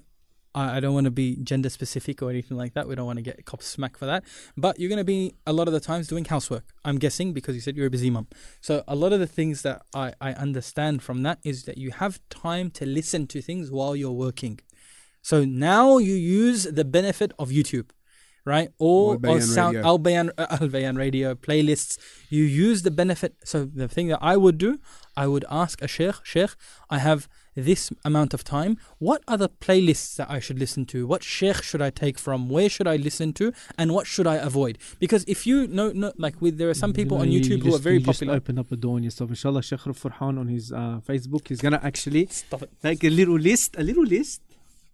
I, 0.54 0.78
I 0.78 0.80
don't 0.80 0.94
want 0.94 1.06
to 1.06 1.12
be 1.12 1.36
gender 1.38 1.70
specific 1.70 2.22
or 2.22 2.30
anything 2.30 2.56
like 2.58 2.74
that. 2.76 2.88
We 2.88 2.96
don't 2.96 3.06
want 3.06 3.18
to 3.18 3.22
get 3.24 3.46
cop 3.46 3.62
smack 3.62 3.98
for 3.98 4.06
that. 4.06 4.24
But 4.56 4.80
you're 4.80 4.90
going 4.90 5.00
to 5.06 5.12
be 5.18 5.34
a 5.46 5.54
lot 5.54 5.68
of 5.68 5.74
the 5.74 5.80
times 5.82 6.08
doing 6.08 6.26
housework. 6.26 6.64
I'm 6.86 6.98
guessing 6.98 7.34
because 7.34 7.56
you 7.56 7.62
said 7.62 7.76
you're 7.78 7.88
a 7.88 7.96
busy 7.98 8.10
mum. 8.10 8.28
So 8.62 8.84
a 8.88 8.96
lot 8.96 9.12
of 9.14 9.20
the 9.20 9.28
things 9.28 9.62
that 9.64 9.82
I, 9.94 10.14
I 10.22 10.32
understand 10.34 11.04
from 11.04 11.24
that 11.24 11.40
is 11.44 11.64
that 11.64 11.78
you 11.78 11.92
have 11.92 12.20
time 12.30 12.72
to 12.72 12.86
listen 12.86 13.28
to 13.28 13.42
things 13.42 13.70
while 13.72 13.96
you're 13.96 14.12
working. 14.28 14.60
So 15.22 15.44
now 15.44 15.98
you 15.98 16.14
use 16.16 16.64
the 16.64 16.86
benefit 16.86 17.34
of 17.40 17.50
YouTube. 17.50 17.90
Right, 18.46 18.70
or, 18.78 19.18
Al 19.24 19.32
or 19.38 19.42
sound 19.42 19.76
Radio. 19.76 19.88
Al 19.90 19.98
Bayan, 19.98 20.32
uh, 20.38 20.58
Al 20.62 20.68
Bayan 20.70 20.96
radio 20.96 21.34
playlists. 21.34 21.98
You 22.30 22.44
use 22.44 22.84
the 22.84 22.92
benefit. 22.92 23.36
So 23.44 23.66
the 23.66 23.88
thing 23.88 24.08
that 24.10 24.20
I 24.22 24.38
would 24.38 24.60
do, 24.60 24.78
I 25.18 25.26
would 25.26 25.46
ask 25.50 25.82
a 25.82 25.88
sheikh, 25.88 26.16
Sheikh, 26.24 26.52
I 26.90 27.00
have 27.00 27.28
this 27.56 27.92
amount 28.04 28.36
of 28.36 28.44
time. 28.44 28.78
What 29.00 29.24
are 29.28 29.38
the 29.38 29.50
playlists 29.50 30.16
that 30.18 30.30
I 30.30 30.40
should 30.40 30.60
listen 30.60 30.86
to? 30.88 31.08
What 31.08 31.24
sheikh 31.24 31.64
should 31.64 31.82
I 31.82 31.90
take 31.90 32.20
from? 32.20 32.48
Where 32.50 32.70
should 32.70 32.88
I 32.88 32.98
listen 32.98 33.34
to? 33.34 33.52
And 33.80 33.94
what 33.96 34.06
should 34.06 34.28
I 34.28 34.36
avoid? 34.36 34.78
Because 35.00 35.24
if 35.28 35.48
you 35.48 35.66
know, 35.66 35.92
know 35.92 36.12
like 36.18 36.40
with 36.40 36.60
there 36.60 36.70
are 36.70 36.74
some 36.76 36.94
people 36.94 37.18
You 37.18 37.22
on 37.24 37.28
know, 37.30 37.34
you- 37.34 37.40
YouTube 37.42 37.50
you 37.50 37.64
who 37.64 37.70
just- 37.72 37.80
are 37.80 37.82
very 37.84 37.96
you 37.96 38.02
just 38.06 38.20
popular. 38.20 38.36
open 38.36 38.60
up 38.60 38.72
a 38.72 38.76
door 38.76 38.96
on 38.98 39.04
yourself. 39.04 39.30
Inshallah, 39.32 39.64
Sheikh 39.64 39.80
Farhan 39.80 40.38
on 40.40 40.48
his 40.50 40.72
uh, 40.72 41.00
Facebook, 41.08 41.48
he's 41.48 41.62
gonna 41.62 41.80
actually 41.82 42.28
Stop 42.30 42.62
it. 42.64 42.70
make 42.84 43.04
a 43.04 43.10
little 43.10 43.40
list, 43.40 43.76
a 43.78 43.84
little 43.84 44.04
list 44.06 44.42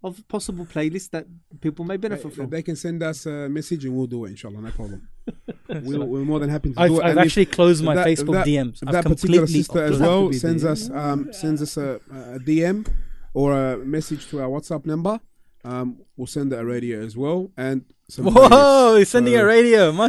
of 0.03 0.27
possible 0.27 0.65
playlists 0.65 1.09
that 1.11 1.25
people 1.61 1.85
may 1.85 1.95
benefit 1.97 2.29
They, 2.29 2.35
from. 2.35 2.49
they 2.49 2.63
can 2.63 2.75
send 2.75 3.03
us 3.03 3.25
a 3.27 3.47
message 3.49 3.85
and 3.85 3.95
we'll 3.95 4.07
do 4.07 4.25
it, 4.25 4.29
inshallah, 4.31 4.59
no 4.61 4.71
problem. 4.71 5.07
we'll, 5.69 6.05
we're 6.07 6.23
more 6.25 6.39
than 6.39 6.49
happy 6.49 6.73
to 6.73 6.79
I've, 6.81 6.89
do 6.89 6.99
it. 6.99 7.03
I've 7.03 7.09
And 7.11 7.19
if- 7.19 7.25
actually 7.25 7.45
closed 7.45 7.83
my 7.83 7.93
that- 7.95 8.07
Facebook 8.07 8.33
that- 8.33 8.47
DMs. 8.47 8.81
if 8.81 8.87
I've 8.87 8.93
that 8.93 9.03
particular 9.03 9.39
completely 9.45 9.61
sister 9.63 9.83
as 9.83 9.99
well 9.99 10.33
sends 10.33 10.65
us 10.65 10.89
um, 10.89 11.31
sends 11.31 11.61
us 11.61 11.77
a, 11.77 11.99
a 12.11 12.39
DM 12.39 12.87
or 13.33 13.53
a 13.53 13.77
message 13.77 14.27
to 14.29 14.41
our 14.41 14.49
WhatsApp 14.49 14.85
number, 14.85 15.19
um, 15.63 15.99
we'll 16.17 16.27
send 16.27 16.51
it 16.51 16.59
a 16.59 16.65
radio 16.65 17.01
as 17.01 17.15
well. 17.15 17.51
And 17.55 17.85
some 18.11 18.25
Whoa, 18.25 18.33
playlists. 18.49 18.97
he's 18.99 19.09
sending 19.09 19.33
So 19.35 19.41
a 19.41 19.45
radio. 19.45 19.91
Why 19.93 20.07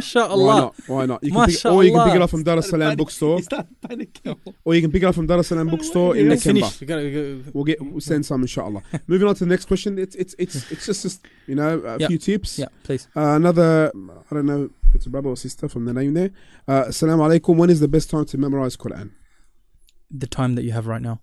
not? 0.59 0.75
Why 0.87 1.05
not? 1.05 1.23
You 1.23 1.31
can 1.31 1.45
pick, 1.47 1.65
or 1.65 1.83
you 1.83 1.91
can 1.93 2.05
pick 2.07 2.15
it 2.15 2.21
up 2.21 2.29
from 2.29 2.43
Dar 2.43 2.57
es 2.57 2.69
Salaam 2.69 2.95
bookstore, 2.97 3.37
He's 3.37 3.49
not 3.51 3.67
panicking. 3.81 4.37
or 4.65 4.75
you 4.75 4.81
can 4.81 4.91
pick 4.91 5.03
it 5.03 5.05
up 5.05 5.15
from 5.15 5.27
Dar 5.27 5.39
es 5.39 5.47
Salaam 5.47 5.67
bookstore 5.69 6.15
in 6.15 6.29
Let's 6.29 6.43
Lakemba. 6.43 6.53
finish. 6.53 6.81
We 6.81 6.87
gotta 6.87 7.11
go. 7.11 7.43
We'll 7.53 7.63
get 7.63 7.81
we'll 7.81 8.01
send 8.01 8.25
some 8.25 8.41
inshallah. 8.41 8.81
Moving 9.07 9.27
on 9.27 9.35
to 9.35 9.45
the 9.45 9.49
next 9.49 9.65
question. 9.65 9.97
It's 9.97 10.15
it's 10.15 10.35
it's 10.37 10.71
it's 10.71 10.85
just, 10.85 11.01
just 11.03 11.25
you 11.47 11.55
know 11.55 11.79
a 11.85 11.97
Yeah. 11.99 12.07
few 12.07 12.17
tips. 12.17 12.59
Yeah, 12.59 12.67
please. 12.83 13.07
Uh, 13.15 13.21
another 13.41 13.91
I 14.29 14.35
don't 14.35 14.45
know 14.45 14.69
if 14.89 14.95
it's 14.95 15.05
a 15.05 15.09
brother 15.09 15.29
or 15.29 15.37
sister 15.37 15.67
from 15.69 15.85
the 15.85 15.93
name 15.93 16.13
there. 16.13 16.31
Uh, 16.67 16.85
Assalamu 16.85 17.21
alaikum. 17.27 17.55
When 17.55 17.69
is 17.69 17.79
the 17.79 17.87
best 17.87 18.09
time 18.09 18.25
to 18.25 18.37
memorize 18.37 18.75
Quran? 18.77 19.11
the 20.15 20.27
time 20.27 20.53
that 20.55 20.63
you 20.63 20.71
have 20.73 20.85
right 20.85 21.01
now. 21.01 21.21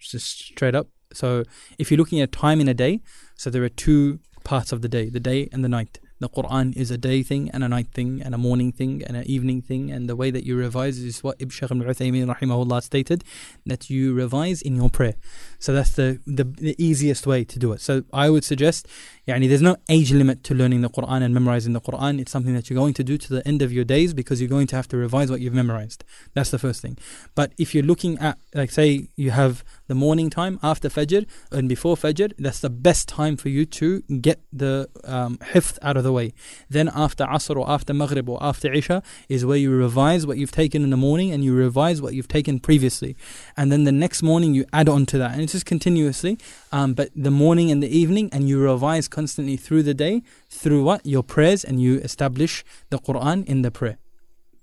Just 0.00 0.26
straight 0.40 0.74
up. 0.74 0.88
So 1.12 1.44
if 1.78 1.90
you're 1.90 1.98
looking 1.98 2.20
at 2.20 2.32
time 2.32 2.60
in 2.60 2.66
a 2.68 2.74
day, 2.74 3.00
so 3.36 3.48
there 3.48 3.62
are 3.62 3.68
two 3.68 4.18
parts 4.44 4.72
of 4.72 4.82
the 4.82 4.88
day, 4.88 5.08
the 5.08 5.20
day 5.20 5.48
and 5.52 5.64
the 5.64 5.68
night. 5.68 6.00
The 6.20 6.28
Quran 6.28 6.76
is 6.76 6.90
a 6.90 6.98
day 6.98 7.22
thing 7.22 7.50
and 7.52 7.62
a 7.62 7.68
night 7.68 7.88
thing 7.92 8.20
and 8.22 8.34
a 8.34 8.38
morning 8.38 8.72
thing 8.72 9.02
and 9.06 9.16
an 9.16 9.24
evening 9.26 9.62
thing. 9.62 9.90
And 9.90 10.08
the 10.08 10.16
way 10.16 10.30
that 10.30 10.44
you 10.44 10.56
revise 10.56 10.98
is 10.98 11.22
what 11.22 11.36
Ibn 11.38 11.50
Shaykh 11.50 11.70
al-Uthaymin 11.70 12.34
rahimahullah 12.34 12.82
stated, 12.82 13.24
that 13.66 13.88
you 13.88 14.14
revise 14.14 14.60
in 14.62 14.76
your 14.76 14.90
prayer. 14.90 15.14
So 15.58 15.72
that's 15.72 15.92
the, 15.92 16.20
the, 16.26 16.44
the 16.44 16.74
easiest 16.82 17.26
way 17.26 17.44
to 17.44 17.58
do 17.58 17.72
it. 17.72 17.80
So 17.80 18.04
I 18.12 18.30
would 18.30 18.44
suggest, 18.44 18.88
yani 19.26 19.48
there's 19.48 19.62
no 19.62 19.76
age 19.88 20.12
limit 20.12 20.42
to 20.44 20.54
learning 20.54 20.80
the 20.80 20.90
Quran 20.90 21.22
and 21.22 21.32
memorizing 21.32 21.72
the 21.72 21.80
Quran. 21.80 22.20
It's 22.20 22.32
something 22.32 22.54
that 22.54 22.68
you're 22.68 22.78
going 22.78 22.94
to 22.94 23.04
do 23.04 23.16
to 23.18 23.34
the 23.34 23.46
end 23.46 23.62
of 23.62 23.72
your 23.72 23.84
days 23.84 24.12
because 24.14 24.40
you're 24.40 24.48
going 24.48 24.66
to 24.68 24.76
have 24.76 24.88
to 24.88 24.96
revise 24.96 25.30
what 25.30 25.40
you've 25.40 25.54
memorized. 25.54 26.04
That's 26.34 26.50
the 26.50 26.58
first 26.58 26.82
thing. 26.82 26.98
But 27.34 27.52
if 27.58 27.74
you're 27.74 27.84
looking 27.84 28.18
at, 28.18 28.38
like, 28.54 28.70
say, 28.70 29.08
you 29.16 29.30
have 29.30 29.64
the 29.86 29.94
morning 29.94 30.30
time 30.30 30.58
after 30.62 30.88
Fajr 30.88 31.26
and 31.52 31.68
before 31.68 31.96
Fajr, 31.96 32.32
that's 32.38 32.60
the 32.60 32.70
best 32.70 33.08
time 33.08 33.36
for 33.36 33.48
you 33.48 33.64
to 33.66 34.02
get 34.02 34.40
the 34.52 34.88
um, 35.04 35.38
hifth 35.42 35.78
out 35.82 35.96
of 35.96 36.04
the 36.04 36.07
the 36.08 36.14
way. 36.20 36.28
Then 36.76 36.86
after 37.04 37.24
Asr 37.36 37.56
or 37.60 37.66
after 37.76 37.92
Maghrib 38.02 38.28
or 38.32 38.38
after 38.50 38.68
Isha 38.80 38.98
is 39.28 39.40
where 39.48 39.60
you 39.64 39.70
revise 39.86 40.22
what 40.28 40.36
you've 40.40 40.56
taken 40.62 40.80
in 40.86 40.90
the 40.96 41.02
morning 41.08 41.28
and 41.32 41.40
you 41.46 41.52
revise 41.66 41.98
what 42.04 42.12
you've 42.14 42.32
taken 42.38 42.54
previously. 42.68 43.12
And 43.58 43.66
then 43.72 43.82
the 43.90 43.96
next 44.04 44.20
morning 44.30 44.50
you 44.58 44.64
add 44.80 44.88
on 44.96 45.02
to 45.12 45.16
that. 45.22 45.32
And 45.32 45.40
it's 45.44 45.54
just 45.58 45.68
continuously, 45.74 46.34
um, 46.78 46.88
but 46.98 47.08
the 47.26 47.34
morning 47.44 47.70
and 47.72 47.80
the 47.86 47.92
evening, 48.02 48.26
and 48.34 48.42
you 48.48 48.56
revise 48.72 49.06
constantly 49.18 49.56
through 49.56 49.84
the 49.90 49.94
day 50.06 50.14
through 50.60 50.82
what? 50.82 51.04
Your 51.14 51.22
prayers, 51.22 51.64
and 51.64 51.80
you 51.80 51.98
establish 51.98 52.64
the 52.90 52.98
Quran 52.98 53.44
in 53.46 53.62
the 53.62 53.70
prayer. 53.70 53.98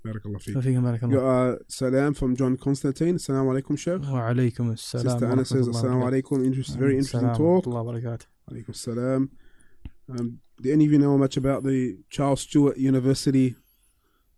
Barakallah 0.06 0.42
feek. 0.44 0.56
Barakallah. 0.88 1.56
Uh, 1.56 1.58
salam 1.68 2.14
from 2.14 2.36
John 2.36 2.58
Constantine. 2.58 3.16
Assalamu 3.16 3.50
alaikum, 3.54 3.78
Sheikh. 3.78 4.02
Wa 4.02 4.30
alaikum 4.32 4.66
assalam. 4.74 5.04
Sister 5.10 5.26
Anna 5.32 5.46
says, 5.46 5.68
Assalamu 5.68 6.04
alaikum. 6.10 6.46
Interest, 6.46 6.78
very 6.78 6.98
interesting 6.98 7.34
talk. 7.34 7.66
Wa 7.66 7.84
Alaikum 7.84 8.70
assalam. 8.70 9.30
Um, 10.10 10.40
do 10.62 10.72
any 10.72 10.86
of 10.86 10.92
you 10.92 11.00
know 11.00 11.18
much 11.18 11.38
about 11.38 11.64
the 11.64 11.98
Charles 12.10 12.42
Sturt 12.42 12.78
University 12.78 13.56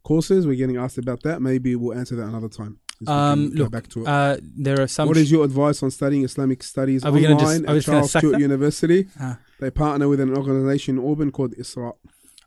courses? 0.04 0.48
We're 0.48 0.56
getting 0.56 0.78
asked 0.78 0.98
about 0.98 1.24
that. 1.24 1.42
Maybe 1.42 1.76
we'll 1.76 1.98
answer 1.98 2.16
that 2.16 2.28
another 2.28 2.50
time. 2.50 2.80
Um, 3.06 3.52
look, 3.54 3.72
back 3.72 3.88
to 3.90 4.02
it. 4.02 4.08
Uh, 4.08 4.38
there 4.42 4.82
are 4.82 4.88
some. 4.88 5.08
what 5.08 5.18
is 5.18 5.32
your 5.32 5.46
advice 5.46 5.84
on 5.84 5.92
studying 5.92 6.24
Islamic 6.24 6.64
studies 6.64 7.06
Are 7.06 7.10
online 7.12 7.64
just- 7.64 7.88
at 7.88 7.92
Charles 7.92 8.10
Sturt 8.10 8.32
that? 8.34 8.40
University? 8.40 9.08
Ah. 9.20 9.38
They 9.60 9.70
partner 9.70 10.08
with 10.08 10.20
an 10.20 10.36
organization 10.36 10.98
in 10.98 11.06
Auburn 11.08 11.32
called 11.32 11.54
Isra. 11.54 11.94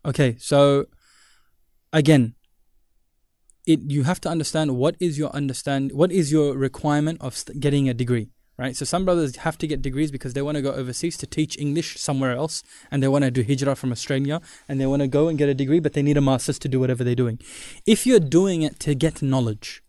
Okay, 0.05 0.37
so 0.41 0.87
again, 1.93 2.35
it 3.67 3.81
you 3.91 4.03
have 4.05 4.21
to 4.23 4.29
understand 4.29 4.77
what 4.77 4.97
is 4.99 5.19
your 5.19 5.31
understand 5.31 5.93
what 5.93 6.11
is 6.11 6.33
your 6.33 6.57
requirement 6.57 7.21
of 7.21 7.37
st- 7.37 7.61
getting 7.61 7.89
a 7.89 7.95
degree, 7.95 8.31
right? 8.61 8.77
So 8.77 8.85
some 8.85 9.07
brothers 9.07 9.37
have 9.37 9.57
to 9.59 9.67
get 9.67 9.81
degrees 9.81 10.11
because 10.11 10.35
they 10.35 10.43
want 10.43 10.57
to 10.57 10.63
go 10.63 10.73
overseas 10.73 11.17
to 11.17 11.27
teach 11.27 11.59
English 11.59 11.99
somewhere 11.99 12.33
else, 12.33 12.63
and 12.91 13.03
they 13.03 13.09
want 13.09 13.25
to 13.25 13.31
do 13.31 13.43
hijrah 13.43 13.75
from 13.75 13.91
Australia, 13.91 14.41
and 14.69 14.79
they 14.79 14.87
want 14.87 15.01
to 15.01 15.09
go 15.09 15.29
and 15.29 15.39
get 15.39 15.49
a 15.49 15.55
degree, 15.55 15.81
but 15.81 15.95
they 15.95 16.03
need 16.03 16.19
a 16.19 16.21
master's 16.21 16.59
to 16.59 16.69
do 16.69 16.79
whatever 16.79 17.03
they're 17.03 17.23
doing. 17.25 17.39
If 17.87 18.07
you're 18.07 18.21
doing 18.21 18.61
it 18.63 18.79
to 18.81 18.95
get 18.95 19.23
knowledge, 19.23 19.83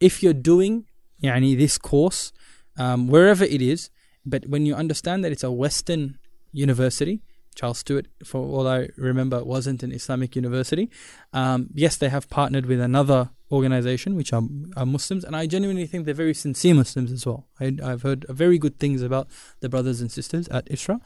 if 0.00 0.22
you're 0.22 0.40
doing 0.52 0.84
يعني 1.22 1.56
this 1.56 1.78
course, 1.78 2.32
um, 2.76 3.06
wherever 3.06 3.44
it 3.44 3.62
is, 3.62 3.90
but 4.26 4.46
when 4.48 4.66
you 4.66 4.74
understand 4.74 5.24
that 5.24 5.30
it's 5.30 5.44
a 5.44 5.52
Western 5.52 6.18
university 6.52 7.22
Charles 7.54 7.78
Sturt, 7.78 8.06
for 8.24 8.40
all 8.44 8.66
I 8.66 8.88
remember, 8.96 9.44
wasn't 9.44 9.82
an 9.82 9.92
Islamic 9.92 10.34
university. 10.36 10.90
Um, 11.32 11.68
yes, 11.74 11.96
they 11.96 12.08
have 12.08 12.28
partnered 12.30 12.66
with 12.66 12.80
another 12.80 13.30
organization, 13.50 14.16
which 14.16 14.32
are, 14.32 14.42
are 14.76 14.86
Muslims, 14.86 15.24
and 15.24 15.36
I 15.36 15.46
genuinely 15.46 15.86
think 15.86 16.06
they're 16.06 16.14
very 16.14 16.34
sincere 16.34 16.74
Muslims 16.74 17.12
as 17.12 17.26
well. 17.26 17.48
I, 17.60 17.76
I've 17.84 18.02
heard 18.02 18.24
very 18.28 18.58
good 18.58 18.78
things 18.78 19.02
about 19.02 19.28
the 19.60 19.68
brothers 19.68 20.00
and 20.00 20.10
sisters 20.10 20.48
at 20.48 20.66
Isra. 20.66 21.00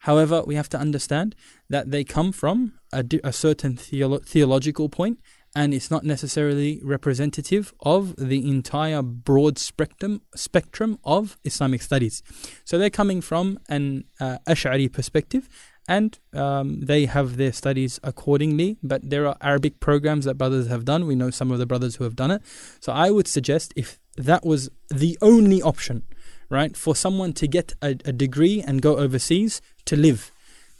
However, 0.00 0.42
we 0.46 0.54
have 0.54 0.68
to 0.70 0.78
understand 0.78 1.34
that 1.70 1.90
they 1.90 2.04
come 2.04 2.32
from 2.32 2.74
a, 2.92 3.04
a 3.22 3.32
certain 3.32 3.76
theolo- 3.76 4.24
theological 4.24 4.88
point, 4.88 5.18
and 5.56 5.72
it's 5.72 5.90
not 5.90 6.04
necessarily 6.04 6.80
representative 6.82 7.72
of 7.80 8.16
the 8.16 8.48
entire 8.48 9.02
broad 9.02 9.58
spectrum 9.58 10.22
spectrum 10.34 10.98
of 11.04 11.38
Islamic 11.44 11.80
studies. 11.80 12.22
So 12.64 12.76
they're 12.76 12.90
coming 12.90 13.20
from 13.20 13.58
an 13.68 14.04
uh, 14.20 14.38
Ash'ari 14.48 14.92
perspective, 14.92 15.48
and 15.86 16.18
um, 16.32 16.80
they 16.80 17.06
have 17.06 17.36
their 17.36 17.52
studies 17.52 18.00
accordingly. 18.02 18.78
But 18.82 19.08
there 19.10 19.26
are 19.26 19.36
Arabic 19.40 19.80
programs 19.80 20.24
that 20.24 20.38
brothers 20.38 20.68
have 20.68 20.84
done. 20.84 21.06
We 21.06 21.14
know 21.14 21.30
some 21.30 21.50
of 21.50 21.58
the 21.58 21.66
brothers 21.66 21.96
who 21.96 22.04
have 22.04 22.16
done 22.16 22.30
it. 22.30 22.42
So 22.80 22.92
I 22.92 23.10
would 23.10 23.28
suggest 23.28 23.72
if 23.76 24.00
that 24.16 24.44
was 24.44 24.70
the 24.88 25.18
only 25.20 25.60
option, 25.62 26.04
right? 26.48 26.76
For 26.76 26.96
someone 26.96 27.32
to 27.34 27.46
get 27.46 27.74
a, 27.82 27.90
a 28.04 28.12
degree 28.12 28.62
and 28.62 28.80
go 28.80 28.96
overseas 28.96 29.60
to 29.86 29.96
live, 29.96 30.30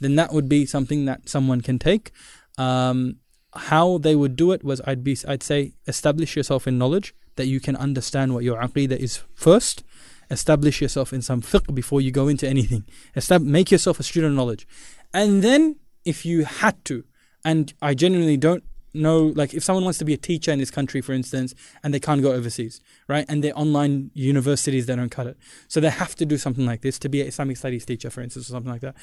then 0.00 0.16
that 0.16 0.32
would 0.32 0.48
be 0.48 0.66
something 0.66 1.04
that 1.04 1.28
someone 1.28 1.60
can 1.60 1.78
take. 1.78 2.12
Um, 2.56 3.16
how 3.54 3.98
they 3.98 4.16
would 4.16 4.36
do 4.36 4.52
it 4.52 4.64
was 4.64 4.80
I'd 4.84 5.04
be 5.04 5.16
I'd 5.28 5.42
say 5.42 5.74
establish 5.86 6.36
yourself 6.36 6.66
in 6.66 6.78
knowledge 6.78 7.14
that 7.36 7.46
you 7.46 7.60
can 7.60 7.76
understand 7.76 8.34
what 8.34 8.44
your 8.44 8.60
aqidah 8.60 8.96
is 8.96 9.22
first. 9.34 9.84
Establish 10.30 10.80
yourself 10.80 11.12
in 11.12 11.22
some 11.22 11.42
fiqh 11.42 11.74
before 11.74 12.00
you 12.00 12.10
go 12.10 12.28
into 12.28 12.48
anything. 12.48 12.84
Estab- 13.16 13.44
make 13.44 13.70
yourself 13.70 14.00
a 14.00 14.02
student 14.02 14.32
of 14.32 14.36
knowledge, 14.36 14.66
and 15.12 15.42
then 15.42 15.76
if 16.04 16.24
you 16.26 16.44
had 16.44 16.84
to, 16.86 17.04
and 17.44 17.72
I 17.80 17.94
genuinely 17.94 18.36
don't 18.36 18.64
know, 18.92 19.32
like 19.34 19.54
if 19.54 19.64
someone 19.64 19.84
wants 19.84 19.98
to 19.98 20.04
be 20.04 20.14
a 20.14 20.18
teacher 20.18 20.52
in 20.52 20.58
this 20.58 20.70
country, 20.70 21.00
for 21.00 21.12
instance, 21.12 21.54
and 21.82 21.92
they 21.92 22.00
can't 22.00 22.22
go 22.22 22.32
overseas, 22.32 22.80
right? 23.08 23.24
And 23.28 23.42
they're 23.42 23.58
online 23.58 24.10
universities, 24.14 24.86
they 24.86 24.96
don't 24.96 25.10
cut 25.10 25.26
it, 25.26 25.36
so 25.68 25.80
they 25.80 25.90
have 25.90 26.14
to 26.16 26.26
do 26.26 26.38
something 26.38 26.64
like 26.64 26.82
this 26.82 26.98
to 27.00 27.08
be 27.08 27.20
an 27.20 27.28
Islamic 27.28 27.56
studies 27.56 27.84
teacher, 27.84 28.10
for 28.10 28.22
instance, 28.22 28.48
or 28.48 28.52
something 28.52 28.72
like 28.72 28.82
that. 28.82 28.94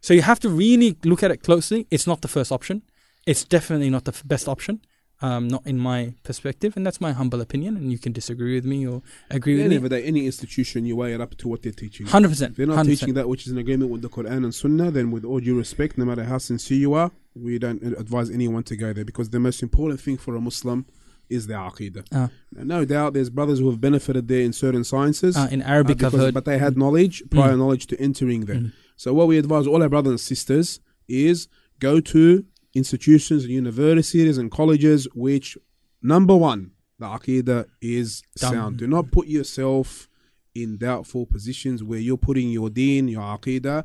So 0.00 0.14
you 0.14 0.22
have 0.22 0.40
to 0.40 0.48
really 0.48 0.96
look 1.04 1.22
at 1.22 1.30
it 1.30 1.42
closely. 1.42 1.86
It's 1.90 2.06
not 2.06 2.22
the 2.22 2.28
first 2.28 2.52
option. 2.52 2.82
It's 3.26 3.44
definitely 3.44 3.90
not 3.90 4.04
the 4.04 4.12
f- 4.12 4.22
best 4.24 4.48
option. 4.48 4.80
Um, 5.20 5.48
not 5.48 5.66
in 5.66 5.78
my 5.78 6.14
perspective, 6.22 6.76
and 6.76 6.86
that's 6.86 7.00
my 7.00 7.10
humble 7.12 7.40
opinion. 7.40 7.76
And 7.76 7.90
you 7.90 7.98
can 7.98 8.12
disagree 8.12 8.54
with 8.54 8.64
me 8.64 8.86
or 8.86 9.02
agree 9.30 9.56
the 9.56 9.62
with 9.64 9.72
me. 9.72 9.78
the 9.78 9.88
day, 9.88 10.02
any 10.04 10.26
institution, 10.26 10.86
you 10.86 10.94
weigh 10.94 11.12
it 11.12 11.20
up 11.20 11.36
to 11.38 11.48
what 11.48 11.62
they're 11.62 11.72
teaching. 11.72 12.06
Hundred 12.06 12.28
percent. 12.28 12.56
They're 12.56 12.68
not 12.68 12.86
teaching 12.86 13.14
that 13.14 13.28
which 13.28 13.44
is 13.46 13.50
in 13.52 13.58
agreement 13.58 13.90
with 13.90 14.02
the 14.02 14.08
Quran 14.08 14.44
and 14.44 14.54
Sunnah, 14.54 14.92
then 14.92 15.10
with 15.10 15.24
all 15.24 15.40
due 15.40 15.56
respect, 15.58 15.98
no 15.98 16.04
matter 16.04 16.22
how 16.22 16.38
sincere 16.38 16.78
you 16.78 16.94
are, 16.94 17.10
we 17.34 17.58
don't 17.58 17.82
advise 17.82 18.30
anyone 18.30 18.62
to 18.64 18.76
go 18.76 18.92
there 18.92 19.04
because 19.04 19.30
the 19.30 19.40
most 19.40 19.60
important 19.60 20.00
thing 20.00 20.16
for 20.18 20.36
a 20.36 20.40
Muslim 20.40 20.86
is 21.28 21.48
their 21.48 21.58
aqidah. 21.58 22.06
Ah. 22.12 22.30
No 22.52 22.84
doubt 22.84 23.12
there's 23.14 23.28
brothers 23.28 23.58
who 23.58 23.68
have 23.70 23.80
benefited 23.80 24.28
there 24.28 24.42
in 24.42 24.52
certain 24.52 24.84
sciences. 24.84 25.36
Uh, 25.36 25.48
in 25.50 25.62
uh, 25.62 25.66
Arabic, 25.66 26.00
I've 26.02 26.12
because- 26.12 26.32
but 26.32 26.44
they 26.44 26.58
had 26.58 26.78
knowledge, 26.78 27.24
prior 27.28 27.54
Mm. 27.54 27.58
knowledge 27.58 27.86
to 27.88 28.00
entering 28.00 28.46
there. 28.46 28.56
Mm. 28.56 28.72
So 28.96 29.12
what 29.14 29.26
we 29.26 29.36
advise 29.36 29.66
all 29.66 29.82
our 29.82 29.88
brothers 29.88 30.10
and 30.12 30.20
sisters 30.20 30.78
is 31.08 31.48
go 31.80 31.98
to 32.00 32.44
institutions 32.74 33.44
and 33.44 33.52
universities 33.52 34.38
and 34.38 34.50
colleges 34.50 35.06
which 35.14 35.56
number 36.02 36.36
one, 36.36 36.72
the 36.98 37.06
aqidah 37.06 37.66
is 37.80 38.22
Done. 38.36 38.52
sound. 38.52 38.76
Do 38.78 38.86
not 38.86 39.10
put 39.12 39.26
yourself 39.28 40.08
in 40.54 40.76
doubtful 40.76 41.26
positions 41.26 41.82
where 41.84 41.98
you're 42.00 42.16
putting 42.16 42.50
your 42.50 42.70
deen, 42.70 43.08
your 43.08 43.22
aqidah 43.22 43.84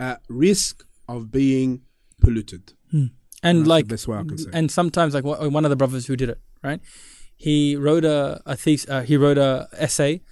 at 0.00 0.20
risk 0.28 0.84
of 1.08 1.30
being 1.30 1.82
polluted. 2.20 2.72
and 2.92 3.10
That's 3.42 3.68
like, 3.68 3.88
best 3.88 4.08
way 4.08 4.16
I 4.18 4.22
can 4.24 4.38
say. 4.38 4.50
and 4.52 4.70
sometimes 4.70 5.14
like 5.14 5.24
one 5.24 5.64
of 5.64 5.70
the 5.70 5.76
brothers 5.76 6.06
who 6.06 6.16
did 6.16 6.28
it, 6.28 6.40
right? 6.62 6.80
He 7.36 7.76
wrote 7.76 8.04
a 8.04 8.40
a 8.46 8.56
thesis. 8.56 8.88
Uh, 8.90 9.02
he 9.02 9.16
wrote 9.16 9.38
a 9.38 9.68
essay, 9.72 10.22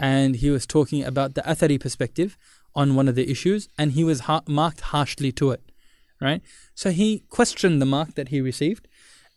and 0.00 0.34
he 0.36 0.50
was 0.50 0.66
talking 0.66 1.04
about 1.04 1.34
the 1.34 1.42
athari 1.42 1.78
perspective 1.80 2.36
on 2.74 2.96
one 2.96 3.06
of 3.08 3.14
the 3.14 3.30
issues, 3.30 3.68
and 3.78 3.92
he 3.92 4.02
was 4.02 4.20
ha- 4.20 4.42
marked 4.48 4.80
harshly 4.92 5.30
to 5.32 5.52
it, 5.52 5.62
right? 6.20 6.42
So 6.74 6.90
he 6.90 7.24
questioned 7.28 7.80
the 7.80 7.86
mark 7.86 8.14
that 8.14 8.28
he 8.28 8.40
received, 8.40 8.88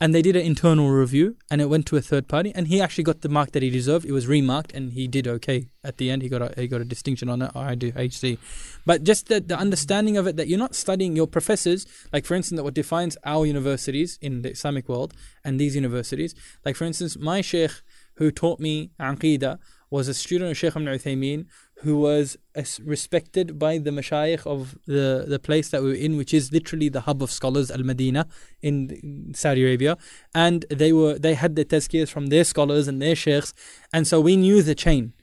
and 0.02 0.16
they 0.16 0.24
did 0.24 0.36
an 0.36 0.44
internal 0.44 0.90
review, 0.90 1.38
and 1.52 1.62
it 1.62 1.70
went 1.70 1.86
to 1.86 1.96
a 1.96 2.02
third 2.02 2.28
party, 2.28 2.52
and 2.56 2.68
he 2.68 2.82
actually 2.82 3.04
got 3.04 3.22
the 3.22 3.30
mark 3.30 3.52
that 3.52 3.62
he 3.62 3.70
deserved. 3.70 4.04
It 4.04 4.12
was 4.12 4.26
remarked, 4.26 4.74
and 4.74 4.94
he 4.94 5.08
did 5.08 5.28
okay 5.28 5.70
at 5.84 5.98
the 5.98 6.10
end. 6.10 6.24
He 6.24 6.30
got 6.30 6.42
a 6.42 6.60
he 6.60 6.68
got 6.68 6.82
a 6.82 6.86
distinction 6.86 7.30
on 7.30 7.44
it. 7.44 7.52
I 7.56 7.76
do 7.76 7.92
HC, 7.96 8.40
but 8.84 9.04
just 9.04 9.28
the, 9.28 9.40
the 9.40 9.56
understanding 9.56 10.18
of 10.18 10.26
it 10.26 10.38
that 10.38 10.48
you're 10.48 10.58
not 10.58 10.74
studying 10.74 11.16
your 11.16 11.28
professors, 11.28 11.86
like 12.12 12.26
for 12.26 12.34
instance, 12.34 12.60
what 12.62 12.74
defines 12.74 13.16
our 13.24 13.46
universities 13.46 14.18
in 14.22 14.42
the 14.42 14.50
Islamic 14.50 14.90
world 14.90 15.14
and 15.44 15.60
these 15.60 15.76
universities, 15.76 16.34
like 16.66 16.76
for 16.76 16.86
instance, 16.86 17.16
my 17.16 17.42
sheikh 17.42 17.84
who 18.16 18.32
taught 18.32 18.60
me 18.60 18.90
Aqidah 19.00 19.60
was 19.92 20.08
a 20.08 20.14
student 20.14 20.50
of 20.50 20.58
Sheikh 20.58 20.76
Ibn 20.76 20.86
Uthaymeen 20.86 21.46
who 21.84 21.98
was 21.98 22.38
respected 22.84 23.58
by 23.58 23.78
the 23.78 23.90
mashayikh 23.90 24.46
of 24.46 24.78
the, 24.86 25.26
the 25.28 25.40
place 25.40 25.70
that 25.70 25.82
we 25.82 25.90
were 25.90 25.96
in, 25.96 26.16
which 26.16 26.34
is 26.34 26.52
literally 26.52 26.90
the 26.90 27.02
hub 27.02 27.24
of 27.24 27.32
scholars, 27.32 27.72
Al 27.72 27.84
Medina, 27.84 28.28
in 28.62 29.32
Saudi 29.34 29.64
Arabia. 29.64 29.98
And 30.36 30.66
they 30.70 30.94
were 30.94 31.18
they 31.18 31.34
had 31.34 31.56
the 31.56 31.66
tazkiyas 31.66 32.10
from 32.10 32.28
their 32.28 32.44
scholars 32.44 32.88
and 32.88 33.02
their 33.02 33.16
sheikhs, 33.16 33.54
and 33.92 34.08
so 34.08 34.22
we 34.22 34.36
knew 34.36 34.62
the 34.62 34.76
chain, 34.76 35.14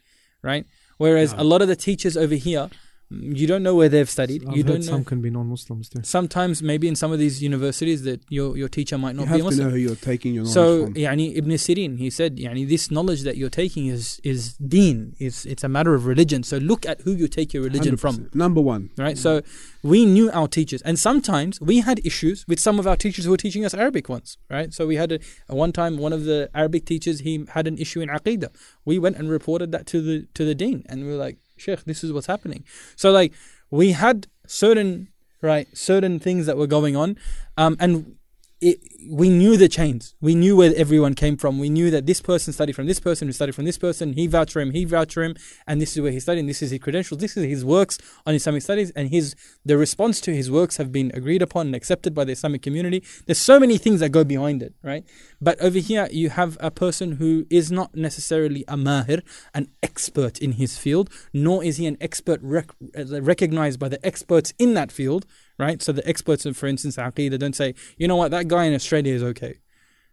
right? 0.42 0.66
Whereas 0.96 1.32
a 1.38 1.44
lot 1.44 1.62
of 1.62 1.68
the 1.68 1.76
teachers 1.76 2.16
over 2.16 2.34
here, 2.34 2.68
you 3.10 3.46
don't 3.46 3.62
know 3.62 3.74
where 3.74 3.88
they've 3.88 4.08
studied. 4.10 4.46
I've 4.46 4.54
you 4.56 4.62
heard 4.62 4.66
don't 4.72 4.80
know. 4.86 4.92
some 4.92 5.04
can 5.04 5.22
be 5.22 5.30
non-Muslims 5.30 5.88
too. 5.88 6.00
Sometimes 6.02 6.62
maybe 6.62 6.88
in 6.88 6.94
some 6.94 7.10
of 7.10 7.18
these 7.18 7.42
universities 7.42 8.02
that 8.02 8.20
your 8.28 8.56
your 8.56 8.68
teacher 8.68 8.98
might 8.98 9.14
you 9.14 9.20
not 9.20 9.28
have 9.28 9.36
be 9.36 9.40
a 9.40 9.44
to 9.44 9.48
Muslim. 9.50 9.64
know 9.66 9.70
who 9.72 9.78
you're 9.78 9.96
taking 9.96 10.34
your 10.34 10.44
knowledge 10.44 10.54
So, 10.54 10.84
from. 10.86 10.94
yani, 10.94 11.36
Ibn 11.38 11.50
Sirin, 11.52 11.98
he 11.98 12.10
said, 12.10 12.36
yani, 12.36 12.68
this 12.68 12.90
knowledge 12.90 13.22
that 13.22 13.36
you're 13.38 13.48
taking 13.64 13.86
is 13.86 14.20
is 14.24 14.54
deen. 14.58 15.14
It's, 15.18 15.46
it's 15.46 15.64
a 15.64 15.68
matter 15.68 15.94
of 15.94 16.04
religion. 16.04 16.42
So 16.42 16.58
look 16.58 16.84
at 16.84 17.00
who 17.02 17.12
you 17.12 17.28
take 17.28 17.54
your 17.54 17.62
religion 17.62 17.96
from. 17.96 18.16
100%. 18.18 18.34
Number 18.34 18.60
one. 18.60 18.90
Right? 18.98 19.16
So 19.16 19.40
we 19.82 20.04
knew 20.04 20.30
our 20.32 20.46
teachers. 20.48 20.82
And 20.82 20.98
sometimes 20.98 21.60
we 21.62 21.80
had 21.80 22.04
issues 22.04 22.44
with 22.46 22.60
some 22.60 22.78
of 22.78 22.86
our 22.86 22.96
teachers 22.96 23.24
who 23.24 23.30
were 23.30 23.36
teaching 23.38 23.64
us 23.64 23.72
Arabic 23.72 24.08
once. 24.10 24.36
Right? 24.50 24.74
So 24.74 24.86
we 24.86 24.96
had 24.96 25.12
a, 25.12 25.18
a 25.48 25.54
one 25.56 25.72
time 25.72 25.96
one 25.96 26.12
of 26.12 26.24
the 26.24 26.50
Arabic 26.54 26.84
teachers, 26.84 27.20
he 27.20 27.46
had 27.56 27.66
an 27.66 27.78
issue 27.78 28.00
in 28.02 28.08
Aqidah. 28.10 28.50
We 28.84 28.98
went 28.98 29.16
and 29.16 29.30
reported 29.30 29.72
that 29.72 29.86
to 29.86 30.02
the 30.02 30.26
to 30.34 30.44
the 30.44 30.54
Dean. 30.54 30.84
And 30.90 31.04
we 31.04 31.08
were 31.12 31.16
like, 31.28 31.38
Sheikh, 31.60 31.84
this 31.84 32.02
is 32.04 32.12
what's 32.12 32.26
happening. 32.26 32.64
So 32.96 33.10
like 33.10 33.32
we 33.70 33.92
had 33.92 34.26
certain 34.46 35.08
right, 35.40 35.68
certain 35.76 36.18
things 36.18 36.46
that 36.46 36.56
were 36.56 36.66
going 36.66 36.96
on. 36.96 37.16
Um, 37.56 37.76
and 37.80 38.16
it, 38.60 38.78
we 39.06 39.28
knew 39.28 39.56
the 39.56 39.68
chains. 39.68 40.14
We 40.20 40.34
knew 40.34 40.56
where 40.56 40.72
everyone 40.76 41.14
came 41.14 41.36
from. 41.36 41.58
We 41.58 41.70
knew 41.70 41.90
that 41.90 42.06
this 42.06 42.20
person 42.20 42.52
studied 42.52 42.74
from 42.74 42.86
this 42.86 42.98
person, 42.98 43.28
who 43.28 43.32
studied 43.32 43.54
from 43.54 43.64
this 43.64 43.78
person. 43.78 44.14
He 44.14 44.26
vouched 44.26 44.52
for 44.52 44.60
him. 44.60 44.72
He 44.72 44.84
vouched 44.84 45.14
for 45.14 45.22
him, 45.22 45.36
and 45.66 45.80
this 45.80 45.96
is 45.96 46.02
where 46.02 46.10
he 46.10 46.18
studied. 46.18 46.40
And 46.40 46.48
this 46.48 46.62
is 46.62 46.70
his 46.70 46.80
credentials. 46.80 47.20
This 47.20 47.36
is 47.36 47.44
his 47.44 47.64
works 47.64 47.98
on 48.26 48.34
Islamic 48.34 48.62
studies, 48.62 48.90
and 48.92 49.08
his 49.10 49.36
the 49.64 49.78
response 49.78 50.20
to 50.22 50.34
his 50.34 50.50
works 50.50 50.78
have 50.78 50.90
been 50.90 51.12
agreed 51.14 51.42
upon 51.42 51.66
and 51.66 51.76
accepted 51.76 52.12
by 52.12 52.24
the 52.24 52.32
Islamic 52.32 52.62
community. 52.62 53.04
There's 53.26 53.38
so 53.38 53.60
many 53.60 53.78
things 53.78 54.00
that 54.00 54.10
go 54.10 54.24
behind 54.24 54.62
it, 54.62 54.74
right? 54.82 55.04
But 55.40 55.60
over 55.60 55.78
here, 55.78 56.08
you 56.10 56.30
have 56.30 56.56
a 56.60 56.70
person 56.70 57.12
who 57.12 57.46
is 57.50 57.70
not 57.70 57.94
necessarily 57.94 58.64
a 58.66 58.76
mahir, 58.76 59.22
an 59.54 59.68
expert 59.82 60.38
in 60.38 60.52
his 60.52 60.76
field, 60.76 61.08
nor 61.32 61.62
is 61.62 61.76
he 61.76 61.86
an 61.86 61.96
expert 62.00 62.40
rec- 62.42 62.74
uh, 62.96 63.22
recognized 63.22 63.78
by 63.78 63.88
the 63.88 64.04
experts 64.04 64.52
in 64.58 64.74
that 64.74 64.90
field, 64.90 65.24
right? 65.58 65.82
So 65.82 65.92
the 65.92 66.06
experts, 66.08 66.46
for 66.54 66.66
instance, 66.66 66.96
Aqidah, 66.96 67.38
don't 67.38 67.54
say, 67.54 67.74
you 67.96 68.08
know 68.08 68.16
what, 68.16 68.30
that 68.30 68.48
guy 68.48 68.64
in 68.64 68.74
Australia 68.74 68.87
is 68.92 69.22
okay. 69.22 69.58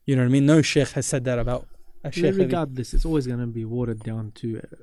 You 0.05 0.15
know 0.15 0.21
what 0.23 0.29
I 0.29 0.31
mean? 0.31 0.45
No 0.45 0.61
sheikh 0.61 0.89
has 0.89 1.05
said 1.05 1.23
that 1.25 1.39
about 1.39 1.67
a 2.03 2.11
sheikh. 2.11 2.35
Regardless, 2.35 2.93
it's 2.93 3.05
always 3.05 3.25
going 3.27 3.39
to 3.39 3.47
be 3.47 3.65
watered 3.65 4.01
down 4.03 4.31
to 4.35 4.59
uh, 4.59 4.77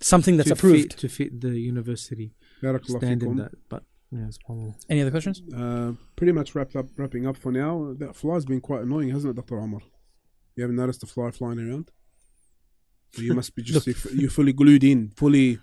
Something 0.00 0.36
that's 0.36 0.48
to 0.48 0.54
approved. 0.54 0.92
fit, 0.94 0.98
to 1.00 1.08
fit 1.08 1.40
the 1.40 1.58
university 1.58 2.34
Barakallahu 2.62 2.98
standard. 2.98 3.28
fikum. 3.28 3.36
That, 3.38 3.52
but 3.68 3.84
yeah, 4.10 4.26
it's 4.26 4.38
probably 4.38 4.74
Any 4.88 5.00
other 5.02 5.10
questions? 5.10 5.42
Uh, 5.56 5.92
pretty 6.16 6.32
much 6.32 6.54
wrapped 6.54 6.76
up, 6.76 6.86
wrapping 6.96 7.26
up 7.26 7.36
for 7.36 7.52
now. 7.52 7.94
That 7.98 8.14
fly's 8.16 8.44
been 8.44 8.60
quite 8.60 8.82
annoying, 8.82 9.10
hasn't 9.10 9.30
it, 9.30 9.36
Dr. 9.36 9.60
Omar? 9.60 9.80
You 10.56 10.62
haven't 10.64 10.76
noticed 10.76 11.00
the 11.00 11.06
fly 11.06 11.30
flying 11.30 11.58
around? 11.58 11.90
You 13.16 13.34
must 13.34 13.54
be 13.54 13.62
just 13.62 13.86
you're 14.14 14.30
fully 14.30 14.52
glued 14.52 14.84
in, 14.84 15.10
fully 15.10 15.58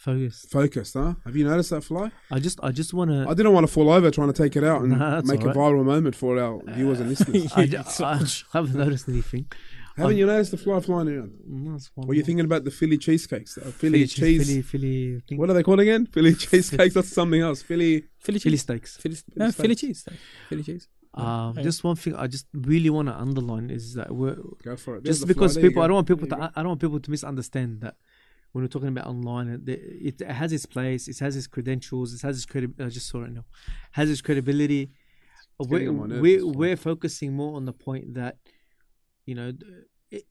focused. 0.00 0.50
focused, 0.50 0.94
huh? 0.94 1.14
Have 1.24 1.36
you 1.36 1.44
noticed 1.44 1.70
that 1.70 1.84
fly? 1.84 2.10
I 2.30 2.38
just, 2.40 2.58
I 2.62 2.70
just 2.72 2.92
want 2.94 3.10
to. 3.10 3.26
I 3.28 3.34
didn't 3.34 3.52
want 3.52 3.66
to 3.66 3.72
fall 3.72 3.90
over 3.90 4.10
trying 4.10 4.32
to 4.32 4.42
take 4.42 4.56
it 4.56 4.64
out 4.64 4.82
and 4.82 4.90
Nah, 4.98 5.16
that's 5.16 5.28
make 5.28 5.42
a 5.42 5.52
viral 5.52 5.84
moment 5.84 6.16
for 6.16 6.38
our 6.38 6.60
viewers 6.74 7.00
and 7.00 7.08
listeners. 7.10 7.52
I, 7.54 7.66
ju- 7.66 7.82
I, 8.00 8.26
haven't 8.52 8.74
noticed 8.74 9.08
anything. 9.08 9.46
Haven't 9.96 10.16
you 10.16 10.26
noticed 10.26 10.52
the 10.52 10.56
fly 10.56 10.80
flying 10.80 11.08
around? 11.08 11.32
No, 11.46 11.74
it's 11.74 11.90
one 11.94 12.06
What 12.06 12.14
are 12.14 12.16
you 12.16 12.22
thinking 12.22 12.44
about 12.44 12.64
the 12.64 12.70
Philly 12.70 12.96
cheesecakes? 12.96 13.58
Uh, 13.58 13.70
Philly, 13.70 13.72
Philly 13.72 14.06
cheese. 14.06 14.46
Philly, 14.46 14.62
Philly, 14.62 15.20
thing. 15.28 15.38
What 15.38 15.50
are 15.50 15.52
they 15.52 15.62
called 15.62 15.80
again? 15.80 16.06
Philly 16.06 16.34
cheesecakes. 16.44 16.94
That's 16.94 17.12
something 17.12 17.40
else. 17.40 17.62
Philly. 17.62 18.04
Philly 18.18 18.38
Philly 18.38 18.56
steaks. 18.56 18.96
Philly, 18.96 19.16
no, 19.36 19.50
steaks. 19.50 19.60
Philly 19.60 19.74
cheese. 19.74 20.08
Philly 20.48 20.62
cheese. 20.62 20.88
Um, 21.12 21.54
Yeah. 21.56 21.62
just 21.62 21.82
one 21.82 21.96
thing 21.96 22.14
I 22.14 22.28
just 22.28 22.46
really 22.54 22.88
want 22.88 23.08
to 23.08 23.14
underline 23.14 23.68
is 23.68 23.94
that 23.94 24.14
we're 24.14 24.36
Go 24.62 24.76
for 24.76 24.96
it. 24.96 25.04
There's 25.04 25.18
just 25.18 25.26
the 25.28 25.34
fly. 25.34 25.46
because 25.46 25.58
people. 25.58 25.82
I 25.82 25.88
don't 25.88 25.96
want 25.96 26.06
people 26.08 26.28
to, 26.28 26.36
I, 26.40 26.50
I 26.54 26.62
don't 26.62 26.68
want 26.68 26.80
people 26.80 27.00
to 27.00 27.10
misunderstand 27.10 27.80
that 27.80 27.96
when 28.52 28.64
we're 28.64 28.68
talking 28.68 28.88
about 28.88 29.06
online, 29.06 29.48
it, 29.48 29.68
it, 29.68 30.20
it 30.20 30.30
has 30.30 30.52
its 30.52 30.66
place, 30.66 31.08
it 31.08 31.18
has 31.20 31.36
its 31.36 31.46
credentials, 31.46 32.12
it 32.12 32.22
has 32.22 32.36
its 32.36 32.46
credibility. 32.46 32.84
I 32.84 32.92
just 32.92 33.08
saw 33.08 33.22
it 33.22 33.32
now, 33.32 33.44
has 33.92 34.10
its 34.10 34.20
credibility. 34.20 34.90
getting 35.68 35.98
We're, 35.98 36.02
on 36.02 36.20
we're, 36.20 36.46
we're 36.46 36.76
focusing 36.76 37.34
more 37.34 37.56
on 37.56 37.64
the 37.64 37.72
point 37.72 38.14
that, 38.14 38.38
you 39.24 39.34
know, 39.34 39.52
it, 40.10 40.24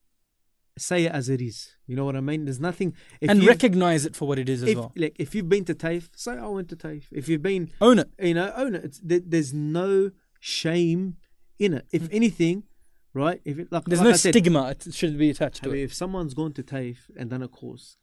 say 0.78 1.06
it 1.06 1.12
as 1.12 1.30
it 1.30 1.42
is. 1.42 1.76
You 1.88 1.96
know 1.96 2.06
what 2.06 2.16
I 2.16 2.22
mean? 2.22 2.46
There's 2.46 2.60
nothing. 2.60 2.94
If 3.22 3.30
and 3.30 3.44
recognize 3.46 4.06
it 4.06 4.16
for 4.16 4.28
what 4.28 4.40
it 4.40 4.50
is 4.50 4.64
as 4.64 4.70
if, 4.70 4.78
well. 4.78 4.92
like 4.98 5.16
if 5.18 5.34
you've 5.34 5.50
been 5.50 5.66
to 5.66 5.76
TAFE, 5.76 6.10
say 6.16 6.34
I 6.34 6.48
went 6.48 6.70
to 6.70 6.76
TAFE. 6.76 7.08
If 7.12 7.30
you've 7.30 7.42
been 7.42 7.72
Own 7.80 8.00
it. 8.00 8.10
you 8.20 8.34
know, 8.34 8.52
own 8.56 8.76
it. 8.76 8.84
It's, 8.84 9.00
there, 9.00 9.22
there's 9.26 9.54
no 9.54 10.12
shame 10.40 11.18
in 11.58 11.74
it. 11.74 11.86
If 11.92 12.04
hmm. 12.04 12.16
anything, 12.16 12.64
right? 13.14 13.42
If 13.46 13.60
it, 13.60 13.72
like, 13.72 13.86
There's 13.86 14.00
like 14.00 14.06
no 14.06 14.10
I 14.14 14.18
said, 14.18 14.34
stigma 14.34 14.70
it 14.70 14.94
should 14.94 15.18
be 15.18 15.30
attached 15.30 15.64
to 15.64 15.72
it. 15.74 15.84
if 15.84 15.94
someone's 15.94 16.34
gone 16.34 16.54
to 16.54 16.64
TAFE 16.64 17.10
and 17.18 17.30
done 17.30 17.42
a 17.44 17.48
course, 17.48 17.98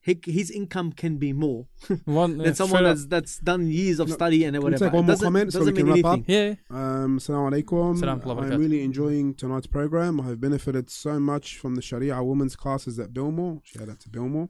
he, 0.00 0.18
his 0.24 0.50
income 0.50 0.92
can 0.92 1.16
be 1.18 1.32
more 1.32 1.66
One, 2.04 2.38
than 2.38 2.46
yeah, 2.46 2.52
someone 2.52 2.84
that's 2.84 3.06
that's 3.06 3.38
done 3.40 3.66
years 3.66 3.98
of 3.98 4.08
No, 4.08 4.14
study 4.14 4.44
and 4.44 4.56
we 4.56 4.62
whatever. 4.62 4.86
take 4.86 4.92
one 4.94 5.04
more 5.06 5.12
doesn't, 5.14 5.26
comment 5.26 5.52
so 5.52 5.64
we 5.64 5.72
can 5.72 5.86
mean 5.86 5.96
wrap 6.02 6.04
up? 6.04 6.14
anything. 6.28 6.58
Yeah. 6.70 6.76
Um, 6.78 7.18
Assalamu 7.18 7.50
alaikum. 7.52 7.98
Salam 7.98 8.20
wa 8.20 8.34
I'm 8.38 8.58
really 8.60 8.82
enjoying 8.84 9.34
tonight's 9.34 9.66
program. 9.66 10.20
I 10.20 10.26
have 10.28 10.40
benefited 10.40 10.88
so 10.88 11.18
much 11.20 11.56
from 11.58 11.74
the 11.74 11.82
Sharia 11.82 12.22
women's 12.22 12.56
classes 12.56 12.98
at 12.98 13.12
Belmore. 13.12 13.60
Shout 13.64 13.88
out 13.88 14.00
to 14.00 14.08
Belmore. 14.08 14.48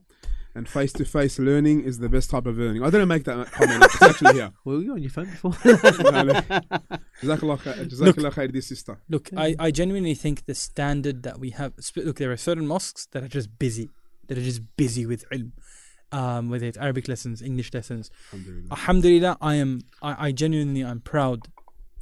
And 0.59 0.69
face 0.69 0.93
to 0.93 1.05
face 1.05 1.39
learning 1.39 1.83
is 1.83 2.01
the 2.01 2.09
best 2.09 2.31
type 2.31 2.45
of 2.45 2.59
learning. 2.59 2.83
I 2.83 2.91
didn't 2.91 3.07
make 3.07 3.23
that 3.25 3.51
comment. 3.53 3.85
It's 3.85 4.03
actually 4.03 4.35
here. 4.35 4.53
Were 4.65 4.81
you 4.81 4.93
on 4.93 5.01
your 5.01 5.11
phone 5.11 5.27
before? 5.27 5.53
Jazakallah 5.53 7.61
khair, 7.61 7.89
Jazakallah 7.89 8.33
khair, 8.33 8.53
dear 8.53 8.61
sister. 8.61 8.99
Look, 9.09 9.31
I, 9.37 9.55
I 9.59 9.71
genuinely 9.71 10.15
think 10.15 10.47
the 10.47 10.57
standard 10.57 11.23
that 11.23 11.39
we 11.39 11.51
have. 11.51 11.75
Look, 11.95 12.17
there 12.17 12.33
are 12.33 12.37
certain 12.37 12.67
mosques 12.67 13.07
that 13.13 13.23
are 13.23 13.29
just 13.29 13.57
busy, 13.59 13.89
that 14.27 14.37
are 14.37 14.43
just 14.43 14.63
busy 14.77 15.07
with 15.07 15.25
ilm, 15.31 15.53
um, 16.11 16.51
whether 16.51 16.67
it's 16.67 16.79
Arabic 16.79 17.07
lessons, 17.07 17.41
English 17.41 17.73
lessons. 17.73 18.11
Alhamdulillah. 18.33 18.69
Alhamdulillah, 18.73 19.37
I 19.41 19.55
am, 19.55 19.81
I, 20.03 20.27
I 20.27 20.33
genuinely, 20.33 20.85
I'm 20.85 21.01
proud 21.01 21.47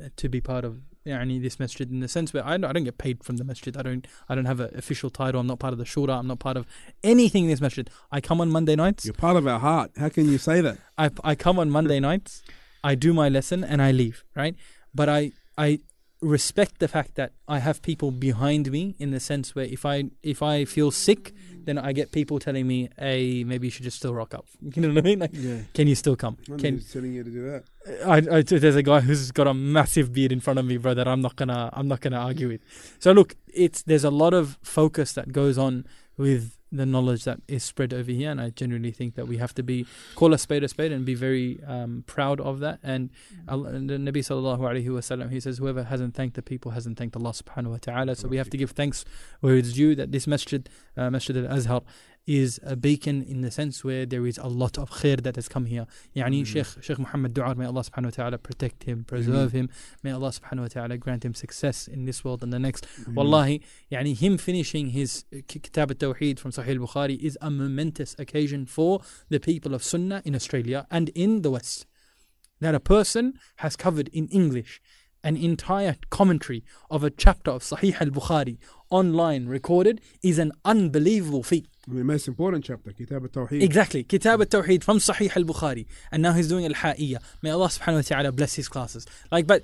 uh, 0.03 0.09
to 0.17 0.31
be 0.31 0.41
part 0.41 0.65
of. 0.65 0.81
Yani 1.07 1.41
this 1.41 1.59
masjid 1.59 1.91
in 1.91 2.01
the 2.01 2.09
sense 2.09 2.33
where 2.35 2.45
I 2.45 2.53
don't, 2.53 2.65
I 2.65 2.73
don't 2.73 2.85
get 2.85 2.99
paid 2.99 3.23
from 3.23 3.37
the 3.37 3.45
masjid. 3.45 3.77
I 3.77 3.83
don't 3.83 4.07
I 4.29 4.35
don't 4.35 4.45
have 4.47 4.61
an 4.61 4.71
official 4.77 5.11
title. 5.11 5.41
I'm 5.41 5.47
not 5.47 5.59
part 5.59 5.73
of 5.73 5.79
the 5.79 5.85
shura. 5.85 6.19
I'm 6.19 6.27
not 6.27 6.39
part 6.39 6.57
of 6.57 6.67
anything 7.05 7.45
in 7.45 7.51
this 7.51 7.61
masjid. 7.61 7.89
I 8.11 8.21
come 8.21 8.41
on 8.41 8.51
Monday 8.51 8.77
nights. 8.77 9.05
You're 9.05 9.15
part 9.15 9.37
of 9.37 9.47
our 9.47 9.59
heart. 9.59 9.93
How 9.97 10.09
can 10.09 10.29
you 10.29 10.39
say 10.39 10.61
that? 10.61 10.79
I 10.99 11.11
I 11.23 11.35
come 11.35 11.59
on 11.59 11.71
Monday 11.71 12.01
nights, 12.01 12.43
I 12.83 12.95
do 12.95 13.13
my 13.13 13.29
lesson 13.29 13.65
and 13.65 13.81
I 13.81 13.93
leave, 13.93 14.25
right? 14.35 14.55
But 14.95 15.09
I 15.09 15.33
I 15.57 15.81
respect 16.21 16.79
the 16.79 16.89
fact 16.89 17.15
that 17.17 17.33
I 17.47 17.59
have 17.59 17.83
people 17.83 18.11
behind 18.11 18.71
me 18.71 18.95
in 18.99 19.11
the 19.11 19.21
sense 19.21 19.55
where 19.55 19.67
if 19.67 19.85
I 19.85 20.05
if 20.23 20.43
I 20.43 20.65
feel 20.65 20.91
sick, 20.91 21.35
then 21.65 21.79
I 21.79 21.93
get 21.93 22.13
people 22.13 22.39
telling 22.39 22.67
me, 22.67 22.89
"Hey, 22.99 23.45
maybe 23.45 23.67
you 23.67 23.71
should 23.71 23.85
just 23.85 23.99
still 23.99 24.15
rock 24.15 24.35
up." 24.35 24.47
You 24.75 24.83
know 24.83 24.89
what 24.89 24.99
I 24.99 25.01
mean? 25.03 25.19
Like, 25.19 25.31
yeah. 25.33 25.59
can 25.75 25.87
you 25.89 25.95
still 25.95 26.17
come? 26.17 26.39
I'm 26.51 26.59
Can 26.59 26.81
telling 26.81 27.13
you 27.13 27.25
to 27.25 27.31
do 27.31 27.43
that. 27.51 27.65
I, 28.07 28.39
I 28.39 28.43
there's 28.43 28.77
a 28.77 28.83
guy 28.83 29.01
who's 29.01 29.31
got 29.31 29.47
a 29.47 29.55
massive 29.55 30.13
beard 30.13 30.33
in 30.33 30.41
front 30.41 30.59
of 30.59 30.65
me, 30.65 30.77
bro. 30.77 30.95
That 30.95 31.09
I'm 31.09 31.21
not 31.21 31.37
gonna 31.37 31.71
I'm 31.73 31.89
not 31.89 32.01
gonna 32.01 32.19
argue 32.19 32.49
with. 32.49 32.61
So 32.99 33.13
look, 33.13 33.37
it's 33.47 33.83
there's 33.83 34.05
a 34.05 34.11
lot 34.11 34.33
of 34.35 34.59
focus 34.63 35.13
that 35.13 35.33
goes 35.33 35.59
on 35.59 35.87
with 36.17 36.56
the 36.73 36.85
knowledge 36.85 37.25
that 37.25 37.41
is 37.49 37.63
spread 37.63 37.95
over 37.95 38.11
here, 38.11 38.31
and 38.31 38.41
I 38.41 38.51
genuinely 38.51 38.91
think 38.91 39.15
that 39.15 39.29
we 39.29 39.37
have 39.37 39.55
to 39.55 39.63
be 39.63 39.87
call 40.15 40.35
a 40.35 40.39
spade 40.39 40.65
a 40.65 40.69
spade 40.69 40.93
and 40.93 41.05
be 41.05 41.15
very 41.15 41.61
um, 41.67 42.05
proud 42.07 42.41
of 42.41 42.61
that. 42.61 42.81
And, 42.83 43.11
Allah, 43.49 43.73
the 43.73 43.95
Nabi 43.95 44.19
sallallahu 44.19 44.59
alaihi 44.59 44.87
wasallam 44.87 45.31
he 45.31 45.41
says, 45.41 45.59
whoever 45.59 45.85
hasn't 45.85 46.15
thanked 46.15 46.35
the 46.35 46.43
people 46.43 46.73
hasn't 46.73 46.99
thanked 46.99 47.17
Allah 47.17 47.31
subhanahu 47.31 47.71
wa 47.71 47.77
taala. 47.77 48.17
So 48.17 48.29
we 48.29 48.37
have 48.37 48.51
to 48.51 48.57
give 48.57 48.73
thanks 48.73 49.05
where 49.41 49.57
it's 49.57 49.73
due. 49.73 49.95
That 49.95 50.13
this 50.13 50.27
masjid, 50.27 50.69
uh, 50.97 51.11
Masjid 51.11 51.37
al 51.37 51.57
Azhar, 51.57 51.83
is 52.27 52.59
a 52.65 52.75
beacon 52.75 53.23
in 53.23 53.41
the 53.41 53.51
sense 53.51 53.85
where 53.85 54.05
there 54.05 54.27
is 54.27 54.37
a 54.39 54.49
lot 54.49 54.77
of 54.79 54.91
khair 54.91 55.23
that 55.23 55.37
has 55.37 55.49
come 55.49 55.67
here. 55.67 55.87
Yani 56.15 56.43
Mm. 56.43 56.47
Sheikh 56.47 56.83
Sheikh 56.83 56.99
Muhammad 56.99 57.35
Du'ar, 57.35 57.57
may 57.57 57.67
Allah 57.67 57.83
subhanahu 57.83 58.05
wa 58.07 58.11
ta'ala 58.11 58.39
protect 58.39 58.85
him, 58.85 59.05
preserve 59.05 59.53
him. 59.53 59.71
May 60.03 60.11
Allah 60.11 60.31
subhanahu 60.31 60.63
wa 60.63 60.69
ta'ala 60.69 60.99
grant 60.99 61.25
him 61.25 61.35
success 61.35 61.87
in 61.87 62.05
this 62.05 62.25
world 62.25 62.43
and 62.43 62.53
the 62.53 62.59
next. 62.59 62.87
Wallahi, 63.15 63.63
yani 63.93 64.17
him 64.17 64.39
finishing 64.39 64.91
his 64.91 65.25
uh, 65.33 65.39
Kitab 65.47 65.91
al-Tawheed 65.93 66.39
from 66.39 66.51
Sahih 66.51 66.81
al-Bukhari 66.81 67.19
is 67.21 67.39
a 67.41 67.51
momentous 67.51 68.17
occasion 68.19 68.67
for 68.67 69.01
the 69.29 69.39
people 69.39 69.73
of 69.75 69.85
Sunnah 69.85 70.23
in 70.25 70.35
Australia 70.35 70.87
and 70.91 71.11
in 71.11 71.43
the 71.43 71.51
West. 71.51 71.87
That 72.61 72.75
a 72.75 72.81
person 72.81 73.39
has 73.57 73.77
covered 73.77 74.09
in 74.09 74.27
English 74.29 74.81
an 75.23 75.37
entire 75.37 75.97
commentary 76.11 76.65
of 76.91 77.03
a 77.05 77.11
chapter 77.11 77.51
of 77.51 77.63
Sahih 77.63 78.01
al-Bukhari 78.01 78.59
online 78.91 79.47
recorded 79.47 80.01
is 80.23 80.39
an 80.39 80.53
unbelievable 80.65 81.43
feat. 81.43 81.67
The 81.89 82.03
most 82.03 82.27
important 82.27 82.65
chapter, 82.65 82.91
Kitab 82.93 83.23
al-Tawheed. 83.23 83.63
Exactly. 83.63 84.03
Kitab 84.03 84.41
al-Tawheed 84.41 84.83
from 84.83 84.99
Sahih 84.99 85.35
al-Bukhari. 85.37 85.87
And 86.11 86.21
now 86.23 86.33
he's 86.33 86.49
doing 86.49 86.65
al-Ha'iyya. 86.67 87.19
May 87.43 87.51
Allah 87.51 87.69
subhanahu 87.69 87.95
wa 87.97 88.01
ta'ala 88.03 88.33
bless 88.33 88.55
his 88.55 88.69
classes. 88.69 89.07
Like, 89.31 89.47
but 89.47 89.63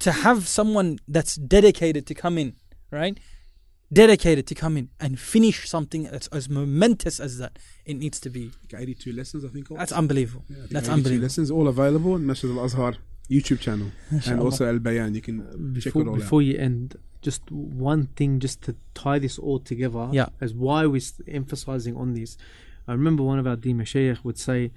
to 0.00 0.10
have 0.10 0.48
someone 0.48 0.98
that's 1.06 1.36
dedicated 1.36 2.06
to 2.08 2.14
come 2.14 2.36
in, 2.36 2.56
right? 2.90 3.16
Dedicated 3.92 4.46
to 4.48 4.54
come 4.56 4.76
in 4.76 4.88
and 4.98 5.20
finish 5.20 5.68
something 5.68 6.04
that's 6.04 6.26
as 6.28 6.48
momentous 6.48 7.20
as 7.20 7.38
that, 7.38 7.58
it 7.84 7.94
needs 7.94 8.18
to 8.20 8.30
be. 8.30 8.50
82 8.74 9.12
lessons, 9.12 9.44
I 9.44 9.48
think. 9.48 9.70
all. 9.70 9.76
That's 9.76 9.92
unbelievable. 9.92 10.44
Yeah, 10.48 10.56
think 10.56 10.70
That's 10.70 10.88
82 10.88 10.92
unbelievable. 10.94 11.22
lessons, 11.22 11.50
all 11.50 11.68
available 11.68 12.12
on 12.14 12.26
Masjid 12.26 12.50
al-Azhar 12.50 12.94
YouTube 13.30 13.60
channel. 13.60 13.92
and 14.26 14.40
also 14.40 14.66
Al-Bayan. 14.66 15.14
You 15.14 15.20
can 15.20 15.78
check 15.80 15.94
it 15.94 16.08
all 16.08 16.16
before 16.16 16.42
you 16.42 16.58
end, 16.58 16.96
just 17.22 17.50
one 17.50 18.08
thing, 18.16 18.40
just 18.40 18.62
to 18.62 18.74
tie 18.94 19.18
this 19.18 19.38
all 19.38 19.60
together, 19.60 20.08
Yeah. 20.12 20.28
as 20.40 20.52
why 20.52 20.86
we're 20.86 21.00
emphasizing 21.28 21.96
on 21.96 22.14
this. 22.14 22.36
I 22.86 22.92
remember 22.92 23.22
one 23.22 23.38
of 23.38 23.46
our 23.46 23.56
Dima 23.56 23.86
Shaykh 23.86 24.24
would 24.24 24.38
say, 24.38 24.72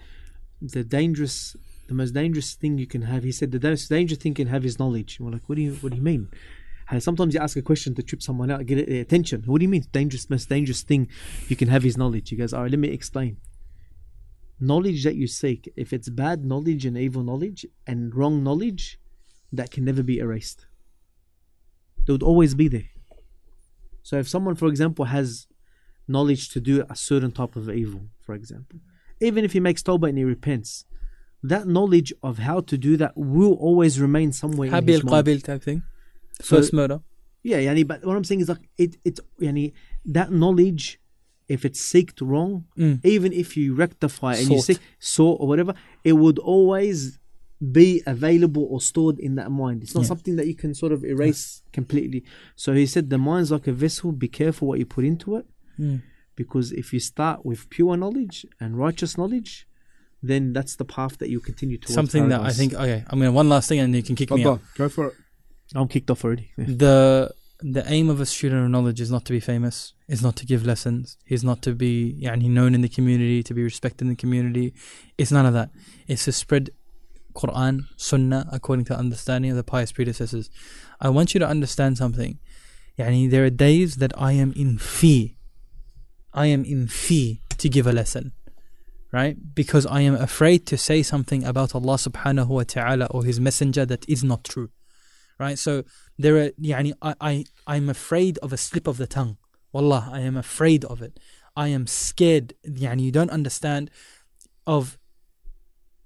the 0.61 0.83
dangerous, 0.83 1.57
the 1.87 1.95
most 1.95 2.11
dangerous 2.11 2.53
thing 2.53 2.77
you 2.77 2.87
can 2.87 3.01
have. 3.01 3.23
He 3.23 3.31
said, 3.31 3.51
the 3.51 3.59
most 3.59 3.89
dangerous 3.89 4.19
thing 4.19 4.31
you 4.31 4.35
can 4.35 4.47
have 4.47 4.63
is 4.63 4.79
knowledge. 4.79 5.17
And 5.17 5.25
we're 5.25 5.33
like, 5.33 5.49
what 5.49 5.55
do 5.55 5.63
you, 5.63 5.73
what 5.75 5.91
do 5.91 5.97
you 5.97 6.03
mean? 6.03 6.29
And 6.89 7.01
sometimes 7.01 7.33
you 7.33 7.39
ask 7.39 7.57
a 7.57 7.63
question 7.63 7.95
to 7.95 8.03
trip 8.03 8.21
someone 8.21 8.51
out, 8.51 8.65
get 8.67 8.87
their 8.87 9.01
attention. 9.01 9.41
What 9.47 9.59
do 9.59 9.63
you 9.63 9.69
mean? 9.69 9.85
Dangerous, 9.91 10.29
most 10.29 10.47
dangerous 10.49 10.83
thing 10.83 11.09
you 11.47 11.55
can 11.55 11.67
have 11.69 11.83
is 11.83 11.97
knowledge. 11.97 12.29
He 12.29 12.35
goes, 12.35 12.53
all 12.53 12.61
right, 12.61 12.71
let 12.71 12.79
me 12.79 12.89
explain. 12.89 13.37
Knowledge 14.59 15.03
that 15.03 15.15
you 15.15 15.27
seek, 15.27 15.73
if 15.75 15.91
it's 15.91 16.09
bad 16.09 16.45
knowledge 16.45 16.85
and 16.85 16.95
evil 16.97 17.23
knowledge 17.23 17.65
and 17.87 18.13
wrong 18.15 18.43
knowledge, 18.43 18.99
that 19.51 19.71
can 19.71 19.83
never 19.83 20.03
be 20.03 20.19
erased 20.19 20.64
they 22.05 22.13
would 22.13 22.23
always 22.23 22.53
be 22.55 22.67
there. 22.67 22.89
So 24.03 24.17
if 24.17 24.27
someone, 24.29 24.55
for 24.55 24.67
example, 24.67 25.05
has 25.05 25.47
knowledge 26.07 26.49
to 26.49 26.59
do 26.59 26.85
a 26.89 26.95
certain 26.95 27.31
type 27.31 27.55
of 27.55 27.69
evil, 27.69 28.01
for 28.21 28.35
example, 28.35 28.79
even 29.19 29.43
if 29.43 29.53
he 29.53 29.59
makes 29.59 29.81
tawbah 29.81 30.09
and 30.09 30.17
he 30.17 30.23
repents, 30.23 30.85
that 31.41 31.67
knowledge 31.67 32.13
of 32.23 32.37
how 32.39 32.59
to 32.61 32.77
do 32.77 32.97
that 32.97 33.13
will 33.15 33.53
always 33.53 33.99
remain 33.99 34.31
somewhere 34.31 34.67
in 34.67 34.73
Habil 34.73 34.87
his 34.89 35.03
mind. 35.03 35.25
Qabil 35.27 35.43
type 35.43 35.63
thing. 35.63 35.83
So- 36.41 36.57
First 36.57 36.73
murder. 36.73 36.99
Yeah, 37.43 37.57
yani, 37.59 37.85
but 37.87 38.03
what 38.03 38.17
I'm 38.17 38.23
saying 38.23 38.41
is 38.41 38.49
like 38.49 38.67
it, 38.77 38.97
it's 39.05 39.19
yani, 39.39 39.73
that 40.05 40.31
knowledge, 40.31 40.99
if 41.47 41.63
it's 41.63 41.79
seeked 41.79 42.19
wrong, 42.27 42.65
Mm. 42.75 43.05
even 43.05 43.31
if 43.33 43.55
you 43.55 43.75
rectify 43.75 44.33
and 44.33 44.49
you 44.49 44.57
Sought. 44.57 44.65
seek 44.65 44.79
sort 44.99 45.39
or 45.39 45.47
whatever, 45.47 45.75
it 46.03 46.13
would 46.13 46.39
always 46.39 47.19
be 47.71 48.01
available 48.05 48.67
or 48.69 48.81
stored 48.81 49.19
in 49.19 49.35
that 49.35 49.51
mind. 49.51 49.83
It's 49.83 49.95
not 49.95 50.01
yeah. 50.01 50.07
something 50.07 50.35
that 50.35 50.47
you 50.47 50.55
can 50.55 50.73
sort 50.73 50.91
of 50.91 51.03
erase 51.03 51.63
completely. 51.71 52.23
So 52.55 52.73
he 52.73 52.85
said 52.85 53.09
the 53.09 53.17
mind's 53.17 53.51
like 53.51 53.67
a 53.67 53.71
vessel, 53.71 54.11
be 54.11 54.27
careful 54.27 54.67
what 54.67 54.79
you 54.79 54.85
put 54.85 55.05
into 55.05 55.37
it. 55.37 55.45
Hmm. 55.77 55.97
Because 56.35 56.73
if 56.73 56.91
you 56.91 56.99
start 56.99 57.45
with 57.45 57.69
pure 57.69 57.95
knowledge 57.95 58.45
and 58.59 58.77
righteous 58.77 59.17
knowledge, 59.17 59.67
then 60.21 60.51
that's 60.51 60.75
the 60.75 60.85
path 60.85 61.17
that 61.19 61.29
you 61.29 61.39
continue 61.39 61.77
to. 61.77 61.91
Something 61.91 62.29
paradise. 62.29 62.41
that 62.41 62.49
I 62.49 62.53
think 62.53 62.73
okay, 62.73 63.03
I'm 63.07 63.19
gonna 63.19 63.31
one 63.31 63.47
last 63.47 63.69
thing 63.69 63.79
and 63.79 63.95
you 63.95 64.03
can 64.03 64.15
kick 64.15 64.31
oh, 64.31 64.37
me 64.37 64.45
off. 64.45 64.59
out. 64.59 64.61
Go 64.75 64.89
for 64.89 65.07
it. 65.07 65.13
I'm 65.73 65.87
kicked 65.87 66.11
off 66.11 66.23
already. 66.23 66.51
The 66.57 67.33
the 67.61 67.89
aim 67.89 68.09
of 68.09 68.19
a 68.19 68.25
student 68.25 68.65
of 68.65 68.69
knowledge 68.69 68.99
is 68.99 69.09
not 69.09 69.23
to 69.25 69.31
be 69.31 69.39
famous, 69.39 69.93
is 70.09 70.21
not 70.21 70.35
to 70.35 70.45
give 70.45 70.65
lessons, 70.65 71.17
is 71.27 71.43
not 71.43 71.61
to 71.61 71.73
be 71.73 72.13
known 72.21 72.75
in 72.75 72.81
the 72.81 72.89
community, 72.89 73.41
to 73.43 73.53
be 73.53 73.63
respected 73.63 74.01
in 74.01 74.09
the 74.09 74.15
community. 74.15 74.73
It's 75.17 75.31
none 75.31 75.45
of 75.45 75.53
that. 75.53 75.69
It's 76.05 76.25
to 76.25 76.33
spread 76.33 76.71
Quran, 77.35 77.81
Sunnah, 77.97 78.47
according 78.51 78.85
to 78.85 78.93
the 78.93 78.99
understanding 78.99 79.51
of 79.51 79.57
the 79.57 79.63
pious 79.63 79.91
predecessors. 79.91 80.49
I 80.99 81.09
want 81.09 81.33
you 81.33 81.39
to 81.39 81.47
understand 81.47 81.97
something. 81.97 82.39
Yani, 82.97 83.29
there 83.29 83.43
are 83.43 83.49
days 83.49 83.97
that 83.97 84.13
I 84.17 84.31
am 84.33 84.53
in 84.53 84.77
fee. 84.77 85.35
I 86.33 86.47
am 86.47 86.63
in 86.63 86.87
fee 86.87 87.41
to 87.57 87.69
give 87.69 87.87
a 87.87 87.91
lesson, 87.91 88.31
right? 89.11 89.35
Because 89.53 89.85
I 89.85 90.01
am 90.01 90.15
afraid 90.15 90.65
to 90.67 90.77
say 90.77 91.03
something 91.03 91.43
about 91.43 91.75
Allah 91.75 91.95
subhanahu 91.95 92.47
wa 92.47 92.63
ta'ala 92.63 93.05
or 93.11 93.23
His 93.23 93.39
Messenger 93.39 93.85
that 93.87 94.07
is 94.09 94.23
not 94.23 94.43
true, 94.43 94.69
right? 95.39 95.59
So 95.59 95.83
there 96.17 96.37
are, 96.37 96.49
yani, 96.51 96.93
I, 97.01 97.15
I, 97.19 97.45
I'm 97.67 97.89
afraid 97.89 98.37
of 98.39 98.53
a 98.53 98.57
slip 98.57 98.87
of 98.87 98.97
the 98.97 99.07
tongue. 99.07 99.37
Wallah, 99.71 100.09
I 100.11 100.21
am 100.21 100.37
afraid 100.37 100.85
of 100.85 101.01
it. 101.01 101.19
I 101.55 101.67
am 101.69 101.87
scared. 101.87 102.53
Yani, 102.65 103.01
you 103.01 103.11
don't 103.11 103.29
understand 103.29 103.91
of 104.65 104.97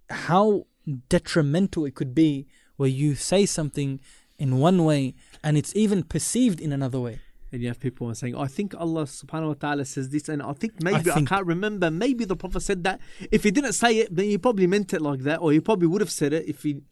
how 0.10 0.66
detrimental 1.10 1.86
it 1.86 1.96
could 1.96 2.14
be 2.16 2.48
where 2.78 2.90
you 2.90 3.16
say 3.16 3.46
something 3.46 4.00
in 4.38 4.58
one 4.58 4.86
way 4.86 5.14
and 5.44 5.58
it's 5.58 5.76
even 5.76 6.04
perceived 6.04 6.60
in 6.60 6.72
another 6.72 7.00
way. 7.00 7.20
And 7.52 7.62
you 7.62 7.68
have 7.68 7.80
people 7.80 8.14
saying, 8.14 8.36
I 8.36 8.46
think 8.46 8.76
Allah 8.76 9.04
subhanahu 9.04 9.48
wa 9.48 9.54
ta'ala 9.56 9.86
says 9.86 10.10
this, 10.10 10.30
and 10.30 10.42
I 10.42 10.54
think 10.54 10.84
maybe 10.84 11.10
I, 11.10 11.16
think- 11.16 11.30
can't 11.30 11.48
remember. 11.48 11.90
Maybe 11.90 12.24
the 12.24 12.36
Prophet 12.36 12.62
said 12.62 12.84
that. 12.84 13.02
If 13.32 13.44
he 13.44 13.50
didn't 13.50 13.74
say 13.74 13.98
it, 13.98 14.16
then 14.16 14.26
he 14.26 14.38
probably 14.38 14.68
meant 14.68 14.94
it 14.94 15.02
like 15.02 15.22
that, 15.22 15.38
or 15.42 15.52
he 15.52 15.60
probably 15.60 15.88
would 15.88 16.02
have 16.02 16.12
said 16.12 16.32
it 16.32 16.48
if 16.48 16.62
he. 16.62 16.84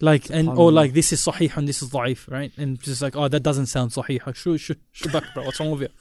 Like 0.00 0.30
and 0.30 0.48
or 0.50 0.70
like 0.70 0.92
this 0.92 1.12
is 1.12 1.26
sahih 1.26 1.56
and 1.56 1.66
this 1.66 1.82
is 1.82 1.90
da'if, 1.90 2.30
right? 2.30 2.52
And 2.56 2.80
just 2.80 3.02
like 3.02 3.16
oh 3.16 3.26
that 3.26 3.40
doesn't 3.42 3.66
sound 3.66 3.90
sahih. 3.90 4.22
Back, 5.12 5.24
bro. 5.34 5.42
What's 5.44 5.58
wrong 5.58 5.72
with 5.72 5.80
you? 5.82 5.88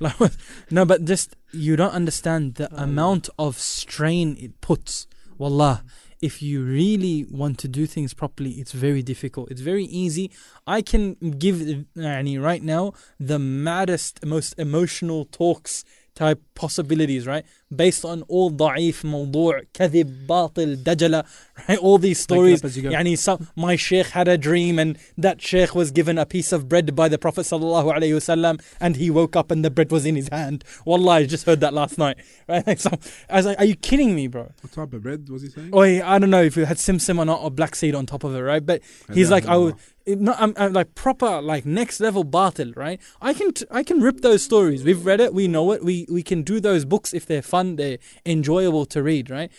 Like, 0.00 0.32
no, 0.70 0.86
but 0.86 1.04
just 1.04 1.36
you 1.52 1.76
don't 1.76 1.92
understand 1.92 2.54
the 2.54 2.74
amount 2.74 3.28
of 3.38 3.58
strain 3.58 4.34
it 4.40 4.60
puts. 4.62 5.06
Wallah, 5.36 5.84
if 6.20 6.42
you 6.42 6.62
really 6.62 7.24
want 7.30 7.58
to 7.58 7.68
do 7.68 7.86
things 7.86 8.12
properly, 8.14 8.52
it's 8.52 8.72
very 8.72 9.02
difficult. 9.02 9.50
It's 9.50 9.60
very 9.62 9.84
easy. 9.84 10.30
I 10.66 10.82
can 10.82 11.14
give 11.14 11.60
uh, 11.60 11.74
yani, 11.96 12.40
right 12.42 12.62
now 12.62 12.92
the 13.18 13.38
maddest, 13.38 14.24
most 14.24 14.58
emotional 14.58 15.24
talks 15.26 15.84
type 16.14 16.42
possibilities, 16.60 17.26
right? 17.26 17.44
Based 17.74 18.04
on 18.04 18.22
all 18.34 18.50
da'if, 18.62 18.98
mawdu', 19.12 19.66
kadhib, 19.78 20.26
batil, 20.26 20.76
dajala, 20.88 21.20
right? 21.68 21.78
All 21.78 21.98
these 21.98 22.20
stories. 22.20 22.62
as 22.64 22.76
you 22.76 22.82
go. 22.84 22.90
Yani 22.90 23.16
some, 23.18 23.48
my 23.56 23.76
sheikh 23.76 24.08
had 24.18 24.28
a 24.28 24.36
dream 24.48 24.78
and 24.78 24.98
that 25.16 25.40
sheikh 25.40 25.74
was 25.74 25.90
given 25.90 26.18
a 26.18 26.26
piece 26.26 26.52
of 26.52 26.68
bread 26.68 26.94
by 26.94 27.08
the 27.08 27.18
Prophet 27.26 27.46
sallallahu 27.52 27.88
alaihi 27.96 28.14
wasallam 28.20 28.60
and 28.80 28.96
he 28.96 29.08
woke 29.10 29.34
up 29.36 29.50
and 29.50 29.64
the 29.64 29.70
bread 29.70 29.90
was 29.90 30.04
in 30.04 30.16
his 30.16 30.28
hand. 30.28 30.64
Wallah, 30.84 31.12
I 31.12 31.26
just 31.26 31.46
heard 31.46 31.60
that 31.60 31.74
last 31.82 31.96
night. 31.98 32.18
Right? 32.50 32.66
Like, 32.66 32.80
so, 32.80 32.90
I 33.28 33.36
was 33.36 33.46
like, 33.46 33.58
are 33.60 33.64
you 33.64 33.76
kidding 33.76 34.14
me, 34.16 34.26
bro? 34.26 34.50
What 34.60 34.72
type 34.72 34.92
of 34.92 35.02
bread 35.04 35.28
was 35.28 35.42
he 35.42 35.48
saying? 35.50 35.70
Or 35.72 35.84
I 35.84 36.18
don't 36.18 36.30
know 36.30 36.42
if 36.42 36.58
it 36.58 36.66
had 36.66 36.78
simsim 36.78 37.16
or 37.18 37.24
not 37.24 37.40
or 37.40 37.50
black 37.60 37.76
seed 37.76 37.94
on 37.94 38.06
top 38.06 38.24
of 38.24 38.34
it, 38.34 38.40
right? 38.52 38.64
But 38.70 38.82
he's 39.14 39.30
like, 39.30 39.46
I 39.46 39.56
would. 39.56 39.76
No, 40.06 40.34
I'm, 40.36 40.52
I'm 40.56 40.72
like 40.72 40.96
proper, 40.96 41.40
like 41.40 41.64
next 41.64 42.00
level 42.00 42.24
batil, 42.24 42.76
right? 42.76 42.98
I 43.20 43.32
can, 43.34 43.52
t- 43.52 43.66
I 43.70 43.84
can 43.84 44.00
rip 44.00 44.18
those 44.22 44.42
stories. 44.42 44.82
We've 44.82 45.04
read 45.06 45.20
it, 45.20 45.32
we 45.32 45.46
know 45.46 45.70
it. 45.72 45.84
We, 45.84 46.06
we 46.10 46.22
can 46.24 46.42
do 46.50 46.56
those 46.68 46.84
books 46.84 47.08
if 47.18 47.24
they're 47.28 47.48
fun, 47.56 47.66
they're 47.76 47.98
enjoyable 48.34 48.84
to 48.94 48.98
read, 49.10 49.24
right? 49.38 49.50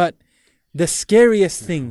But 0.00 0.12
the 0.80 0.86
scariest 0.86 1.58
thing 1.70 1.84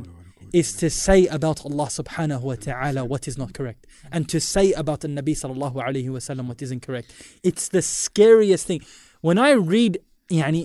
is 0.52 0.68
to 0.82 0.88
say 0.88 1.26
about 1.38 1.58
Allah 1.68 1.88
subhanahu 2.00 2.42
wa 2.50 2.54
ta'ala 2.68 3.04
what 3.04 3.28
is 3.30 3.36
not 3.36 3.52
correct 3.52 3.86
and 4.12 4.22
to 4.28 4.38
say 4.40 4.72
about 4.72 5.00
the 5.00 5.08
Nabi 5.08 5.34
sallallahu 5.42 5.76
alayhi 5.86 6.10
wa 6.16 6.22
sallam 6.28 6.46
what 6.46 6.62
is 6.62 6.70
incorrect. 6.70 7.08
It's 7.42 7.68
the 7.68 7.82
scariest 7.82 8.66
thing. 8.66 8.80
When 9.20 9.38
I 9.38 9.50
read, 9.74 9.98
yani, 10.30 10.62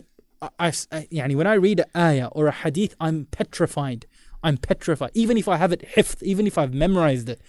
I, 0.59 0.71
when 1.11 1.47
I 1.47 1.55
read 1.67 1.79
an 1.81 1.89
ayah 2.09 2.29
or 2.31 2.47
a 2.47 2.51
hadith, 2.63 2.95
I'm 2.99 3.25
petrified. 3.25 4.05
I'm 4.43 4.57
petrified. 4.57 5.11
Even 5.13 5.35
if 5.37 5.47
I 5.47 5.57
have 5.57 5.71
it 5.71 5.81
hifth, 5.95 6.23
even 6.23 6.47
if 6.47 6.57
I've 6.57 6.73
memorized 6.73 7.27
it, 7.29 7.41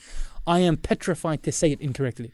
I 0.47 0.59
am 0.61 0.77
petrified 0.77 1.43
to 1.45 1.53
say 1.53 1.71
it 1.73 1.81
incorrectly. 1.81 2.33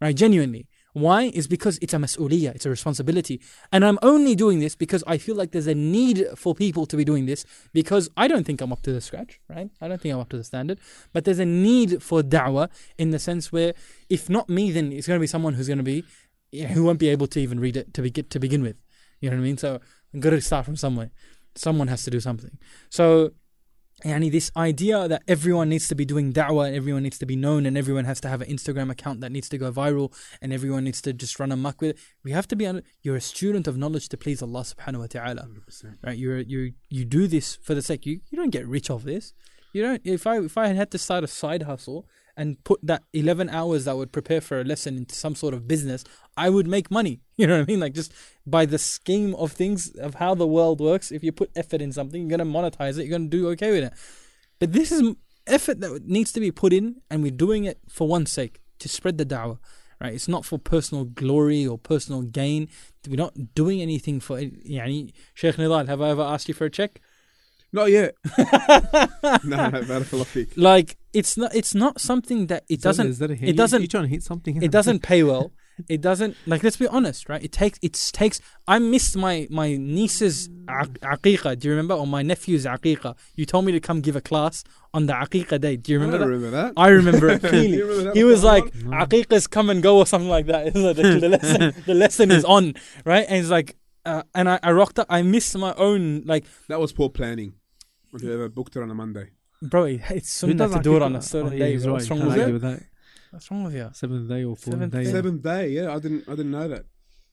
Right? 0.00 0.16
Genuinely. 0.16 0.66
Why? 0.92 1.30
Is 1.34 1.46
because 1.46 1.78
it's 1.80 1.94
a 1.94 1.96
mas'uliyah, 1.96 2.54
it's 2.54 2.66
a 2.66 2.70
responsibility. 2.70 3.40
And 3.72 3.84
I'm 3.84 3.98
only 4.02 4.34
doing 4.34 4.60
this 4.60 4.76
because 4.76 5.02
I 5.06 5.16
feel 5.18 5.34
like 5.34 5.52
there's 5.52 5.66
a 5.66 5.74
need 5.74 6.26
for 6.36 6.54
people 6.54 6.84
to 6.86 6.96
be 6.96 7.04
doing 7.04 7.26
this 7.26 7.46
because 7.72 8.10
I 8.16 8.28
don't 8.28 8.44
think 8.44 8.60
I'm 8.60 8.72
up 8.72 8.82
to 8.82 8.92
the 8.92 9.00
scratch, 9.00 9.40
right? 9.48 9.70
I 9.80 9.88
don't 9.88 10.00
think 10.00 10.14
I'm 10.14 10.20
up 10.20 10.28
to 10.30 10.36
the 10.36 10.44
standard. 10.44 10.78
But 11.12 11.24
there's 11.24 11.38
a 11.38 11.46
need 11.46 12.02
for 12.02 12.22
da'wah 12.22 12.68
in 12.98 13.10
the 13.10 13.18
sense 13.18 13.50
where 13.50 13.72
if 14.10 14.28
not 14.28 14.48
me, 14.48 14.70
then 14.70 14.92
it's 14.92 15.06
going 15.06 15.18
to 15.18 15.22
be 15.22 15.26
someone 15.26 15.54
who's 15.54 15.68
going 15.68 15.78
to 15.78 15.84
be, 15.84 16.04
yeah, 16.50 16.68
who 16.68 16.84
won't 16.84 16.98
be 16.98 17.08
able 17.08 17.26
to 17.28 17.40
even 17.40 17.58
read 17.58 17.76
it 17.76 17.94
to, 17.94 18.02
be, 18.02 18.10
to 18.10 18.38
begin 18.38 18.62
with. 18.62 18.76
You 19.20 19.30
know 19.30 19.36
what 19.36 19.42
I 19.42 19.46
mean? 19.46 19.56
So 19.56 19.80
I'm 20.12 20.20
going 20.20 20.34
to 20.34 20.40
start 20.42 20.66
from 20.66 20.76
somewhere. 20.76 21.10
Someone 21.54 21.88
has 21.88 22.02
to 22.04 22.10
do 22.10 22.20
something. 22.20 22.58
So 22.90 23.32
Yani 24.04 24.30
this 24.30 24.50
idea 24.56 25.08
that 25.08 25.22
everyone 25.28 25.68
needs 25.68 25.88
to 25.88 25.94
be 25.94 26.04
doing 26.04 26.32
da'wah 26.32 26.66
and 26.66 26.76
everyone 26.76 27.02
needs 27.02 27.18
to 27.18 27.26
be 27.26 27.36
known 27.36 27.66
and 27.66 27.78
everyone 27.78 28.04
has 28.04 28.20
to 28.20 28.28
have 28.28 28.40
an 28.40 28.48
Instagram 28.48 28.90
account 28.90 29.20
that 29.20 29.30
needs 29.30 29.48
to 29.48 29.58
go 29.58 29.70
viral 29.70 30.12
and 30.40 30.52
everyone 30.52 30.84
needs 30.84 31.00
to 31.02 31.12
just 31.12 31.38
run 31.38 31.52
amok 31.52 31.80
with 31.80 31.90
it. 31.90 31.98
We 32.24 32.32
have 32.32 32.48
to 32.48 32.56
be 32.56 32.68
you're 33.02 33.16
a 33.16 33.20
student 33.20 33.66
of 33.66 33.76
knowledge 33.76 34.08
to 34.10 34.16
please 34.16 34.42
Allah 34.42 34.62
subhanahu 34.62 35.00
wa 35.00 35.06
ta'ala. 35.06 35.48
100%. 35.68 35.96
Right? 36.04 36.18
You're 36.18 36.38
you 36.38 36.72
you 36.88 37.04
do 37.04 37.26
this 37.26 37.56
for 37.56 37.74
the 37.74 37.82
sake 37.82 38.06
you, 38.06 38.20
you 38.30 38.36
don't 38.36 38.50
get 38.50 38.66
rich 38.66 38.90
off 38.90 39.02
this. 39.02 39.34
You 39.72 39.82
don't 39.82 40.02
if 40.04 40.26
I 40.26 40.38
if 40.38 40.58
I 40.58 40.68
had 40.68 40.90
to 40.90 40.98
start 40.98 41.24
a 41.24 41.28
side 41.28 41.62
hustle 41.62 42.06
and 42.36 42.62
put 42.64 42.80
that 42.82 43.04
11 43.12 43.48
hours 43.50 43.84
that 43.84 43.96
would 43.96 44.12
prepare 44.12 44.40
for 44.40 44.60
a 44.60 44.64
lesson 44.64 44.96
into 44.96 45.14
some 45.14 45.34
sort 45.34 45.54
of 45.54 45.68
business, 45.68 46.04
I 46.36 46.48
would 46.48 46.66
make 46.66 46.90
money. 46.90 47.20
You 47.36 47.48
know 47.48 47.56
what 47.56 47.62
I 47.62 47.72
mean? 47.72 47.80
Like 47.80 47.94
just 47.94 48.12
by 48.46 48.66
the 48.66 48.78
scheme 48.78 49.34
of 49.34 49.50
things 49.50 49.90
of 49.96 50.14
how 50.16 50.36
the 50.36 50.46
world 50.46 50.80
works, 50.80 51.10
if 51.10 51.24
you 51.24 51.32
put 51.32 51.50
effort 51.56 51.82
in 51.82 51.90
something, 51.90 52.20
you're 52.20 52.38
going 52.38 52.52
to 52.52 52.58
monetize 52.58 52.98
it, 52.98 53.06
you're 53.06 53.18
going 53.18 53.28
to 53.28 53.36
do 53.36 53.48
okay 53.48 53.72
with 53.72 53.84
it. 53.84 53.94
But 54.60 54.72
this 54.72 54.92
is 54.92 55.02
effort 55.46 55.80
that 55.80 56.06
needs 56.06 56.30
to 56.32 56.40
be 56.40 56.52
put 56.52 56.72
in, 56.72 57.00
and 57.10 57.22
we're 57.22 57.32
doing 57.32 57.64
it 57.64 57.80
for 57.88 58.06
one 58.06 58.26
sake 58.26 58.60
to 58.78 58.88
spread 58.88 59.18
the 59.18 59.26
da'wah. 59.26 59.58
Right? 60.00 60.14
It's 60.14 60.28
not 60.28 60.44
for 60.44 60.58
personal 60.58 61.04
glory 61.04 61.66
or 61.66 61.78
personal 61.78 62.22
gain. 62.22 62.68
We're 63.08 63.16
not 63.16 63.54
doing 63.54 63.80
anything 63.80 64.20
for. 64.20 64.38
Yani, 64.38 65.12
Sheikh 65.34 65.56
Nidal, 65.56 65.88
have 65.88 66.00
I 66.00 66.10
ever 66.10 66.22
asked 66.22 66.48
you 66.48 66.54
for 66.54 66.66
a 66.66 66.70
check? 66.70 67.00
Not 67.72 67.90
yet. 67.90 68.14
no, 68.36 69.70
no, 69.70 69.80
barakallah 69.90 70.26
feek. 70.26 70.52
Like 70.56 70.96
it's 71.12 71.36
not. 71.36 71.54
It's 71.54 71.74
not 71.74 72.00
something 72.00 72.46
that 72.48 72.64
it 72.68 72.80
doesn't. 72.82 73.06
Is 73.08 73.18
that 73.18 73.30
a 73.30 73.34
hit? 73.34 73.48
it 73.50 73.56
doesn't- 73.56 73.82
You 73.82 73.88
trying 73.88 74.04
to 74.04 74.08
hit 74.10 74.22
something? 74.22 74.62
it 74.62 74.70
doesn't 74.70 75.02
pay 75.02 75.22
well. 75.30 75.52
It 75.88 76.02
doesn't 76.02 76.36
like. 76.46 76.62
Let's 76.62 76.76
be 76.76 76.86
honest, 76.86 77.30
right? 77.30 77.42
It 77.42 77.50
takes. 77.50 77.78
It 77.80 77.94
takes. 78.12 78.40
I 78.68 78.78
missed 78.78 79.16
my 79.16 79.48
my 79.50 79.74
niece's 79.76 80.50
aq- 80.68 80.98
aqiqah. 81.00 81.58
Do 81.58 81.66
you 81.68 81.72
remember? 81.72 81.94
Or 81.94 82.06
my 82.06 82.22
nephew's 82.22 82.66
aqiqah. 82.66 83.16
You 83.36 83.46
told 83.46 83.64
me 83.64 83.72
to 83.72 83.80
come 83.80 84.02
give 84.02 84.14
a 84.14 84.20
class 84.20 84.64
on 84.92 85.06
the 85.06 85.14
aqiqah 85.14 85.58
day. 85.58 85.76
Do 85.78 85.92
you 85.92 85.98
I 85.98 86.02
remember 86.02 86.18
don't 86.18 86.28
that? 86.28 86.34
remember 86.36 86.56
that. 86.58 86.72
I 86.76 86.88
remember 86.88 87.28
it 87.30 87.40
clearly. 87.50 87.80
remember 87.82 88.12
He 88.12 88.22
was 88.22 88.44
like, 88.44 88.64
Ramadan? 88.84 89.08
"Aqiqah's 89.08 89.46
come 89.46 89.70
and 89.70 89.82
go" 89.82 89.96
or 89.96 90.04
something 90.06 90.28
like 90.28 90.44
that. 90.46 90.66
It's 90.66 90.76
like 90.76 90.96
the, 90.96 91.18
the 91.18 91.28
lesson, 91.30 91.74
the 91.86 91.94
lesson 91.94 92.30
is 92.30 92.44
on, 92.44 92.74
right? 93.06 93.24
And 93.26 93.38
it's 93.38 93.48
like, 93.48 93.74
uh, 94.04 94.24
and 94.34 94.50
I, 94.50 94.60
I 94.62 94.72
rocked 94.72 94.98
up. 94.98 95.06
I 95.08 95.22
missed 95.22 95.56
my 95.56 95.72
own, 95.74 96.22
like, 96.26 96.44
That 96.68 96.80
was 96.80 96.92
poor 96.92 97.08
planning. 97.08 97.54
Whoever 98.20 98.48
booked 98.48 98.76
it 98.76 98.82
on 98.82 98.90
a 98.90 98.94
Monday. 98.94 99.30
bro. 99.62 99.84
It's 99.84 100.40
Who 100.40 100.48
sunnah 100.48 100.54
does 100.54 100.74
to 100.74 100.80
do 100.80 100.96
it 100.96 101.02
on 101.02 101.16
a 101.16 101.22
certain 101.22 101.52
Oh, 101.52 101.52
yeah, 101.56 101.58
day. 101.66 101.72
he's 101.72 101.86
right. 101.86 101.92
What's 101.94 102.10
wrong 102.10 102.26
with 102.26 102.36
you? 102.36 102.58
that. 102.58 102.82
What's 103.30 103.50
wrong 103.50 103.64
with 103.64 103.74
you? 103.74 103.88
Seventh 103.94 104.28
day 104.28 104.44
or 104.44 104.56
fourth 104.56 104.74
Seventh 104.74 104.92
day. 104.92 105.04
day. 105.04 105.10
Seventh 105.10 105.42
day, 105.42 105.68
yeah. 105.70 105.94
I 105.94 105.98
didn't 105.98 106.24
I 106.28 106.32
didn't 106.32 106.50
know 106.50 106.68
that. 106.68 106.84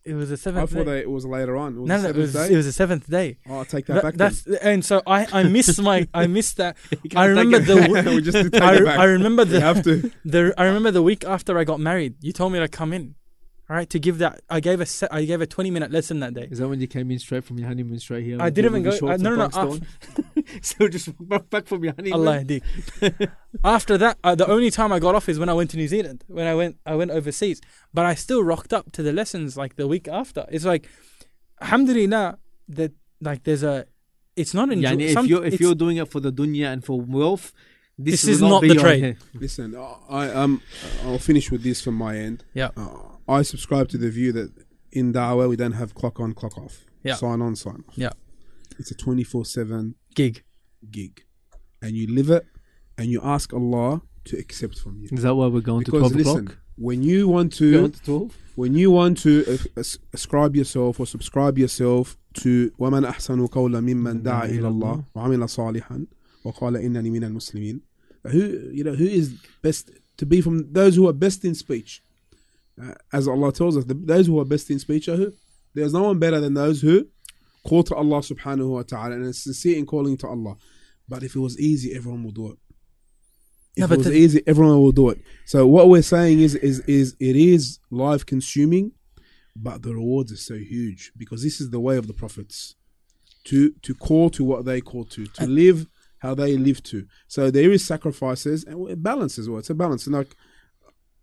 It 0.06 0.14
was 0.14 0.30
the 0.30 0.51
I 0.57 0.65
thought 0.65 0.85
day. 0.85 0.99
it 1.01 1.10
was 1.11 1.26
later 1.26 1.57
on. 1.57 1.76
It 1.76 1.80
was 1.81 1.88
no, 1.89 1.97
the 1.97 2.03
no, 2.03 2.10
it 2.10 2.15
was 2.15 2.34
day. 2.34 2.53
it 2.53 2.56
was 2.56 2.65
the 2.65 2.72
seventh 2.72 3.10
day. 3.10 3.38
oh, 3.49 3.57
I'll 3.57 3.65
take 3.65 3.85
that 3.88 3.95
That- 3.95 4.03
back. 4.03 4.14
that's 4.15 4.47
and 4.47 4.84
so 4.85 5.01
I 5.06 5.27
I 5.34 5.43
missed 5.43 5.81
my 5.81 6.07
I 6.14 6.26
missed 6.27 6.56
that. 6.57 6.77
I 7.15 7.26
remember 7.26 7.60
the 7.60 7.76
we 8.15 8.22
just 8.22 8.38
did 8.38 8.53
take 8.53 8.61
I, 8.61 8.76
it 8.76 8.85
back. 8.85 8.97
I 8.99 9.03
remember 9.03 9.43
we 9.43 9.49
the 9.51 9.61
have 9.61 9.84
to. 9.84 10.10
the 10.26 10.53
I 10.57 10.64
remember 10.65 10.91
the 10.91 11.03
week 11.03 11.26
after 11.26 11.57
I 11.57 11.65
got 11.65 11.81
married. 11.81 12.15
You 12.22 12.31
told 12.31 12.53
me 12.53 12.60
to 12.60 12.69
come 12.69 12.93
in, 12.93 13.15
all 13.70 13.76
right, 13.76 13.90
to 13.91 14.00
give 14.00 14.18
that. 14.18 14.41
I 14.50 14.60
gave 14.62 14.82
a 14.82 14.86
se- 14.86 15.10
I 15.12 15.26
gave 15.26 15.41
a 15.41 15.46
twenty 15.46 15.70
minute 15.70 15.91
lesson 15.91 16.20
that 16.22 16.34
day. 16.34 16.48
Is 16.50 16.58
that 16.58 16.68
when 16.68 16.82
you 16.82 16.88
came 16.88 17.12
in 17.12 17.20
straight 17.20 17.44
from 17.44 17.60
your 17.60 17.68
honeymoon 17.68 18.00
straight 18.00 18.24
here? 18.26 18.38
I 18.41 18.50
didn't 18.50 18.72
even 18.72 18.84
go- 18.84 18.90
uh, 18.90 18.98
shorts 18.98 19.22
no, 19.22 19.30
and 19.32 19.38
no, 19.40 19.48
no, 19.48 19.50
Franks 19.78 20.62
so 20.62 20.88
just 20.88 21.10
back 21.30 21.50
back 21.52 21.68
from 21.68 21.84
your 21.84 21.94
honeymoon. 21.96 22.14
Allah 22.28 22.40
yahdik. 22.44 23.30
After 23.64 23.98
that, 24.00 24.18
uh, 24.24 24.34
the 24.36 24.48
only 24.50 24.72
time 24.72 24.91
I 24.91 25.00
got 25.00 25.14
off 25.16 25.30
is 25.30 25.38
when 25.38 25.50
I 25.50 25.54
went 25.54 25.70
to 25.72 25.78
New 25.78 25.88
Zealand. 25.88 26.24
When 26.28 26.48
I 26.48 26.56
went, 26.56 26.78
I 26.86 26.96
went 26.96 27.12
overseas. 27.12 27.62
But 27.94 28.06
I 28.08 28.16
still 28.16 28.44
rocked 28.44 28.74
up 28.74 28.91
to 28.94 29.04
the 29.04 29.14
lessons 29.14 29.56
like 29.56 29.76
the 29.76 29.88
week 29.88 30.08
after. 30.08 30.46
It's 30.50 30.66
like, 30.66 30.90
alhamdulillah, 31.62 32.38
that 32.70 32.91
like 33.22 33.44
there's 33.44 33.64
a. 33.64 33.86
It's 34.36 34.54
not 34.54 34.72
enjoy- 34.72 34.90
Yani, 34.96 35.02
if 35.08 35.14
some- 35.14 35.26
you're 35.26 35.46
if 35.46 35.60
you're 35.60 35.76
doing 35.76 35.98
it 35.98 36.08
for 36.10 36.20
the 36.20 36.32
dunya 36.32 36.72
and 36.74 36.84
for 36.84 37.00
wealth, 37.00 37.52
this, 37.98 38.22
This 38.22 38.36
is 38.36 38.41
not 38.41 38.62
be 38.62 38.70
the 38.70 38.76
trade. 38.76 39.18
Listen, 39.34 39.76
I 40.10 40.30
um, 40.32 40.62
I'll 41.04 41.20
finish 41.20 41.52
with 41.52 41.64
this 41.64 41.82
from 41.82 41.96
my 41.96 42.18
end. 42.18 42.46
Yeah. 42.54 42.70
Uh, 42.78 42.88
I 43.28 43.43
subscribe 43.43 43.89
to 43.90 43.98
the 43.98 44.11
view 44.11 44.32
that 44.32 44.51
in 44.93 45.12
Dawah 45.12 45.48
we 45.48 45.56
don't 45.56 45.73
have 45.73 45.94
clock 45.94 46.20
on, 46.20 46.35
clock 46.35 46.56
off. 46.59 46.85
Yeah. 47.02 47.15
Sign 47.15 47.40
on, 47.43 47.56
sign 47.56 47.85
off. 47.89 47.97
Yeah. 47.97 48.11
It's 48.78 48.90
a 48.90 48.94
twenty 48.94 49.24
four 49.24 49.44
seven 49.44 49.94
gig. 50.15 50.43
gig, 50.90 51.24
and 51.82 51.97
you 51.97 52.06
live 52.12 52.31
it, 52.31 52.44
and 52.98 53.06
you 53.09 53.20
ask 53.23 53.52
Allah 53.52 54.02
to 54.24 54.36
accept 54.39 54.78
from 54.78 55.01
you. 55.01 55.09
Is 55.12 55.23
that 55.23 55.35
why 55.35 55.47
we're 55.47 55.61
going 55.61 55.85
to 55.85 55.90
Because 55.93 56.11
twelve 56.12 56.16
listen, 56.16 56.44
o'clock? 56.48 56.59
when 56.77 57.02
you 57.02 57.28
want 57.28 57.59
Going 57.59 57.90
to, 57.93 57.98
to 57.98 58.05
twelve. 58.05 58.36
when 58.56 58.74
you 58.74 58.90
want 58.90 59.19
to 59.19 59.44
as- 59.47 59.69
as- 59.77 59.98
ascribe 60.12 60.56
yourself 60.56 60.98
or 61.01 61.06
subscribe 61.06 61.56
yourself 61.59 62.16
to 62.35 62.70
ومن 62.78 63.05
أحسن 63.05 63.47
قولا 63.47 63.81
ممن 63.81 64.23
دعا 64.23 64.44
إلى 64.47 64.69
الله 64.69 65.05
وعمل 65.15 65.48
صالحا 65.48 66.06
وقال 66.44 66.77
إنني 66.77 67.11
من 67.11 67.24
المسلمين. 67.24 67.81
Who 68.27 68.70
you 68.73 68.82
know 68.85 68.94
who 68.94 69.05
is 69.06 69.35
best 69.62 69.90
to 70.16 70.27
be 70.27 70.40
from 70.40 70.73
those 70.73 70.97
who 70.97 71.06
are 71.06 71.12
best 71.12 71.44
in 71.44 71.55
speech, 71.55 72.02
Uh, 72.81 72.93
as 73.14 73.27
Allah 73.27 73.51
tells 73.51 73.77
us, 73.77 73.85
the, 73.85 73.93
those 73.93 74.27
who 74.27 74.39
are 74.39 74.45
best 74.45 74.69
in 74.69 74.80
speech 74.80 75.07
are 75.07 75.15
who? 75.15 75.34
There's 75.73 75.93
no 75.93 76.03
one 76.03 76.19
better 76.19 76.39
than 76.39 76.53
those 76.53 76.81
who 76.81 77.07
call 77.68 77.84
to 77.84 77.95
Allah 77.95 78.19
subhanahu 78.19 78.69
wa 78.69 78.84
taala 78.84 79.14
and 79.14 79.26
are 79.26 79.34
sincere 79.34 79.77
in 79.77 79.85
calling 79.85 80.18
to 80.18 80.27
Allah. 80.27 80.56
But 81.07 81.23
if 81.23 81.35
it 81.35 81.39
was 81.39 81.60
easy, 81.60 81.93
everyone 81.95 82.23
will 82.23 82.31
do 82.31 82.51
it. 82.51 82.57
If 83.76 83.89
No, 83.89 83.93
it 83.93 83.97
was 83.97 84.07
the- 84.07 84.14
easy, 84.14 84.43
everyone 84.47 84.77
will 84.81 84.91
do 84.91 85.10
it. 85.10 85.19
So 85.45 85.68
what 85.68 85.89
we're 85.89 86.01
saying 86.01 86.39
is, 86.39 86.56
is, 86.56 86.80
is 86.81 87.15
it 87.19 87.35
is 87.35 87.80
life 87.91 88.26
consuming, 88.26 88.91
but 89.56 89.81
the 89.81 89.93
rewards 89.93 90.31
are 90.31 90.38
so 90.38 90.56
huge 90.56 91.11
because 91.18 91.43
this 91.43 91.60
is 91.61 91.69
the 91.69 91.80
way 91.80 91.97
of 91.97 92.07
the 92.07 92.14
prophets, 92.14 92.76
to 93.45 93.72
to 93.81 93.93
call 93.95 94.30
to 94.31 94.43
what 94.43 94.65
they 94.65 94.81
call 94.81 95.06
to, 95.06 95.26
to 95.27 95.47
live 95.47 95.88
how 96.19 96.35
they 96.35 96.57
live 96.57 96.84
to. 96.84 97.06
So 97.27 97.49
there 97.49 97.72
is 97.72 97.85
sacrifices 97.85 98.64
and 98.65 98.89
it 98.89 99.01
balance 99.01 99.39
as 99.39 99.49
well. 99.49 99.60
It's 99.60 99.69
a 99.69 99.76
balance, 99.76 100.06
and 100.06 100.15
like 100.15 100.35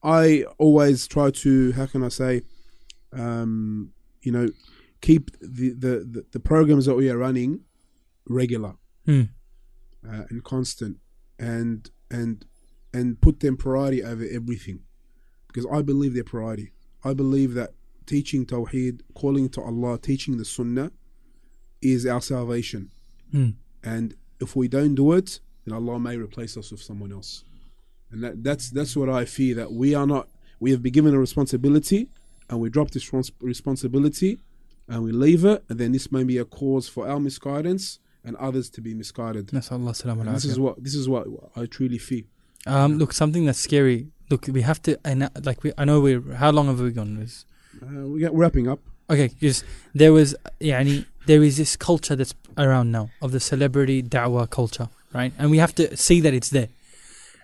I 0.06 0.44
always 0.58 1.06
try 1.08 1.30
to, 1.32 1.72
how 1.72 1.86
can 1.86 2.04
I 2.04 2.08
say, 2.10 2.42
um, 3.12 3.90
you 4.22 4.30
know, 4.30 4.48
keep 5.00 5.30
the 5.40 5.70
the 5.70 5.94
the, 6.14 6.24
the 6.32 6.40
programs 6.40 6.86
that 6.86 6.94
we 6.94 7.10
are 7.10 7.18
running 7.18 7.60
regular 8.28 8.74
Hmm. 9.04 9.22
uh, 10.08 10.24
and 10.30 10.42
constant 10.42 10.98
and 11.38 11.90
and 12.10 12.44
and 12.92 13.20
put 13.20 13.40
them 13.40 13.56
priority 13.56 14.02
over 14.02 14.24
everything 14.38 14.80
because 15.48 15.66
I 15.70 15.82
believe 15.82 16.14
they're 16.14 16.24
priority. 16.24 16.72
I 17.04 17.12
believe 17.14 17.54
that 17.54 17.70
teaching 18.06 18.46
Tawheed, 18.46 19.00
calling 19.14 19.48
to 19.50 19.60
Allah, 19.60 19.98
teaching 19.98 20.38
the 20.38 20.44
Sunnah 20.44 20.92
is 21.82 22.06
our 22.06 22.20
salvation. 22.20 22.90
Hmm. 23.32 23.50
And 23.82 24.14
if 24.40 24.56
we 24.56 24.68
don't 24.68 24.94
do 24.94 25.12
it, 25.12 25.40
then 25.64 25.74
Allah 25.74 25.98
may 25.98 26.16
replace 26.16 26.56
us 26.56 26.70
with 26.70 26.82
someone 26.82 27.12
else. 27.12 27.44
And 28.10 28.22
that, 28.22 28.44
that's 28.44 28.70
that's 28.70 28.96
what 28.96 29.08
I 29.08 29.24
fear. 29.24 29.54
that 29.56 29.72
we 29.72 29.94
are 29.94 30.06
not. 30.06 30.28
We 30.60 30.70
have 30.70 30.82
been 30.82 30.92
given 30.92 31.14
a 31.14 31.18
responsibility, 31.18 32.08
and 32.48 32.60
we 32.60 32.70
drop 32.70 32.90
this 32.92 33.12
responsibility, 33.40 34.38
and 34.88 35.02
we 35.02 35.12
leave 35.12 35.44
it. 35.44 35.64
And 35.68 35.78
then 35.78 35.92
this 35.92 36.10
may 36.10 36.24
be 36.24 36.38
a 36.38 36.44
cause 36.44 36.88
for 36.88 37.08
our 37.08 37.20
misguidance 37.20 37.98
and 38.24 38.36
others 38.36 38.68
to 38.70 38.80
be 38.80 38.94
misguided. 38.94 39.48
That's 39.48 39.70
Allah 39.70 39.94
salam 39.94 40.24
This 40.32 40.44
is 40.44 40.58
what 40.58 40.82
this 40.82 40.94
is 40.94 41.08
what 41.08 41.26
I 41.54 41.66
truly 41.66 41.98
fear. 41.98 42.22
Um, 42.66 42.98
look, 42.98 43.12
something 43.12 43.44
that's 43.46 43.60
scary. 43.60 44.08
Look, 44.28 44.48
we 44.48 44.62
have 44.62 44.82
to. 44.82 44.98
Like 45.42 45.62
we, 45.62 45.72
I 45.78 45.84
know 45.84 46.00
we. 46.00 46.20
How 46.34 46.50
long 46.50 46.66
have 46.66 46.80
we 46.80 46.90
gone? 46.90 47.18
This 47.20 47.44
uh, 47.82 47.86
we're 48.06 48.30
wrapping 48.30 48.68
up. 48.68 48.80
Okay, 49.08 49.30
just 49.40 49.64
there 49.94 50.12
was 50.12 50.34
yani, 50.60 51.06
there 51.26 51.42
is 51.42 51.56
this 51.56 51.76
culture 51.76 52.16
that's 52.16 52.34
around 52.58 52.90
now 52.90 53.10
of 53.22 53.30
the 53.30 53.38
celebrity 53.38 54.02
da'wah 54.02 54.50
culture, 54.50 54.88
right? 55.12 55.32
And 55.38 55.50
we 55.50 55.58
have 55.58 55.74
to 55.76 55.96
see 55.96 56.20
that 56.20 56.34
it's 56.34 56.50
there. 56.50 56.68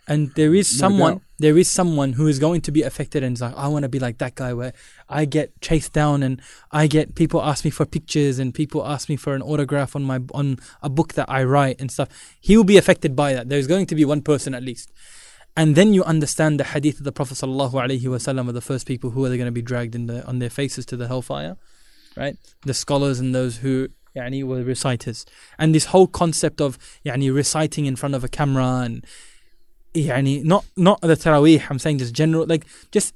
And 0.09 0.33
there 0.35 0.55
is 0.55 0.66
someone. 0.66 1.20
there 1.39 1.57
is 1.57 1.69
someone 1.70 2.15
who 2.15 2.27
is 2.27 2.39
going 2.39 2.61
to 2.62 2.73
be 2.73 2.83
affected 2.83 3.23
and 3.23 3.37
is 3.37 3.41
like, 3.41 3.57
I 3.57 3.69
want 3.69 3.85
to 3.85 3.89
be 3.89 4.01
like 4.01 4.19
that 4.19 4.35
guy 4.35 4.53
where 4.53 4.73
I 5.09 5.24
get 5.24 5.61
chased 5.61 5.93
down 5.93 6.23
and 6.23 6.41
I 6.73 6.89
get 6.89 7.15
people 7.15 7.41
ask 7.43 7.65
me 7.65 7.70
for 7.70 7.87
pictures 7.87 8.39
and 8.39 8.53
people 8.53 8.85
ask 8.87 9.09
me 9.09 9.16
for 9.16 9.35
an 9.35 9.43
autograph 9.43 9.95
on 9.95 10.03
my 10.03 10.20
on 10.35 10.59
a 10.83 10.89
book 10.89 11.15
that 11.15 11.31
I 11.31 11.45
write 11.45 11.81
and 11.81 11.91
stuff. 11.91 12.09
He 12.41 12.57
will 12.57 12.65
be 12.65 12.77
affected 12.77 13.15
by 13.15 13.33
that. 13.35 13.49
There's 13.49 13.69
going 13.69 13.87
to 13.87 13.95
be 13.95 14.05
one 14.05 14.23
person 14.23 14.55
at 14.55 14.62
least. 14.62 14.93
And 15.57 15.77
then 15.77 15.93
you 15.93 16.03
understand 16.03 16.59
the 16.59 16.65
hadith 16.65 16.99
of 16.99 17.05
the 17.05 17.12
Prophet 17.12 17.35
sallallahu 17.35 17.73
alaihi 17.73 18.03
wasallam 18.03 18.49
of 18.49 18.55
the 18.55 18.61
first 18.61 18.87
people 18.87 19.11
who 19.11 19.24
are 19.24 19.29
going 19.29 19.41
to 19.41 19.53
be 19.53 19.62
dragged 19.62 19.95
in 19.95 20.07
the 20.07 20.27
on 20.27 20.39
their 20.39 20.51
faces 20.51 20.87
to 20.87 20.97
the 20.97 21.07
hellfire, 21.07 21.57
right? 22.16 22.37
The 22.62 22.74
scholars 22.74 23.20
and 23.20 23.35
those 23.35 23.59
who 23.59 23.89
yani, 24.16 24.45
were 24.45 24.62
reciters, 24.62 25.27
and 25.59 25.74
this 25.74 25.87
whole 25.87 26.07
concept 26.07 26.61
of 26.61 26.79
yani, 27.05 27.35
reciting 27.35 27.87
in 27.87 27.97
front 27.97 28.15
of 28.15 28.24
a 28.24 28.29
camera 28.29 28.81
and 28.85 29.05
yani, 29.94 30.44
not 30.44 30.64
not 30.77 31.01
the 31.01 31.16
tarawih. 31.16 31.62
I'm 31.70 31.78
saying 31.78 31.98
just 31.98 32.14
general, 32.14 32.47
like 32.47 32.66
just 32.90 33.14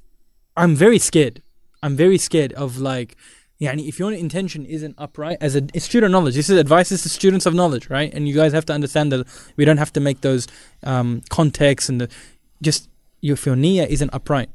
I'm 0.55 0.75
very 0.75 0.99
scared. 0.99 1.41
I'm 1.83 1.95
very 1.95 2.17
scared 2.17 2.53
of 2.53 2.79
like. 2.79 3.15
Yani, 3.59 3.87
if 3.87 3.97
your 3.97 4.13
intention 4.13 4.67
isn't 4.67 4.93
upright 4.99 5.39
as 5.41 5.55
a, 5.55 5.61
student 5.79 6.05
of 6.05 6.11
knowledge, 6.11 6.35
this 6.35 6.47
is 6.47 6.59
advice 6.59 6.89
to 6.89 6.97
students 6.99 7.47
of 7.47 7.55
knowledge, 7.55 7.89
right? 7.89 8.13
And 8.13 8.27
you 8.27 8.35
guys 8.35 8.53
have 8.53 8.65
to 8.65 8.73
understand 8.73 9.11
that 9.11 9.25
we 9.55 9.65
don't 9.65 9.77
have 9.77 9.91
to 9.93 9.99
make 9.99 10.21
those 10.21 10.47
um, 10.83 11.23
contexts 11.29 11.89
and 11.89 11.99
the, 11.99 12.09
just 12.61 12.87
if 13.23 13.47
your 13.47 13.55
niyyah 13.55 13.87
isn't 13.87 14.11
upright, 14.13 14.51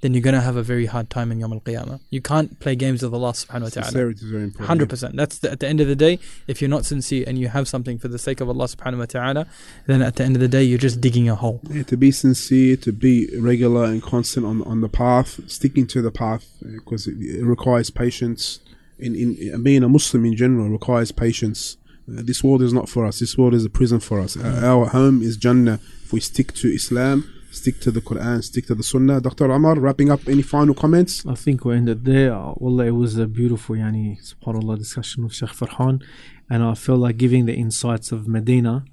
then 0.00 0.14
you're 0.14 0.22
gonna 0.22 0.40
have 0.40 0.56
a 0.56 0.62
very 0.62 0.86
hard 0.86 1.10
time 1.10 1.30
in 1.32 1.40
Yom 1.40 1.52
Al 1.52 1.60
Qiyamah. 1.60 2.00
You 2.10 2.20
can't 2.20 2.58
play 2.60 2.74
games 2.74 3.02
with 3.02 3.12
Allah 3.12 3.32
Subhanahu 3.32 3.62
wa 3.62 3.68
Taala. 3.68 3.84
Sincerity 3.84 4.24
is 4.24 4.30
very 4.30 4.44
important. 4.44 4.66
Hundred 4.66 4.88
percent. 4.88 5.16
That's 5.16 5.38
the, 5.38 5.50
at 5.50 5.60
the 5.60 5.68
end 5.68 5.80
of 5.80 5.88
the 5.88 5.96
day. 5.96 6.18
If 6.46 6.60
you're 6.60 6.70
not 6.70 6.84
sincere 6.86 7.24
and 7.26 7.38
you 7.38 7.48
have 7.48 7.68
something 7.68 7.98
for 7.98 8.08
the 8.08 8.18
sake 8.18 8.40
of 8.40 8.48
Allah 8.48 8.64
Subhanahu 8.64 8.98
wa 8.98 9.06
Taala, 9.06 9.46
then 9.86 10.02
at 10.02 10.16
the 10.16 10.24
end 10.24 10.36
of 10.36 10.40
the 10.40 10.48
day, 10.48 10.62
you're 10.62 10.78
just 10.78 11.00
digging 11.00 11.28
a 11.28 11.34
hole. 11.34 11.60
Yeah, 11.68 11.82
to 11.84 11.96
be 11.96 12.10
sincere, 12.10 12.76
to 12.78 12.92
be 12.92 13.28
regular 13.38 13.84
and 13.84 14.02
constant 14.02 14.46
on 14.46 14.62
on 14.62 14.80
the 14.80 14.88
path, 14.88 15.40
sticking 15.50 15.86
to 15.88 16.02
the 16.02 16.10
path, 16.10 16.46
because 16.62 17.06
it, 17.06 17.16
it 17.20 17.44
requires 17.44 17.90
patience. 17.90 18.60
In, 18.98 19.14
in 19.16 19.62
being 19.62 19.82
a 19.82 19.88
Muslim 19.88 20.26
in 20.26 20.36
general 20.36 20.68
requires 20.68 21.10
patience. 21.10 21.78
Uh, 22.06 22.20
this 22.22 22.44
world 22.44 22.60
is 22.60 22.72
not 22.72 22.86
for 22.86 23.06
us. 23.06 23.20
This 23.20 23.38
world 23.38 23.54
is 23.54 23.64
a 23.64 23.70
prison 23.70 23.98
for 23.98 24.20
us. 24.20 24.36
Uh, 24.36 24.60
our 24.62 24.86
home 24.86 25.22
is 25.22 25.38
Jannah. 25.38 25.80
If 26.04 26.12
we 26.12 26.20
stick 26.20 26.52
to 26.54 26.68
Islam, 26.68 27.24
stick 27.50 27.80
to 27.80 27.90
the 27.90 28.00
Quran, 28.00 28.42
stick 28.42 28.66
to 28.66 28.74
the 28.74 28.82
Sunnah. 28.82 29.20
Dr. 29.20 29.50
Amar, 29.50 29.78
wrapping 29.78 30.10
up. 30.10 30.28
Any 30.28 30.42
final 30.42 30.74
comments? 30.74 31.24
I 31.26 31.34
think 31.34 31.64
we 31.64 31.76
ended 31.76 32.04
there. 32.04 32.32
Wallah, 32.56 32.86
it 32.86 32.92
was 32.92 33.16
a 33.18 33.26
beautiful, 33.26 33.76
yani, 33.76 34.18
subhanAllah, 34.20 34.78
discussion 34.78 35.24
with 35.24 35.34
Sheikh 35.34 35.50
Farhan. 35.50 36.02
And 36.48 36.62
I 36.62 36.74
feel 36.74 36.96
like 36.96 37.16
giving 37.16 37.46
the 37.46 37.54
insights 37.54 38.12
of 38.12 38.28
Medina, 38.28 38.84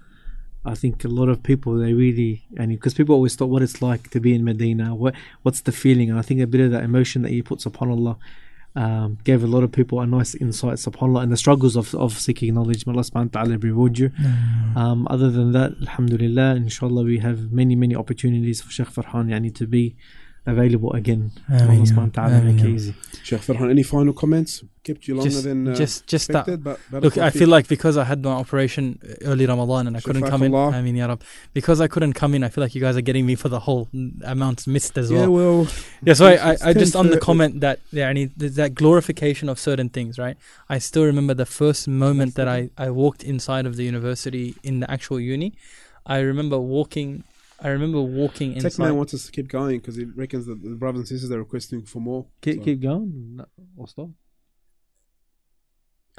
I 0.66 0.76
think 0.76 1.06
a 1.06 1.08
lot 1.08 1.30
of 1.30 1.44
people, 1.44 1.78
they 1.78 1.94
really, 1.94 2.46
and 2.58 2.72
because 2.72 2.94
people 2.94 3.16
always 3.16 3.36
thought 3.36 3.48
what 3.48 3.62
it's 3.62 3.82
like 3.82 4.10
to 4.10 4.20
be 4.20 4.34
in 4.34 4.44
Medina, 4.44 4.94
what 4.94 5.16
what's 5.44 5.62
the 5.62 5.72
feeling? 5.72 6.10
And 6.10 6.20
I 6.20 6.22
think 6.22 6.42
a 6.42 6.48
bit 6.48 6.62
of 6.62 6.72
that 6.72 6.84
emotion 6.84 7.22
that 7.22 7.46
puts 7.46 7.66
upon 7.66 7.90
Allah 7.90 8.18
um, 8.78 9.18
gave 9.24 9.44
a 9.44 9.48
lot 9.48 9.64
of 9.64 9.72
people 9.72 10.00
a 10.00 10.06
nice 10.06 10.36
insight, 10.36 10.78
subhanAllah, 10.78 11.24
and 11.24 11.32
the 11.32 11.38
struggles 11.38 11.76
of, 11.76 11.96
of 11.96 12.14
seeking 12.14 12.54
knowledge. 12.54 12.86
May 12.86 12.94
Allah 12.94 13.02
subhanahu 13.10 13.34
wa 13.34 13.42
ta'ala 13.42 13.58
reward 13.58 13.98
you. 13.98 14.12
Um, 14.76 15.08
other 15.10 15.30
than 15.32 15.52
that, 15.54 15.72
Alhamdulillah, 15.82 16.56
inshallah, 16.56 17.04
we 17.04 17.18
have 17.20 17.52
many, 17.52 17.76
many 17.76 17.96
opportunities 17.96 18.62
for 18.62 18.72
Sheikh 18.72 18.92
Farhan 18.94 19.26
yani, 19.34 19.54
to 19.56 19.66
be 19.66 19.96
available 20.48 20.94
again. 20.94 21.32
May 21.50 21.62
Allah 21.62 21.86
subhanahu 21.86 22.18
wa 22.18 22.28
ta'ala 22.28 22.42
make 22.42 22.64
it 22.64 22.70
easy. 22.70 22.96
Sheikh 23.24 23.42
Farhan, 23.42 23.70
any 23.70 23.84
final 23.84 24.14
comments? 24.14 24.64
Kept 24.84 25.06
you 25.08 25.16
longer 25.16 25.30
Just, 25.30 25.44
than 25.44 25.68
uh, 25.68 25.76
just, 25.76 26.08
just 26.08 26.30
that. 26.30 26.64
but 26.64 26.80
Look, 27.04 27.18
I 27.18 27.30
feel 27.30 27.50
like 27.50 27.68
because 27.68 27.98
I 27.98 28.06
had 28.06 28.24
my 28.24 28.32
operation 28.32 29.00
early 29.24 29.46
Ramadan 29.46 29.88
and 29.88 29.98
I 29.98 30.00
couldn't 30.00 30.24
come 30.24 30.44
in. 30.44 30.56
I 30.56 30.82
mean, 30.82 30.96
Ya 30.96 31.08
Rab, 31.08 31.22
because 31.54 31.82
I 31.82 31.88
couldn't 31.88 32.14
come 32.14 32.34
in, 32.34 32.44
I 32.46 32.50
feel 32.50 32.64
like 32.64 32.74
you 32.74 32.80
guys 32.80 32.96
are 32.96 33.02
getting 33.02 33.26
me 33.26 33.36
for 33.36 33.50
the 33.50 33.60
whole 33.60 33.90
amount 34.24 34.66
missed 34.66 34.98
as 34.98 35.12
well. 35.12 35.22
yeah, 35.22 35.28
well. 35.28 35.58
well, 35.64 35.68
Yeah, 36.04 36.14
so 36.14 36.26
I, 36.26 36.52
I, 36.52 36.58
I 36.70 36.74
just 36.74 36.96
on 36.96 37.10
the 37.10 37.20
comment 37.20 37.60
that 37.60 37.82
yeah, 37.92 38.08
I 38.08 38.14
need 38.14 38.40
that 38.40 38.76
glorification 38.76 39.50
of 39.50 39.60
certain 39.60 39.90
things, 39.90 40.18
right? 40.18 40.38
I 40.70 40.78
still 40.80 41.04
remember 41.04 41.34
the 41.34 41.46
first 41.46 41.90
moment 41.90 42.36
that 42.36 42.48
I, 42.48 42.70
I 42.78 42.90
walked 42.90 43.24
inside 43.24 43.66
of 43.66 43.76
the 43.76 43.84
university 43.84 44.56
in 44.64 44.80
the 44.80 44.90
actual 44.90 45.20
uni. 45.20 45.54
I 46.06 46.20
remember 46.20 46.58
walking. 46.60 47.26
I 47.60 47.70
remember 47.70 48.00
walking 48.02 48.54
Tech 48.54 48.66
inside. 48.66 48.84
Man 48.84 48.96
wants 48.98 49.14
us 49.14 49.26
to 49.26 49.32
keep 49.32 49.48
going 49.48 49.80
because 49.80 49.96
he 49.96 50.06
reckons 50.06 50.46
that 50.46 50.62
the 50.62 50.76
brothers 50.76 51.00
and 51.00 51.08
sisters 51.08 51.32
are 51.32 51.40
requesting 51.40 51.84
for 51.84 52.00
more. 52.00 52.28
Keep, 52.42 52.58
So- 52.58 52.62
keep 52.64 52.82
going. 52.82 53.36
No, 53.38 53.46
or 53.76 53.88
stop. 53.88 54.10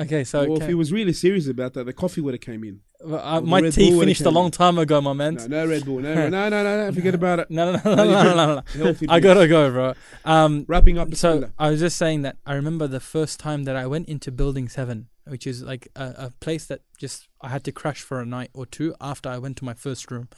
Okay, 0.00 0.22
so 0.24 0.40
well, 0.42 0.52
okay. 0.52 0.64
if 0.64 0.68
he 0.68 0.74
was 0.74 0.92
really 0.92 1.12
serious 1.12 1.48
about 1.48 1.74
that, 1.74 1.84
the 1.84 1.92
coffee 1.92 2.20
would 2.20 2.34
have 2.34 2.40
came 2.40 2.62
in. 2.64 2.80
Well, 3.00 3.20
uh, 3.24 3.40
my 3.40 3.60
Red 3.60 3.72
tea 3.74 3.90
Bull 3.90 4.00
finished 4.00 4.22
a 4.22 4.30
long 4.30 4.50
time 4.50 4.76
ago, 4.76 5.00
my 5.00 5.12
man. 5.12 5.34
No, 5.34 5.46
no 5.46 5.66
Red 5.68 5.84
Bull, 5.84 6.00
no, 6.00 6.14
no, 6.14 6.28
no, 6.48 6.48
no, 6.48 6.62
no, 6.86 6.92
forget 6.92 7.14
about 7.14 7.38
it. 7.38 7.50
No, 7.50 7.72
no, 7.72 7.80
no, 7.84 7.94
no, 7.94 8.04
no, 8.04 8.22
no, 8.34 8.62
no, 8.74 8.92
no. 8.92 8.94
I 9.08 9.20
gotta 9.20 9.46
go, 9.46 9.70
bro. 9.70 9.94
Um, 10.24 10.64
Wrapping 10.68 10.98
up. 10.98 11.14
so 11.14 11.34
Bismillah. 11.34 11.52
I 11.58 11.70
was 11.70 11.78
just 11.80 11.96
saying 11.96 12.22
that 12.22 12.36
I 12.44 12.54
remember 12.54 12.88
the 12.88 13.00
first 13.00 13.38
time 13.38 13.64
that 13.64 13.76
I 13.76 13.86
went 13.86 14.08
into 14.08 14.32
Building 14.32 14.68
Seven, 14.68 15.06
which 15.28 15.46
is 15.46 15.62
like 15.62 15.86
a, 15.94 16.14
a 16.18 16.32
place 16.40 16.66
that 16.66 16.80
just 16.98 17.28
I 17.40 17.50
had 17.50 17.62
to 17.62 17.70
crash 17.70 18.00
for 18.00 18.18
a 18.20 18.26
night 18.26 18.50
or 18.52 18.66
two 18.66 18.92
after 19.00 19.28
I 19.28 19.38
went 19.38 19.56
to 19.58 19.64
my 19.64 19.74
first 19.74 20.10
room, 20.10 20.28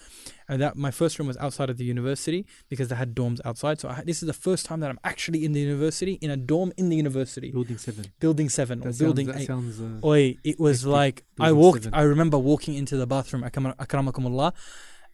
and 0.46 0.60
that 0.60 0.76
my 0.76 0.90
first 0.90 1.18
room 1.18 1.28
was 1.28 1.38
outside 1.38 1.70
of 1.70 1.78
the 1.78 1.84
university 1.84 2.44
because 2.68 2.88
they 2.88 2.96
had 2.96 3.14
dorms 3.14 3.40
outside. 3.46 3.80
So 3.80 3.88
I 3.88 4.02
this 4.04 4.22
is 4.22 4.26
the 4.26 4.34
first 4.34 4.66
time 4.66 4.80
that 4.80 4.90
I'm 4.90 5.00
actually 5.02 5.42
in 5.46 5.52
the 5.52 5.60
university 5.60 6.18
in 6.20 6.30
a 6.30 6.36
dorm 6.36 6.74
in 6.76 6.90
the 6.90 6.96
university, 6.96 7.50
Building 7.52 7.78
seven. 7.78 8.04
Building 8.20 8.50
Seven 8.50 8.80
or 8.82 8.92
That 8.92 8.98
Building 8.98 9.28
sounds, 9.28 9.36
that 9.38 9.42
Eight. 9.42 9.46
sounds 9.46 9.80
uh, 10.04 10.06
Oi, 10.06 10.36
it 10.44 10.60
was 10.60 10.82
Hectic. 10.82 10.92
like 10.92 11.24
I 11.40 11.52
walked. 11.52 11.84
seven. 11.84 11.98
I 11.98 12.02
remember 12.02 12.36
walking 12.36 12.49
into 12.58 12.96
the 12.96 13.06
bathroom, 13.06 13.44
akram- 13.44 13.74
akramakumullah, 13.74 14.52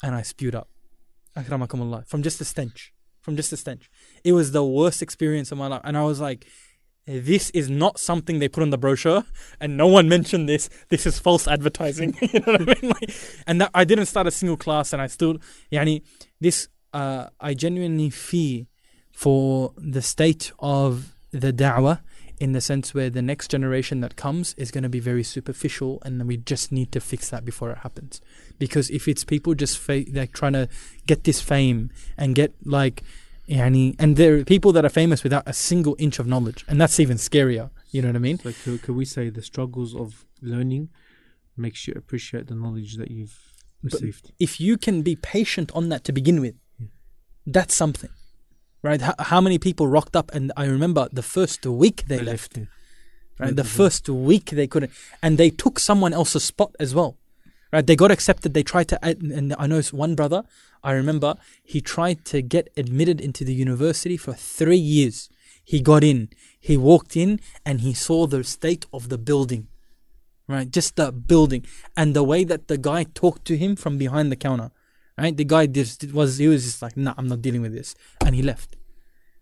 and 0.02 0.14
I 0.14 0.22
spewed 0.22 0.54
up, 0.54 0.68
akramakumullah, 1.36 2.06
from 2.06 2.22
just 2.22 2.38
the 2.38 2.44
stench, 2.44 2.92
from 3.20 3.36
just 3.36 3.50
the 3.50 3.56
stench. 3.56 3.90
It 4.24 4.32
was 4.32 4.52
the 4.52 4.64
worst 4.64 5.02
experience 5.02 5.52
of 5.52 5.58
my 5.58 5.66
life, 5.66 5.82
and 5.84 5.96
I 5.96 6.04
was 6.04 6.20
like, 6.20 6.46
"This 7.06 7.50
is 7.50 7.68
not 7.68 7.98
something 7.98 8.38
they 8.38 8.48
put 8.48 8.62
on 8.62 8.70
the 8.70 8.78
brochure, 8.78 9.24
and 9.60 9.76
no 9.76 9.86
one 9.86 10.08
mentioned 10.08 10.48
this. 10.48 10.68
This 10.88 11.06
is 11.06 11.18
false 11.18 11.46
advertising." 11.46 12.16
you 12.22 12.40
know 12.40 12.52
what 12.52 12.62
I 12.62 12.80
mean? 12.80 12.90
Like, 12.90 13.10
and 13.46 13.60
that, 13.60 13.70
I 13.74 13.84
didn't 13.84 14.06
start 14.06 14.26
a 14.26 14.30
single 14.30 14.56
class, 14.56 14.92
and 14.92 15.02
I 15.02 15.06
still, 15.06 15.38
yani, 15.72 16.02
this. 16.40 16.68
Uh, 16.94 17.28
I 17.40 17.52
genuinely 17.52 18.08
fear 18.08 18.66
for 19.12 19.74
the 19.76 20.00
state 20.00 20.50
of 20.58 21.14
the 21.30 21.52
da'wah 21.52 22.00
in 22.38 22.52
the 22.52 22.60
sense 22.60 22.92
where 22.94 23.08
the 23.10 23.22
next 23.22 23.50
generation 23.50 24.00
that 24.00 24.16
comes 24.16 24.54
is 24.54 24.70
going 24.70 24.82
to 24.82 24.88
be 24.90 25.00
very 25.00 25.22
superficial 25.22 26.00
and 26.04 26.26
we 26.26 26.36
just 26.36 26.70
need 26.70 26.92
to 26.92 27.00
fix 27.00 27.30
that 27.30 27.44
before 27.44 27.70
it 27.70 27.78
happens. 27.78 28.20
Because 28.58 28.90
if 28.90 29.08
it's 29.08 29.24
people 29.24 29.54
just 29.54 29.78
fa- 29.78 30.04
like 30.12 30.32
trying 30.32 30.52
to 30.52 30.68
get 31.06 31.24
this 31.24 31.40
fame 31.40 31.90
and 32.16 32.34
get 32.34 32.52
like 32.64 33.02
yani, 33.48 33.94
and 33.98 34.16
there 34.16 34.36
are 34.36 34.44
people 34.44 34.72
that 34.72 34.84
are 34.84 34.88
famous 34.90 35.22
without 35.22 35.44
a 35.46 35.52
single 35.52 35.96
inch 35.98 36.18
of 36.18 36.26
knowledge 36.26 36.64
and 36.68 36.80
that's 36.80 36.98
even 36.98 37.16
scarier 37.16 37.70
you 37.92 38.02
know 38.02 38.08
what 38.08 38.16
i 38.16 38.18
mean? 38.18 38.38
So 38.38 38.52
could, 38.64 38.82
could 38.82 38.96
we 38.96 39.04
say 39.04 39.30
the 39.30 39.40
struggles 39.42 39.94
of 39.94 40.26
learning 40.42 40.88
makes 41.56 41.86
you 41.86 41.94
appreciate 41.96 42.48
the 42.48 42.54
knowledge 42.56 42.96
that 42.96 43.10
you've 43.10 43.38
But- 43.82 43.92
received? 43.94 44.32
if 44.40 44.60
you 44.60 44.76
can 44.76 45.02
be 45.02 45.14
patient 45.16 45.70
on 45.74 45.88
that 45.90 46.02
to 46.04 46.12
begin 46.12 46.40
with 46.40 46.56
that's 47.46 47.74
something 47.76 48.10
right 48.82 49.00
how, 49.00 49.14
how 49.18 49.40
many 49.40 49.58
people 49.58 49.86
rocked 49.86 50.16
up 50.16 50.30
and 50.34 50.52
i 50.56 50.64
remember 50.64 51.08
the 51.12 51.22
first 51.22 51.64
week 51.66 52.04
they, 52.06 52.20
left 52.20 52.56
yeah. 53.38 53.46
right? 53.46 53.56
The 53.56 53.62
mhm. 53.62 53.66
first 53.66 54.08
week 54.08 54.50
they 54.50 54.66
couldn't, 54.66 54.92
and 55.22 55.38
they 55.38 55.50
took 55.50 55.78
someone 55.78 56.12
else's 56.12 56.44
spot 56.44 56.74
as 56.80 56.94
well, 56.94 57.16
right? 57.72 57.86
They 57.86 57.96
got 57.96 58.10
accepted. 58.10 58.54
They 58.54 58.62
tried 58.62 58.88
to, 58.88 59.04
add- 59.04 59.20
and 59.20 59.54
I 59.58 59.66
know 59.66 59.80
one 59.92 60.14
brother. 60.14 60.44
I 60.82 60.92
remember 60.92 61.34
he 61.64 61.80
tried 61.80 62.24
to 62.26 62.42
get 62.42 62.68
admitted 62.76 63.20
into 63.20 63.44
the 63.44 63.54
university 63.54 64.16
for 64.16 64.34
three 64.34 64.76
years. 64.76 65.28
He 65.64 65.80
got 65.80 66.04
in. 66.04 66.28
He 66.60 66.76
walked 66.76 67.16
in 67.16 67.40
and 67.64 67.80
he 67.80 67.92
saw 67.92 68.26
the 68.26 68.44
state 68.44 68.86
of 68.92 69.08
the 69.08 69.18
building, 69.18 69.66
right? 70.48 70.70
Just 70.70 70.96
the 70.96 71.10
building 71.10 71.66
and 71.96 72.14
the 72.14 72.22
way 72.22 72.44
that 72.44 72.68
the 72.68 72.78
guy 72.78 73.04
talked 73.04 73.44
to 73.46 73.56
him 73.56 73.74
from 73.74 73.98
behind 73.98 74.30
the 74.30 74.36
counter, 74.36 74.70
right? 75.18 75.36
The 75.36 75.44
guy 75.44 75.66
just 75.66 76.12
was 76.12 76.38
he 76.38 76.48
was 76.48 76.64
just 76.64 76.82
like, 76.82 76.96
nah, 76.96 77.14
I'm 77.16 77.28
not 77.28 77.42
dealing 77.42 77.62
with 77.62 77.72
this, 77.72 77.94
and 78.24 78.34
he 78.34 78.42
left. 78.42 78.76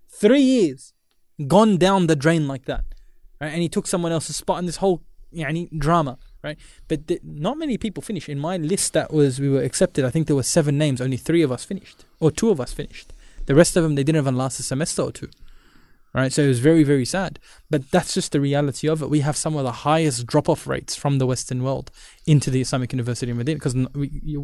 Three 0.09 0.43
years 0.43 0.93
gone 1.49 1.79
down 1.79 2.07
the 2.07 2.15
drain 2.15 2.47
like 2.47 2.67
that 2.67 2.85
right? 3.41 3.53
And 3.53 3.63
he 3.63 3.69
took 3.69 3.87
someone 3.87 4.13
else's 4.13 4.37
spot 4.37 4.59
in 4.59 4.67
this 4.67 4.77
whole 4.77 5.03
yani, 5.35 5.69
drama, 5.79 6.19
right? 6.43 6.59
But 6.89 7.07
th- 7.09 7.21
not 7.23 7.59
many 7.59 7.79
people 7.79 8.03
finish. 8.03 8.29
In 8.29 8.39
my 8.39 8.57
list 8.57 8.93
that 8.93 9.13
was 9.13 9.41
we 9.41 9.49
were 9.49 9.63
accepted, 9.63 10.05
I 10.05 10.11
think 10.11 10.27
there 10.27 10.37
were 10.37 10.43
seven 10.43 10.79
names. 10.79 11.01
Only 11.01 11.17
three 11.17 11.43
of 11.43 11.53
us 11.53 11.65
finished, 11.65 12.05
or 12.21 12.31
two 12.31 12.51
of 12.51 12.61
us 12.61 12.73
finished. 12.73 13.13
The 13.47 13.55
rest 13.55 13.77
of 13.77 13.83
them 13.83 13.95
they 13.95 14.05
didn't 14.05 14.21
even 14.23 14.37
last 14.37 14.59
a 14.61 14.63
semester 14.63 15.03
or 15.03 15.13
two, 15.13 15.29
right? 16.15 16.33
So 16.33 16.43
it 16.43 16.49
was 16.49 16.61
very, 16.61 16.85
very 16.85 17.05
sad. 17.05 17.41
But 17.71 17.91
that's 17.91 18.15
just 18.15 18.33
the 18.33 18.41
reality 18.41 18.89
of 18.89 19.03
it. 19.03 19.11
We 19.11 19.21
have 19.21 19.37
some 19.37 19.57
of 19.57 19.65
the 19.65 19.73
highest 19.73 20.27
drop 20.27 20.49
off 20.49 20.67
rates 20.67 20.95
from 20.95 21.19
the 21.19 21.27
Western 21.27 21.63
world 21.63 21.91
into 22.27 22.51
the 22.51 22.61
Islamic 22.61 22.93
University 22.93 23.31
in 23.31 23.37
Medina 23.37 23.57
because 23.57 23.75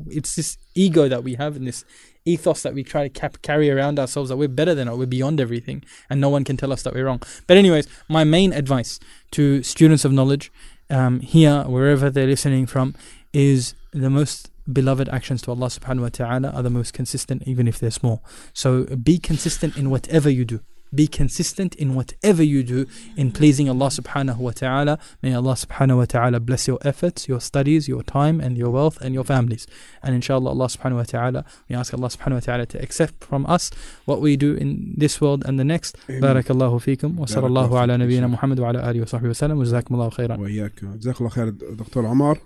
it's 0.09 0.35
this 0.35 0.59
ego 0.75 1.09
that 1.09 1.23
we 1.23 1.35
have 1.35 1.57
and 1.57 1.67
this 1.67 1.85
ethos 2.25 2.63
that 2.63 2.75
we 2.75 2.83
try 2.83 3.05
to 3.05 3.09
cap- 3.09 3.41
carry 3.43 3.71
around 3.71 3.99
ourselves 3.99 4.29
that 4.29 4.37
we're 4.37 4.49
better 4.49 4.75
than 4.75 4.89
it, 4.89 4.97
we're 4.97 5.07
beyond 5.07 5.41
everything, 5.41 5.83
and 6.11 6.21
no 6.21 6.29
one 6.29 6.45
can 6.45 6.57
tell 6.57 6.73
us 6.73 6.83
that 6.83 6.93
we're 6.93 7.07
wrong. 7.07 7.23
But, 7.47 7.57
anyways, 7.57 7.87
my 8.09 8.25
main 8.25 8.53
advice 8.53 9.01
to 9.31 9.63
students 9.63 10.05
of 10.05 10.13
knowledge 10.13 10.53
um, 10.91 11.21
here, 11.21 11.63
wherever 11.63 12.11
they're 12.11 12.27
listening 12.27 12.67
from, 12.67 12.95
is 13.33 13.75
the 13.93 14.11
most 14.11 14.51
beloved 14.71 15.09
actions 15.09 15.43
to 15.43 15.51
Allah 15.51 15.67
subhanahu 15.67 16.03
wa 16.03 16.09
ta'ala 16.09 16.51
are 16.51 16.63
the 16.63 16.71
most 16.71 16.93
consistent, 16.93 17.43
even 17.47 17.67
if 17.67 17.79
they're 17.79 17.91
small. 17.91 18.23
So 18.53 18.85
be 18.85 19.19
consistent 19.19 19.77
in 19.77 19.89
whatever 19.89 20.29
you 20.29 20.45
do. 20.45 20.61
Be 20.95 21.07
consistent 21.07 21.75
in 21.77 21.95
whatever 21.95 22.43
you 22.43 22.63
do 22.63 22.87
in 23.17 23.31
pleasing 23.33 23.69
Allah 23.69 23.87
subhanahu 23.89 24.39
wa 24.39 24.51
ta'ala. 24.51 24.99
May 25.23 25.35
Allah 25.35 25.53
subhanahu 25.55 25.99
wa 25.99 26.05
ta'ala 26.05 26.41
bless 26.41 26.67
your 26.67 26.79
efforts, 26.83 27.29
your 27.29 27.41
studies, 27.41 27.87
your 27.89 28.03
time, 28.03 28.41
and 28.41 28.59
your 28.59 28.71
wealth, 28.71 29.01
and 29.01 29.15
your 29.15 29.25
families. 29.25 29.67
And 30.03 30.15
inshallah, 30.15 30.51
Allah 30.51 30.67
subhanahu 30.67 30.97
wa 30.97 31.03
ta'ala, 31.05 31.45
we 31.69 31.77
ask 31.77 31.95
Allah 31.95 32.09
subhanahu 32.09 32.35
wa 32.35 32.41
ta'ala 32.41 32.67
to 32.67 32.83
accept 32.83 33.23
from 33.25 33.47
us 33.47 33.71
what 34.05 34.21
we 34.21 34.37
do 34.37 34.55
in 34.55 34.95
this 34.97 35.21
world 35.21 35.45
and 35.47 35.59
the 35.59 35.65
next. 35.65 35.97
Barakallahu 36.09 36.81
feekum. 36.83 37.15
Wa 37.17 37.27
sallallahu 37.27 37.71
ala 37.71 37.97
nabiyyina 37.97 38.29
Muhammad 38.29 38.59
wa 38.59 38.69
ala 38.71 38.83
alihi 38.83 39.01
wa 39.01 39.07
sahbihi 39.07 39.29
wa 39.29 39.41
sallam. 39.43 39.57
Wa 39.59 39.65
jazakumullahu 39.65 40.15
khairan. 40.15 40.39
وإياك 40.41 40.85
جزاك 40.85 41.17
الله 41.21 41.29
خير 41.29 41.49
دكتور 41.51 42.07
عمار 42.07 42.39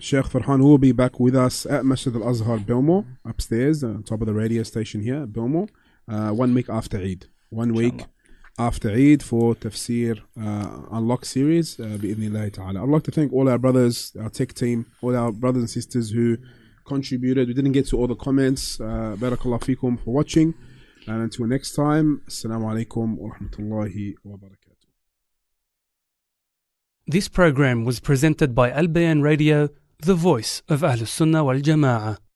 Sheikh 0.00 0.26
Farhan 0.26 0.62
will 0.62 0.78
be 0.78 0.92
back 0.92 1.18
with 1.20 1.34
us 1.36 1.66
at 1.66 1.84
Masjid 1.84 2.14
Al 2.14 2.28
Azhar 2.28 2.58
Belmore 2.58 3.04
upstairs 3.24 3.82
uh, 3.84 3.88
on 3.88 4.02
top 4.02 4.20
of 4.20 4.26
the 4.26 4.34
radio 4.34 4.62
station 4.62 5.02
here 5.02 5.26
Belmore 5.26 5.68
uh, 6.08 6.30
one 6.30 6.54
week 6.54 6.68
after 6.68 6.98
Eid 6.98 7.26
one 7.49 7.73
week 7.73 8.05
after 8.57 8.91
Eid 8.91 9.23
for 9.23 9.55
Tafsir 9.55 10.19
uh, 10.39 10.97
Unlock 10.97 11.25
series 11.25 11.79
uh, 11.79 11.97
بإذن 11.99 12.53
ta'ala. 12.53 12.83
I'd 12.83 12.89
like 12.89 13.03
to 13.03 13.11
thank 13.11 13.33
all 13.33 13.49
our 13.49 13.57
brothers, 13.57 14.15
our 14.21 14.29
tech 14.29 14.53
team, 14.53 14.85
all 15.01 15.15
our 15.15 15.31
brothers 15.31 15.61
and 15.61 15.69
sisters 15.69 16.11
who 16.11 16.37
contributed. 16.85 17.47
We 17.47 17.53
didn't 17.53 17.71
get 17.71 17.87
to 17.87 17.97
all 17.97 18.07
the 18.07 18.15
comments. 18.15 18.79
Uh, 18.79 19.15
Barakallah 19.17 19.61
fikum 19.61 20.03
for 20.03 20.13
watching. 20.13 20.53
And 21.07 21.21
until 21.23 21.47
next 21.47 21.73
time, 21.73 22.21
Assalamu 22.27 22.65
alaikum 22.71 23.17
wa 23.17 23.31
rahmatullahi 23.31 24.15
wa 24.23 24.37
barakatuh. 24.37 24.87
This 27.07 27.27
program 27.27 27.83
was 27.83 27.99
presented 27.99 28.55
by 28.55 28.71
Al 28.71 28.87
Bayan 28.87 29.21
Radio, 29.21 29.69
the 29.99 30.15
voice 30.15 30.61
of 30.69 30.81
Ahlus 30.81 31.09
Sunnah 31.09 31.43
wal 31.43 31.59
Jama'ah. 31.59 32.17